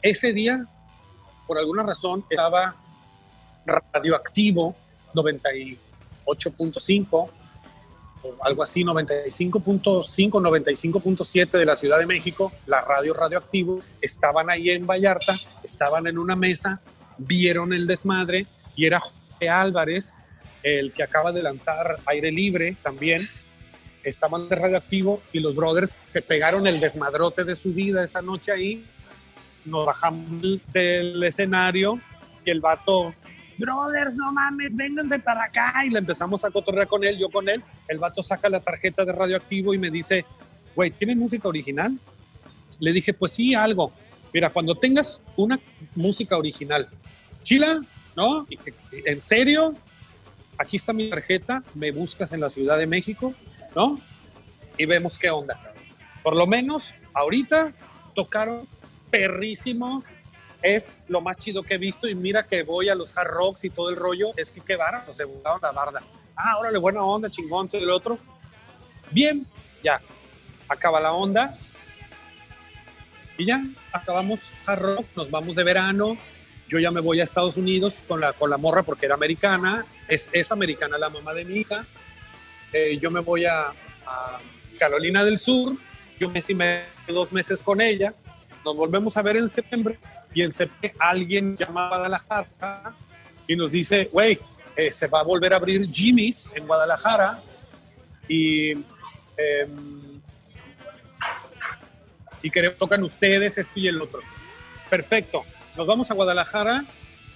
Ese 0.00 0.32
día, 0.32 0.66
por 1.46 1.58
alguna 1.58 1.82
razón, 1.82 2.24
estaba 2.30 2.76
radioactivo 3.66 4.76
98.5 5.14 7.06
o 7.10 7.28
algo 8.42 8.62
así, 8.62 8.84
95.5, 8.84 10.04
95.7 10.30 11.50
de 11.50 11.66
la 11.66 11.76
Ciudad 11.76 11.98
de 11.98 12.06
México, 12.06 12.52
la 12.66 12.80
radio 12.80 13.14
radioactivo, 13.14 13.80
estaban 14.00 14.50
ahí 14.50 14.70
en 14.70 14.86
Vallarta, 14.86 15.34
estaban 15.62 16.06
en 16.06 16.18
una 16.18 16.36
mesa, 16.36 16.80
vieron 17.18 17.72
el 17.72 17.86
desmadre 17.86 18.46
y 18.76 18.86
era 18.86 19.00
Jorge 19.00 19.48
Álvarez, 19.48 20.18
el 20.62 20.92
que 20.92 21.02
acaba 21.02 21.32
de 21.32 21.42
lanzar 21.42 21.98
Aire 22.06 22.32
Libre 22.32 22.72
también, 22.82 23.20
estaban 24.02 24.48
de 24.48 24.56
radioactivo 24.56 25.22
y 25.32 25.40
los 25.40 25.54
brothers 25.54 26.00
se 26.04 26.22
pegaron 26.22 26.66
el 26.66 26.80
desmadrote 26.80 27.44
de 27.44 27.56
su 27.56 27.72
vida 27.72 28.04
esa 28.04 28.22
noche 28.22 28.52
ahí, 28.52 28.84
nos 29.64 29.86
bajamos 29.86 30.60
del 30.72 31.22
escenario 31.22 31.98
y 32.44 32.50
el 32.50 32.60
vato 32.60 33.14
brothers, 33.58 34.16
no 34.16 34.32
mames, 34.32 34.74
vénganse 34.74 35.18
para 35.18 35.44
acá. 35.44 35.72
Y 35.86 35.90
le 35.90 35.98
empezamos 35.98 36.44
a 36.44 36.50
cotorrear 36.50 36.86
con 36.86 37.04
él, 37.04 37.18
yo 37.18 37.28
con 37.28 37.48
él. 37.48 37.62
El 37.88 37.98
vato 37.98 38.22
saca 38.22 38.48
la 38.48 38.60
tarjeta 38.60 39.04
de 39.04 39.12
radioactivo 39.12 39.74
y 39.74 39.78
me 39.78 39.90
dice, 39.90 40.24
güey, 40.74 40.90
¿tienen 40.90 41.18
música 41.18 41.48
original? 41.48 41.98
Le 42.80 42.92
dije, 42.92 43.14
pues 43.14 43.32
sí, 43.32 43.54
algo. 43.54 43.92
Mira, 44.32 44.50
cuando 44.50 44.74
tengas 44.74 45.22
una 45.36 45.60
música 45.94 46.36
original, 46.36 46.88
chila, 47.42 47.80
¿no? 48.16 48.46
¿En 48.90 49.20
serio? 49.20 49.74
Aquí 50.58 50.76
está 50.76 50.92
mi 50.92 51.08
tarjeta, 51.10 51.62
me 51.74 51.90
buscas 51.92 52.32
en 52.32 52.40
la 52.40 52.50
Ciudad 52.50 52.78
de 52.78 52.86
México, 52.86 53.34
¿no? 53.74 54.00
Y 54.76 54.86
vemos 54.86 55.18
qué 55.18 55.30
onda. 55.30 55.60
Por 56.22 56.36
lo 56.36 56.46
menos, 56.46 56.94
ahorita 57.12 57.72
tocaron 58.14 58.66
perrísimo, 59.10 60.02
es 60.64 61.04
lo 61.08 61.20
más 61.20 61.36
chido 61.36 61.62
que 61.62 61.74
he 61.74 61.78
visto 61.78 62.08
y 62.08 62.14
mira 62.14 62.42
que 62.42 62.62
voy 62.62 62.88
a 62.88 62.94
los 62.94 63.16
hard 63.16 63.28
rocks 63.28 63.64
y 63.64 63.70
todo 63.70 63.90
el 63.90 63.96
rollo, 63.96 64.32
es 64.34 64.50
que 64.50 64.62
qué 64.62 64.76
barato, 64.76 65.12
se 65.12 65.24
buscaron 65.24 65.60
la 65.60 65.72
barda. 65.72 66.00
Ah, 66.34 66.56
órale, 66.58 66.78
buena 66.78 67.02
onda, 67.02 67.28
chingón, 67.28 67.68
todo 67.68 67.82
el 67.82 67.90
otro. 67.90 68.18
Bien, 69.10 69.46
ya, 69.84 70.00
acaba 70.66 71.00
la 71.00 71.12
onda. 71.12 71.54
Y 73.36 73.44
ya, 73.44 73.62
acabamos 73.92 74.52
hard 74.64 74.80
rock, 74.80 75.06
nos 75.14 75.30
vamos 75.30 75.54
de 75.54 75.64
verano. 75.64 76.16
Yo 76.66 76.78
ya 76.78 76.90
me 76.90 77.00
voy 77.00 77.20
a 77.20 77.24
Estados 77.24 77.58
Unidos 77.58 78.00
con 78.08 78.22
la, 78.22 78.32
con 78.32 78.48
la 78.48 78.56
morra 78.56 78.82
porque 78.82 79.04
era 79.04 79.16
americana. 79.16 79.84
Es, 80.08 80.30
es 80.32 80.50
americana 80.50 80.96
la 80.96 81.10
mamá 81.10 81.34
de 81.34 81.44
mi 81.44 81.56
hija. 81.56 81.86
Eh, 82.72 82.98
yo 82.98 83.10
me 83.10 83.20
voy 83.20 83.44
a, 83.44 83.70
Carolina 84.78 85.24
del 85.24 85.36
Sur. 85.36 85.76
Yo 86.18 86.30
me 86.30 86.40
y 86.48 86.54
me 86.54 86.84
dos 87.06 87.32
meses 87.32 87.62
con 87.62 87.82
ella. 87.82 88.14
Nos 88.64 88.74
volvemos 88.74 89.14
a 89.18 89.22
ver 89.22 89.36
en 89.36 89.48
septiembre 89.50 89.98
y 90.34 90.42
en 90.42 90.52
septiembre 90.52 90.94
alguien 90.98 91.56
llama 91.56 91.86
a 91.86 91.88
Guadalajara 91.88 92.94
y 93.46 93.56
nos 93.56 93.70
dice, 93.70 94.08
güey, 94.12 94.38
eh, 94.76 94.90
se 94.90 95.06
va 95.06 95.20
a 95.20 95.22
volver 95.22 95.52
a 95.52 95.56
abrir 95.56 95.88
Jimmy's 95.90 96.52
en 96.56 96.66
Guadalajara 96.66 97.38
y, 98.28 98.72
em, 98.72 100.20
y 102.42 102.50
que 102.50 102.70
tocan 102.70 103.02
ustedes 103.04 103.58
esto 103.58 103.72
y 103.76 103.88
el 103.88 104.02
otro. 104.02 104.20
Perfecto, 104.90 105.44
nos 105.76 105.86
vamos 105.86 106.10
a 106.10 106.14
Guadalajara 106.14 106.84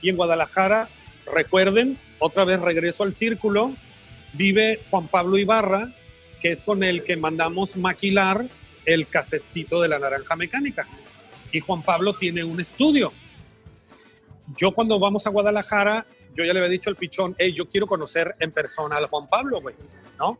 y 0.02 0.10
en 0.10 0.16
Guadalajara, 0.16 0.88
recuerden, 1.32 1.98
otra 2.18 2.44
vez 2.44 2.60
regreso 2.60 3.04
al 3.04 3.12
círculo, 3.12 3.72
vive 4.32 4.80
Juan 4.90 5.08
Pablo 5.08 5.38
Ibarra, 5.38 5.92
que 6.40 6.50
es 6.50 6.62
con 6.62 6.82
el 6.82 7.04
que 7.04 7.16
mandamos 7.16 7.76
maquilar 7.76 8.46
el 8.84 9.06
casetcito 9.06 9.80
de 9.80 9.88
la 9.88 9.98
naranja 9.98 10.34
mecánica. 10.36 10.86
Y 11.52 11.60
Juan 11.60 11.82
Pablo 11.82 12.14
tiene 12.14 12.44
un 12.44 12.60
estudio. 12.60 13.12
Yo 14.56 14.72
cuando 14.72 14.98
vamos 14.98 15.26
a 15.26 15.30
Guadalajara, 15.30 16.06
yo 16.34 16.44
ya 16.44 16.52
le 16.52 16.60
había 16.60 16.70
dicho 16.70 16.90
al 16.90 16.96
pichón, 16.96 17.34
hey, 17.38 17.52
yo 17.52 17.68
quiero 17.68 17.86
conocer 17.86 18.34
en 18.38 18.50
persona 18.50 18.96
al 18.96 19.06
Juan 19.06 19.26
Pablo, 19.28 19.60
güey, 19.60 19.74
¿no? 20.18 20.38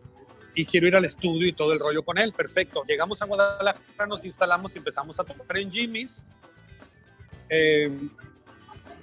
Y 0.55 0.65
quiero 0.65 0.87
ir 0.87 0.97
al 0.97 1.05
estudio 1.05 1.47
y 1.47 1.53
todo 1.53 1.73
el 1.73 1.79
rollo 1.79 2.03
con 2.03 2.19
él. 2.19 2.33
Perfecto. 2.33 2.83
Llegamos 2.87 3.23
a 3.23 3.27
Guadalajara, 3.27 4.07
nos 4.09 4.25
instalamos 4.25 4.75
y 4.75 4.79
empezamos 4.79 5.19
a 5.21 5.25
tocar 5.25 5.59
en 5.59 5.71
Jimmy's. 5.71 6.27
Eh, 7.49 7.91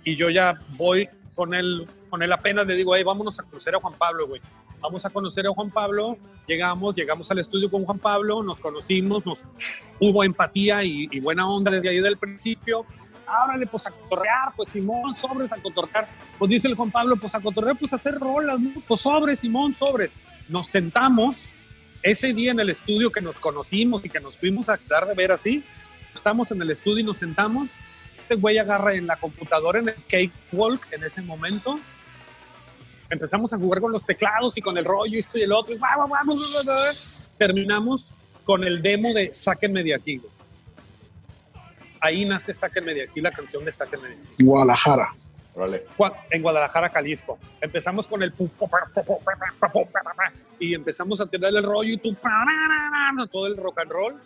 y 0.04 0.16
yo 0.16 0.30
ya 0.30 0.60
voy 0.78 1.08
con 1.34 1.54
él, 1.54 1.88
con 2.10 2.22
él 2.22 2.32
apenas 2.32 2.66
le 2.66 2.76
digo, 2.76 2.96
hey, 2.96 3.04
vámonos 3.04 3.40
a 3.40 3.44
conocer 3.44 3.76
a 3.76 3.80
Juan 3.80 3.94
Pablo, 3.98 4.28
güey. 4.28 4.42
Vamos 4.82 5.06
a 5.06 5.10
conocer 5.10 5.48
a 5.48 5.52
Juan 5.52 5.72
Pablo. 5.72 6.18
Llegamos, 6.48 6.96
llegamos 6.96 7.30
al 7.32 7.40
estudio 7.40 7.70
con 7.72 7.86
Juan 7.86 8.00
Pablo, 8.00 8.44
nos 8.44 8.60
conocimos, 8.60 9.26
nos 9.26 9.44
hubo 10.00 10.24
empatía 10.24 10.84
y, 10.84 11.08
y 11.12 11.20
buena 11.20 11.50
onda 11.50 11.72
desde 11.72 11.90
ahí 11.90 12.00
del 12.00 12.18
principio. 12.18 12.86
Ábrale, 13.28 13.66
pues 13.66 13.88
a 13.88 13.92
cotorrear, 13.92 14.54
pues 14.56 14.70
Simón, 14.70 15.16
sobres 15.16 15.52
a 15.52 15.58
cotorrear. 15.58 16.08
Pues 16.38 16.50
dice 16.50 16.68
el 16.68 16.76
Juan 16.76 16.92
Pablo, 16.92 17.16
pues 17.18 17.34
a 17.34 17.40
cotorrear, 17.42 17.78
pues 17.78 17.94
a 17.94 17.96
hacer 17.96 18.16
rolas, 18.16 18.60
¿no? 18.60 18.72
pues 18.88 19.02
sobres, 19.02 19.40
Simón, 19.40 19.74
sobres. 19.74 20.12
Nos 20.48 20.68
sentamos 20.68 21.52
ese 22.04 22.34
día 22.34 22.52
en 22.52 22.60
el 22.60 22.70
estudio 22.70 23.12
que 23.12 23.22
nos 23.22 23.40
conocimos 23.40 24.06
y 24.06 24.10
que 24.10 24.20
nos 24.20 24.38
fuimos 24.38 24.70
a 24.70 24.78
quedar 24.78 25.08
de 25.08 25.16
ver 25.16 25.32
así. 25.32 25.64
Estamos 26.14 26.52
en 26.52 26.62
el 26.62 26.70
estudio 26.70 27.00
y 27.00 27.04
nos 27.04 27.18
sentamos. 27.18 27.72
Este 28.16 28.36
güey 28.36 28.58
agarra 28.60 28.94
en 28.94 29.08
la 29.08 29.18
computadora, 29.18 29.80
en 29.80 29.90
el 29.90 29.96
Cakewalk, 30.08 30.88
en 30.94 31.04
ese 31.04 31.22
momento 31.22 31.80
empezamos 33.10 33.54
a 33.54 33.58
jugar 33.58 33.82
con 33.82 33.92
los 33.92 34.06
teclados 34.06 34.58
y 34.58 34.62
con 34.62 34.78
el 34.78 34.86
rollo, 34.86 35.20
esto 35.20 35.38
y 35.38 35.44
el 35.44 35.52
otro, 35.52 35.76
terminamos 37.38 38.12
con 38.44 38.64
el 38.64 38.82
demo 38.82 39.14
de 39.14 39.34
Sáquenme 39.34 39.84
de 39.84 39.96
aquí. 39.96 40.22
Ahí 42.00 42.26
nace 42.26 42.54
Sáquenme 42.54 42.94
de 42.94 43.04
aquí, 43.04 43.22
la 43.22 43.32
canción 43.32 43.66
de 43.66 43.72
Sáquenme 43.72 44.10
de 44.10 44.14
aquí. 44.14 44.44
Guadalajara. 44.44 45.12
En 46.32 46.42
Guadalajara, 46.42 46.90
Jalisco. 46.90 47.40
Empezamos 47.62 48.08
con 48.08 48.22
el 48.22 48.34
y 50.60 50.74
empezamos 50.74 51.22
a 51.22 51.26
tirarle 51.26 51.60
el 51.60 51.66
rollo 51.66 51.94
y 51.94 51.98
todo 53.28 53.48
el 53.48 53.58
rock 53.58 53.80
and 53.80 53.92
roll. 53.92 54.22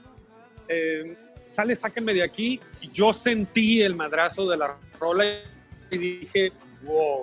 Eh, 0.67 1.17
sale, 1.45 1.75
sáquenme 1.75 2.13
de 2.13 2.23
aquí. 2.23 2.59
Yo 2.91 3.13
sentí 3.13 3.81
el 3.81 3.95
madrazo 3.95 4.49
de 4.49 4.57
la 4.57 4.75
rola 4.99 5.23
y 5.91 5.97
dije, 5.97 6.51
wow, 6.83 7.15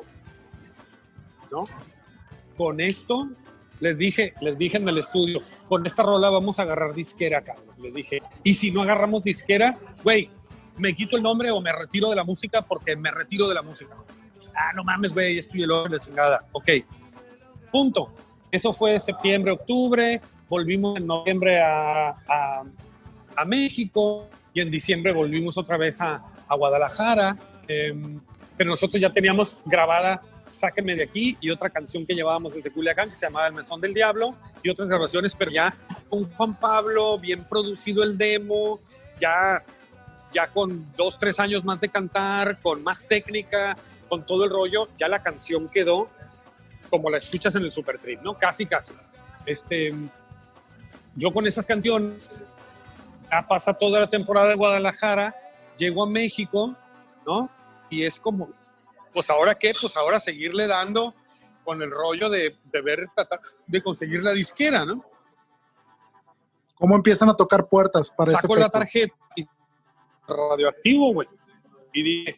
¿No? 1.51 1.65
Con 2.57 2.81
esto, 2.81 3.29
les 3.81 3.99
dije, 3.99 4.33
les 4.41 4.57
dije 4.57 4.79
en 4.79 4.89
el 4.89 4.99
estudio, 4.99 5.43
con 5.69 5.85
esta 5.87 6.03
rola 6.03 6.31
vamos 6.31 6.59
a 6.59 6.63
agarrar 6.63 6.95
disquera. 6.95 7.43
Les 7.81 7.93
dije, 7.93 8.21
y 8.43 8.55
si 8.55 8.71
no 8.71 8.83
agarramos 8.83 9.23
disquera, 9.23 9.75
güey, 10.03 10.31
me 10.79 10.95
quito 10.95 11.17
el 11.17 11.23
nombre 11.23 11.51
o 11.51 11.61
me 11.61 11.73
retiro 11.73 12.11
de 12.11 12.17
la 12.17 12.25
música 12.25 12.63
porque 12.63 12.97
me 12.97 13.11
retiro 13.11 13.49
de 13.49 13.55
la 13.55 13.63
música. 13.63 13.95
Ah, 14.55 14.73
no 14.75 14.85
mames, 14.85 15.13
güey, 15.13 15.39
estoy 15.39 15.63
el 15.63 15.71
otro 15.71 15.93
de 15.93 16.01
chingada. 16.01 16.41
Ok, 16.53 16.71
punto. 17.71 18.13
Eso 18.51 18.73
fue 18.73 18.99
septiembre, 19.01 19.53
octubre. 19.53 20.21
Volvimos 20.49 20.99
en 20.99 21.07
noviembre 21.07 21.61
a, 21.61 22.15
a, 23.37 23.45
México 23.45 24.29
y 24.55 24.61
en 24.61 24.71
diciembre 24.71 25.13
volvimos 25.13 25.59
otra 25.59 25.77
vez 25.77 26.01
a, 26.01 26.23
a 26.47 26.55
Guadalajara. 26.55 27.37
Em, 27.69 28.19
pero 28.57 28.71
nosotros 28.71 29.01
ya 29.01 29.11
teníamos 29.11 29.59
grabada 29.65 30.21
Sáquenme 30.49 30.97
de 30.97 31.05
aquí 31.05 31.37
y 31.41 31.51
otra 31.51 31.71
canción 31.71 32.07
que 32.07 32.15
llevábamos 32.15 32.55
desde 32.55 32.71
Culiacán 32.71 33.09
que 33.09 33.15
se 33.15 33.27
llamaba 33.27 33.49
El 33.49 33.55
Mesón 33.55 33.81
del 33.81 33.93
Diablo 33.93 34.31
y 34.63 34.71
otras 34.71 34.89
grabaciones, 34.89 35.35
pero 35.35 35.51
ya 35.51 35.77
con 36.09 36.31
Juan 36.33 36.59
Pablo, 36.59 37.19
bien 37.19 37.45
producido 37.45 38.03
el 38.03 38.17
demo, 38.17 38.81
ya 39.19 39.65
ya 40.33 40.47
con 40.49 40.93
dos, 40.97 41.17
tres 41.19 41.41
años 41.41 41.65
más 41.65 41.81
de 41.81 41.89
cantar, 41.89 42.61
con 42.61 42.83
más 42.83 43.07
técnica, 43.07 43.77
con 44.09 44.27
todo 44.27 44.45
el 44.45 44.51
rollo, 44.51 44.89
ya 44.97 45.09
la 45.09 45.23
canción 45.23 45.69
quedó 45.69 46.09
como 46.91 47.11
la 47.11 47.17
escuchas 47.17 47.55
en 47.57 47.65
el 47.65 47.73
Super 47.73 47.99
Trip, 47.99 48.21
¿no? 48.23 48.35
Casi, 48.35 48.67
casi. 48.67 48.95
Este, 49.45 49.95
yo 51.15 51.33
con 51.33 51.47
esas 51.47 51.67
canciones, 51.67 52.45
ya 53.31 53.47
pasa 53.47 53.75
toda 53.75 54.01
la 54.01 54.09
temporada 54.09 54.49
de 54.49 54.55
Guadalajara, 54.55 55.35
llego 55.77 56.03
a 56.03 56.07
México, 56.07 56.75
¿no? 57.27 57.51
Y 57.91 58.03
es 58.03 58.21
como, 58.21 58.51
pues 59.17 59.31
ahora 59.31 59.55
qué, 59.55 59.73
pues 59.81 59.97
ahora 59.97 60.19
seguirle 60.19 60.67
dando 60.67 61.15
con 61.65 61.81
el 61.81 61.91
rollo 61.91 62.29
de, 62.29 62.55
de 62.71 62.83
ver, 62.83 63.07
tratar 63.15 63.41
de 63.67 63.83
conseguir 63.83 64.23
la 64.23 64.33
disquera, 64.33 64.85
¿no? 64.85 65.03
¿Cómo 66.75 66.95
empiezan 66.97 67.31
a 67.31 67.35
tocar 67.35 67.65
puertas 67.67 68.13
para 68.15 68.31
ese 68.33 68.43
Saco 68.43 68.55
la 68.57 68.61
efecto? 68.67 68.79
tarjeta 68.79 69.15
y 69.37 69.47
radioactivo, 70.29 71.15
güey. 71.15 71.29
Y 71.95 72.03
dije, 72.03 72.37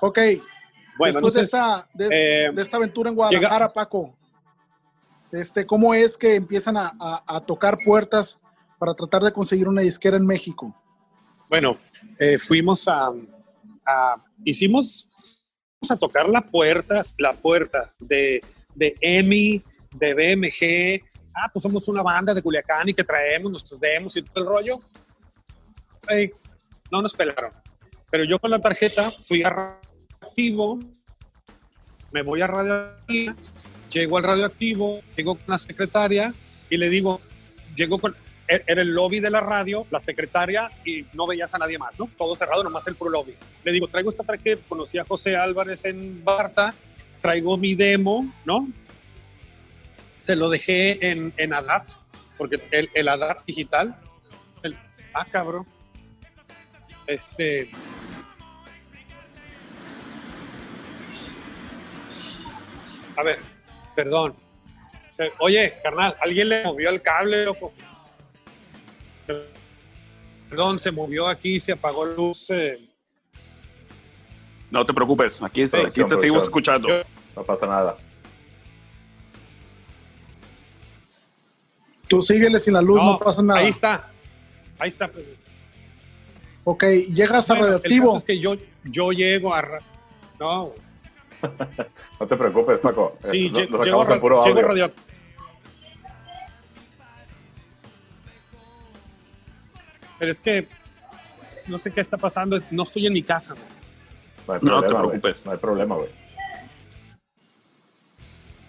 Ok, 0.00 0.18
bueno, 0.96 1.14
después 1.14 1.34
de, 1.34 1.40
entonces, 1.40 1.44
esta, 1.44 1.88
de, 1.92 2.06
eh, 2.46 2.50
de 2.52 2.62
esta 2.62 2.76
aventura 2.76 3.10
en 3.10 3.16
Guadalajara, 3.16 3.72
Paco, 3.72 4.14
este, 5.32 5.66
¿cómo 5.66 5.92
es 5.92 6.16
que 6.16 6.36
empiezan 6.36 6.76
a, 6.76 6.92
a- 7.00 7.24
a 7.26 7.40
tocar 7.40 7.76
puertas 7.84 8.40
para 8.78 8.94
tratar 8.94 9.22
de 9.24 9.32
conseguir 9.32 9.66
una 9.66 9.80
disquera 9.80 10.16
en 10.16 10.24
México? 10.24 10.72
Bueno, 11.48 11.76
eh, 12.20 12.38
fuimos 12.38 12.86
a, 12.86 13.10
a- 13.84 14.16
hicimos 14.44 15.08
a 15.90 15.96
tocar 15.96 16.28
la 16.28 16.40
puerta, 16.40 17.00
la 17.18 17.32
puerta 17.32 17.92
de, 17.98 18.42
de 18.74 18.94
EMI, 19.00 19.62
de 19.92 20.14
BMG. 20.14 21.04
Ah, 21.34 21.50
pues 21.52 21.62
somos 21.62 21.88
una 21.88 22.02
banda 22.02 22.34
de 22.34 22.42
Culiacán 22.42 22.88
y 22.88 22.94
que 22.94 23.02
traemos 23.02 23.50
nuestros 23.50 23.80
demos 23.80 24.16
y 24.16 24.22
todo 24.22 24.44
el 24.44 24.50
rollo. 24.50 24.74
Ey, 26.08 26.30
no 26.90 27.02
nos 27.02 27.14
pelaron. 27.14 27.52
Pero 28.10 28.24
yo 28.24 28.38
con 28.38 28.50
la 28.50 28.60
tarjeta 28.60 29.10
fui 29.10 29.42
a 29.42 29.50
radioactivo, 29.50 30.78
me 32.12 32.22
voy 32.22 32.42
a 32.42 32.46
radioactivo, 32.46 33.34
llego 33.90 34.18
al 34.18 34.24
radioactivo, 34.24 35.00
llego 35.16 35.34
con 35.36 35.44
la 35.46 35.58
secretaria 35.58 36.34
y 36.68 36.76
le 36.76 36.90
digo, 36.90 37.20
llego 37.74 37.98
con, 37.98 38.14
era 38.48 38.82
el 38.82 38.88
lobby 38.88 39.20
de 39.20 39.30
la 39.30 39.40
radio, 39.40 39.86
la 39.90 40.00
secretaria, 40.00 40.70
y 40.84 41.06
no 41.14 41.26
veías 41.26 41.54
a 41.54 41.58
nadie 41.58 41.78
más, 41.78 41.98
¿no? 41.98 42.08
Todo 42.16 42.36
cerrado, 42.36 42.62
nomás 42.62 42.86
el 42.86 42.96
puro 42.96 43.10
lobby. 43.10 43.34
Le 43.64 43.72
digo, 43.72 43.88
traigo 43.88 44.08
esta 44.10 44.24
tarjeta, 44.24 44.62
conocí 44.68 44.98
a 44.98 45.04
José 45.04 45.36
Álvarez 45.36 45.84
en 45.84 46.22
Barta, 46.24 46.74
traigo 47.20 47.56
mi 47.56 47.74
demo, 47.74 48.32
¿no? 48.44 48.68
Se 50.18 50.36
lo 50.36 50.48
dejé 50.48 51.10
en, 51.10 51.32
en 51.36 51.54
ADAT, 51.54 51.92
porque 52.36 52.62
el, 52.70 52.90
el 52.94 53.08
ADAT 53.08 53.44
digital, 53.46 53.96
ah, 55.14 55.26
cabrón. 55.30 55.66
Este. 57.06 57.70
A 63.16 63.22
ver, 63.22 63.38
perdón. 63.94 64.34
Oye, 65.38 65.74
carnal, 65.82 66.16
alguien 66.20 66.48
le 66.48 66.64
movió 66.64 66.88
el 66.88 67.02
cable, 67.02 67.44
loco. 67.44 67.72
Se- 69.24 69.42
perdón, 70.48 70.78
se 70.78 70.90
movió 70.92 71.28
aquí, 71.28 71.58
se 71.60 71.72
apagó 71.72 72.04
la 72.04 72.14
luz. 72.14 72.50
eh, 72.50 72.78
No 74.70 74.84
te 74.86 74.92
preocupes, 74.92 75.42
aquí, 75.42 75.62
aquí 75.62 75.70
te 75.70 75.78
seguimos 75.78 75.98
producción. 76.08 76.38
escuchando. 76.38 76.88
No 77.36 77.42
pasa 77.44 77.66
nada. 77.66 77.96
Tú 82.08 82.20
síguele 82.20 82.58
sin 82.58 82.74
la 82.74 82.82
luz, 82.82 83.02
no, 83.02 83.18
pasa 83.18 83.42
nada. 83.42 83.60
Ahí 83.60 83.68
está. 83.70 84.10
Ahí 84.78 84.88
está. 84.88 85.10
Ok, 86.64 86.84
llegas 87.14 87.50
a 87.50 87.54
el 87.54 87.60
radioactivo. 87.60 88.06
caso 88.06 88.18
es 88.18 88.24
que 88.24 88.38
yo, 88.38 88.54
yo 88.84 89.12
llego 89.12 89.54
a. 89.54 89.62
ra- 89.62 89.80
No, 90.38 90.72
No 92.20 92.26
te 92.26 92.36
preocupes, 92.36 92.80
Paco. 92.80 93.18
sí, 93.24 93.46
Esto- 93.46 93.58
lle- 93.60 93.68
lo 93.68 93.84
llego, 93.84 94.04
sacamos 94.04 94.08
a 94.10 94.14
en 94.14 94.20
puro 94.20 94.40
ra- 94.40 94.46
llego 94.46 94.58
a 94.60 94.62
Pero 100.22 100.30
es 100.30 100.40
que 100.40 100.68
no 101.66 101.80
sé 101.80 101.90
qué 101.90 102.00
está 102.00 102.16
pasando. 102.16 102.56
No 102.70 102.84
estoy 102.84 103.08
en 103.08 103.12
mi 103.12 103.24
casa. 103.24 103.56
No, 104.46 104.54
hay 104.54 104.60
No 104.62 104.80
te 104.84 104.94
preocupes. 104.94 105.44
No 105.44 105.50
hay 105.50 105.58
problema, 105.58 105.96
güey. 105.96 106.10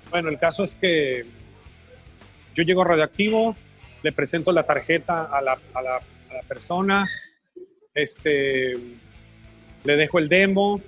Bueno, 0.09 0.29
el 0.29 0.39
caso 0.39 0.63
es 0.63 0.73
que 0.73 1.27
yo 2.55 2.63
llego 2.63 2.81
a 2.81 2.85
radioactivo, 2.85 3.55
le 4.01 4.11
presento 4.11 4.51
la 4.51 4.63
tarjeta 4.63 5.25
a 5.25 5.41
la, 5.43 5.59
a 5.75 5.81
la- 5.83 5.97
a 5.97 6.33
la 6.33 6.41
persona, 6.47 7.07
este, 7.93 8.73
le 9.83 9.95
dejo 9.95 10.17
el 10.17 10.27
demo, 10.29 10.81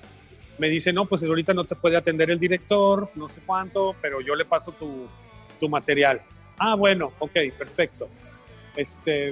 me 0.58 0.68
dice, 0.72 0.92
no, 0.94 1.06
pues 1.06 1.24
ahorita 1.24 1.54
no 1.54 1.66
te 1.66 1.76
puede 1.76 1.96
atender 1.96 2.32
el 2.32 2.40
director, 2.40 3.12
no 3.14 3.30
sé 3.30 3.42
cuánto, 3.46 3.96
pero 4.02 4.20
yo 4.20 4.34
le 4.36 4.46
paso 4.46 4.72
tu, 4.72 5.08
tu 5.60 5.70
material. 5.70 6.24
Ah, 6.58 6.74
bueno, 6.74 7.14
ok, 7.20 7.34
perfecto. 7.56 8.10
Este, 8.76 9.32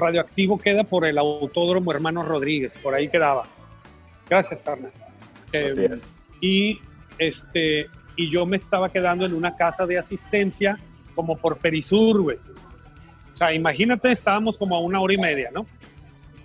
radioactivo 0.00 0.58
queda 0.58 0.84
por 0.84 1.04
el 1.06 1.18
Autódromo 1.18 1.92
Hermano 1.92 2.22
Rodríguez, 2.22 2.78
por 2.78 2.94
ahí 2.94 3.08
quedaba. 3.08 3.44
Gracias, 4.28 4.62
carnal. 4.62 4.92
Así 5.48 5.84
es. 5.84 6.10
y 6.40 6.80
este 7.18 7.86
y 8.16 8.30
yo 8.30 8.46
me 8.46 8.56
estaba 8.56 8.90
quedando 8.90 9.24
en 9.26 9.34
una 9.34 9.56
casa 9.56 9.86
de 9.86 9.98
asistencia 9.98 10.78
como 11.14 11.36
por 11.36 11.58
Perisur, 11.58 12.22
güey. 12.22 12.36
O 13.32 13.36
sea, 13.36 13.52
imagínate, 13.52 14.12
estábamos 14.12 14.56
como 14.56 14.76
a 14.76 14.80
una 14.80 15.00
hora 15.00 15.14
y 15.14 15.18
media, 15.18 15.50
¿no? 15.52 15.66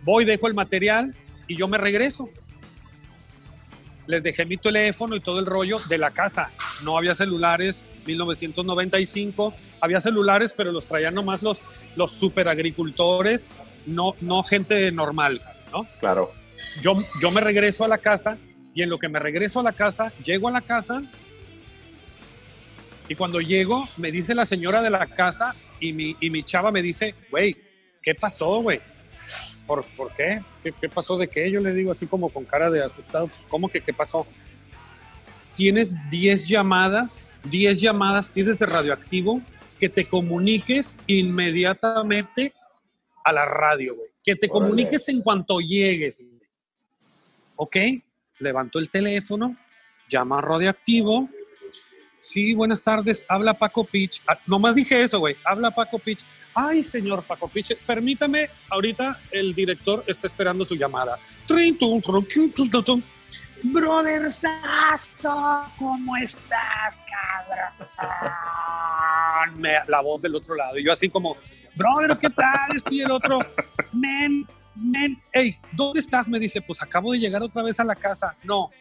Voy, 0.04 0.26
dejo 0.26 0.48
el 0.48 0.54
material 0.54 1.16
y 1.48 1.56
yo 1.56 1.68
me 1.68 1.78
regreso. 1.78 2.30
Les 4.10 4.24
dejé 4.24 4.44
mi 4.44 4.58
teléfono 4.58 5.16
y 5.16 5.20
todo 5.20 5.38
el 5.38 5.46
rollo 5.46 5.76
de 5.88 6.00
la 6.00 6.10
casa. 6.10 6.50
No 6.84 6.98
había 6.98 7.14
celulares, 7.14 7.94
1995. 8.08 9.54
Había 9.82 10.00
celulares, 10.00 10.52
pero 10.58 10.72
los 10.72 10.88
traían 10.88 11.14
nomás 11.14 11.44
los, 11.44 11.64
los 11.96 12.10
superagricultores, 12.10 13.54
no, 13.86 14.16
no 14.20 14.42
gente 14.42 14.92
normal, 14.92 15.44
¿no? 15.72 15.88
Claro. 16.00 16.32
Yo, 16.82 16.98
yo 17.22 17.30
me 17.30 17.40
regreso 17.40 17.86
a 17.86 17.88
la 17.88 18.00
casa 18.00 18.40
y 18.74 18.82
en 18.82 18.90
lo 18.90 18.98
que 18.98 19.10
me 19.10 19.20
regreso 19.20 19.60
a 19.60 19.64
la 19.64 19.74
casa, 19.74 20.12
llego 20.24 20.48
a 20.48 20.52
la 20.54 20.62
casa 20.62 21.04
y 23.08 23.14
cuando 23.14 23.42
llego, 23.42 23.88
me 23.98 24.12
dice 24.12 24.34
la 24.34 24.46
señora 24.46 24.82
de 24.82 24.90
la 24.90 25.06
casa 25.06 25.54
y 25.80 25.94
mi, 25.94 26.18
y 26.20 26.32
mi 26.32 26.42
chava 26.42 26.72
me 26.72 26.82
dice, 26.82 27.14
güey, 27.30 27.56
¿qué 28.02 28.16
pasó, 28.16 28.60
güey? 28.64 28.82
¿Por, 29.70 29.86
¿Por 29.96 30.12
qué? 30.16 30.42
qué? 30.64 30.74
¿Qué 30.74 30.90
pasó 30.90 31.16
de 31.16 31.28
qué? 31.28 31.52
Yo 31.52 31.62
le 31.62 31.72
digo 31.76 31.92
así 31.92 32.08
como 32.08 32.30
con 32.30 32.44
cara 32.44 32.72
de 32.72 32.84
asustado, 32.84 33.28
pues 33.28 33.46
¿cómo 33.48 33.70
que 33.70 33.82
qué 33.82 33.94
pasó? 33.94 34.26
Tienes 35.54 35.96
10 36.10 36.48
llamadas, 36.48 37.36
10 37.44 37.80
llamadas 37.80 38.32
tienes 38.32 38.58
de 38.58 38.66
radioactivo 38.66 39.44
que 39.80 39.88
te 39.88 40.06
comuniques 40.06 40.98
inmediatamente 41.06 42.52
a 43.24 43.32
la 43.32 43.46
radio, 43.46 43.96
güey. 43.96 44.10
Que 44.24 44.36
te 44.36 44.48
Órale. 44.50 44.54
comuniques 44.70 45.08
en 45.08 45.22
cuanto 45.22 45.60
llegues. 45.60 46.24
güey. 46.26 46.50
¿Ok? 47.56 47.78
Levanto 48.40 48.80
el 48.80 48.90
teléfono, 48.90 49.56
llama 50.10 50.40
a 50.40 50.42
radioactivo. 50.42 51.30
Sí, 52.20 52.54
buenas 52.54 52.84
tardes. 52.84 53.26
Habla 53.30 53.54
Paco 53.54 53.84
Pitch. 53.86 54.22
Ah, 54.28 54.38
nomás 54.46 54.76
dije 54.76 55.02
eso, 55.02 55.20
güey. 55.20 55.38
Habla 55.46 55.72
Paco 55.72 55.98
Pitch. 56.00 56.26
Ay, 56.54 56.84
señor 56.84 57.24
Paco 57.24 57.48
Pitch, 57.48 57.76
permítame, 57.86 58.50
ahorita 58.70 59.20
el 59.32 59.54
director 59.56 60.04
está 60.08 60.28
esperando 60.28 60.66
su 60.66 60.76
llamada. 60.76 61.18
Brother 63.64 64.30
Sasso, 64.30 65.64
¿cómo 65.78 66.18
estás, 66.18 67.00
cabrón? 67.98 69.62
Me- 69.62 69.80
la 69.88 70.02
voz 70.02 70.22
del 70.22 70.36
otro 70.36 70.56
lado. 70.56 70.78
Y 70.78 70.84
yo 70.86 70.92
así 70.92 71.10
como, 71.10 71.38
brother, 71.76 72.18
¿qué 72.18 72.30
tal? 72.30 72.76
Estoy 72.76 73.02
el 73.02 73.12
otro. 73.12 73.40
Men, 73.94 74.46
men, 74.76 75.22
hey, 75.32 75.58
¿dónde 75.72 76.00
estás? 76.00 76.28
Me 76.28 76.40
dice, 76.40 76.62
pues 76.62 76.82
acabo 76.82 77.12
de 77.14 77.20
llegar 77.20 77.42
otra 77.44 77.62
vez 77.64 77.80
a 77.80 77.84
la 77.84 77.96
casa. 77.96 78.36
No, 78.44 78.72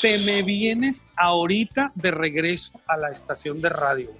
te 0.00 0.18
me 0.24 0.42
vienes 0.42 1.08
ahorita 1.16 1.92
de 1.94 2.10
regreso 2.10 2.80
a 2.86 2.96
la 2.96 3.10
estación 3.10 3.60
de 3.60 3.68
radio. 3.68 4.10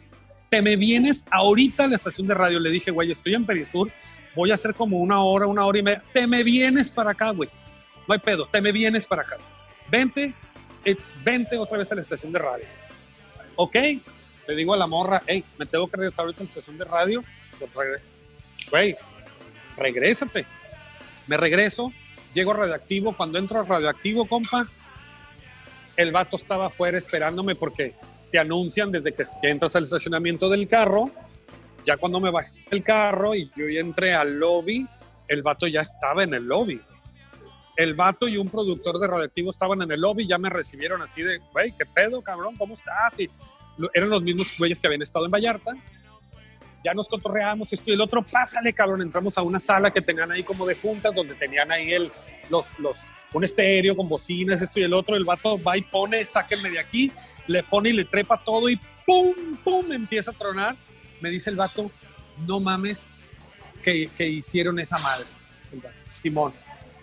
Te 0.48 0.60
me 0.62 0.76
vienes 0.76 1.24
ahorita 1.30 1.84
a 1.84 1.88
la 1.88 1.94
estación 1.94 2.26
de 2.26 2.34
radio. 2.34 2.58
Le 2.60 2.70
dije, 2.70 2.90
güey, 2.90 3.10
estoy 3.10 3.34
en 3.34 3.46
Perisur, 3.46 3.90
voy 4.34 4.50
a 4.50 4.54
hacer 4.54 4.74
como 4.74 4.98
una 4.98 5.22
hora, 5.22 5.46
una 5.46 5.64
hora 5.64 5.78
y 5.78 5.82
media. 5.82 6.02
Te 6.12 6.26
me 6.26 6.42
vienes 6.44 6.90
para 6.90 7.12
acá, 7.12 7.30
güey. 7.30 7.48
No 8.06 8.12
hay 8.14 8.18
pedo, 8.20 8.46
te 8.46 8.60
me 8.60 8.72
vienes 8.72 9.06
para 9.06 9.22
acá. 9.22 9.36
Vente, 9.90 10.34
eh, 10.84 10.96
vente 11.24 11.56
otra 11.56 11.78
vez 11.78 11.90
a 11.92 11.94
la 11.94 12.00
estación 12.00 12.32
de 12.32 12.38
radio. 12.38 12.64
¿Ok? 13.56 13.74
Le 14.48 14.56
digo 14.56 14.74
a 14.74 14.76
la 14.76 14.86
morra, 14.86 15.22
hey, 15.26 15.44
me 15.58 15.66
tengo 15.66 15.88
que 15.88 15.96
regresar 15.96 16.24
ahorita 16.24 16.40
a 16.40 16.44
la 16.44 16.48
estación 16.48 16.76
de 16.76 16.84
radio. 16.84 17.24
Pues 17.58 17.72
regre- 17.74 18.00
Güey, 18.70 18.96
regrésate. 19.76 20.46
Me 21.26 21.36
regreso, 21.36 21.92
llego 22.32 22.52
radioactivo. 22.52 23.16
Cuando 23.16 23.38
entro 23.38 23.60
a 23.60 23.64
radioactivo, 23.64 24.26
compa, 24.26 24.66
el 25.96 26.12
vato 26.12 26.36
estaba 26.36 26.66
afuera 26.66 26.98
esperándome 26.98 27.54
porque 27.54 27.94
te 28.30 28.38
anuncian 28.38 28.90
desde 28.90 29.12
que 29.12 29.22
entras 29.42 29.74
al 29.76 29.82
estacionamiento 29.82 30.48
del 30.48 30.66
carro. 30.68 31.10
Ya 31.84 31.96
cuando 31.96 32.20
me 32.20 32.30
bajé 32.30 32.52
del 32.70 32.82
carro 32.82 33.34
y 33.34 33.50
yo 33.56 33.66
entré 33.66 34.14
al 34.14 34.38
lobby, 34.38 34.86
el 35.28 35.42
vato 35.42 35.66
ya 35.66 35.80
estaba 35.80 36.24
en 36.24 36.34
el 36.34 36.44
lobby. 36.44 36.80
El 37.76 37.94
vato 37.94 38.28
y 38.28 38.36
un 38.36 38.48
productor 38.48 38.98
de 38.98 39.06
radioactivo 39.06 39.50
estaban 39.50 39.80
en 39.82 39.90
el 39.90 40.00
lobby, 40.00 40.26
ya 40.26 40.38
me 40.38 40.50
recibieron 40.50 41.00
así 41.00 41.22
de, 41.22 41.38
güey, 41.52 41.72
¿qué 41.72 41.86
pedo, 41.86 42.20
cabrón? 42.20 42.54
¿Cómo 42.56 42.74
estás? 42.74 43.18
Y 43.20 43.30
eran 43.94 44.10
los 44.10 44.22
mismos 44.22 44.54
güeyes 44.58 44.78
que 44.78 44.86
habían 44.86 45.02
estado 45.02 45.24
en 45.24 45.30
Vallarta. 45.30 45.72
Ya 46.82 46.94
nos 46.94 47.08
cotorreamos, 47.08 47.72
esto 47.72 47.90
y 47.90 47.92
el 47.92 48.00
otro, 48.00 48.22
pásale, 48.22 48.72
cabrón. 48.72 49.02
Entramos 49.02 49.36
a 49.36 49.42
una 49.42 49.58
sala 49.58 49.90
que 49.90 50.00
tenían 50.00 50.30
ahí 50.32 50.42
como 50.42 50.64
de 50.66 50.74
juntas, 50.76 51.14
donde 51.14 51.34
tenían 51.34 51.70
ahí 51.70 51.92
el, 51.92 52.10
los, 52.48 52.66
los, 52.78 52.96
un 53.34 53.44
estéreo 53.44 53.94
con 53.94 54.08
bocinas, 54.08 54.62
esto 54.62 54.80
y 54.80 54.84
el 54.84 54.94
otro. 54.94 55.14
El 55.14 55.24
vato 55.24 55.62
va 55.62 55.76
y 55.76 55.82
pone, 55.82 56.24
sáquenme 56.24 56.70
de 56.70 56.78
aquí, 56.78 57.12
le 57.46 57.62
pone 57.62 57.90
y 57.90 57.92
le 57.92 58.06
trepa 58.06 58.42
todo 58.42 58.68
y 58.70 58.80
¡pum! 59.06 59.34
¡pum! 59.62 59.92
Empieza 59.92 60.30
a 60.30 60.34
tronar. 60.34 60.74
Me 61.20 61.28
dice 61.28 61.50
el 61.50 61.56
vato, 61.56 61.90
no 62.46 62.60
mames 62.60 63.10
que, 63.82 64.08
que 64.16 64.26
hicieron 64.26 64.78
esa 64.78 64.96
madre. 64.98 65.26
Simón. 66.08 66.54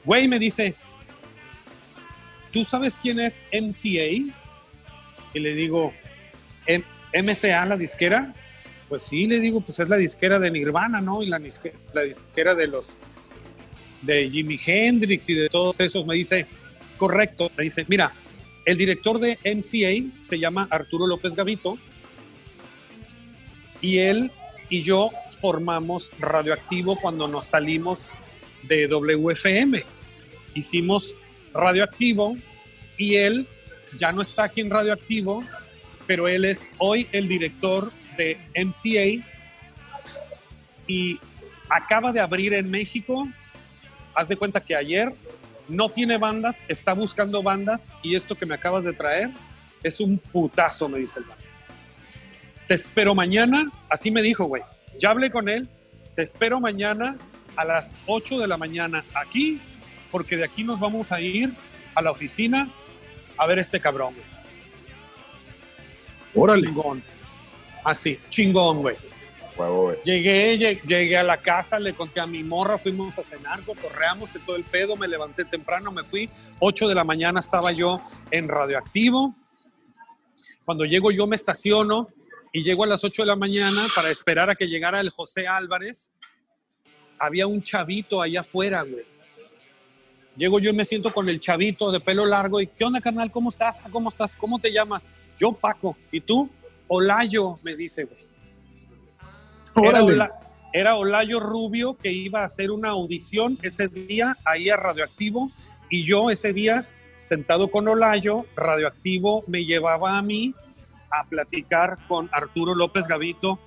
Güey, 0.04 0.28
me 0.28 0.40
dice, 0.40 0.74
¿tú 2.52 2.64
sabes 2.64 2.98
quién 3.00 3.20
es 3.20 3.44
MCA? 3.52 4.34
Y 5.34 5.40
le 5.40 5.54
digo, 5.54 5.94
"M- 6.66 6.84
¿MCA, 7.14 7.66
la 7.66 7.78
disquera? 7.78 8.34
Pues 8.90 9.04
sí, 9.04 9.28
le 9.28 9.40
digo, 9.40 9.60
pues 9.62 9.80
es 9.80 9.90
la 9.90 9.98
disquera 9.98 10.40
de 10.40 10.50
Nirvana, 10.50 11.02
¿no? 11.02 11.22
Y 11.22 11.28
la, 11.28 11.40
disque- 11.40 11.74
la 11.94 12.02
disquera 12.04 12.56
de 12.56 12.68
los 12.68 12.96
de 14.02 14.30
Jimi 14.30 14.58
Hendrix 14.66 15.28
y 15.30 15.34
de 15.34 15.50
todos 15.50 15.80
esos. 15.82 16.06
Me 16.06 16.16
dice, 16.16 16.46
correcto. 16.98 17.52
Me 17.58 17.66
dice, 17.66 17.86
mira, 17.90 18.14
el 18.66 18.78
director 18.78 19.20
de 19.20 19.38
MCA 19.44 20.22
se 20.22 20.40
llama 20.40 20.68
Arturo 20.72 21.06
López 21.08 21.36
Gavito 21.36 21.78
y 23.82 24.00
él 24.00 24.32
y 24.70 24.84
yo 24.84 25.12
formamos 25.40 26.12
Radioactivo 26.20 27.00
cuando 27.00 27.28
nos 27.28 27.46
salimos 27.46 28.12
de 28.64 28.88
WFM. 28.88 29.84
Hicimos 30.56 31.16
Radioactivo 31.54 32.38
y 32.98 33.16
él 33.16 33.48
ya 33.98 34.12
no 34.12 34.22
está 34.22 34.46
aquí 34.46 34.62
en 34.62 34.70
Radioactivo, 34.70 35.44
pero 36.06 36.28
él 36.28 36.46
es 36.46 36.70
hoy 36.78 37.08
el 37.12 37.28
director 37.28 37.92
de 38.18 38.40
MCA 38.56 39.24
y 40.88 41.20
acaba 41.70 42.12
de 42.12 42.20
abrir 42.20 42.54
en 42.54 42.70
México. 42.70 43.28
Haz 44.16 44.28
de 44.28 44.36
cuenta 44.36 44.60
que 44.60 44.76
ayer 44.76 45.14
no 45.68 45.90
tiene 45.90 46.18
bandas, 46.18 46.64
está 46.68 46.94
buscando 46.94 47.44
bandas 47.44 47.92
y 48.02 48.16
esto 48.16 48.36
que 48.36 48.46
me 48.46 48.56
acabas 48.56 48.84
de 48.84 48.94
traer 48.94 49.30
es 49.84 50.00
un 50.00 50.18
putazo, 50.18 50.90
me 50.90 51.00
dice 51.00 51.20
el 51.20 51.26
vato. 51.26 51.44
Te 52.68 52.74
espero 52.74 53.16
mañana, 53.16 53.72
así 53.90 54.12
me 54.12 54.22
dijo, 54.22 54.46
güey. 54.46 54.64
Ya 55.00 55.12
hablé 55.12 55.30
con 55.32 55.48
él, 55.48 55.70
te 56.16 56.24
espero 56.24 56.60
mañana 56.60 57.18
a 57.56 57.64
las 57.64 57.96
8 58.08 58.40
de 58.40 58.48
la 58.48 58.58
mañana 58.58 59.06
aquí, 59.14 59.62
porque 60.12 60.38
de 60.38 60.46
aquí 60.46 60.64
nos 60.64 60.80
vamos 60.80 61.12
a 61.12 61.22
ir 61.22 61.54
a 61.96 62.02
la 62.02 62.12
oficina 62.12 62.68
a 63.38 63.46
ver 63.46 63.60
este 63.60 63.80
cabrón. 63.80 64.16
Órale. 66.34 66.68
Chingón. 66.68 67.04
Así, 67.90 68.20
chingón, 68.30 68.82
güey. 68.82 68.98
Huevo. 69.58 69.94
Llegué, 70.04 70.58
lleg- 70.60 70.82
llegué 70.86 71.18
a 71.18 71.24
la 71.24 71.38
casa, 71.38 71.80
le 71.80 71.94
conté 71.94 72.20
a 72.20 72.28
mi 72.28 72.44
morra, 72.44 72.78
fuimos 72.78 73.18
a 73.18 73.24
cenar, 73.24 73.64
cotorreamos 73.64 74.36
y 74.36 74.40
todo 74.40 74.58
el 74.58 74.66
pedo, 74.66 74.98
me 74.98 75.08
levanté 75.08 75.46
temprano, 75.46 75.90
me 75.90 76.04
fui, 76.04 76.30
8 76.60 76.88
de 76.90 76.94
la 76.96 77.06
mañana 77.06 77.40
estaba 77.40 77.72
yo 77.72 78.02
en 78.30 78.50
radioactivo. 78.50 79.34
Cuando 80.66 80.84
llego 80.84 81.12
yo 81.12 81.26
me 81.28 81.38
estaciono 81.38 82.10
y 82.52 82.62
llego 82.62 82.84
a 82.84 82.88
las 82.88 83.06
8 83.06 83.22
de 83.22 83.28
la 83.28 83.38
mañana 83.38 83.82
para 83.96 84.12
esperar 84.12 84.50
a 84.50 84.56
que 84.56 84.68
llegara 84.68 85.00
el 85.00 85.10
José 85.10 85.48
Álvarez. 85.48 86.12
Había 87.18 87.48
un 87.48 87.64
chavito 87.64 88.22
allá 88.22 88.42
afuera, 88.42 88.82
güey. 88.84 89.06
Llego 90.36 90.60
yo 90.60 90.72
y 90.72 90.74
me 90.74 90.84
siento 90.84 91.14
con 91.14 91.30
el 91.30 91.40
chavito 91.40 91.90
de 91.90 92.02
pelo 92.02 92.26
largo 92.26 92.60
y 92.60 92.68
¿qué 92.68 92.84
onda, 92.84 93.00
carnal? 93.00 93.32
¿Cómo 93.32 93.48
estás? 93.50 93.80
Ah, 93.84 93.88
¿Cómo 93.90 94.10
estás? 94.10 94.36
¿Cómo 94.36 94.60
te 94.60 94.72
llamas? 94.74 95.08
Yo, 95.40 95.54
Paco. 95.54 95.96
¿Y 96.12 96.20
tú? 96.22 96.48
Olayo, 96.88 97.56
me 97.64 97.76
dice, 97.76 98.06
güey. 98.06 98.20
Era, 99.76 99.90
Órale. 100.04 100.14
Ola- 100.14 100.40
era 100.74 100.96
Olayo 100.96 101.40
Rubio 101.40 101.96
que 101.98 102.12
iba 102.12 102.42
a 102.42 102.46
hacer 102.46 102.72
una 102.72 102.90
audición 102.90 103.58
ese 103.62 103.88
día 103.88 104.38
ahí 104.46 104.70
a 104.70 104.76
Radioactivo 104.78 105.50
y 105.90 106.04
yo 106.06 106.30
ese 106.30 106.52
día 106.54 106.88
sentado 107.20 107.70
con 107.70 107.88
Olayo, 107.88 108.46
Radioactivo 108.56 109.44
me 109.48 109.66
llevaba 109.66 110.18
a 110.18 110.22
mí 110.22 110.54
a 111.10 111.24
platicar 111.28 111.98
con 112.08 112.30
Arturo 112.32 112.76
López 112.76 113.08
Gavito 113.08 113.60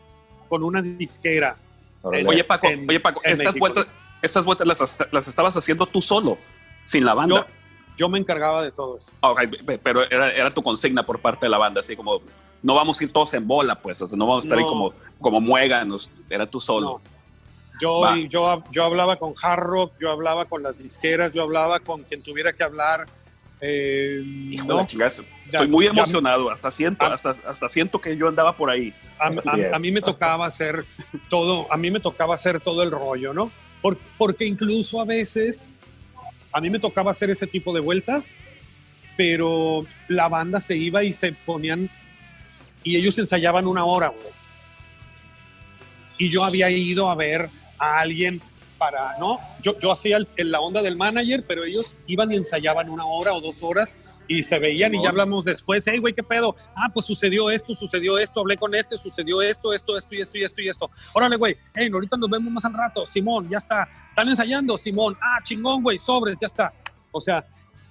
con 0.48 0.62
una 0.62 0.82
disquera. 0.82 1.50
Oye, 2.26 2.44
Paco, 2.44 2.68
En- 2.68 2.88
oye, 2.88 3.00
Paco, 3.00 3.20
estas 3.24 3.38
México. 3.40 3.58
vueltas, 3.58 3.86
estas 4.22 4.44
vueltas 4.44 4.66
las, 4.66 4.98
las 5.12 5.28
estabas 5.28 5.56
haciendo 5.56 5.86
tú 5.86 6.00
solo, 6.02 6.38
sin 6.84 7.04
la 7.04 7.14
banda. 7.14 7.46
Yo, 7.48 7.54
yo 7.96 8.08
me 8.08 8.18
encargaba 8.18 8.62
de 8.62 8.72
todo 8.72 8.98
eso. 8.98 9.12
Pero 9.82 10.02
era, 10.10 10.32
era 10.32 10.50
tu 10.50 10.62
consigna 10.62 11.04
por 11.04 11.20
parte 11.20 11.46
de 11.46 11.50
la 11.50 11.58
banda, 11.58 11.80
así 11.80 11.96
como 11.96 12.20
no 12.62 12.74
vamos 12.74 13.00
a 13.00 13.04
ir 13.04 13.12
todos 13.12 13.32
en 13.34 13.46
bola, 13.46 13.74
pues, 13.74 14.00
o 14.02 14.06
sea, 14.06 14.16
no 14.18 14.26
vamos 14.26 14.44
a 14.44 14.48
estar 14.48 14.58
ahí 14.58 14.64
No. 14.64 14.70
como, 14.70 14.94
como 15.20 15.40
muéganos, 15.40 16.10
era 16.28 16.46
tú 16.46 16.60
solo. 16.60 17.00
No. 17.04 17.20
Yo, 17.80 18.14
yo, 18.28 18.62
yo 18.70 18.84
hablaba 18.84 19.16
con 19.16 19.32
Hard 19.42 19.62
Rock, 19.62 19.92
yo 20.00 20.10
hablaba 20.10 20.44
con 20.44 20.62
las 20.62 20.76
disqueras, 20.76 21.32
yo 21.32 21.42
hablaba 21.42 21.80
con 21.80 22.02
quien 22.02 22.22
tuviera 22.22 22.52
que 22.52 22.62
hablar. 22.62 23.06
Eh, 23.62 24.22
Hijo 24.52 24.66
no, 24.68 24.74
de 24.76 24.80
la 24.82 24.86
chingada, 24.86 25.08
estoy 25.08 25.26
Ya, 25.50 25.62
muy 25.66 25.84
ya- 25.86 25.90
emocionado. 25.90 26.50
Hasta 26.50 26.70
siento, 26.70 27.06
hasta, 27.06 27.30
hasta 27.46 27.68
siento 27.68 27.98
que 28.00 28.16
yo 28.16 28.28
andaba 28.28 28.54
por 28.56 28.68
ahí. 28.70 28.92
a, 29.18 29.78
mí 29.78 29.90
me 29.92 30.00
tocaba 30.02 30.46
hacer 30.46 30.84
todo, 31.28 31.70
a 31.72 31.76
mí 31.78 31.90
me 31.90 32.00
tocaba 32.00 32.34
hacer 32.34 32.60
todo 32.60 32.82
el 32.82 32.90
rollo, 32.90 33.32
¿no? 33.32 33.50
Por- 33.82 33.98
porque 34.18 34.44
incluso 34.44 35.00
a 35.00 35.04
veces 35.06 35.70
a 36.52 36.60
mí 36.60 36.68
me 36.68 36.78
tocaba 36.80 37.10
hacer 37.12 37.30
ese 37.30 37.46
tipo 37.46 37.72
de 37.72 37.80
vueltas, 37.80 38.42
pero 39.16 39.82
la 40.08 40.28
banda 40.28 40.60
se 40.60 40.76
iba 40.76 41.02
y 41.04 41.12
se 41.12 41.32
ponían 41.32 41.90
y 42.84 42.96
ellos 42.96 43.18
ensayaban 43.18 43.66
una 43.66 43.84
hora, 43.84 44.08
güey. 44.08 44.32
Y 46.18 46.28
yo 46.28 46.44
había 46.44 46.70
ido 46.70 47.10
a 47.10 47.14
ver 47.14 47.48
a 47.78 47.98
alguien 48.00 48.40
para, 48.78 49.18
¿no? 49.18 49.38
Yo, 49.62 49.78
yo 49.78 49.92
hacía 49.92 50.16
el- 50.18 50.28
el- 50.36 50.50
la 50.50 50.60
onda 50.60 50.82
del 50.82 50.96
manager, 50.96 51.44
pero 51.46 51.64
ellos 51.64 51.96
iban 52.06 52.30
y 52.32 52.36
ensayaban 52.36 52.88
una 52.90 53.04
hora 53.06 53.32
o 53.32 53.40
dos 53.40 53.62
horas 53.62 53.94
y 54.28 54.42
se 54.42 54.58
veían 54.58 54.94
y 54.94 55.02
ya 55.02 55.08
hablamos 55.08 55.44
después, 55.44 55.84
hey, 55.86 55.98
güey, 55.98 56.14
¿qué 56.14 56.22
pedo? 56.22 56.54
Ah, 56.76 56.88
pues 56.92 57.04
sucedió 57.04 57.50
esto, 57.50 57.74
sucedió 57.74 58.16
esto, 58.18 58.40
hablé 58.40 58.56
con 58.56 58.74
este, 58.74 58.96
sucedió 58.96 59.42
esto, 59.42 59.72
esto, 59.74 59.96
esto 59.96 60.14
y 60.14 60.20
esto 60.20 60.38
y 60.38 60.44
esto 60.44 60.60
y 60.62 60.68
esto. 60.68 60.90
Órale, 61.14 61.36
güey, 61.36 61.56
hey, 61.74 61.90
ahorita 61.92 62.16
nos 62.16 62.30
vemos 62.30 62.52
más 62.52 62.64
al 62.64 62.74
rato, 62.74 63.04
Simón, 63.06 63.48
ya 63.50 63.56
está. 63.56 63.88
¿Están 64.10 64.28
ensayando? 64.28 64.78
Simón, 64.78 65.16
ah, 65.20 65.42
chingón, 65.42 65.82
güey, 65.82 65.98
sobres, 65.98 66.36
ya 66.40 66.46
está. 66.46 66.72
O 67.10 67.20
sea, 67.20 67.44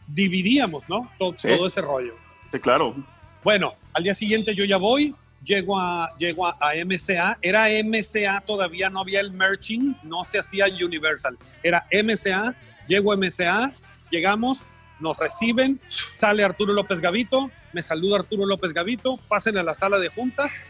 dividíamos, 0.08 0.88
¿no? 0.88 1.12
To- 1.20 1.36
Sí. 1.38 1.50
Todo 1.50 1.68
ese 1.68 1.82
rollo. 1.82 2.14
Sí, 2.52 2.60
claro. 2.60 2.96
Bueno, 3.44 3.76
al 3.94 4.04
día 4.04 4.14
siguiente 4.14 4.54
yo 4.54 4.66
ya 4.66 4.78
voy, 4.78 5.16
llego 5.44 5.80
a, 5.80 6.10
llego 6.18 6.46
a, 6.46 6.58
MCA, 6.86 7.38
era 7.42 7.68
MCA 7.84 8.42
todavía, 8.46 8.90
no 8.90 9.02
había 9.02 9.22
el 9.22 9.32
merching, 9.32 9.96
no 10.04 10.26
se 10.26 10.40
hacía 10.40 10.66
Universal, 10.66 11.38
era 11.64 11.86
MCA, 11.92 12.56
llego 12.86 13.14
a 13.14 13.18
MCA, 13.18 13.72
llegamos, 14.10 14.68
nos 15.00 15.18
reciben, 15.18 15.80
sale 15.88 16.44
Arturo 16.44 16.74
López 16.74 17.00
Gavito, 17.00 17.50
me 17.72 17.82
saluda 17.82 18.18
Arturo 18.18 18.46
López 18.46 18.74
Gavito, 18.74 19.18
pasen 19.30 19.58
a 19.58 19.64
la 19.64 19.74
sala 19.74 20.00
de 20.00 20.10
juntas, 20.10 20.66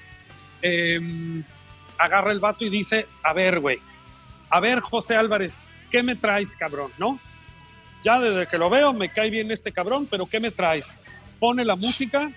em, 0.62 1.44
agarra 1.98 2.32
el 2.32 2.40
vato 2.40 2.66
y 2.66 2.70
dice, 2.70 3.08
a 3.24 3.34
ver, 3.34 3.60
güey, 3.60 3.80
a 4.50 4.60
ver, 4.60 4.80
José 4.80 5.16
Álvarez, 5.16 5.66
¿qué 5.90 6.04
me 6.04 6.16
traes, 6.16 6.56
cabrón? 6.56 6.92
¿No? 6.98 7.20
Ya 8.04 8.20
desde 8.20 8.48
que 8.48 8.58
lo 8.58 8.70
veo 8.70 8.94
me 8.94 9.12
cae 9.12 9.30
bien 9.30 9.52
este 9.52 9.72
cabrón, 9.72 10.08
pero 10.10 10.26
¿qué 10.26 10.40
me 10.40 10.52
traes? 10.52 10.98
Pone 11.40 11.66
la 11.66 11.76
música, 11.76 12.32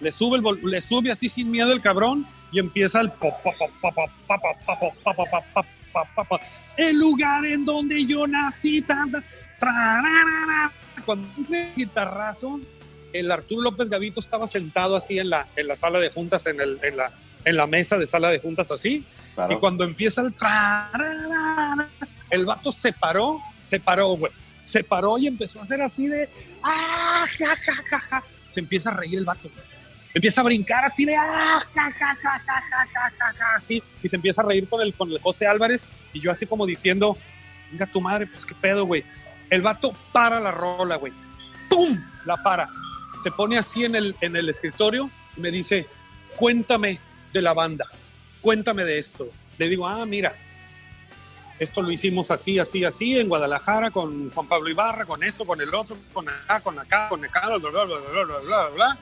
le 0.00 0.12
sube, 0.12 0.38
el 0.38 0.70
le 0.70 0.80
sube 0.80 1.10
así 1.10 1.28
sin 1.28 1.50
miedo 1.50 1.72
el 1.72 1.80
cabrón 1.80 2.26
y 2.52 2.58
empieza 2.58 3.00
el 3.00 3.12
el 6.76 6.98
lugar 6.98 7.44
en 7.46 7.64
donde 7.64 8.04
yo 8.04 8.26
nací 8.26 8.84
cuando 11.04 11.28
hice 11.40 11.72
guitarrazo 11.76 12.60
el 13.12 13.30
Arturo 13.30 13.62
López 13.62 13.88
Gavito 13.88 14.20
estaba 14.20 14.46
sentado 14.46 14.96
así 14.96 15.18
en 15.18 15.30
la, 15.30 15.46
en 15.56 15.68
la 15.68 15.76
sala 15.76 15.98
de 15.98 16.10
juntas 16.10 16.46
en, 16.46 16.60
el, 16.60 16.78
en, 16.82 16.96
la, 16.96 17.12
en 17.44 17.56
la 17.56 17.66
mesa 17.66 17.96
de 17.96 18.06
sala 18.06 18.28
de 18.28 18.40
juntas 18.40 18.70
así 18.70 19.06
claro. 19.34 19.54
y 19.54 19.58
cuando 19.58 19.84
empieza 19.84 20.20
el 20.20 20.34
el 22.30 22.44
vato 22.44 22.72
se 22.72 22.92
paró 22.92 23.40
se 23.62 23.80
paró 23.80 24.08
güey 24.08 24.32
se 24.62 24.82
paró 24.82 25.16
y 25.16 25.28
empezó 25.28 25.60
a 25.60 25.62
hacer 25.62 25.80
así 25.80 26.08
de 26.08 26.28
ah, 26.62 27.24
ja, 27.38 27.56
ja, 27.56 27.98
ja, 27.98 28.24
se 28.48 28.60
empieza 28.60 28.90
a 28.90 28.96
reír 28.96 29.18
el 29.18 29.24
vato 29.24 29.48
güey 29.48 29.75
empieza 30.16 30.40
a 30.40 30.44
brincar 30.44 30.82
así 30.82 31.04
de 31.04 31.14
¡ah! 31.14 31.60
Ja, 31.74 31.92
ja, 31.92 32.16
ja, 32.16 33.54
así, 33.54 33.82
y 34.02 34.08
se 34.08 34.16
empieza 34.16 34.40
a 34.40 34.46
reír 34.46 34.66
con 34.66 34.80
el, 34.80 34.94
con 34.94 35.10
el 35.10 35.20
José 35.20 35.46
Álvarez, 35.46 35.86
y 36.14 36.20
yo 36.20 36.30
así 36.30 36.46
como 36.46 36.64
diciendo, 36.64 37.18
venga 37.70 37.84
tu 37.84 38.00
madre, 38.00 38.26
pues 38.26 38.46
qué 38.46 38.54
pedo, 38.54 38.86
güey. 38.86 39.04
El 39.50 39.60
vato 39.60 39.92
para 40.12 40.40
la 40.40 40.50
rola, 40.50 40.96
güey. 40.96 41.12
¡Pum! 41.68 41.94
La 42.24 42.42
para. 42.42 42.68
Se 43.22 43.30
pone 43.30 43.58
así 43.58 43.84
en 43.84 43.94
el, 43.94 44.16
en 44.22 44.34
el 44.36 44.48
escritorio 44.48 45.10
y 45.36 45.40
me 45.40 45.50
dice, 45.50 45.86
cuéntame 46.34 46.98
de 47.34 47.42
la 47.42 47.52
banda, 47.52 47.84
cuéntame 48.40 48.86
de 48.86 48.98
esto. 48.98 49.28
Le 49.58 49.68
digo, 49.68 49.86
ah, 49.86 50.06
mira, 50.06 50.34
esto 51.58 51.82
lo 51.82 51.90
hicimos 51.90 52.30
así, 52.30 52.58
así, 52.58 52.86
así, 52.86 53.18
en 53.18 53.28
Guadalajara, 53.28 53.90
con 53.90 54.30
Juan 54.30 54.48
Pablo 54.48 54.70
Ibarra, 54.70 55.04
con 55.04 55.22
esto, 55.22 55.44
con 55.44 55.60
el 55.60 55.74
otro, 55.74 55.98
con 56.14 56.26
acá, 56.26 56.60
con 56.60 56.78
acá, 56.78 57.08
con 57.10 57.22
acá, 57.22 57.48
bla, 57.48 57.58
bla, 57.58 57.84
bla, 57.84 57.98
bla, 57.98 58.24
bla, 58.24 58.38
bla, 58.38 58.68
bla. 58.70 58.98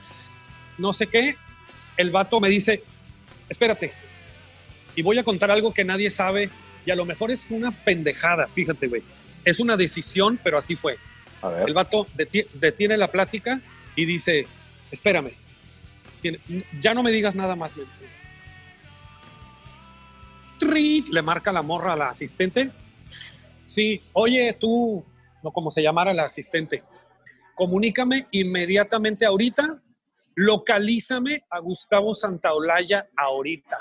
No 0.77 0.93
sé 0.93 1.07
qué. 1.07 1.35
El 1.97 2.11
vato 2.11 2.39
me 2.41 2.49
dice, 2.49 2.83
espérate, 3.49 3.91
y 4.95 5.01
voy 5.01 5.17
a 5.17 5.23
contar 5.23 5.49
algo 5.51 5.73
que 5.73 5.85
nadie 5.85 6.09
sabe, 6.09 6.49
y 6.85 6.91
a 6.91 6.95
lo 6.95 7.05
mejor 7.05 7.31
es 7.31 7.49
una 7.51 7.71
pendejada, 7.71 8.47
fíjate, 8.47 8.87
güey. 8.87 9.03
Es 9.43 9.59
una 9.59 9.77
decisión, 9.77 10.39
pero 10.43 10.57
así 10.57 10.75
fue. 10.75 10.97
A 11.41 11.49
ver. 11.49 11.67
El 11.67 11.73
vato 11.73 12.05
deti- 12.17 12.47
detiene 12.53 12.97
la 12.97 13.11
plática 13.11 13.61
y 13.95 14.05
dice, 14.05 14.47
espérame, 14.91 15.31
tiene- 16.21 16.39
ya 16.81 16.93
no 16.93 17.03
me 17.03 17.11
digas 17.11 17.35
nada 17.35 17.55
más, 17.55 17.75
me 17.77 17.83
dice. 17.85 18.03
Le 21.11 21.21
marca 21.21 21.51
la 21.51 21.61
morra 21.61 21.93
a 21.93 21.97
la 21.97 22.09
asistente. 22.09 22.71
Sí, 23.65 24.01
oye, 24.13 24.55
tú, 24.59 25.03
no 25.43 25.51
como 25.51 25.71
se 25.71 25.81
llamara 25.81 26.13
la 26.13 26.25
asistente, 26.25 26.83
comunícame 27.55 28.27
inmediatamente 28.31 29.25
ahorita, 29.25 29.81
localízame 30.35 31.43
a 31.49 31.59
Gustavo 31.59 32.13
Santaolalla 32.13 33.07
ahorita. 33.15 33.77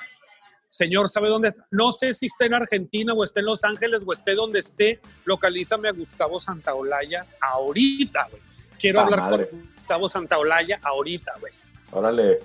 Señor, 0.68 1.08
¿sabe 1.08 1.28
dónde? 1.28 1.48
está? 1.48 1.66
No 1.70 1.92
sé 1.92 2.14
si 2.14 2.26
está 2.26 2.46
en 2.46 2.54
Argentina 2.54 3.12
o 3.14 3.22
esté 3.22 3.40
en 3.40 3.46
Los 3.46 3.62
Ángeles 3.64 4.02
o 4.04 4.12
esté 4.12 4.34
donde 4.34 4.58
esté, 4.58 5.00
localízame 5.24 5.88
a 5.88 5.92
Gustavo 5.92 6.40
Santaolalla 6.40 7.26
ahorita, 7.40 8.26
güey. 8.30 8.42
Quiero 8.78 9.00
Ah, 9.00 9.02
hablar 9.04 9.20
madre. 9.20 9.48
con 9.50 9.60
Gustavo 9.76 10.08
Santaolalla 10.08 10.80
ahorita, 10.82 11.32
güey. 11.38 11.52
Órale. 11.92 12.38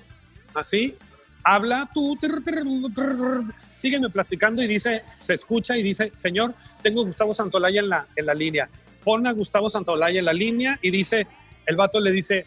Así, 0.53 0.95
habla 1.43 1.89
tú, 1.93 2.15
trr, 2.21 2.43
trr, 2.43 2.63
trr, 2.93 3.43
sígueme 3.73 4.09
platicando 4.09 4.61
y 4.61 4.67
dice, 4.67 5.03
se 5.19 5.33
escucha 5.33 5.75
y 5.75 5.81
dice, 5.81 6.11
señor, 6.15 6.53
tengo 6.83 7.01
a 7.01 7.05
Gustavo 7.05 7.33
Santolaya 7.33 7.79
en 7.79 7.89
la, 7.89 8.07
en 8.15 8.25
la 8.27 8.33
línea. 8.35 8.69
Pon 9.03 9.25
a 9.25 9.31
Gustavo 9.31 9.69
Santolaya 9.71 10.19
en 10.19 10.25
la 10.25 10.33
línea 10.33 10.77
y 10.83 10.91
dice, 10.91 11.25
el 11.65 11.75
vato 11.75 11.99
le 11.99 12.11
dice, 12.11 12.45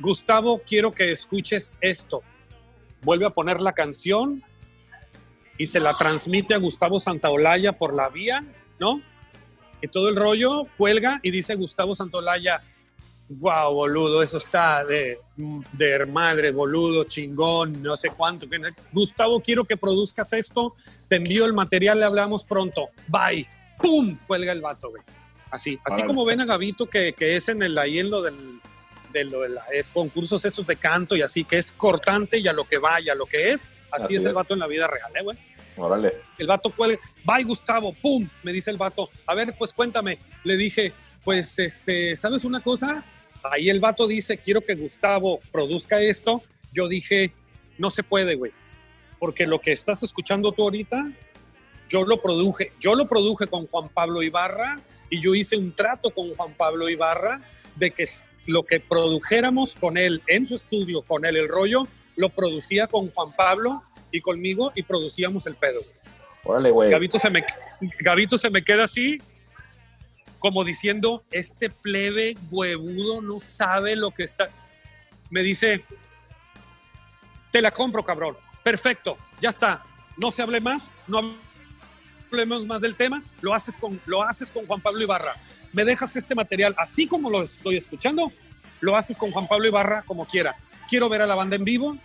Gustavo, 0.00 0.62
quiero 0.66 0.92
que 0.92 1.12
escuches 1.12 1.72
esto. 1.80 2.22
Vuelve 3.02 3.26
a 3.26 3.30
poner 3.30 3.60
la 3.60 3.72
canción 3.72 4.42
y 5.56 5.66
se 5.66 5.80
la 5.80 5.96
transmite 5.96 6.54
a 6.54 6.58
Gustavo 6.58 7.00
Santaolalla 7.00 7.72
por 7.72 7.94
la 7.94 8.08
vía, 8.08 8.44
¿no? 8.78 9.02
Y 9.80 9.88
todo 9.88 10.08
el 10.08 10.16
rollo 10.16 10.66
cuelga 10.76 11.20
y 11.22 11.30
dice 11.30 11.54
Gustavo 11.54 11.94
Santolaya, 11.94 12.62
wow, 13.28 13.72
boludo, 13.72 14.22
eso 14.22 14.38
está 14.38 14.84
de, 14.84 15.18
de 15.36 16.06
madre, 16.06 16.50
boludo, 16.50 17.04
chingón, 17.04 17.82
no 17.82 17.96
sé 17.96 18.10
cuánto. 18.10 18.46
Gustavo, 18.92 19.40
quiero 19.40 19.64
que 19.64 19.76
produzcas 19.76 20.32
esto, 20.32 20.74
te 21.08 21.16
envío 21.16 21.44
el 21.44 21.52
material, 21.52 22.00
le 22.00 22.06
hablamos 22.06 22.44
pronto. 22.44 22.88
Bye. 23.06 23.48
¡Pum! 23.80 24.18
Cuelga 24.26 24.52
el 24.52 24.60
vato, 24.60 24.90
güey. 24.90 25.02
Así, 25.50 25.78
así 25.84 26.02
como 26.02 26.24
ven 26.24 26.40
a 26.40 26.44
Gavito 26.44 26.86
que, 26.86 27.12
que 27.12 27.36
es 27.36 27.48
en 27.48 27.62
el, 27.62 27.78
ahí 27.78 28.00
en 28.00 28.10
lo 28.10 28.20
del, 28.20 28.60
de 29.12 29.24
lo 29.24 29.40
de 29.40 29.48
la- 29.50 29.64
es 29.72 29.88
concursos 29.88 30.44
esos 30.44 30.66
de 30.66 30.76
canto 30.76 31.16
y 31.16 31.22
así, 31.22 31.44
que 31.44 31.56
es 31.58 31.72
cortante 31.72 32.38
y 32.38 32.46
a 32.48 32.52
lo 32.52 32.64
que 32.66 32.78
va 32.78 33.00
y 33.00 33.08
a 33.08 33.14
lo 33.14 33.26
que 33.26 33.50
es, 33.50 33.68
así, 33.90 34.04
Así 34.04 34.16
es, 34.16 34.24
el 34.24 34.30
es. 34.30 34.36
vato 34.36 34.54
en 34.54 34.60
la 34.60 34.66
vida 34.66 34.86
real, 34.86 35.10
¿eh, 35.18 35.22
güey? 35.22 35.38
Órale. 35.76 36.14
El 36.38 36.46
vato 36.48 36.70
cuelga, 36.74 36.98
bye 37.24 37.44
Gustavo, 37.44 37.94
pum, 38.02 38.28
me 38.42 38.52
dice 38.52 38.70
el 38.70 38.76
vato, 38.76 39.10
a 39.26 39.34
ver, 39.34 39.54
pues 39.56 39.72
cuéntame. 39.72 40.18
Le 40.44 40.56
dije, 40.56 40.92
pues, 41.22 41.58
este, 41.58 42.16
¿sabes 42.16 42.44
una 42.44 42.60
cosa? 42.62 43.04
Ahí 43.44 43.70
el 43.70 43.78
vato 43.78 44.06
dice, 44.08 44.38
quiero 44.38 44.60
que 44.60 44.74
Gustavo 44.74 45.40
produzca 45.52 46.00
esto. 46.00 46.42
Yo 46.72 46.88
dije, 46.88 47.32
no 47.78 47.90
se 47.90 48.02
puede, 48.02 48.34
güey, 48.34 48.50
porque 49.20 49.46
lo 49.46 49.60
que 49.60 49.70
estás 49.72 50.02
escuchando 50.02 50.50
tú 50.52 50.62
ahorita, 50.64 51.12
yo 51.88 52.04
lo 52.04 52.20
produje, 52.20 52.72
yo 52.80 52.94
lo 52.96 53.06
produje 53.08 53.46
con 53.46 53.66
Juan 53.68 53.88
Pablo 53.88 54.22
Ibarra 54.22 54.76
y 55.10 55.20
yo 55.20 55.34
hice 55.34 55.56
un 55.56 55.72
trato 55.72 56.10
con 56.10 56.34
Juan 56.34 56.54
Pablo 56.54 56.88
Ibarra 56.88 57.40
de 57.76 57.92
que 57.92 58.04
lo 58.48 58.62
que 58.62 58.80
produjéramos 58.80 59.74
con 59.74 59.98
él 59.98 60.22
en 60.26 60.46
su 60.46 60.54
estudio, 60.54 61.02
con 61.02 61.26
él 61.26 61.36
el 61.36 61.48
rollo, 61.48 61.86
lo 62.16 62.30
producía 62.30 62.86
con 62.86 63.10
Juan 63.10 63.36
Pablo 63.36 63.82
y 64.10 64.22
conmigo 64.22 64.72
y 64.74 64.84
producíamos 64.84 65.46
el 65.46 65.54
pedo. 65.54 65.82
Órale, 66.44 66.70
güey. 66.70 66.90
Gavito 66.90 67.18
se 67.18 67.28
me, 67.28 67.44
se 68.38 68.50
me 68.50 68.64
queda 68.64 68.84
así, 68.84 69.18
como 70.38 70.64
diciendo, 70.64 71.22
este 71.30 71.68
plebe 71.68 72.38
huevudo 72.50 73.20
no 73.20 73.38
sabe 73.38 73.96
lo 73.96 74.12
que 74.12 74.24
está. 74.24 74.46
Me 75.28 75.42
dice, 75.42 75.84
te 77.52 77.60
la 77.60 77.70
compro, 77.70 78.02
cabrón. 78.02 78.38
Perfecto, 78.64 79.18
ya 79.42 79.50
está. 79.50 79.82
No 80.16 80.30
se 80.30 80.40
hable 80.40 80.62
más, 80.62 80.96
no 81.06 81.36
hablemos 82.30 82.66
más 82.66 82.80
del 82.80 82.96
tema. 82.96 83.22
Lo 83.40 83.54
haces 83.54 83.76
con, 83.76 84.00
lo 84.06 84.22
haces 84.22 84.50
con 84.50 84.66
Juan 84.66 84.80
Pablo 84.80 85.02
Ibarra. 85.02 85.36
Me 85.72 85.84
dejas 85.84 86.16
este 86.16 86.34
material 86.34 86.74
así 86.78 87.06
como 87.06 87.30
lo 87.30 87.42
estoy 87.42 87.76
escuchando. 87.76 88.32
Lo 88.80 88.96
haces 88.96 89.16
con 89.16 89.30
Juan 89.30 89.48
Pablo 89.48 89.68
Ibarra 89.68 90.02
como 90.06 90.26
quiera. 90.26 90.56
Quiero 90.88 91.08
ver 91.08 91.22
a 91.22 91.26
la 91.26 91.34
banda 91.34 91.56
en 91.56 91.64
vivo. 91.64 91.96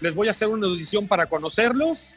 Les 0.00 0.14
voy 0.14 0.28
a 0.28 0.32
hacer 0.32 0.48
una 0.48 0.66
audición 0.66 1.06
para 1.08 1.26
conocerlos 1.26 2.14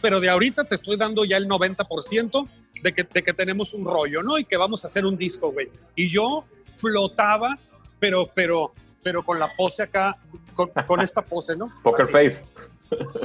pero 0.00 0.20
de 0.20 0.28
ahorita 0.28 0.64
te 0.64 0.74
estoy 0.74 0.96
dando 0.96 1.24
ya 1.24 1.36
el 1.36 1.48
90% 1.48 2.48
de 2.82 2.94
que, 2.94 3.04
de 3.04 3.22
que 3.22 3.32
tenemos 3.32 3.74
un 3.74 3.84
rollo, 3.84 4.22
¿no? 4.22 4.38
Y 4.38 4.44
que 4.44 4.56
vamos 4.56 4.84
a 4.84 4.88
hacer 4.88 5.04
un 5.04 5.16
disco, 5.16 5.52
güey. 5.52 5.68
Y 5.96 6.08
yo 6.08 6.44
flotaba 6.66 7.56
pero, 7.98 8.30
pero, 8.32 8.72
pero 9.02 9.24
con 9.24 9.38
la 9.38 9.54
pose 9.56 9.82
acá, 9.82 10.16
con, 10.54 10.70
con 10.86 11.00
esta 11.00 11.22
pose, 11.22 11.56
¿no? 11.56 11.72
Poker 11.82 12.04
Así. 12.04 12.12
face. 12.12 12.44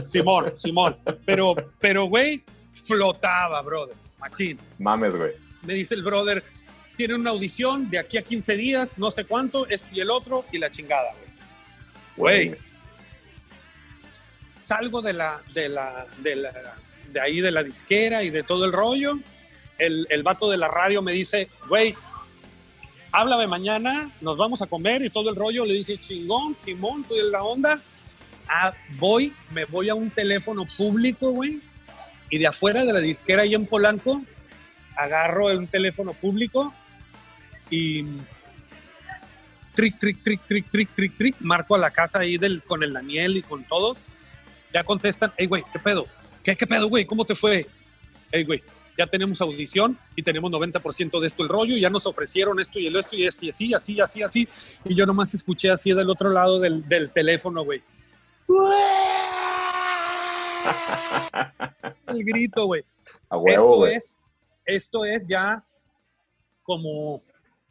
Simón, 0.04 0.54
Simón. 0.56 0.98
Pero, 1.26 1.56
pero, 1.80 2.06
güey, 2.06 2.44
flotaba, 2.74 3.62
brother. 3.62 3.96
Machín. 4.20 4.60
Mames, 4.80 5.16
güey. 5.16 5.32
Me 5.64 5.74
dice 5.74 5.96
el 5.96 6.04
brother, 6.04 6.44
tiene 6.96 7.16
una 7.16 7.32
audición 7.32 7.90
de 7.90 8.00
aquí 8.00 8.18
a 8.18 8.22
15 8.22 8.56
días, 8.56 8.98
no 8.98 9.12
sé 9.12 9.26
cuánto, 9.26 9.68
esto 9.68 9.88
y 9.92 10.00
el 10.00 10.10
otro, 10.10 10.46
y 10.52 10.58
la 10.58 10.70
chingada, 10.70 11.14
güey. 12.16 12.48
Güey. 12.50 12.60
Salgo 14.58 15.02
de 15.02 15.14
la, 15.14 15.42
de 15.54 15.70
la, 15.70 16.08
de 16.20 16.36
la, 16.36 16.76
de 17.12 17.20
ahí 17.20 17.42
de 17.42 17.52
la 17.52 17.64
disquera 17.64 18.24
y 18.24 18.30
de 18.30 18.44
todo 18.44 18.66
el 18.66 18.72
rollo. 18.72 19.20
El, 19.78 20.08
el 20.10 20.24
vato 20.24 20.50
de 20.50 20.58
la 20.58 20.68
radio 20.68 21.02
me 21.02 21.12
dice, 21.12 21.50
güey, 21.68 21.96
háblame 23.12 23.48
mañana, 23.48 24.12
nos 24.22 24.38
vamos 24.38 24.62
a 24.62 24.68
comer 24.68 25.04
y 25.04 25.10
todo 25.10 25.30
el 25.30 25.36
rollo. 25.36 25.66
Le 25.66 25.76
dije, 25.76 25.98
chingón, 25.98 26.56
Simón, 26.56 27.02
estoy 27.02 27.20
en 27.20 27.32
la 27.32 27.44
onda. 27.44 27.82
Ah, 28.48 28.74
voy, 28.98 29.34
me 29.52 29.66
voy 29.66 29.90
a 29.90 29.96
un 29.96 30.10
teléfono 30.10 30.66
público, 30.78 31.32
güey, 31.32 31.62
y 32.30 32.38
de 32.38 32.48
afuera 32.48 32.86
de 32.86 32.94
la 32.94 33.00
disquera 33.00 33.44
ahí 33.44 33.54
en 33.54 33.66
Polanco, 33.66 34.24
agarro 34.96 35.48
un 35.48 35.68
teléfono 35.68 36.14
público 36.14 36.74
y 37.70 38.04
tric, 39.74 39.98
tric, 39.98 40.22
tric, 40.22 40.46
tric, 40.46 40.70
tric, 40.70 40.94
tric, 40.94 41.16
tric, 41.16 41.36
marco 41.40 41.76
a 41.76 41.78
la 41.78 41.92
casa 41.92 42.20
ahí 42.20 42.38
del, 42.38 42.64
con 42.64 42.84
el 42.84 42.94
Daniel 42.94 43.38
y 43.38 43.42
con 43.42 43.64
todos. 43.66 44.04
Ya 44.74 44.84
contestan, 44.84 45.32
hey, 45.38 45.48
güey, 45.48 45.64
¿qué 45.72 45.80
pedo? 45.80 46.08
¿Qué, 46.44 46.56
qué 46.56 46.68
pedo, 46.68 46.90
güey? 46.90 47.06
¿Cómo 47.06 47.26
te 47.26 47.36
fue? 47.36 47.68
Hey, 48.32 48.44
güey, 48.44 48.64
ya 48.98 49.08
tenemos 49.08 49.42
audición 49.42 49.98
y 50.16 50.22
tenemos 50.22 50.52
90% 50.52 51.20
de 51.20 51.28
esto 51.28 51.44
el 51.44 51.50
rollo, 51.50 51.78
ya 51.78 51.90
nos 51.90 52.06
ofrecieron 52.06 52.60
esto 52.60 52.80
y 52.80 52.88
el 52.88 52.96
esto 52.96 53.16
y 53.16 53.28
así, 53.28 53.50
así, 53.50 53.74
así, 53.74 54.00
así, 54.02 54.24
así. 54.24 54.48
Y 54.86 54.96
yo 54.96 55.06
nomás 55.06 55.34
escuché 55.34 55.72
así 55.72 55.94
del 55.94 56.10
otro 56.10 56.30
lado 56.30 56.60
del, 56.60 56.88
del 56.88 57.12
teléfono, 57.12 57.64
güey. 57.64 57.82
El 62.08 62.24
grito, 62.24 62.66
güey. 62.66 62.84
A 63.30 63.38
huevo, 63.38 63.86
Esto 63.88 63.98
es, 63.98 64.18
esto 64.66 65.06
es 65.06 65.26
ya 65.26 65.64
como, 66.62 67.22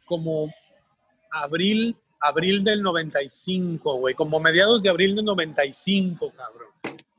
como 0.05 0.53
abril, 1.31 1.95
abril 2.19 2.63
del 2.63 2.81
95, 2.83 3.95
güey, 3.97 4.13
como 4.15 4.39
mediados 4.39 4.83
de 4.83 4.89
abril 4.89 5.15
del 5.15 5.25
95, 5.25 6.31
cabrón. 6.35 6.69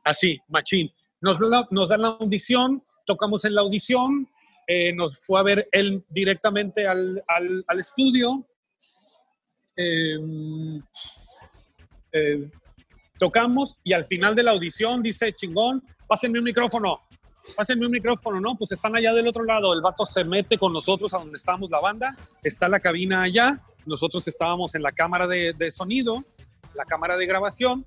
Así, 0.04 0.38
machín. 0.48 0.92
Nos, 1.20 1.38
dan 1.38 1.50
la- 1.50 1.68
nos 1.70 1.88
dan 1.88 2.02
la 2.02 2.08
audición, 2.08 2.82
tocamos 3.06 3.44
en 3.44 3.54
la 3.54 3.62
audición, 3.62 4.28
eh, 4.66 4.92
nos 4.94 5.18
fue 5.20 5.40
a 5.40 5.42
ver 5.42 5.68
él 5.72 6.04
directamente 6.08 6.86
al, 6.86 7.22
al- 7.26 7.64
al 7.66 7.78
estudio. 7.78 8.46
Eh, 9.76 10.16
eh, 12.12 12.50
tocamos 13.24 13.78
y 13.82 13.94
al 13.94 14.04
final 14.06 14.34
de 14.34 14.42
la 14.42 14.50
audición 14.50 15.02
dice, 15.02 15.32
chingón, 15.32 15.82
pásenme 16.06 16.38
un 16.38 16.44
micrófono, 16.44 17.00
pásenme 17.56 17.86
un 17.86 17.92
micrófono, 17.92 18.38
¿no? 18.38 18.54
Pues 18.58 18.72
están 18.72 18.94
allá 18.96 19.14
del 19.14 19.26
otro 19.26 19.44
lado, 19.44 19.72
el 19.72 19.80
vato 19.80 20.04
se 20.04 20.24
mete 20.24 20.58
con 20.58 20.72
nosotros 20.74 21.14
a 21.14 21.18
donde 21.18 21.36
estábamos 21.36 21.70
la 21.70 21.80
banda, 21.80 22.14
está 22.42 22.68
la 22.68 22.80
cabina 22.80 23.22
allá, 23.22 23.60
nosotros 23.86 24.28
estábamos 24.28 24.74
en 24.74 24.82
la 24.82 24.92
cámara 24.92 25.26
de, 25.26 25.54
de 25.54 25.70
sonido, 25.70 26.22
la 26.74 26.84
cámara 26.84 27.16
de 27.16 27.24
grabación, 27.26 27.86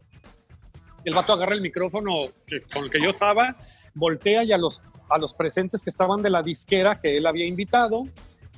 el 1.06 1.14
vato 1.14 1.34
agarra 1.34 1.54
el 1.54 1.62
micrófono 1.62 2.14
que- 2.48 2.62
con 2.62 2.86
el 2.86 2.90
que 2.90 3.00
yo 3.02 3.12
estaba, 3.12 3.56
voltea 3.94 4.44
y 4.44 4.52
a 4.54 4.58
los, 4.58 4.82
a 5.10 5.20
los 5.20 5.34
presentes 5.36 5.84
que 5.84 5.92
estaban 5.92 6.22
de 6.24 6.32
la 6.32 6.42
disquera 6.42 7.00
que 7.00 7.16
él 7.18 7.28
había 7.28 7.46
invitado, 7.46 8.06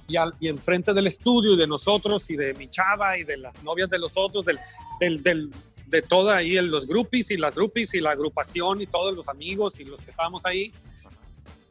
y, 0.07 0.17
al, 0.17 0.33
y 0.39 0.47
enfrente 0.47 0.91
del 0.93 1.05
estudio 1.05 1.53
y 1.53 1.57
de 1.57 1.67
nosotros 1.67 2.27
y 2.31 2.35
de 2.35 2.55
mi 2.55 2.67
chava 2.67 3.15
y 3.19 3.23
de 3.25 3.37
las 3.37 3.53
novias 3.63 3.87
de 3.91 3.99
los 3.99 4.13
otros, 4.17 4.43
del, 4.43 4.57
del, 4.99 5.21
del- 5.21 5.51
de 5.89 6.03
toda 6.03 6.37
ahí, 6.37 6.53
los 6.61 6.87
groupies 6.87 7.31
y 7.31 7.37
las 7.37 7.55
groupies 7.55 7.95
y 7.95 7.99
la 7.99 8.11
agrupación 8.11 8.81
y 8.81 8.85
todos 8.87 9.15
los 9.15 9.27
amigos 9.27 9.79
y 9.79 9.85
los 9.85 10.03
que 10.03 10.11
estábamos 10.11 10.45
ahí, 10.45 10.71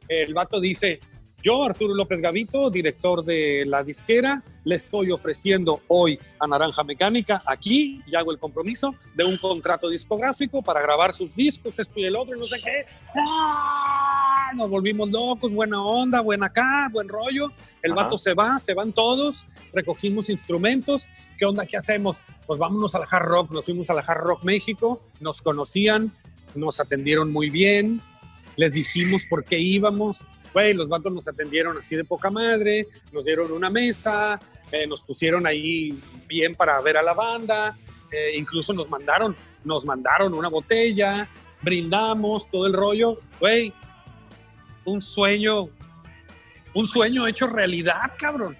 el 0.09 0.33
vato 0.33 0.59
dice, 0.59 0.99
yo, 1.43 1.63
Arturo 1.63 1.93
López 1.93 2.21
Gavito, 2.21 2.69
director 2.69 3.23
de 3.23 3.63
la 3.65 3.83
disquera, 3.83 4.43
le 4.63 4.75
estoy 4.75 5.11
ofreciendo 5.11 5.81
hoy 5.87 6.19
a 6.39 6.47
Naranja 6.47 6.83
Mecánica 6.83 7.41
aquí, 7.45 8.01
y 8.05 8.15
hago 8.15 8.31
el 8.31 8.39
compromiso 8.39 8.95
de 9.15 9.23
un 9.23 9.37
contrato 9.37 9.89
discográfico 9.89 10.61
para 10.61 10.81
grabar 10.81 11.13
sus 11.13 11.33
discos, 11.35 11.79
esto 11.79 11.99
y 11.99 12.05
el 12.05 12.15
otro, 12.15 12.35
y 12.35 12.39
no 12.39 12.47
sé 12.47 12.57
qué. 12.63 12.85
¡Ah! 13.15 14.51
Nos 14.55 14.69
volvimos 14.69 15.09
locos, 15.09 15.51
buena 15.51 15.81
onda, 15.81 16.21
buena 16.21 16.47
acá, 16.47 16.89
buen 16.91 17.07
rollo. 17.07 17.51
El 17.81 17.91
Ajá. 17.91 18.03
vato 18.03 18.17
se 18.17 18.33
va, 18.33 18.59
se 18.59 18.73
van 18.73 18.91
todos, 18.91 19.45
recogimos 19.73 20.29
instrumentos. 20.29 21.07
¿Qué 21.37 21.45
onda? 21.45 21.65
¿Qué 21.65 21.77
hacemos? 21.77 22.17
Pues 22.47 22.59
vámonos 22.59 22.95
a 22.95 22.99
la 22.99 23.05
Hard 23.09 23.25
Rock. 23.25 23.51
Nos 23.51 23.65
fuimos 23.65 23.89
a 23.89 23.93
la 23.93 24.01
Hard 24.01 24.21
Rock 24.21 24.43
México, 24.43 25.01
nos 25.19 25.41
conocían, 25.41 26.11
nos 26.55 26.79
atendieron 26.79 27.31
muy 27.31 27.49
bien, 27.49 28.01
les 28.57 28.73
dijimos 28.73 29.25
por 29.29 29.45
qué 29.45 29.59
íbamos. 29.59 30.25
Güey, 30.53 30.73
los 30.73 30.87
vatos 30.89 31.13
nos 31.13 31.27
atendieron 31.27 31.77
así 31.77 31.95
de 31.95 32.03
poca 32.03 32.29
madre, 32.29 32.87
nos 33.11 33.25
dieron 33.25 33.51
una 33.51 33.69
mesa, 33.69 34.39
eh, 34.71 34.87
nos 34.87 35.01
pusieron 35.01 35.45
ahí 35.45 35.99
bien 36.27 36.55
para 36.55 36.79
ver 36.81 36.97
a 36.97 37.03
la 37.03 37.13
banda, 37.13 37.77
eh, 38.11 38.31
incluso 38.37 38.73
nos 38.73 38.89
mandaron, 38.91 39.35
nos 39.63 39.85
mandaron 39.85 40.33
una 40.33 40.47
botella, 40.49 41.27
brindamos, 41.61 42.49
todo 42.49 42.65
el 42.65 42.73
rollo. 42.73 43.17
Güey, 43.39 43.73
un 44.85 45.01
sueño, 45.01 45.69
un 46.73 46.87
sueño 46.87 47.27
hecho 47.27 47.47
realidad, 47.47 48.11
cabrón. 48.17 48.55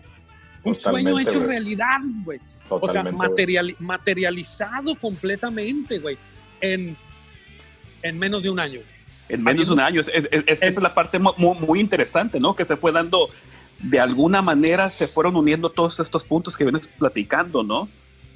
Un 0.64 0.76
sueño 0.76 1.18
hecho 1.20 1.40
realidad, 1.48 2.00
güey. 2.24 2.40
O 2.70 2.88
sea, 2.92 3.02
materiali- 3.18 3.76
materializado 3.80 4.96
completamente, 4.96 5.98
güey, 5.98 6.18
en, 6.62 6.96
en 8.04 8.20
menos 8.20 8.44
de 8.44 8.50
un 8.52 8.60
año. 8.60 8.82
En 9.30 9.44
menos 9.44 9.68
de 9.68 9.74
un 9.74 9.80
año. 9.80 10.02
Es- 10.02 10.10
es- 10.14 10.28
es- 10.32 10.44
esa 10.48 10.66
es 10.66 10.82
la 10.82 10.94
parte 10.94 11.20
mu- 11.20 11.34
mu- 11.38 11.54
muy, 11.54 11.80
interesante, 11.80 12.40
¿no? 12.40 12.56
Que 12.56 12.66
se 12.66 12.76
fue 12.76 12.92
dando, 12.92 13.30
de 13.80 14.00
alguna 14.00 14.42
manera 14.42 14.90
se 14.90 15.08
fueron 15.08 15.36
uniendo 15.38 15.70
todos 15.70 16.00
estos 16.00 16.24
puntos 16.26 16.58
que 16.58 16.64
vienes 16.66 16.88
platicando, 16.88 17.64
¿no? 17.64 17.88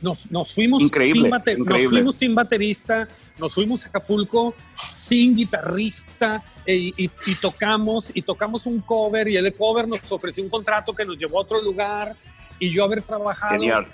Nos, 0.02 0.30
nos 0.30 0.54
fuimos 0.54 0.82
Increíble, 0.84 1.22
sin 1.22 1.30
bate- 1.32 1.52
nos 1.54 1.60
increíble. 1.62 1.90
fuimos 1.90 2.16
sin 2.18 2.36
baterista, 2.36 3.08
nos 3.40 3.54
fuimos 3.54 3.86
a 3.86 3.88
Acapulco 3.90 4.54
sin 4.96 5.34
guitarrista 5.36 6.44
e- 6.66 6.76
y, 6.98 7.10
y 7.26 7.36
tocamos 7.42 8.12
y 8.14 8.22
tocamos 8.22 8.66
un 8.68 8.82
cover 8.82 9.30
y 9.30 9.38
el 9.38 9.54
cover 9.54 9.88
nos 9.88 10.12
ofreció 10.12 10.44
un 10.44 10.50
contrato 10.50 10.94
que 10.94 11.06
nos 11.06 11.18
llevó 11.18 11.40
a 11.40 11.42
otro 11.44 11.62
lugar 11.62 12.16
y 12.60 12.70
yo 12.74 12.84
haber 12.84 13.02
trabajado 13.02 13.54
Genial. 13.54 13.88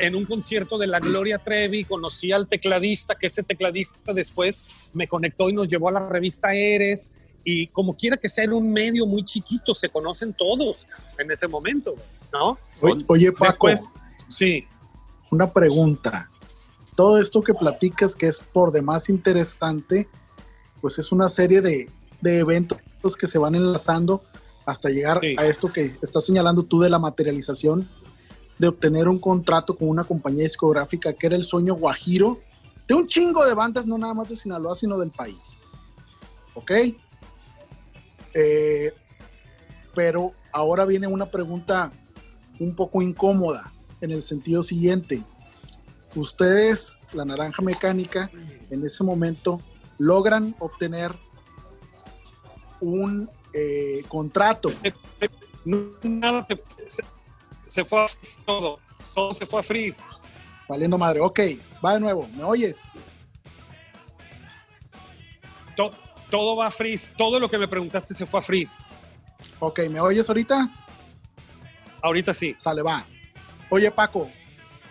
En 0.00 0.14
un 0.14 0.24
concierto 0.24 0.78
de 0.78 0.86
la 0.86 0.98
Gloria 1.00 1.38
Trevi, 1.38 1.84
conocí 1.84 2.32
al 2.32 2.48
tecladista, 2.48 3.14
que 3.14 3.26
ese 3.26 3.42
tecladista 3.42 4.12
después 4.12 4.64
me 4.92 5.06
conectó 5.08 5.48
y 5.50 5.52
nos 5.52 5.68
llevó 5.68 5.88
a 5.88 5.92
la 5.92 6.08
revista 6.08 6.54
Eres. 6.54 7.14
Y 7.44 7.66
como 7.68 7.94
quiera 7.94 8.16
que 8.16 8.28
sea 8.28 8.44
en 8.44 8.54
un 8.54 8.72
medio 8.72 9.06
muy 9.06 9.22
chiquito, 9.24 9.74
se 9.74 9.90
conocen 9.90 10.32
todos 10.32 10.86
en 11.18 11.30
ese 11.30 11.46
momento, 11.46 11.94
¿no? 12.32 12.58
Oye, 12.80 13.04
oye, 13.08 13.32
Paco, 13.32 13.68
Después, 13.68 13.90
sí, 14.28 14.66
una 15.30 15.52
pregunta. 15.52 16.30
Todo 16.96 17.18
esto 17.18 17.42
que 17.42 17.52
platicas, 17.52 18.14
que 18.16 18.28
es 18.28 18.40
por 18.40 18.70
demás 18.72 19.08
interesante, 19.10 20.08
pues 20.80 20.98
es 20.98 21.12
una 21.12 21.28
serie 21.28 21.60
de, 21.60 21.90
de 22.20 22.38
eventos 22.38 22.78
que 23.18 23.26
se 23.26 23.36
van 23.38 23.54
enlazando 23.54 24.22
hasta 24.64 24.88
llegar 24.88 25.18
Sí. 25.20 25.34
a 25.38 25.44
esto 25.46 25.70
que 25.70 25.94
estás 26.02 26.24
señalando 26.24 26.62
tú 26.62 26.80
de 26.80 26.88
la 26.88 26.98
materialización, 26.98 27.86
obtener 28.68 29.08
un 29.08 29.18
contrato 29.18 29.76
con 29.76 29.88
una 29.88 30.04
compañía 30.04 30.42
discográfica 30.42 31.12
que 31.12 31.26
era 31.26 31.36
el 31.36 31.44
sueño 31.44 31.74
guajiro 31.74 32.38
de 32.86 32.94
un 32.94 33.06
chingo 33.06 33.44
de 33.44 33.54
bandas, 33.54 33.86
no 33.86 33.96
nada 33.98 34.14
más 34.14 34.28
de 34.28 34.36
Sinaloa, 34.36 34.74
sino 34.74 34.98
del 34.98 35.10
país. 35.10 35.62
¿Ok? 36.54 36.70
Eh, 38.34 38.92
pero 39.94 40.32
ahora 40.52 40.84
viene 40.84 41.06
una 41.06 41.26
pregunta 41.26 41.92
un 42.60 42.74
poco 42.74 43.00
incómoda 43.00 43.72
en 44.00 44.10
el 44.10 44.22
sentido 44.22 44.62
siguiente. 44.62 45.22
Ustedes, 46.14 46.96
la 47.12 47.24
naranja 47.24 47.62
mecánica, 47.62 48.30
en 48.70 48.84
ese 48.84 49.02
momento 49.02 49.60
logran 49.98 50.54
obtener 50.58 51.12
un 52.80 53.28
eh, 53.52 54.02
contrato. 54.08 54.70
Se 57.74 57.84
fue 57.84 58.04
a 58.04 58.06
freeze 58.08 58.40
todo, 58.46 58.78
todo 59.16 59.34
se 59.34 59.46
fue 59.46 59.58
a 59.58 59.62
freeze. 59.64 60.08
Valiendo 60.68 60.96
madre. 60.96 61.18
Ok, 61.20 61.40
va 61.84 61.94
de 61.94 62.00
nuevo. 62.00 62.28
¿Me 62.36 62.44
oyes? 62.44 62.84
To- 65.76 65.90
todo 66.30 66.56
va 66.56 66.68
a 66.68 66.70
freeze, 66.70 67.10
todo 67.16 67.40
lo 67.40 67.48
que 67.50 67.58
me 67.58 67.66
preguntaste 67.66 68.14
se 68.14 68.26
fue 68.26 68.38
a 68.38 68.42
freeze. 68.42 68.82
Ok, 69.58 69.80
¿me 69.90 69.98
oyes 70.00 70.28
ahorita? 70.28 70.68
Ahorita 72.00 72.32
sí. 72.32 72.54
Sale, 72.56 72.82
va. 72.82 73.04
Oye, 73.70 73.90
Paco, 73.90 74.30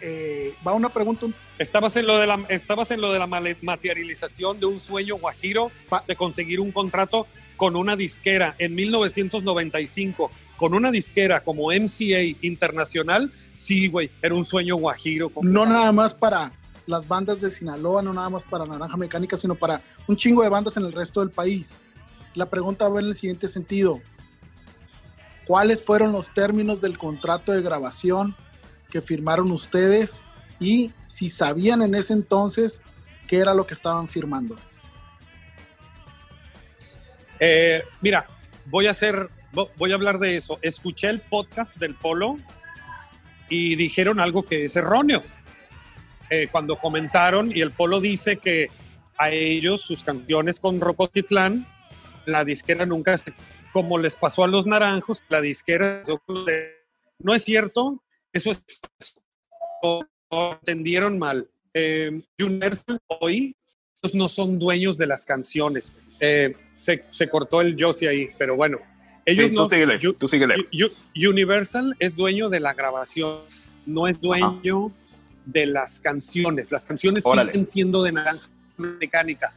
eh, 0.02 0.54
va 0.66 0.74
una 0.74 0.90
pregunta. 0.90 1.26
un- 1.26 1.36
Estabas 1.60 1.96
en 1.96 2.06
lo 2.08 2.18
de 2.18 2.28
la, 2.28 2.44
estabas 2.50 2.92
en 2.92 3.00
lo 3.00 3.14
de 3.14 3.20
la 3.20 3.28
materialización 3.28 4.60
de 4.60 4.66
un 4.66 4.80
sueño 4.80 5.16
guajiro 5.18 5.72
Pa- 5.88 6.04
de 6.06 6.16
conseguir 6.18 6.60
un 6.60 6.72
contrato 6.74 7.28
con 7.56 7.76
una 7.76 7.96
disquera 7.96 8.56
en 8.58 8.76
1995, 8.76 10.32
con 10.64 10.74
una 10.76 10.92
disquera 10.92 11.44
como 11.44 11.74
MCA 11.74 12.22
Internacional, 12.42 13.34
Sí, 13.54 13.90
güey, 13.90 14.10
era 14.22 14.34
un 14.34 14.46
sueño 14.46 14.78
guajiro. 14.78 15.30
No 15.42 15.66
nada 15.66 15.92
más 15.92 16.16
para 16.16 16.54
las 16.88 17.06
bandas 17.06 17.42
de 17.42 17.52
Sinaloa, 17.52 18.02
no 18.02 18.14
nada 18.14 18.30
más 18.30 18.46
para 18.46 18.66
Naranja 18.66 18.96
Mecánica, 18.96 19.36
sino 19.36 19.56
para 19.56 19.82
un 20.08 20.16
chingo 20.16 20.42
de 20.42 20.48
bandas 20.48 20.78
en 20.78 20.86
el 20.86 20.94
resto 20.94 21.20
del 21.20 21.32
país. 21.32 21.82
La 22.34 22.50
pregunta 22.50 22.88
va 22.88 23.02
en 23.02 23.08
el 23.08 23.14
siguiente 23.14 23.50
sentido. 23.50 24.00
¿Cuáles 25.46 25.84
fueron 25.84 26.14
los 26.14 26.34
términos 26.34 26.80
del 26.80 26.98
contrato 26.98 27.52
de 27.52 27.62
grabación 27.62 28.34
que 28.90 29.02
firmaron 29.02 29.52
ustedes 29.52 30.24
y 30.62 30.94
si 31.10 31.30
sabían 31.30 31.82
en 31.82 31.94
ese 31.94 32.14
entonces 32.14 32.84
qué 33.28 33.40
era 33.40 33.54
lo 33.54 33.68
que 33.68 33.74
estaban 33.74 34.08
firmando? 34.08 34.58
Eh, 37.38 37.84
mira, 38.02 38.26
voy 38.66 38.88
a 38.88 38.92
hacer, 38.92 39.16
vo- 39.16 39.30
voy 39.54 39.92
a 39.92 39.96
hablar 39.96 40.20
de 40.20 40.36
eso. 40.36 40.60
Escuché 40.62 41.10
el 41.10 41.22
podcast 41.22 41.78
del 41.78 41.96
Polo 41.96 42.38
y 43.50 43.76
dijeron 43.76 44.20
algo 44.20 44.44
que 44.44 44.66
es 44.66 44.76
erróneo. 44.76 45.24
Eh, 46.30 46.48
cuando 46.52 46.78
comentaron 46.78 47.56
y 47.56 47.62
el 47.62 47.72
Polo 47.72 48.00
dice 48.00 48.38
que 48.38 48.70
a 49.18 49.30
ellos 49.30 49.82
sus 49.82 50.04
canciones 50.04 50.60
con 50.60 50.82
Rocotitlán, 50.82 51.68
la 52.26 52.44
disquera 52.44 52.86
nunca 52.86 53.16
como 53.72 53.98
les 53.98 54.16
pasó 54.16 54.44
a 54.44 54.48
los 54.48 54.66
naranjos, 54.66 55.24
la 55.30 55.42
disquera 55.42 56.02
no 57.20 57.34
es 57.34 57.44
cierto, 57.44 58.04
eso 58.32 58.52
es 58.52 59.20
lo 59.84 60.54
entendieron 60.54 61.20
mal. 61.20 61.50
Eh, 61.74 62.22
Universal 62.40 63.00
hoy 63.08 63.56
no 64.14 64.30
son 64.30 64.60
dueños 64.60 64.98
de 64.98 65.08
las 65.08 65.26
canciones. 65.26 65.94
Eh, 66.20 66.56
se, 66.76 67.06
se 67.10 67.30
cortó 67.30 67.62
el 67.62 67.76
Josie 67.80 68.10
ahí, 68.10 68.30
pero 68.38 68.56
bueno. 68.56 68.80
Ellos 69.26 69.48
Sí, 69.50 69.54
no, 69.56 69.64
tú 69.64 69.70
síguele, 69.70 70.00
Yu- 70.00 70.14
tú 70.14 70.28
síguele. 70.28 70.56
Yu- 70.72 71.30
Universal 71.30 71.96
es 72.00 72.16
dueño 72.16 72.50
de 72.50 72.60
la 72.60 72.74
grabación, 72.74 73.40
no 73.86 74.08
es 74.08 74.20
dueño 74.20 74.92
de 75.46 75.66
las 75.66 76.00
canciones. 76.00 76.72
Las 76.72 76.86
canciones 76.86 77.26
Órale. 77.26 77.52
siguen 77.52 77.66
siendo 77.66 78.04
de 78.04 78.12
naranja 78.12 78.48
mecánica, 78.78 79.54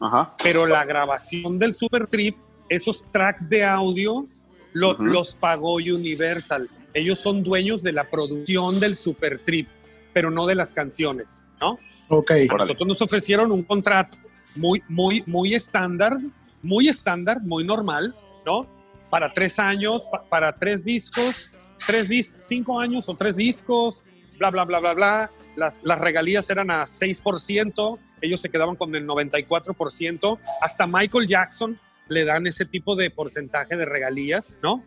Ajá. 0.00 0.34
pero 0.42 0.66
la 0.66 0.84
grabación 0.84 1.58
del 1.58 1.72
Super 1.72 2.06
Trip, 2.06 2.36
esos 2.68 3.04
tracks 3.10 3.48
de 3.48 3.64
audio, 3.64 4.26
lo- 4.72 4.94
los 4.98 5.34
pagó 5.34 5.74
Universal. 5.76 6.68
Ellos 6.92 7.18
son 7.18 7.42
dueños 7.42 7.82
de 7.82 7.92
la 7.92 8.04
producción 8.10 8.80
del 8.80 8.96
Super 8.96 9.38
Trip, 9.44 9.68
pero 10.12 10.30
no 10.30 10.46
de 10.46 10.54
las 10.54 10.74
canciones, 10.74 11.56
¿no? 11.60 11.78
Ok, 12.08 12.30
A 12.50 12.56
nosotros 12.56 12.86
nos 12.86 13.02
ofrecieron 13.02 13.50
un 13.50 13.62
contrato 13.62 14.16
muy, 14.54 14.82
muy, 14.88 15.22
muy 15.26 15.54
estándar, 15.54 16.18
muy 16.62 16.88
estándar, 16.88 17.40
muy 17.42 17.64
normal, 17.64 18.14
¿no? 18.44 18.66
Para 19.10 19.32
tres 19.32 19.58
años, 19.58 20.02
pa- 20.10 20.22
para 20.24 20.52
tres 20.56 20.84
discos, 20.84 21.52
tres 21.86 22.08
dis 22.08 22.32
cinco 22.36 22.80
años 22.80 23.08
o 23.08 23.14
tres 23.14 23.36
discos, 23.36 24.02
bla, 24.38 24.50
bla, 24.50 24.64
bla, 24.64 24.78
bla, 24.80 24.94
bla. 24.94 25.30
Las, 25.56 25.82
las 25.84 25.98
regalías 25.98 26.50
eran 26.50 26.70
a 26.70 26.82
6%, 26.82 27.98
ellos 28.20 28.40
se 28.40 28.50
quedaban 28.50 28.76
con 28.76 28.94
el 28.94 29.06
94%. 29.06 30.38
Hasta 30.60 30.86
Michael 30.86 31.26
Jackson 31.26 31.80
le 32.08 32.24
dan 32.24 32.46
ese 32.46 32.66
tipo 32.66 32.94
de 32.94 33.10
porcentaje 33.10 33.76
de 33.76 33.84
regalías, 33.86 34.58
¿no? 34.62 34.84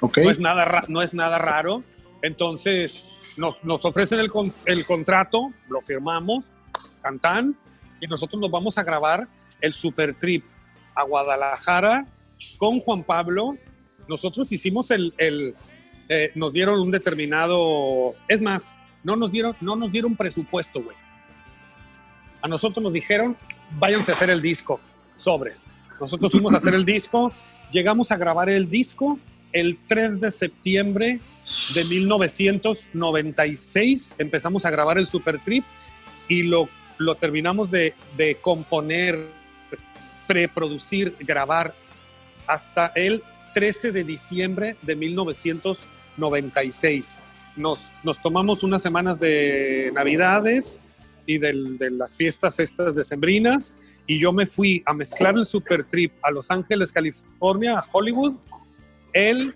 ok. 0.00 0.18
no 0.18 0.30
es 0.30 0.40
nada, 0.40 0.82
no 0.88 1.00
es 1.02 1.14
nada 1.14 1.38
raro. 1.38 1.84
Entonces 2.22 3.34
nos, 3.38 3.62
nos 3.64 3.84
ofrecen 3.84 4.18
el, 4.20 4.30
con- 4.30 4.52
el 4.64 4.84
contrato, 4.84 5.52
lo 5.70 5.80
firmamos, 5.80 6.46
tan 7.00 7.18
tan, 7.20 7.56
y 8.00 8.06
nosotros 8.08 8.40
nos 8.40 8.50
vamos 8.50 8.78
a 8.78 8.82
grabar 8.82 9.28
el 9.60 9.72
Super 9.74 10.12
Trip 10.14 10.44
a 10.94 11.04
Guadalajara 11.04 12.04
con 12.58 12.80
Juan 12.80 13.04
Pablo. 13.04 13.56
Nosotros 14.08 14.50
hicimos 14.52 14.90
el, 14.90 15.14
el, 15.18 15.54
eh, 16.08 16.30
nos 16.34 16.52
dieron 16.52 16.80
un 16.80 16.90
determinado, 16.90 18.14
es 18.28 18.40
más, 18.40 18.76
no 19.02 19.16
nos 19.16 19.30
dieron, 19.30 19.56
no 19.60 19.76
nos 19.76 19.90
dieron 19.90 20.16
presupuesto, 20.16 20.82
güey. 20.82 20.96
A 22.42 22.48
nosotros 22.48 22.82
nos 22.82 22.92
dijeron, 22.92 23.36
váyanse 23.78 24.12
a 24.12 24.14
hacer 24.14 24.30
el 24.30 24.40
disco, 24.40 24.80
sobres. 25.16 25.66
Nosotros 26.00 26.30
fuimos 26.30 26.54
a 26.54 26.58
hacer 26.58 26.74
el 26.74 26.84
disco, 26.84 27.32
llegamos 27.72 28.12
a 28.12 28.16
grabar 28.16 28.48
el 28.48 28.70
disco 28.70 29.18
el 29.52 29.78
3 29.86 30.20
de 30.20 30.30
septiembre 30.30 31.18
de 31.74 31.84
1996. 31.84 34.16
Empezamos 34.18 34.66
a 34.66 34.70
grabar 34.70 34.98
el 34.98 35.06
Super 35.06 35.42
Trip 35.42 35.64
y 36.28 36.42
lo, 36.42 36.68
lo 36.98 37.14
terminamos 37.14 37.70
de, 37.70 37.94
de 38.16 38.34
componer, 38.36 39.30
preproducir, 40.26 41.16
grabar 41.20 41.72
hasta 42.46 42.92
el 42.94 43.22
13 43.54 43.92
de 43.92 44.04
diciembre 44.04 44.76
de 44.82 44.94
1996. 44.96 47.22
Nos, 47.56 47.94
nos 48.02 48.20
tomamos 48.20 48.62
unas 48.62 48.82
semanas 48.82 49.18
de 49.18 49.90
Navidades 49.94 50.78
y 51.26 51.38
de 51.38 51.90
las 51.90 52.16
fiestas 52.16 52.60
estas 52.60 52.94
decembrinas 52.94 53.76
y 54.06 54.18
yo 54.18 54.32
me 54.32 54.46
fui 54.46 54.82
a 54.86 54.92
mezclar 54.92 55.36
el 55.36 55.44
Super 55.44 55.84
Trip 55.84 56.12
a 56.22 56.30
Los 56.30 56.50
Ángeles, 56.50 56.92
California, 56.92 57.78
a 57.78 57.84
Hollywood, 57.92 58.34
el 59.12 59.54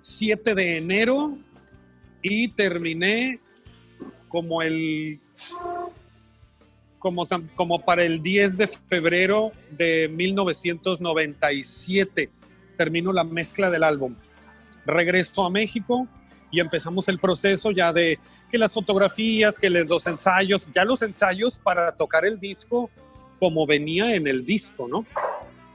7 0.00 0.54
de 0.54 0.78
enero 0.78 1.36
y 2.22 2.48
terminé 2.48 3.40
como 4.28 4.62
el 4.62 5.18
como, 7.02 7.26
como 7.56 7.84
para 7.84 8.04
el 8.04 8.22
10 8.22 8.56
de 8.56 8.68
febrero 8.68 9.50
de 9.70 10.08
1997 10.08 12.30
termino 12.76 13.12
la 13.12 13.24
mezcla 13.24 13.70
del 13.70 13.82
álbum. 13.82 14.14
Regreso 14.86 15.44
a 15.44 15.50
México 15.50 16.06
y 16.50 16.60
empezamos 16.60 17.08
el 17.08 17.18
proceso 17.18 17.72
ya 17.72 17.92
de 17.92 18.18
que 18.50 18.58
las 18.58 18.72
fotografías, 18.72 19.58
que 19.58 19.68
los 19.68 20.06
ensayos, 20.06 20.68
ya 20.72 20.84
los 20.84 21.02
ensayos 21.02 21.58
para 21.58 21.92
tocar 21.92 22.24
el 22.24 22.38
disco 22.38 22.88
como 23.38 23.66
venía 23.66 24.14
en 24.14 24.28
el 24.28 24.46
disco, 24.46 24.86
¿no? 24.86 25.04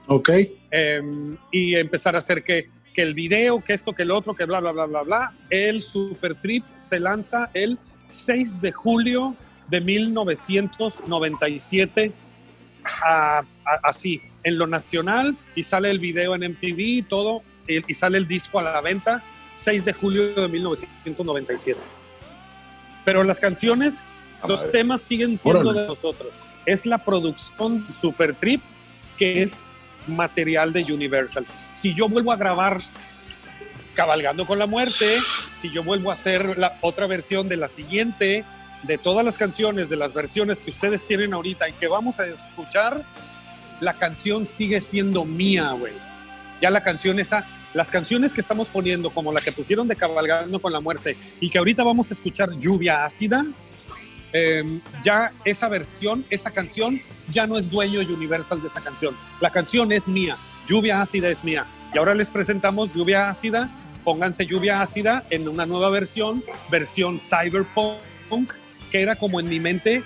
Ok, 0.08 0.30
Em, 0.72 1.38
y 1.52 1.76
empezar 1.76 2.16
a 2.16 2.20
hacer 2.20 2.44
que, 2.44 2.70
que 2.94 3.02
el 3.02 3.14
video, 3.14 3.64
que 3.64 3.74
esto, 3.74 3.94
que 3.94 4.04
el 4.04 4.12
otro, 4.12 4.34
que 4.34 4.46
bla, 4.46 4.60
bla, 4.60 4.72
bla, 4.72 4.86
bla, 4.86 5.02
bla. 5.02 5.34
El 5.50 5.84
Super 5.84 6.36
Trip 6.36 6.64
se 6.76 7.00
lanza 7.00 7.50
el 7.54 7.78
6 8.08 8.62
de 8.62 8.72
julio 8.72 9.36
de 9.68 9.82
1997, 9.82 12.12
a- 13.04 13.40
a- 13.40 13.44
así, 13.84 14.22
en 14.44 14.58
lo 14.58 14.68
nacional, 14.68 15.36
y 15.56 15.64
sale 15.64 15.90
el 15.92 16.00
video 16.00 16.36
en 16.36 16.44
MTV 16.44 16.80
y 16.80 17.02
todo, 17.04 17.42
y, 17.68 17.92
y 17.92 17.94
sale 17.94 18.18
el 18.18 18.28
disco 18.28 18.60
a 18.60 18.64
la 18.64 18.82
venta 18.82 19.24
6 19.54 19.86
de 19.86 19.94
julio 19.94 20.34
de 20.36 20.48
1997. 20.48 21.80
Pero 23.06 23.24
las 23.24 23.40
canciones, 23.40 24.04
Ah, 24.42 24.46
los 24.48 24.60
madre. 24.62 24.72
temas 24.72 25.02
siguen 25.02 25.38
siendo 25.38 25.62
Órale. 25.62 25.82
de 25.82 25.88
nosotros. 25.88 26.46
Es 26.66 26.86
la 26.86 27.00
producción 27.00 27.88
Super 27.92 28.34
Trip 28.36 28.62
que 29.18 29.42
es 29.42 29.64
material 30.06 30.72
de 30.74 30.84
Universal. 30.94 31.44
Si 31.72 31.96
yo 31.96 32.08
vuelvo 32.08 32.32
a 32.32 32.36
grabar 32.36 32.78
Cabalgando 33.96 34.46
con 34.46 34.60
la 34.60 34.68
Muerte, 34.68 35.08
si 35.56 35.72
yo 35.72 35.84
vuelvo 35.84 36.12
a 36.12 36.14
hacer 36.14 36.60
la 36.60 36.78
otra 36.82 37.08
versión 37.08 37.50
de 37.50 37.58
la 37.58 37.68
siguiente, 37.68 38.46
de 38.84 38.98
todas 38.98 39.26
las 39.26 39.38
canciones, 39.38 39.90
de 39.90 39.98
las 39.98 40.14
versiones 40.14 40.62
que 40.62 40.70
ustedes 40.70 41.06
tienen 41.06 41.34
ahorita 41.34 41.68
y 41.70 41.74
que 41.74 41.88
vamos 41.88 42.20
a 42.20 42.28
escuchar, 42.28 43.04
la 43.80 43.94
canción 43.98 44.48
sigue 44.48 44.82
siendo 44.82 45.26
mía, 45.26 45.72
güey. 45.72 45.94
Ya 46.62 46.70
la 46.70 46.84
canción 46.84 47.20
esa, 47.20 47.46
las 47.74 47.92
canciones 47.92 48.34
que 48.34 48.42
estamos 48.42 48.68
poniendo, 48.70 49.12
como 49.12 49.32
la 49.32 49.42
que 49.42 49.52
pusieron 49.52 49.88
de 49.88 49.96
Cabalgando 49.96 50.60
con 50.60 50.74
la 50.74 50.80
Muerte 50.80 51.16
y 51.40 51.50
que 51.50 51.58
ahorita 51.58 51.84
vamos 51.84 52.10
a 52.12 52.14
escuchar 52.14 52.52
Lluvia 52.58 53.04
Ácida, 53.04 53.46
eh, 54.34 54.80
ya 55.04 55.32
esa 55.46 55.70
versión, 55.70 56.24
esa 56.30 56.52
canción, 56.52 57.00
ya 57.32 57.48
no 57.48 57.58
es 57.58 57.70
dueño 57.70 58.00
Universal 58.02 58.62
de 58.62 58.68
esa 58.68 58.82
canción. 58.82 59.16
La 59.40 59.52
canción 59.52 59.92
es 59.92 60.08
mía, 60.08 60.38
Lluvia 60.68 61.02
Ácida 61.02 61.30
es 61.30 61.44
mía. 61.44 61.66
Y 61.94 61.98
ahora 61.98 62.14
les 62.16 62.30
presentamos 62.30 62.92
Lluvia 62.92 63.30
Ácida, 63.30 63.70
pónganse 64.04 64.46
Lluvia 64.46 64.82
Ácida 64.82 65.24
en 65.30 65.48
una 65.48 65.66
nueva 65.66 65.90
versión, 65.90 66.44
versión 66.70 67.18
Cyberpunk, 67.20 68.54
que 68.92 69.02
era 69.02 69.16
como 69.16 69.40
en 69.40 69.50
mi 69.50 69.60
mente 69.60 70.04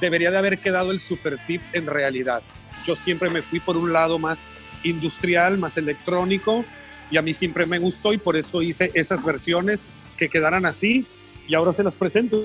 debería 0.00 0.30
de 0.30 0.38
haber 0.38 0.58
quedado 0.58 0.90
el 0.90 1.00
Super 1.00 1.38
Tip 1.46 1.62
en 1.72 1.86
realidad. 1.86 2.42
Yo 2.84 2.96
siempre 2.96 3.30
me 3.30 3.42
fui 3.42 3.60
por 3.60 3.76
un 3.76 3.92
lado 3.92 4.18
más 4.18 4.50
industrial, 4.84 5.58
más 5.58 5.76
electrónico, 5.76 6.64
y 7.10 7.16
a 7.16 7.22
mí 7.22 7.34
siempre 7.34 7.66
me 7.66 7.78
gustó 7.78 8.12
y 8.12 8.18
por 8.18 8.36
eso 8.36 8.62
hice 8.62 8.90
esas 8.94 9.24
versiones 9.24 9.88
que 10.16 10.28
quedaran 10.28 10.66
así, 10.66 11.06
y 11.46 11.54
ahora 11.54 11.72
se 11.72 11.82
las 11.82 11.94
presento. 11.94 12.42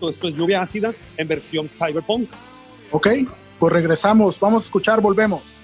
Esto 0.00 0.28
es 0.28 0.34
Lluvia 0.34 0.62
Ácida 0.62 0.92
en 1.16 1.28
versión 1.28 1.68
Cyberpunk. 1.68 2.30
ok, 2.90 3.08
pues 3.58 3.72
regresamos, 3.72 4.38
vamos 4.38 4.62
a 4.62 4.66
escuchar, 4.66 5.00
volvemos. 5.00 5.60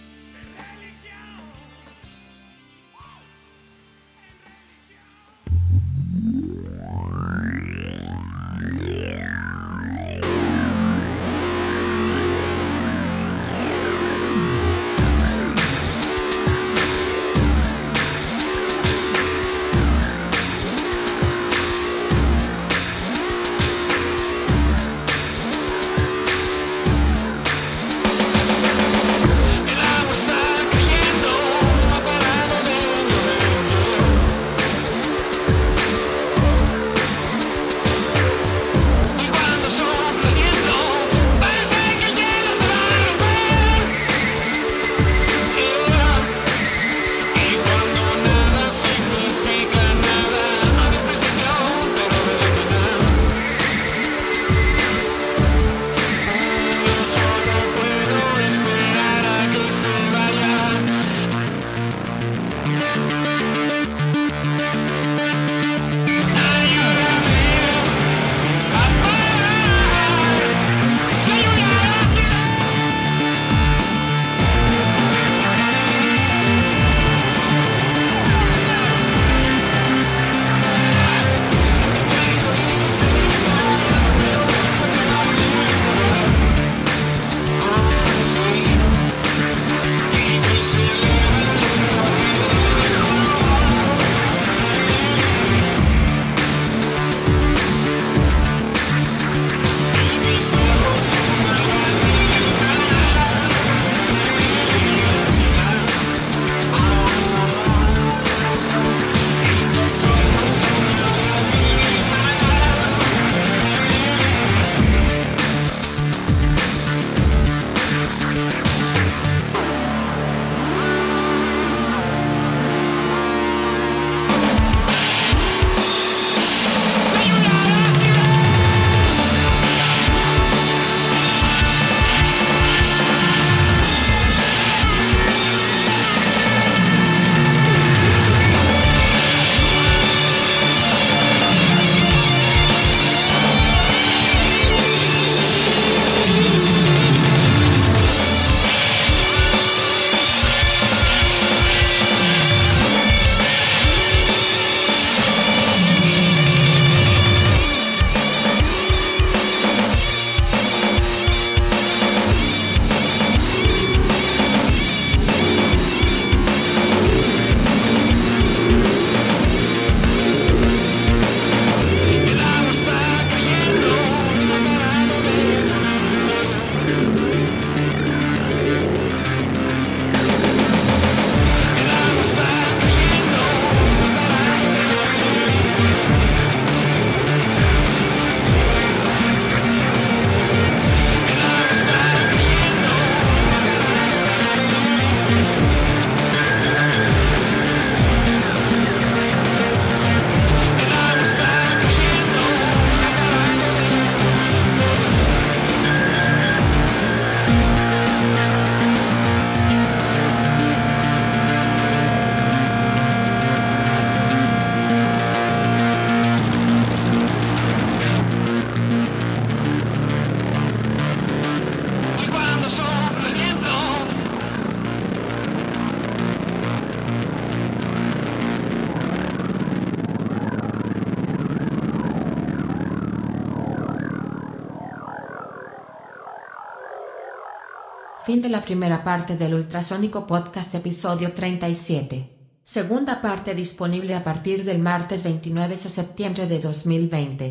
Fin 238.34 238.42
de 238.42 238.48
la 238.48 238.62
primera 238.62 239.04
parte 239.04 239.36
del 239.36 239.54
Ultrasónico 239.54 240.26
Podcast 240.26 240.74
episodio 240.74 241.32
37. 241.32 242.28
Segunda 242.64 243.20
parte 243.22 243.54
disponible 243.54 244.12
a 244.12 244.24
partir 244.24 244.64
del 244.64 244.80
martes 244.80 245.22
29 245.22 245.76
de 245.76 245.76
septiembre 245.76 246.48
de 246.48 246.58
2020. 246.58 247.44